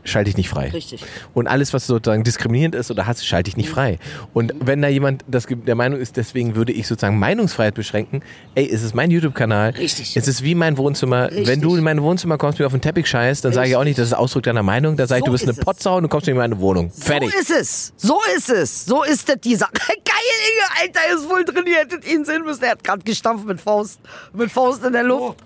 schalte 0.04 0.30
ich 0.30 0.38
nicht 0.38 0.50
frei. 0.50 0.70
Richtig. 0.70 1.04
Und 1.34 1.48
alles, 1.48 1.74
was 1.74 1.88
sozusagen 1.88 2.24
diskriminierend 2.24 2.76
ist 2.76 2.92
oder 2.92 3.08
Hass, 3.08 3.26
schalte 3.26 3.50
ich 3.50 3.58
nicht 3.58 3.70
frei. 3.70 3.98
Und 4.34 4.54
wenn 4.60 4.82
da 4.82 4.88
jemand 4.88 5.24
das, 5.28 5.48
der 5.50 5.76
Meinung 5.76 6.00
ist, 6.00 6.18
deswegen 6.18 6.56
würde 6.56 6.72
ich 6.72 6.88
sozusagen 6.88 7.20
Meinungsfreiheit 7.20 7.76
beschränken, 7.76 8.22
ey, 8.56 8.70
es 8.70 8.84
ist 8.84 8.96
mein 8.96 9.12
YouTube-Kanal. 9.12 9.72
Richtig. 9.72 10.16
Es 10.18 10.28
ist 10.28 10.44
wie 10.44 10.56
mein 10.56 10.78
Wohnzimmer. 10.78 11.30
Richtig. 11.30 11.48
Wenn 11.48 11.62
du 11.62 11.76
in 11.76 11.84
mein 11.84 12.02
Wohnzimmer 12.02 12.38
kommst, 12.38 12.60
mir 12.60 12.66
auf 12.66 12.72
den 12.72 12.82
Teppich 12.82 13.08
scheißt, 13.08 13.46
dann 13.46 13.54
sage 13.54 13.70
ich 13.70 13.76
auch 13.76 13.84
nicht, 13.84 13.98
das 13.98 14.08
ist 14.08 14.14
Ausdruck 14.14 14.44
deiner 14.44 14.64
Meinung. 14.64 14.98
Da 14.98 15.08
sage 15.08 15.20
ich, 15.20 15.22
So 15.22 15.26
du 15.28 15.32
bist 15.34 15.44
ist 15.46 15.58
eine. 15.58 15.64
Potsau 15.64 15.98
und 15.98 16.04
du 16.04 16.10
kommst 16.10 16.28
nicht 16.28 16.34
in 16.34 16.38
meine 16.38 16.60
Wohnung. 16.60 16.92
Fertig. 16.92 17.32
So 17.32 17.40
ist 17.40 17.52
es. 17.52 17.94
So 17.98 18.20
ist 18.36 18.50
es. 18.50 18.86
So 18.86 19.04
ist 19.04 19.28
das 19.30 19.38
die 19.44 19.56
Sache. 19.56 19.72
Geil, 19.88 20.38
Inge, 20.50 20.82
Alter, 20.82 21.00
er 21.10 21.16
ist 21.16 21.26
voll 21.26 21.46
drin. 21.46 21.64
Ihr 21.68 21.78
hättet 21.78 22.06
ihn 22.12 22.26
sehen 22.26 22.44
müssen. 22.44 22.64
Er 22.64 22.72
hat 22.72 22.84
gerade 22.84 23.04
gestampft 23.04 23.46
mit 23.46 23.62
Faust. 23.62 24.00
Mit 24.34 24.52
Faust 24.52 24.84
in 24.84 24.94
der 24.94 25.04
Luft. 25.04 25.40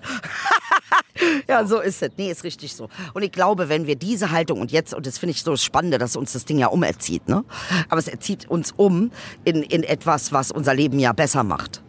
ja, 1.47 1.66
so 1.66 1.80
ist 1.80 2.01
es. 2.01 2.12
Nee, 2.18 2.32
ist 2.32 2.43
richtig 2.43 2.74
so. 2.76 2.89
Und 3.14 3.24
ich 3.24 3.32
glaube, 3.32 3.70
wenn 3.70 3.88
wir 3.88 3.95
diese 3.95 4.32
Haltung 4.45 4.61
und 4.61 4.71
jetzt, 4.71 4.93
und 4.93 5.07
das 5.07 5.17
finde 5.17 5.31
ich 5.31 5.41
so 5.41 5.51
das 5.51 5.63
Spannende, 5.63 5.97
dass 5.97 6.15
uns 6.15 6.33
das 6.33 6.45
Ding 6.45 6.59
ja 6.59 6.67
umerzieht, 6.67 7.27
ne? 7.27 7.43
Aber 7.89 7.97
es 7.97 8.07
erzieht 8.07 8.47
uns 8.47 8.73
um 8.77 9.11
in, 9.43 9.63
in 9.63 9.83
etwas, 9.83 10.31
was 10.31 10.51
unser 10.51 10.75
Leben 10.75 10.99
ja 10.99 11.13
besser 11.13 11.43
macht. 11.43 11.81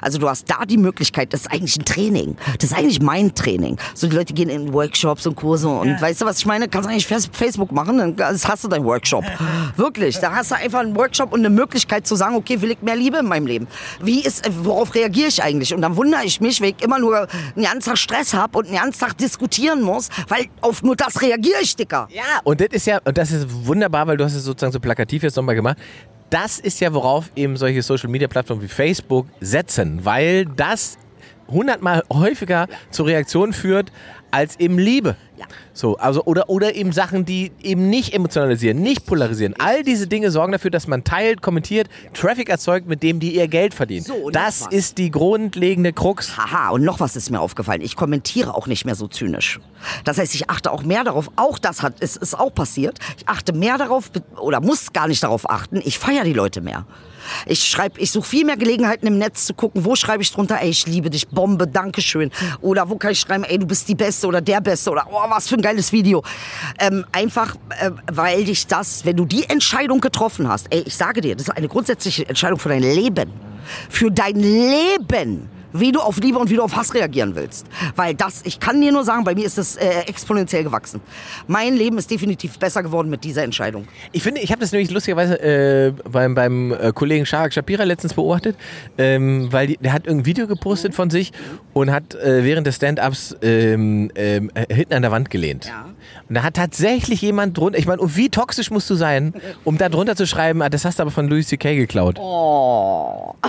Also 0.00 0.18
du 0.18 0.28
hast 0.28 0.50
da 0.50 0.64
die 0.64 0.76
Möglichkeit, 0.76 1.32
das 1.32 1.42
ist 1.42 1.52
eigentlich 1.52 1.76
ein 1.76 1.84
Training. 1.84 2.36
Das 2.58 2.70
ist 2.70 2.76
eigentlich 2.76 3.00
mein 3.00 3.34
Training. 3.34 3.76
So 3.94 4.06
die 4.06 4.16
Leute 4.16 4.34
gehen 4.34 4.48
in 4.48 4.72
Workshops 4.72 5.26
und 5.26 5.36
Kurse 5.36 5.68
und 5.68 6.00
weißt 6.00 6.22
du, 6.22 6.24
was 6.26 6.38
ich 6.38 6.46
meine? 6.46 6.68
Kannst 6.68 6.88
du 6.88 6.92
eigentlich 6.92 7.06
Facebook 7.06 7.72
machen, 7.72 8.16
dann 8.16 8.42
hast 8.44 8.64
du 8.64 8.68
deinen 8.68 8.84
Workshop. 8.84 9.24
Wirklich, 9.76 10.18
da 10.18 10.34
hast 10.34 10.50
du 10.50 10.56
einfach 10.56 10.80
einen 10.80 10.96
Workshop 10.96 11.32
und 11.32 11.40
eine 11.40 11.50
Möglichkeit 11.50 12.06
zu 12.06 12.16
sagen, 12.16 12.34
okay, 12.34 12.60
will 12.60 12.70
ich 12.72 12.82
mehr 12.82 12.96
Liebe 12.96 13.18
in 13.18 13.26
meinem 13.26 13.46
Leben? 13.46 13.66
Wie 14.00 14.20
ist, 14.20 14.48
worauf 14.62 14.94
reagiere 14.94 15.28
ich 15.28 15.42
eigentlich? 15.42 15.74
Und 15.74 15.82
dann 15.82 15.96
wundere 15.96 16.24
ich 16.24 16.40
mich, 16.40 16.60
weil 16.60 16.70
ich 16.70 16.82
immer 16.82 16.98
nur 16.98 17.28
einen 17.56 17.64
ganzen 17.64 17.90
Tag 17.90 17.98
Stress 17.98 18.34
habe 18.34 18.58
und 18.58 18.66
einen 18.66 18.76
ganzen 18.76 19.00
Tag 19.00 19.18
diskutieren 19.18 19.82
muss, 19.82 20.08
weil 20.28 20.46
auf 20.60 20.82
nur 20.82 20.96
das 20.96 21.20
reagiere 21.22 21.60
ich, 21.62 21.76
Dicker. 21.76 22.08
Ja, 22.10 22.40
und 22.44 22.60
das 22.60 22.68
ist 22.72 22.86
ja, 22.86 23.00
und 23.04 23.16
das 23.16 23.30
ist 23.30 23.46
wunderbar, 23.66 24.06
weil 24.06 24.16
du 24.16 24.24
hast 24.24 24.34
es 24.34 24.44
sozusagen 24.44 24.72
so 24.72 24.80
plakativ 24.80 25.22
jetzt 25.22 25.36
nochmal 25.36 25.54
gemacht. 25.54 25.78
Das 26.34 26.58
ist 26.58 26.80
ja, 26.80 26.92
worauf 26.92 27.30
eben 27.36 27.56
solche 27.56 27.80
Social 27.80 28.10
Media 28.10 28.26
Plattformen 28.26 28.60
wie 28.60 28.66
Facebook 28.66 29.28
setzen, 29.40 30.04
weil 30.04 30.46
das 30.46 30.98
hundertmal 31.46 32.02
häufiger 32.12 32.66
zu 32.90 33.04
Reaktionen 33.04 33.52
führt 33.52 33.92
als 34.32 34.58
eben 34.58 34.76
Liebe. 34.76 35.14
So, 35.76 35.96
also, 35.96 36.24
oder, 36.24 36.48
oder 36.48 36.76
eben 36.76 36.92
Sachen, 36.92 37.24
die 37.24 37.50
eben 37.60 37.90
nicht 37.90 38.14
emotionalisieren, 38.14 38.80
nicht 38.80 39.06
polarisieren. 39.06 39.54
All 39.58 39.82
diese 39.82 40.06
Dinge 40.06 40.30
sorgen 40.30 40.52
dafür, 40.52 40.70
dass 40.70 40.86
man 40.86 41.02
teilt, 41.02 41.42
kommentiert, 41.42 41.88
Traffic 42.14 42.48
erzeugt, 42.48 42.86
mit 42.86 43.02
dem 43.02 43.18
die 43.18 43.34
ihr 43.34 43.48
Geld 43.48 43.74
verdienen. 43.74 44.04
So, 44.04 44.30
das 44.30 44.68
ist 44.70 44.98
die 44.98 45.10
grundlegende 45.10 45.92
Krux. 45.92 46.36
Haha, 46.36 46.70
und 46.70 46.84
noch 46.84 47.00
was 47.00 47.16
ist 47.16 47.30
mir 47.30 47.40
aufgefallen. 47.40 47.80
Ich 47.80 47.96
kommentiere 47.96 48.54
auch 48.54 48.68
nicht 48.68 48.84
mehr 48.84 48.94
so 48.94 49.08
zynisch. 49.08 49.58
Das 50.04 50.16
heißt, 50.18 50.34
ich 50.36 50.48
achte 50.48 50.70
auch 50.70 50.84
mehr 50.84 51.02
darauf, 51.02 51.28
auch 51.34 51.58
das 51.58 51.82
hat, 51.82 51.98
ist, 51.98 52.18
ist 52.18 52.38
auch 52.38 52.54
passiert. 52.54 53.00
Ich 53.18 53.28
achte 53.28 53.52
mehr 53.52 53.76
darauf, 53.76 54.12
oder 54.36 54.60
muss 54.60 54.92
gar 54.92 55.08
nicht 55.08 55.24
darauf 55.24 55.50
achten, 55.50 55.82
ich 55.84 55.98
feiere 55.98 56.22
die 56.22 56.32
Leute 56.32 56.60
mehr. 56.60 56.86
Ich 57.46 57.64
schreibe, 57.64 58.00
ich 58.00 58.10
suche 58.10 58.28
viel 58.28 58.44
mehr 58.44 58.56
Gelegenheiten 58.56 59.06
im 59.06 59.18
Netz 59.18 59.46
zu 59.46 59.54
gucken, 59.54 59.84
wo 59.84 59.96
schreibe 59.96 60.22
ich 60.22 60.32
drunter, 60.32 60.60
ey, 60.60 60.70
ich 60.70 60.86
liebe 60.86 61.10
dich, 61.10 61.28
Bombe, 61.28 61.66
Dankeschön. 61.66 62.30
Oder 62.60 62.90
wo 62.90 62.96
kann 62.96 63.12
ich 63.12 63.20
schreiben, 63.20 63.44
ey, 63.44 63.58
du 63.58 63.66
bist 63.66 63.88
die 63.88 63.94
Beste 63.94 64.26
oder 64.26 64.40
der 64.40 64.60
Beste 64.60 64.90
oder 64.90 65.06
oh, 65.10 65.30
was 65.30 65.48
für 65.48 65.56
ein 65.56 65.62
geiles 65.64 65.92
Video. 65.92 66.22
Ähm, 66.78 67.04
einfach, 67.10 67.56
äh, 67.80 67.90
weil 68.12 68.44
dich 68.44 68.66
das, 68.66 69.04
wenn 69.04 69.16
du 69.16 69.24
die 69.24 69.48
Entscheidung 69.48 70.00
getroffen 70.00 70.48
hast, 70.48 70.66
ey, 70.70 70.84
ich 70.86 70.94
sage 70.94 71.20
dir, 71.20 71.34
das 71.34 71.48
ist 71.48 71.56
eine 71.56 71.68
grundsätzliche 71.68 72.28
Entscheidung 72.28 72.58
für 72.58 72.68
dein 72.68 72.82
Leben. 72.82 73.32
Für 73.88 74.10
dein 74.10 74.36
Leben 74.36 75.48
wie 75.74 75.92
du 75.92 76.00
auf 76.00 76.18
Liebe 76.18 76.38
und 76.38 76.48
wie 76.50 76.54
du 76.56 76.62
auf 76.62 76.76
Hass 76.76 76.94
reagieren 76.94 77.34
willst. 77.34 77.66
Weil 77.96 78.14
das, 78.14 78.42
ich 78.44 78.60
kann 78.60 78.80
dir 78.80 78.92
nur 78.92 79.04
sagen, 79.04 79.24
bei 79.24 79.34
mir 79.34 79.44
ist 79.44 79.58
das 79.58 79.76
äh, 79.76 80.00
exponentiell 80.06 80.62
gewachsen. 80.62 81.00
Mein 81.48 81.74
Leben 81.74 81.98
ist 81.98 82.10
definitiv 82.10 82.58
besser 82.58 82.82
geworden 82.82 83.10
mit 83.10 83.24
dieser 83.24 83.42
Entscheidung. 83.42 83.86
Ich 84.12 84.22
finde, 84.22 84.40
ich 84.40 84.50
habe 84.50 84.60
das 84.60 84.70
nämlich 84.70 84.90
lustigerweise 84.90 85.40
äh, 85.40 85.92
beim, 86.10 86.34
beim 86.34 86.72
äh, 86.72 86.92
Kollegen 86.94 87.26
Sharak 87.26 87.52
Shapira 87.52 87.82
letztens 87.82 88.14
beobachtet, 88.14 88.56
ähm, 88.98 89.52
weil 89.52 89.66
die, 89.66 89.76
der 89.78 89.92
hat 89.92 90.06
irgendein 90.06 90.26
Video 90.26 90.46
gepostet 90.46 90.94
von 90.94 91.10
sich 91.10 91.32
und 91.72 91.90
hat 91.90 92.14
äh, 92.14 92.44
während 92.44 92.66
des 92.66 92.76
Stand-Ups 92.76 93.36
ähm, 93.42 94.10
ähm, 94.14 94.50
äh, 94.54 94.72
hinten 94.72 94.94
an 94.94 95.02
der 95.02 95.10
Wand 95.10 95.28
gelehnt. 95.30 95.66
Ja. 95.66 95.86
Und 96.28 96.36
da 96.36 96.42
hat 96.42 96.54
tatsächlich 96.54 97.20
jemand 97.20 97.56
drunter, 97.56 97.78
ich 97.78 97.86
meine, 97.86 98.00
und 98.00 98.16
wie 98.16 98.30
toxisch 98.30 98.70
musst 98.70 98.88
du 98.88 98.94
sein, 98.94 99.34
um 99.64 99.78
da 99.78 99.88
drunter 99.88 100.16
zu 100.16 100.26
schreiben, 100.26 100.62
ah, 100.62 100.68
das 100.68 100.84
hast 100.84 100.98
du 100.98 101.02
aber 101.02 101.10
von 101.10 101.28
Louis 101.28 101.48
C.K. 101.48 101.76
geklaut. 101.76 102.18
Oh. 102.18 103.34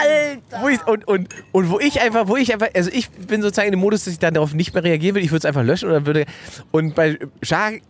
Alter. 0.00 0.62
Wo 0.62 0.68
ich, 0.68 0.86
und, 0.86 1.06
und, 1.06 1.28
und 1.52 1.70
wo 1.70 1.78
ich 1.78 2.00
einfach, 2.00 2.28
wo 2.28 2.36
ich 2.36 2.52
einfach, 2.52 2.68
also 2.74 2.90
ich 2.92 3.10
bin 3.10 3.42
sozusagen 3.42 3.68
in 3.68 3.72
dem 3.72 3.80
Modus, 3.80 4.04
dass 4.04 4.12
ich 4.12 4.18
dann 4.18 4.34
darauf 4.34 4.54
nicht 4.54 4.74
mehr 4.74 4.84
reagieren 4.84 5.14
will, 5.14 5.24
ich 5.24 5.30
würde 5.30 5.38
es 5.38 5.44
einfach 5.44 5.62
löschen 5.62 5.88
oder 5.88 6.06
würde. 6.06 6.26
Und 6.70 6.94
bei 6.94 7.18
Shark 7.42 7.80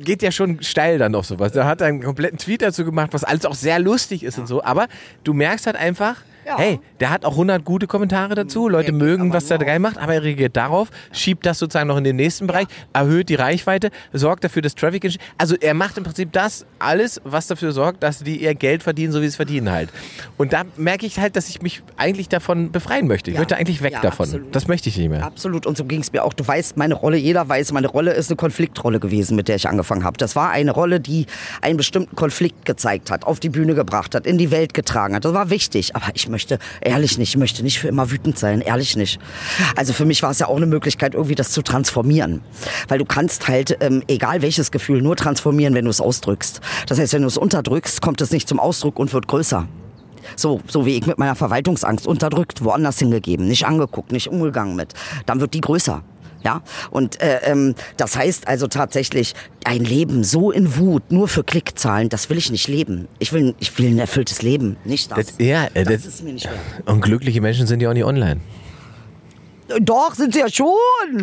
geht 0.00 0.22
ja 0.22 0.30
schon 0.30 0.62
steil 0.62 0.98
dann 0.98 1.14
auf 1.14 1.26
sowas. 1.26 1.52
Da 1.52 1.66
hat 1.66 1.80
er 1.80 1.88
einen 1.88 2.02
kompletten 2.02 2.38
Tweet 2.38 2.62
dazu 2.62 2.84
gemacht, 2.84 3.10
was 3.12 3.24
alles 3.24 3.46
auch 3.46 3.54
sehr 3.54 3.78
lustig 3.78 4.22
ist 4.22 4.38
und 4.38 4.46
so. 4.46 4.62
Aber 4.62 4.88
du 5.24 5.32
merkst 5.32 5.66
halt 5.66 5.76
einfach, 5.76 6.16
Ja. 6.46 6.58
hey, 6.58 6.78
der 7.00 7.10
hat 7.10 7.24
auch 7.24 7.32
100 7.32 7.64
gute 7.64 7.86
Kommentare 7.86 8.34
dazu, 8.36 8.68
Leute 8.68 8.92
geht 8.92 9.00
mögen, 9.00 9.32
was 9.32 9.50
er 9.50 9.58
nur 9.58 9.66
geil 9.66 9.80
macht, 9.80 9.98
aber 9.98 10.14
er 10.14 10.22
reagiert 10.22 10.56
darauf, 10.56 10.88
schiebt 11.10 11.44
das 11.44 11.58
sozusagen 11.58 11.88
noch 11.88 11.96
in 11.96 12.04
den 12.04 12.16
nächsten 12.16 12.46
Bereich, 12.46 12.66
erhöht 12.92 13.28
die 13.28 13.34
Reichweite, 13.34 13.90
sorgt 14.12 14.44
dafür, 14.44 14.62
dass 14.62 14.74
Traffic. 14.74 15.18
Also 15.38 15.56
er 15.56 15.74
macht 15.74 15.98
im 15.98 16.04
Prinzip 16.04 16.32
das 16.32 16.64
alles, 16.78 17.20
was 17.24 17.48
dafür 17.48 17.72
sorgt, 17.72 18.02
dass 18.02 18.20
die 18.20 18.36
ihr 18.42 18.54
Geld 18.54 18.82
verdienen, 18.82 19.12
so 19.12 19.18
wie 19.18 19.24
sie 19.24 19.30
es 19.30 19.36
verdienen 19.36 19.70
halt. 19.70 19.90
Und 20.36 20.52
da 20.52 20.62
merke 20.76 21.06
ich 21.06 21.18
halt, 21.18 21.34
dass 21.36 21.48
ich 21.48 21.62
mich 21.62 21.82
eigentlich 21.96 22.28
davon 22.28 22.70
befreien 22.70 23.08
möchte. 23.08 23.30
Ich 23.30 23.38
möchte 23.38 23.56
eigentlich 23.56 23.82
weg 23.82 23.94
davon. 24.02 24.26
absolut. 24.26 24.54
Das 24.54 24.68
möchte 24.68 24.88
ich 24.88 24.96
nicht 24.96 25.08
mehr. 25.08 25.24
Absolut. 25.24 25.66
Und 25.66 25.76
so 25.76 25.84
ging 25.84 26.00
es 26.00 26.12
mir 26.12 26.22
auch. 26.24 26.32
Du 26.32 26.46
weißt, 26.46 26.76
meine 26.76 26.94
Rolle, 26.94 27.16
jeder 27.16 27.48
weiß, 27.48 27.72
meine 27.72 27.88
Rolle 27.88 28.12
ist 28.12 28.30
eine 28.30 28.36
Konfliktrolle 28.36 29.00
gewesen, 29.00 29.34
mit 29.36 29.48
der 29.48 29.56
ich 29.56 29.68
angefangen 29.68 30.04
habe. 30.04 30.16
Das 30.16 30.36
war 30.36 30.50
eine 30.50 30.70
Rolle, 30.70 31.00
die 31.00 31.26
einen 31.60 31.76
bestimmten 31.76 32.14
Konflikt 32.14 32.64
gezeigt 32.64 33.10
hat, 33.10 33.24
auf 33.24 33.40
die 33.40 33.48
Bühne 33.48 33.74
gebracht 33.74 34.14
hat, 34.14 34.26
in 34.26 34.38
die 34.38 34.50
Welt 34.50 34.74
getragen 34.74 35.14
hat. 35.14 35.24
Das 35.24 35.34
war 35.34 35.50
wichtig. 35.50 35.96
Aber 35.96 36.06
ich 36.14 36.28
möchte, 36.28 36.35
ehrlich 36.80 37.18
nicht, 37.18 37.30
ich 37.30 37.36
möchte 37.36 37.62
nicht 37.62 37.78
für 37.78 37.88
immer 37.88 38.10
wütend 38.10 38.38
sein. 38.38 38.60
Ehrlich 38.60 38.96
nicht. 38.96 39.18
Also 39.74 39.92
für 39.92 40.04
mich 40.04 40.22
war 40.22 40.30
es 40.30 40.38
ja 40.38 40.48
auch 40.48 40.56
eine 40.56 40.66
Möglichkeit, 40.66 41.14
irgendwie 41.14 41.34
das 41.34 41.50
zu 41.50 41.62
transformieren. 41.62 42.42
Weil 42.88 42.98
du 42.98 43.04
kannst 43.04 43.48
halt, 43.48 43.76
ähm, 43.80 44.02
egal 44.08 44.42
welches 44.42 44.70
Gefühl, 44.70 45.02
nur 45.02 45.16
transformieren, 45.16 45.74
wenn 45.74 45.84
du 45.84 45.90
es 45.90 46.00
ausdrückst. 46.00 46.60
Das 46.86 46.98
heißt, 46.98 47.12
wenn 47.12 47.22
du 47.22 47.28
es 47.28 47.36
unterdrückst, 47.36 48.00
kommt 48.02 48.20
es 48.20 48.30
nicht 48.30 48.48
zum 48.48 48.60
Ausdruck 48.60 48.98
und 48.98 49.12
wird 49.12 49.28
größer. 49.28 49.66
So, 50.34 50.60
so 50.66 50.86
wie 50.86 50.96
ich 50.96 51.06
mit 51.06 51.18
meiner 51.18 51.36
Verwaltungsangst 51.36 52.06
unterdrückt, 52.06 52.64
woanders 52.64 52.98
hingegeben, 52.98 53.46
nicht 53.46 53.66
angeguckt, 53.66 54.10
nicht 54.10 54.28
umgegangen 54.28 54.74
mit. 54.74 54.94
Dann 55.26 55.40
wird 55.40 55.54
die 55.54 55.60
größer. 55.60 56.02
Ja, 56.46 56.62
und 56.92 57.20
äh, 57.20 57.40
ähm, 57.42 57.74
das 57.96 58.16
heißt 58.16 58.46
also 58.46 58.68
tatsächlich, 58.68 59.34
ein 59.64 59.82
Leben 59.82 60.22
so 60.22 60.52
in 60.52 60.76
Wut, 60.76 61.10
nur 61.10 61.26
für 61.26 61.42
Klickzahlen, 61.42 62.08
das 62.08 62.30
will 62.30 62.38
ich 62.38 62.52
nicht 62.52 62.68
leben. 62.68 63.08
Ich 63.18 63.32
will, 63.32 63.56
ich 63.58 63.76
will 63.76 63.88
ein 63.88 63.98
erfülltes 63.98 64.42
Leben, 64.42 64.76
nicht 64.84 65.10
das. 65.10 65.26
Das, 65.26 65.34
ja, 65.38 65.64
äh, 65.74 65.82
das, 65.82 66.04
das, 66.04 66.06
ist 66.06 66.22
mir 66.22 66.34
nicht 66.34 66.44
wert. 66.44 66.54
und 66.84 67.00
glückliche 67.00 67.40
Menschen 67.40 67.66
sind 67.66 67.82
ja 67.82 67.90
auch 67.90 67.94
nicht 67.94 68.04
online. 68.04 68.40
Doch, 69.80 70.14
sind 70.14 70.32
sie 70.34 70.40
ja 70.40 70.48
schon. 70.48 70.66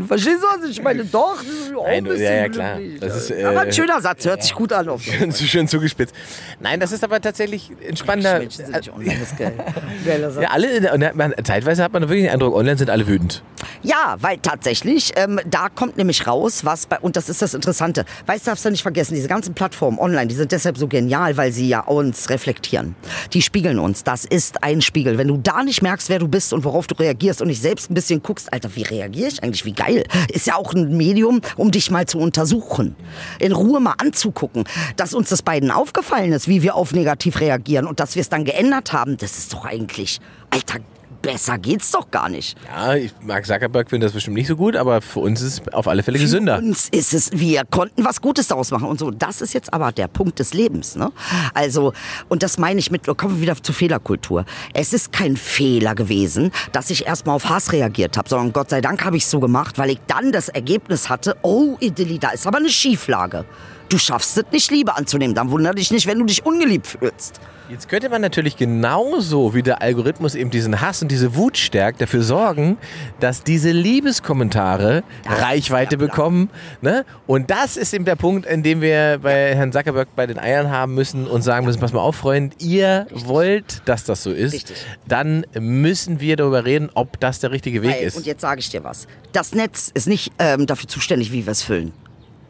Verstehst 0.08 0.42
du 0.42 0.48
was? 0.48 0.70
Ich 0.70 0.82
meine, 0.82 1.06
doch. 1.06 1.42
sind 1.42 1.76
auch 1.76 1.86
Nein, 1.86 1.98
ein 1.98 2.04
bisschen 2.04 2.24
ja, 2.24 2.34
ja, 2.34 2.50
klar. 2.50 2.80
ist, 2.80 3.32
äh, 3.32 3.44
aber 3.44 3.62
ein 3.62 3.74
schöner 3.74 4.02
Satz, 4.02 4.26
hört 4.26 4.44
sich 4.44 4.54
gut 4.54 4.74
an. 4.74 4.90
Auf 4.90 5.04
Zu 5.04 5.46
schön 5.46 5.68
zugespitzt. 5.68 6.14
Nein, 6.60 6.80
das 6.80 6.92
ist 6.92 7.04
aber 7.04 7.22
tatsächlich 7.22 7.72
ein 7.88 7.96
spannender. 7.96 8.40
Menschen 8.40 8.66
sind 8.66 8.76
nicht 8.76 8.94
online, 8.94 9.20
das 9.20 9.32
ist 9.32 9.38
geil. 9.38 9.54
Geiler 10.06 10.32
Satz. 10.32 10.44
Ja, 10.44 10.50
alle, 10.50 10.94
und 10.94 11.16
man, 11.16 11.34
zeitweise 11.44 11.84
hat 11.84 11.94
man 11.94 12.04
wirklich 12.04 12.24
den 12.24 12.32
Eindruck, 12.32 12.56
online 12.56 12.78
sind 12.78 12.90
alle 12.90 13.08
wütend. 13.08 13.44
Ja, 13.82 14.18
weil 14.20 14.38
tatsächlich, 14.38 15.14
ähm, 15.16 15.40
da 15.46 15.70
kommt 15.70 15.98
nämlich 15.98 16.28
raus, 16.28 16.66
was 16.66 16.86
bei, 16.86 17.00
und 17.00 17.16
das 17.16 17.30
ist 17.30 17.42
das 17.42 17.54
Interessante. 17.54 18.06
Weißt 18.26 18.46
du, 18.46 18.52
darfst 18.52 18.66
du 18.66 18.70
nicht 18.70 18.82
vergessen, 18.82 19.16
diese 19.16 19.28
ganzen 19.28 19.54
Plattformen 19.54 20.00
online, 20.00 20.28
die 20.28 20.36
sind 20.36 20.52
deshalb 20.52 20.78
so 20.78 20.88
genial, 20.88 21.38
weil 21.38 21.52
sie 21.52 21.68
ja 21.70 21.80
uns 21.82 22.30
reflektieren. 22.30 22.96
Die 23.32 23.42
spiegeln 23.42 23.80
uns. 23.80 24.04
Das 24.04 24.26
ist 24.26 24.64
ein 24.64 24.82
Spiegel. 24.82 25.18
Wenn 25.18 25.28
du 25.28 25.38
da 25.38 25.64
nicht 25.64 25.82
merkst, 25.82 26.10
wer 26.10 26.20
du 26.20 26.28
bist 26.28 26.54
und 26.54 26.64
worauf 26.64 26.88
du 26.88 26.96
reagierst 26.96 27.42
und 27.42 27.48
nicht 27.48 27.62
selbst 27.62 27.90
ein 27.90 27.94
bisschen 27.94 28.22
guckst, 28.22 28.33
Alter, 28.52 28.76
wie 28.76 28.84
reagiere 28.84 29.28
ich 29.28 29.44
eigentlich? 29.44 29.66
Wie 29.66 29.74
geil. 29.74 30.04
Ist 30.32 30.48
ja 30.48 30.56
auch 30.56 30.74
ein 30.74 30.96
Medium, 30.96 31.42
um 31.58 31.72
dich 31.72 31.92
mal 31.92 32.06
zu 32.06 32.20
untersuchen. 32.20 32.96
In 33.40 33.52
Ruhe 33.52 33.80
mal 33.80 33.96
anzugucken. 33.98 34.64
Dass 34.96 35.14
uns 35.14 35.30
das 35.30 35.42
beiden 35.42 35.72
aufgefallen 35.72 36.32
ist, 36.32 36.48
wie 36.48 36.62
wir 36.62 36.76
auf 36.76 36.94
negativ 36.94 37.40
reagieren 37.40 37.88
und 37.88 38.00
dass 38.00 38.16
wir 38.16 38.22
es 38.22 38.30
dann 38.30 38.46
geändert 38.46 38.94
haben, 38.94 39.18
das 39.18 39.38
ist 39.38 39.54
doch 39.54 39.66
eigentlich, 39.66 40.20
Alter, 40.50 40.80
besser 41.24 41.58
geht's 41.58 41.90
doch 41.90 42.12
gar 42.12 42.30
nicht. 42.30 42.56
Ja, 42.68 42.94
ich, 42.94 43.12
Mark 43.22 43.48
Zuckerberg 43.48 43.90
findet 43.90 44.08
das 44.08 44.14
bestimmt 44.14 44.36
nicht 44.36 44.48
so 44.48 44.56
gut, 44.56 44.76
aber 44.76 45.02
für 45.02 45.22
uns 45.22 45.42
ist 45.42 45.62
es 45.68 45.74
auf 45.74 45.88
alle 45.88 46.04
Fälle 46.04 46.20
gesünder. 46.20 46.60
Für 46.60 46.64
uns 46.64 46.90
ist 46.90 47.14
es, 47.16 47.32
wir 47.32 47.64
konnten 47.66 48.06
was 48.06 48.22
Gutes 48.22 48.48
daraus 48.48 48.70
machen 48.70 48.88
und 48.88 49.00
so. 49.00 49.10
Das 49.10 49.42
ist 49.42 49.54
jetzt 49.54 49.74
aber 49.74 49.92
der 49.92 50.08
Punkt 50.08 50.38
des 50.38 50.54
Lebens. 50.54 50.96
Ne? 50.96 51.12
Also, 51.56 51.94
und 52.30 52.44
das 52.44 52.60
meine 52.60 52.80
ich 52.80 52.92
mit, 52.92 53.08
wir 53.08 53.16
kommen 53.16 53.42
wieder 53.42 53.56
zur 53.56 53.74
Fehlerkultur. 53.74 54.46
Es 54.74 54.94
ist 54.94 55.12
kein 55.12 55.36
Fehler 55.36 55.96
gewesen, 55.96 56.52
dass 56.74 56.90
ich 56.92 57.08
erstmal 57.08 57.38
auf 57.38 57.50
Hass 57.50 57.72
reagiert 57.72 58.18
habe, 58.18 58.30
sondern 58.30 58.54
Gott 58.54 58.70
sei 58.70 58.82
Dank 58.82 59.04
habe 59.04 59.18
ich 59.18 59.24
es 59.24 59.32
so 59.32 59.40
gemacht, 59.40 59.78
weil 59.80 59.90
ich 59.90 60.00
dann 60.08 60.32
das 60.32 60.50
Ergebnis 60.50 61.10
hatte, 61.10 61.38
oh, 61.42 61.78
Idili, 61.80 62.20
da 62.20 62.30
ist 62.30 62.46
aber 62.46 62.58
eine 62.58 62.70
Schieflage. 62.70 63.46
Du 63.90 63.98
schaffst 63.98 64.38
es 64.38 64.46
nicht, 64.52 64.72
Liebe 64.72 64.96
anzunehmen. 64.96 65.36
Dann 65.36 65.52
wundere 65.52 65.76
dich 65.76 65.92
nicht, 65.92 66.08
wenn 66.08 66.20
du 66.20 66.26
dich 66.26 66.46
ungeliebt 66.46 66.88
fühlst. 66.88 67.40
Jetzt 67.74 67.90
könnte 67.90 68.08
man 68.08 68.22
natürlich 68.22 68.56
genauso 68.56 69.56
wie 69.56 69.64
der 69.64 69.82
Algorithmus 69.82 70.36
eben 70.36 70.52
diesen 70.52 70.80
Hass 70.80 71.02
und 71.02 71.08
diese 71.08 71.36
Wut 71.36 71.58
stärkt, 71.58 72.02
dafür 72.02 72.22
sorgen, 72.22 72.78
dass 73.20 73.44
diese 73.44 73.72
Liebeskommentare 73.72 75.02
Das 75.24 75.42
Reichweite 75.42 75.98
bekommen. 75.98 76.52
Ne? 76.82 77.04
Und 77.26 77.50
das 77.50 77.76
ist 77.76 77.92
eben 77.96 78.06
der 78.06 78.16
Punkt, 78.16 78.46
in 78.46 78.62
dem 78.62 78.82
wir 78.82 79.18
bei 79.24 79.56
Herrn 79.56 79.72
Zuckerberg 79.72 80.16
bei 80.16 80.28
den 80.28 80.38
Eiern 80.38 80.70
haben 80.70 80.94
müssen 80.94 81.26
und 81.26 81.42
sagen 81.42 81.66
müssen, 81.66 81.80
pass 81.80 81.94
mal 81.94 82.02
auf, 82.02 82.16
Freund, 82.16 82.54
ihr 82.62 83.08
wollt, 83.12 83.82
dass 83.86 84.04
das 84.04 84.22
so 84.22 84.32
ist. 84.32 84.54
Richtig. 84.54 84.78
Dann 85.08 85.44
müssen 85.60 86.20
wir 86.20 86.36
darüber 86.36 86.66
reden, 86.66 86.92
ob 86.94 87.20
das 87.20 87.40
der 87.40 87.50
richtige 87.50 87.82
Weg 87.82 87.96
Weil, 87.96 88.04
ist. 88.04 88.18
Und 88.18 88.28
jetzt 88.28 88.42
sage 88.42 88.60
ich 88.60 88.70
dir 88.70 88.84
was. 88.84 89.08
Das 89.32 89.56
Netz 89.56 89.90
ist 89.96 90.06
nicht 90.06 90.32
ähm, 90.38 90.68
dafür 90.68 90.88
zuständig, 90.88 91.32
wie 91.32 91.48
wir 91.48 91.52
es 91.52 91.64
füllen. 91.64 91.92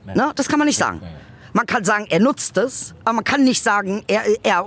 Ne? 0.05 0.33
Das 0.35 0.49
kann 0.49 0.59
man 0.59 0.67
nicht 0.67 0.77
sagen. 0.77 0.99
Man 1.53 1.67
kann 1.67 1.85
sagen, 1.85 2.07
er 2.09 2.19
nutzt 2.19 2.57
es, 2.57 2.95
aber 3.03 3.13
man 3.13 3.23
kann 3.23 3.43
nicht 3.43 3.63
sagen, 3.63 4.03
er, 4.07 4.23
er, 4.41 4.65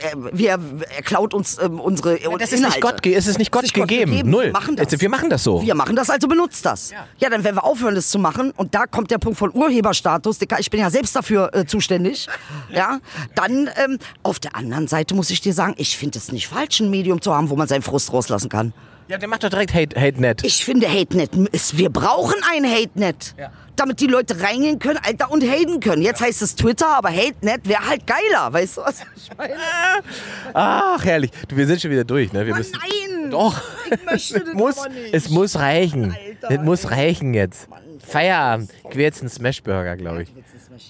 äh, 0.00 0.06
äh, 0.06 0.16
wir, 0.32 0.50
er 0.50 1.02
klaut 1.02 1.34
uns 1.34 1.58
ähm, 1.62 1.78
unsere 1.80 2.18
das 2.38 2.52
ist 2.52 2.60
Inhalte. 2.60 2.64
nicht 2.64 2.80
Gott, 2.80 3.06
es 3.06 3.26
ist 3.26 3.38
nicht 3.38 3.52
Gott 3.52 3.64
ist 3.64 3.68
nicht 3.68 3.82
Gott 3.82 3.88
gegeben. 3.88 4.10
gegeben. 4.12 4.30
Null. 4.30 4.44
Wir 4.44 4.52
machen 4.52 4.76
das. 4.76 5.00
Wir 5.00 5.08
machen 5.10 5.28
das 5.28 5.44
so. 5.44 5.62
Wir 5.62 5.74
machen 5.74 5.96
das, 5.96 6.08
also 6.08 6.26
benutzt 6.26 6.64
das. 6.64 6.92
Ja. 7.20 7.28
dann 7.28 7.44
werden 7.44 7.56
wir 7.56 7.64
aufhören, 7.64 7.94
das 7.94 8.08
zu 8.08 8.18
machen. 8.18 8.52
Und 8.56 8.74
da 8.74 8.86
kommt 8.86 9.10
der 9.10 9.18
Punkt 9.18 9.38
von 9.38 9.54
Urheberstatus. 9.54 10.38
Ich 10.58 10.70
bin 10.70 10.80
ja 10.80 10.90
selbst 10.90 11.14
dafür 11.14 11.54
äh, 11.54 11.66
zuständig. 11.66 12.26
Ja, 12.72 13.00
dann 13.34 13.68
ähm, 13.76 13.98
auf 14.22 14.38
der 14.38 14.56
anderen 14.56 14.88
Seite 14.88 15.14
muss 15.14 15.28
ich 15.28 15.42
dir 15.42 15.52
sagen, 15.52 15.74
ich 15.76 15.98
finde 15.98 16.18
es 16.18 16.32
nicht 16.32 16.48
falsch, 16.48 16.80
ein 16.80 16.90
Medium 16.90 17.20
zu 17.20 17.34
haben, 17.34 17.50
wo 17.50 17.56
man 17.56 17.68
seinen 17.68 17.82
Frust 17.82 18.12
rauslassen 18.12 18.48
kann. 18.48 18.72
Ja, 19.08 19.16
der 19.16 19.28
macht 19.28 19.42
doch 19.42 19.48
direkt 19.48 19.74
Hate, 19.74 19.98
Hate 19.98 20.20
Net. 20.20 20.44
Ich 20.44 20.64
finde 20.64 20.86
HateNet, 20.86 21.34
ist, 21.52 21.78
wir 21.78 21.88
brauchen 21.88 22.34
ein 22.52 22.64
HateNet. 22.64 23.34
Damit 23.74 24.00
die 24.00 24.06
Leute 24.06 24.40
reingehen 24.42 24.78
können, 24.78 24.98
Alter, 25.02 25.30
und 25.30 25.42
haten 25.42 25.80
können. 25.80 26.02
Jetzt 26.02 26.20
heißt 26.20 26.42
es 26.42 26.54
Twitter, 26.56 26.88
aber 26.88 27.08
HateNet 27.10 27.66
wäre 27.66 27.88
halt 27.88 28.06
geiler. 28.06 28.52
Weißt 28.52 28.76
du, 28.76 28.80
was 28.82 28.96
ich 29.16 29.30
meine? 29.38 29.54
Ach, 30.52 31.02
herrlich. 31.04 31.30
Du, 31.46 31.56
wir 31.56 31.66
sind 31.66 31.80
schon 31.80 31.90
wieder 31.90 32.04
durch, 32.04 32.32
ne? 32.32 32.44
Wir 32.44 32.52
Mann, 32.52 32.58
müssen, 32.58 32.72
nein! 32.72 33.30
Doch. 33.30 33.58
Ich 33.90 34.04
möchte 34.04 34.40
das 34.40 34.48
es 34.48 34.54
muss, 34.54 34.88
nicht. 34.88 35.14
Es 35.14 35.28
muss 35.30 35.56
reichen. 35.56 36.12
Alter, 36.42 36.60
es 36.60 36.66
muss 36.66 36.90
reichen 36.90 37.32
jetzt. 37.34 37.68
Feierabend. 38.06 38.70
Ich 38.90 38.96
will 38.96 39.04
jetzt 39.04 39.20
einen 39.20 39.30
Smashburger, 39.30 39.96
glaube 39.96 40.24
ich. 40.24 40.32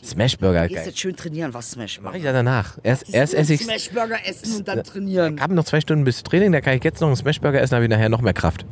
Smashburger, 0.05 0.69
Gehst 0.69 0.77
geil. 0.77 0.87
jetzt 0.89 0.99
schön 0.99 1.17
trainieren, 1.17 1.55
was 1.55 1.67
Mach 1.71 1.83
Smashburger? 1.83 2.17
ich 2.17 2.25
ja 2.25 2.33
danach. 2.33 2.79
Erst, 2.83 3.13
erst 3.13 3.35
esse 3.35 3.55
ich. 3.55 3.63
Smashburger 3.63 4.17
essen 4.27 4.57
und 4.57 4.69
dann 4.69 4.85
trainieren. 4.85 5.37
Ich 5.37 5.43
habe 5.43 5.55
noch 5.55 5.65
zwei 5.65 5.81
Stunden 5.81 6.05
bis 6.05 6.23
Training, 6.23 6.53
da 6.53 6.61
kann 6.61 6.77
ich 6.77 6.85
jetzt 6.85 7.01
noch 7.01 7.09
einen 7.09 7.17
Smashburger 7.17 7.61
essen, 7.61 7.75
habe 7.75 7.85
ich 7.85 7.91
nachher 7.91 8.09
noch 8.09 8.21
mehr 8.21 8.33
Kraft. 8.35 8.65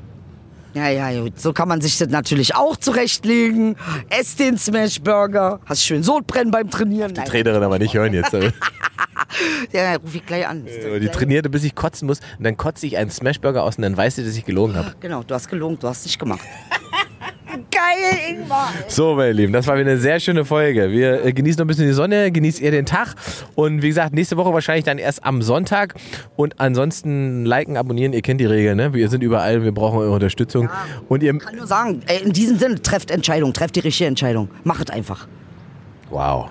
Ja, 0.75 0.91
ja, 0.91 1.23
gut. 1.23 1.41
So 1.41 1.55
kann 1.55 1.69
man 1.69 1.81
sich 1.81 1.97
das 1.97 2.09
natürlich 2.09 2.55
auch 2.55 2.77
zurechtlegen. 2.77 3.77
Ess 4.11 4.37
den 4.37 4.59
Smashburger. 4.59 5.61
Hast 5.65 5.83
schön 5.83 6.03
Sodbrennen 6.03 6.51
beim 6.51 6.69
Trainieren. 6.69 7.15
Die 7.15 7.23
Trainerin 7.23 7.63
aber 7.63 7.79
nicht 7.79 7.95
hören 7.95 8.13
jetzt. 8.13 8.37
Ja, 9.73 9.83
ja, 9.83 9.97
ruf 9.97 10.15
ich 10.15 10.25
gleich 10.25 10.47
an. 10.47 10.65
Die 10.67 11.09
trainierte, 11.09 11.51
bis 11.51 11.65
ich 11.65 11.75
kotzen 11.75 12.07
muss. 12.07 12.21
Und 12.39 12.45
dann 12.45 12.57
kotze 12.57 12.87
ich 12.87 12.97
einen 12.97 13.11
Smashburger 13.11 13.65
aus 13.65 13.77
und 13.77 13.83
dann 13.83 13.97
weiß 13.97 14.17
sie, 14.17 14.25
dass 14.25 14.37
ich 14.37 14.45
gelogen 14.45 14.77
habe. 14.77 14.95
Genau, 15.01 15.23
du 15.23 15.35
hast 15.35 15.49
gelogen, 15.49 15.79
du 15.79 15.89
hast 15.89 16.05
nicht 16.07 16.19
gemacht. 16.19 16.41
Geil, 17.71 18.35
Ingmar. 18.37 18.73
So, 18.89 19.15
meine 19.15 19.33
Lieben, 19.33 19.53
das 19.53 19.67
war 19.67 19.79
wieder 19.79 19.91
eine 19.91 20.01
sehr 20.01 20.21
schöne 20.21 20.45
Folge. 20.45 20.91
Wir 20.91 21.25
äh, 21.25 21.33
genießen 21.33 21.59
noch 21.59 21.65
ein 21.65 21.69
bisschen 21.69 21.87
die 21.87 21.93
Sonne, 21.93 22.31
genießt 22.31 22.61
ihr 22.61 22.71
den 22.71 22.87
Tag. 22.87 23.15
Und 23.55 23.83
wie 23.83 23.89
gesagt, 23.89 24.15
nächste 24.15 24.37
Woche 24.37 24.53
wahrscheinlich 24.53 24.85
dann 24.85 24.99
erst 24.99 25.25
am 25.25 25.43
Sonntag. 25.43 25.95
Und 26.37 26.61
ansonsten 26.61 27.45
liken, 27.45 27.77
abonnieren, 27.77 28.13
ihr 28.13 28.23
kennt 28.23 28.41
die 28.41 28.47
Regeln. 28.47 28.77
Ne? 28.77 28.93
Wir 28.93 29.09
sind 29.09 29.23
überall, 29.23 29.63
wir 29.63 29.73
brauchen 29.73 29.99
eure 29.99 30.13
Unterstützung. 30.13 30.69
Und 31.09 31.23
ihr. 31.23 31.35
Ich 31.35 31.41
kann 31.41 31.57
nur 31.57 31.67
sagen, 31.67 32.03
ey, 32.07 32.23
in 32.23 32.33
diesem 32.33 32.59
Sinne, 32.59 32.83
trefft 32.83 33.11
Entscheidung, 33.11 33.53
trefft 33.53 33.77
die 33.77 33.81
richtige 33.81 34.09
Entscheidung. 34.09 34.51
Macht 34.65 34.91
einfach. 34.91 35.27
Wow. 36.11 36.49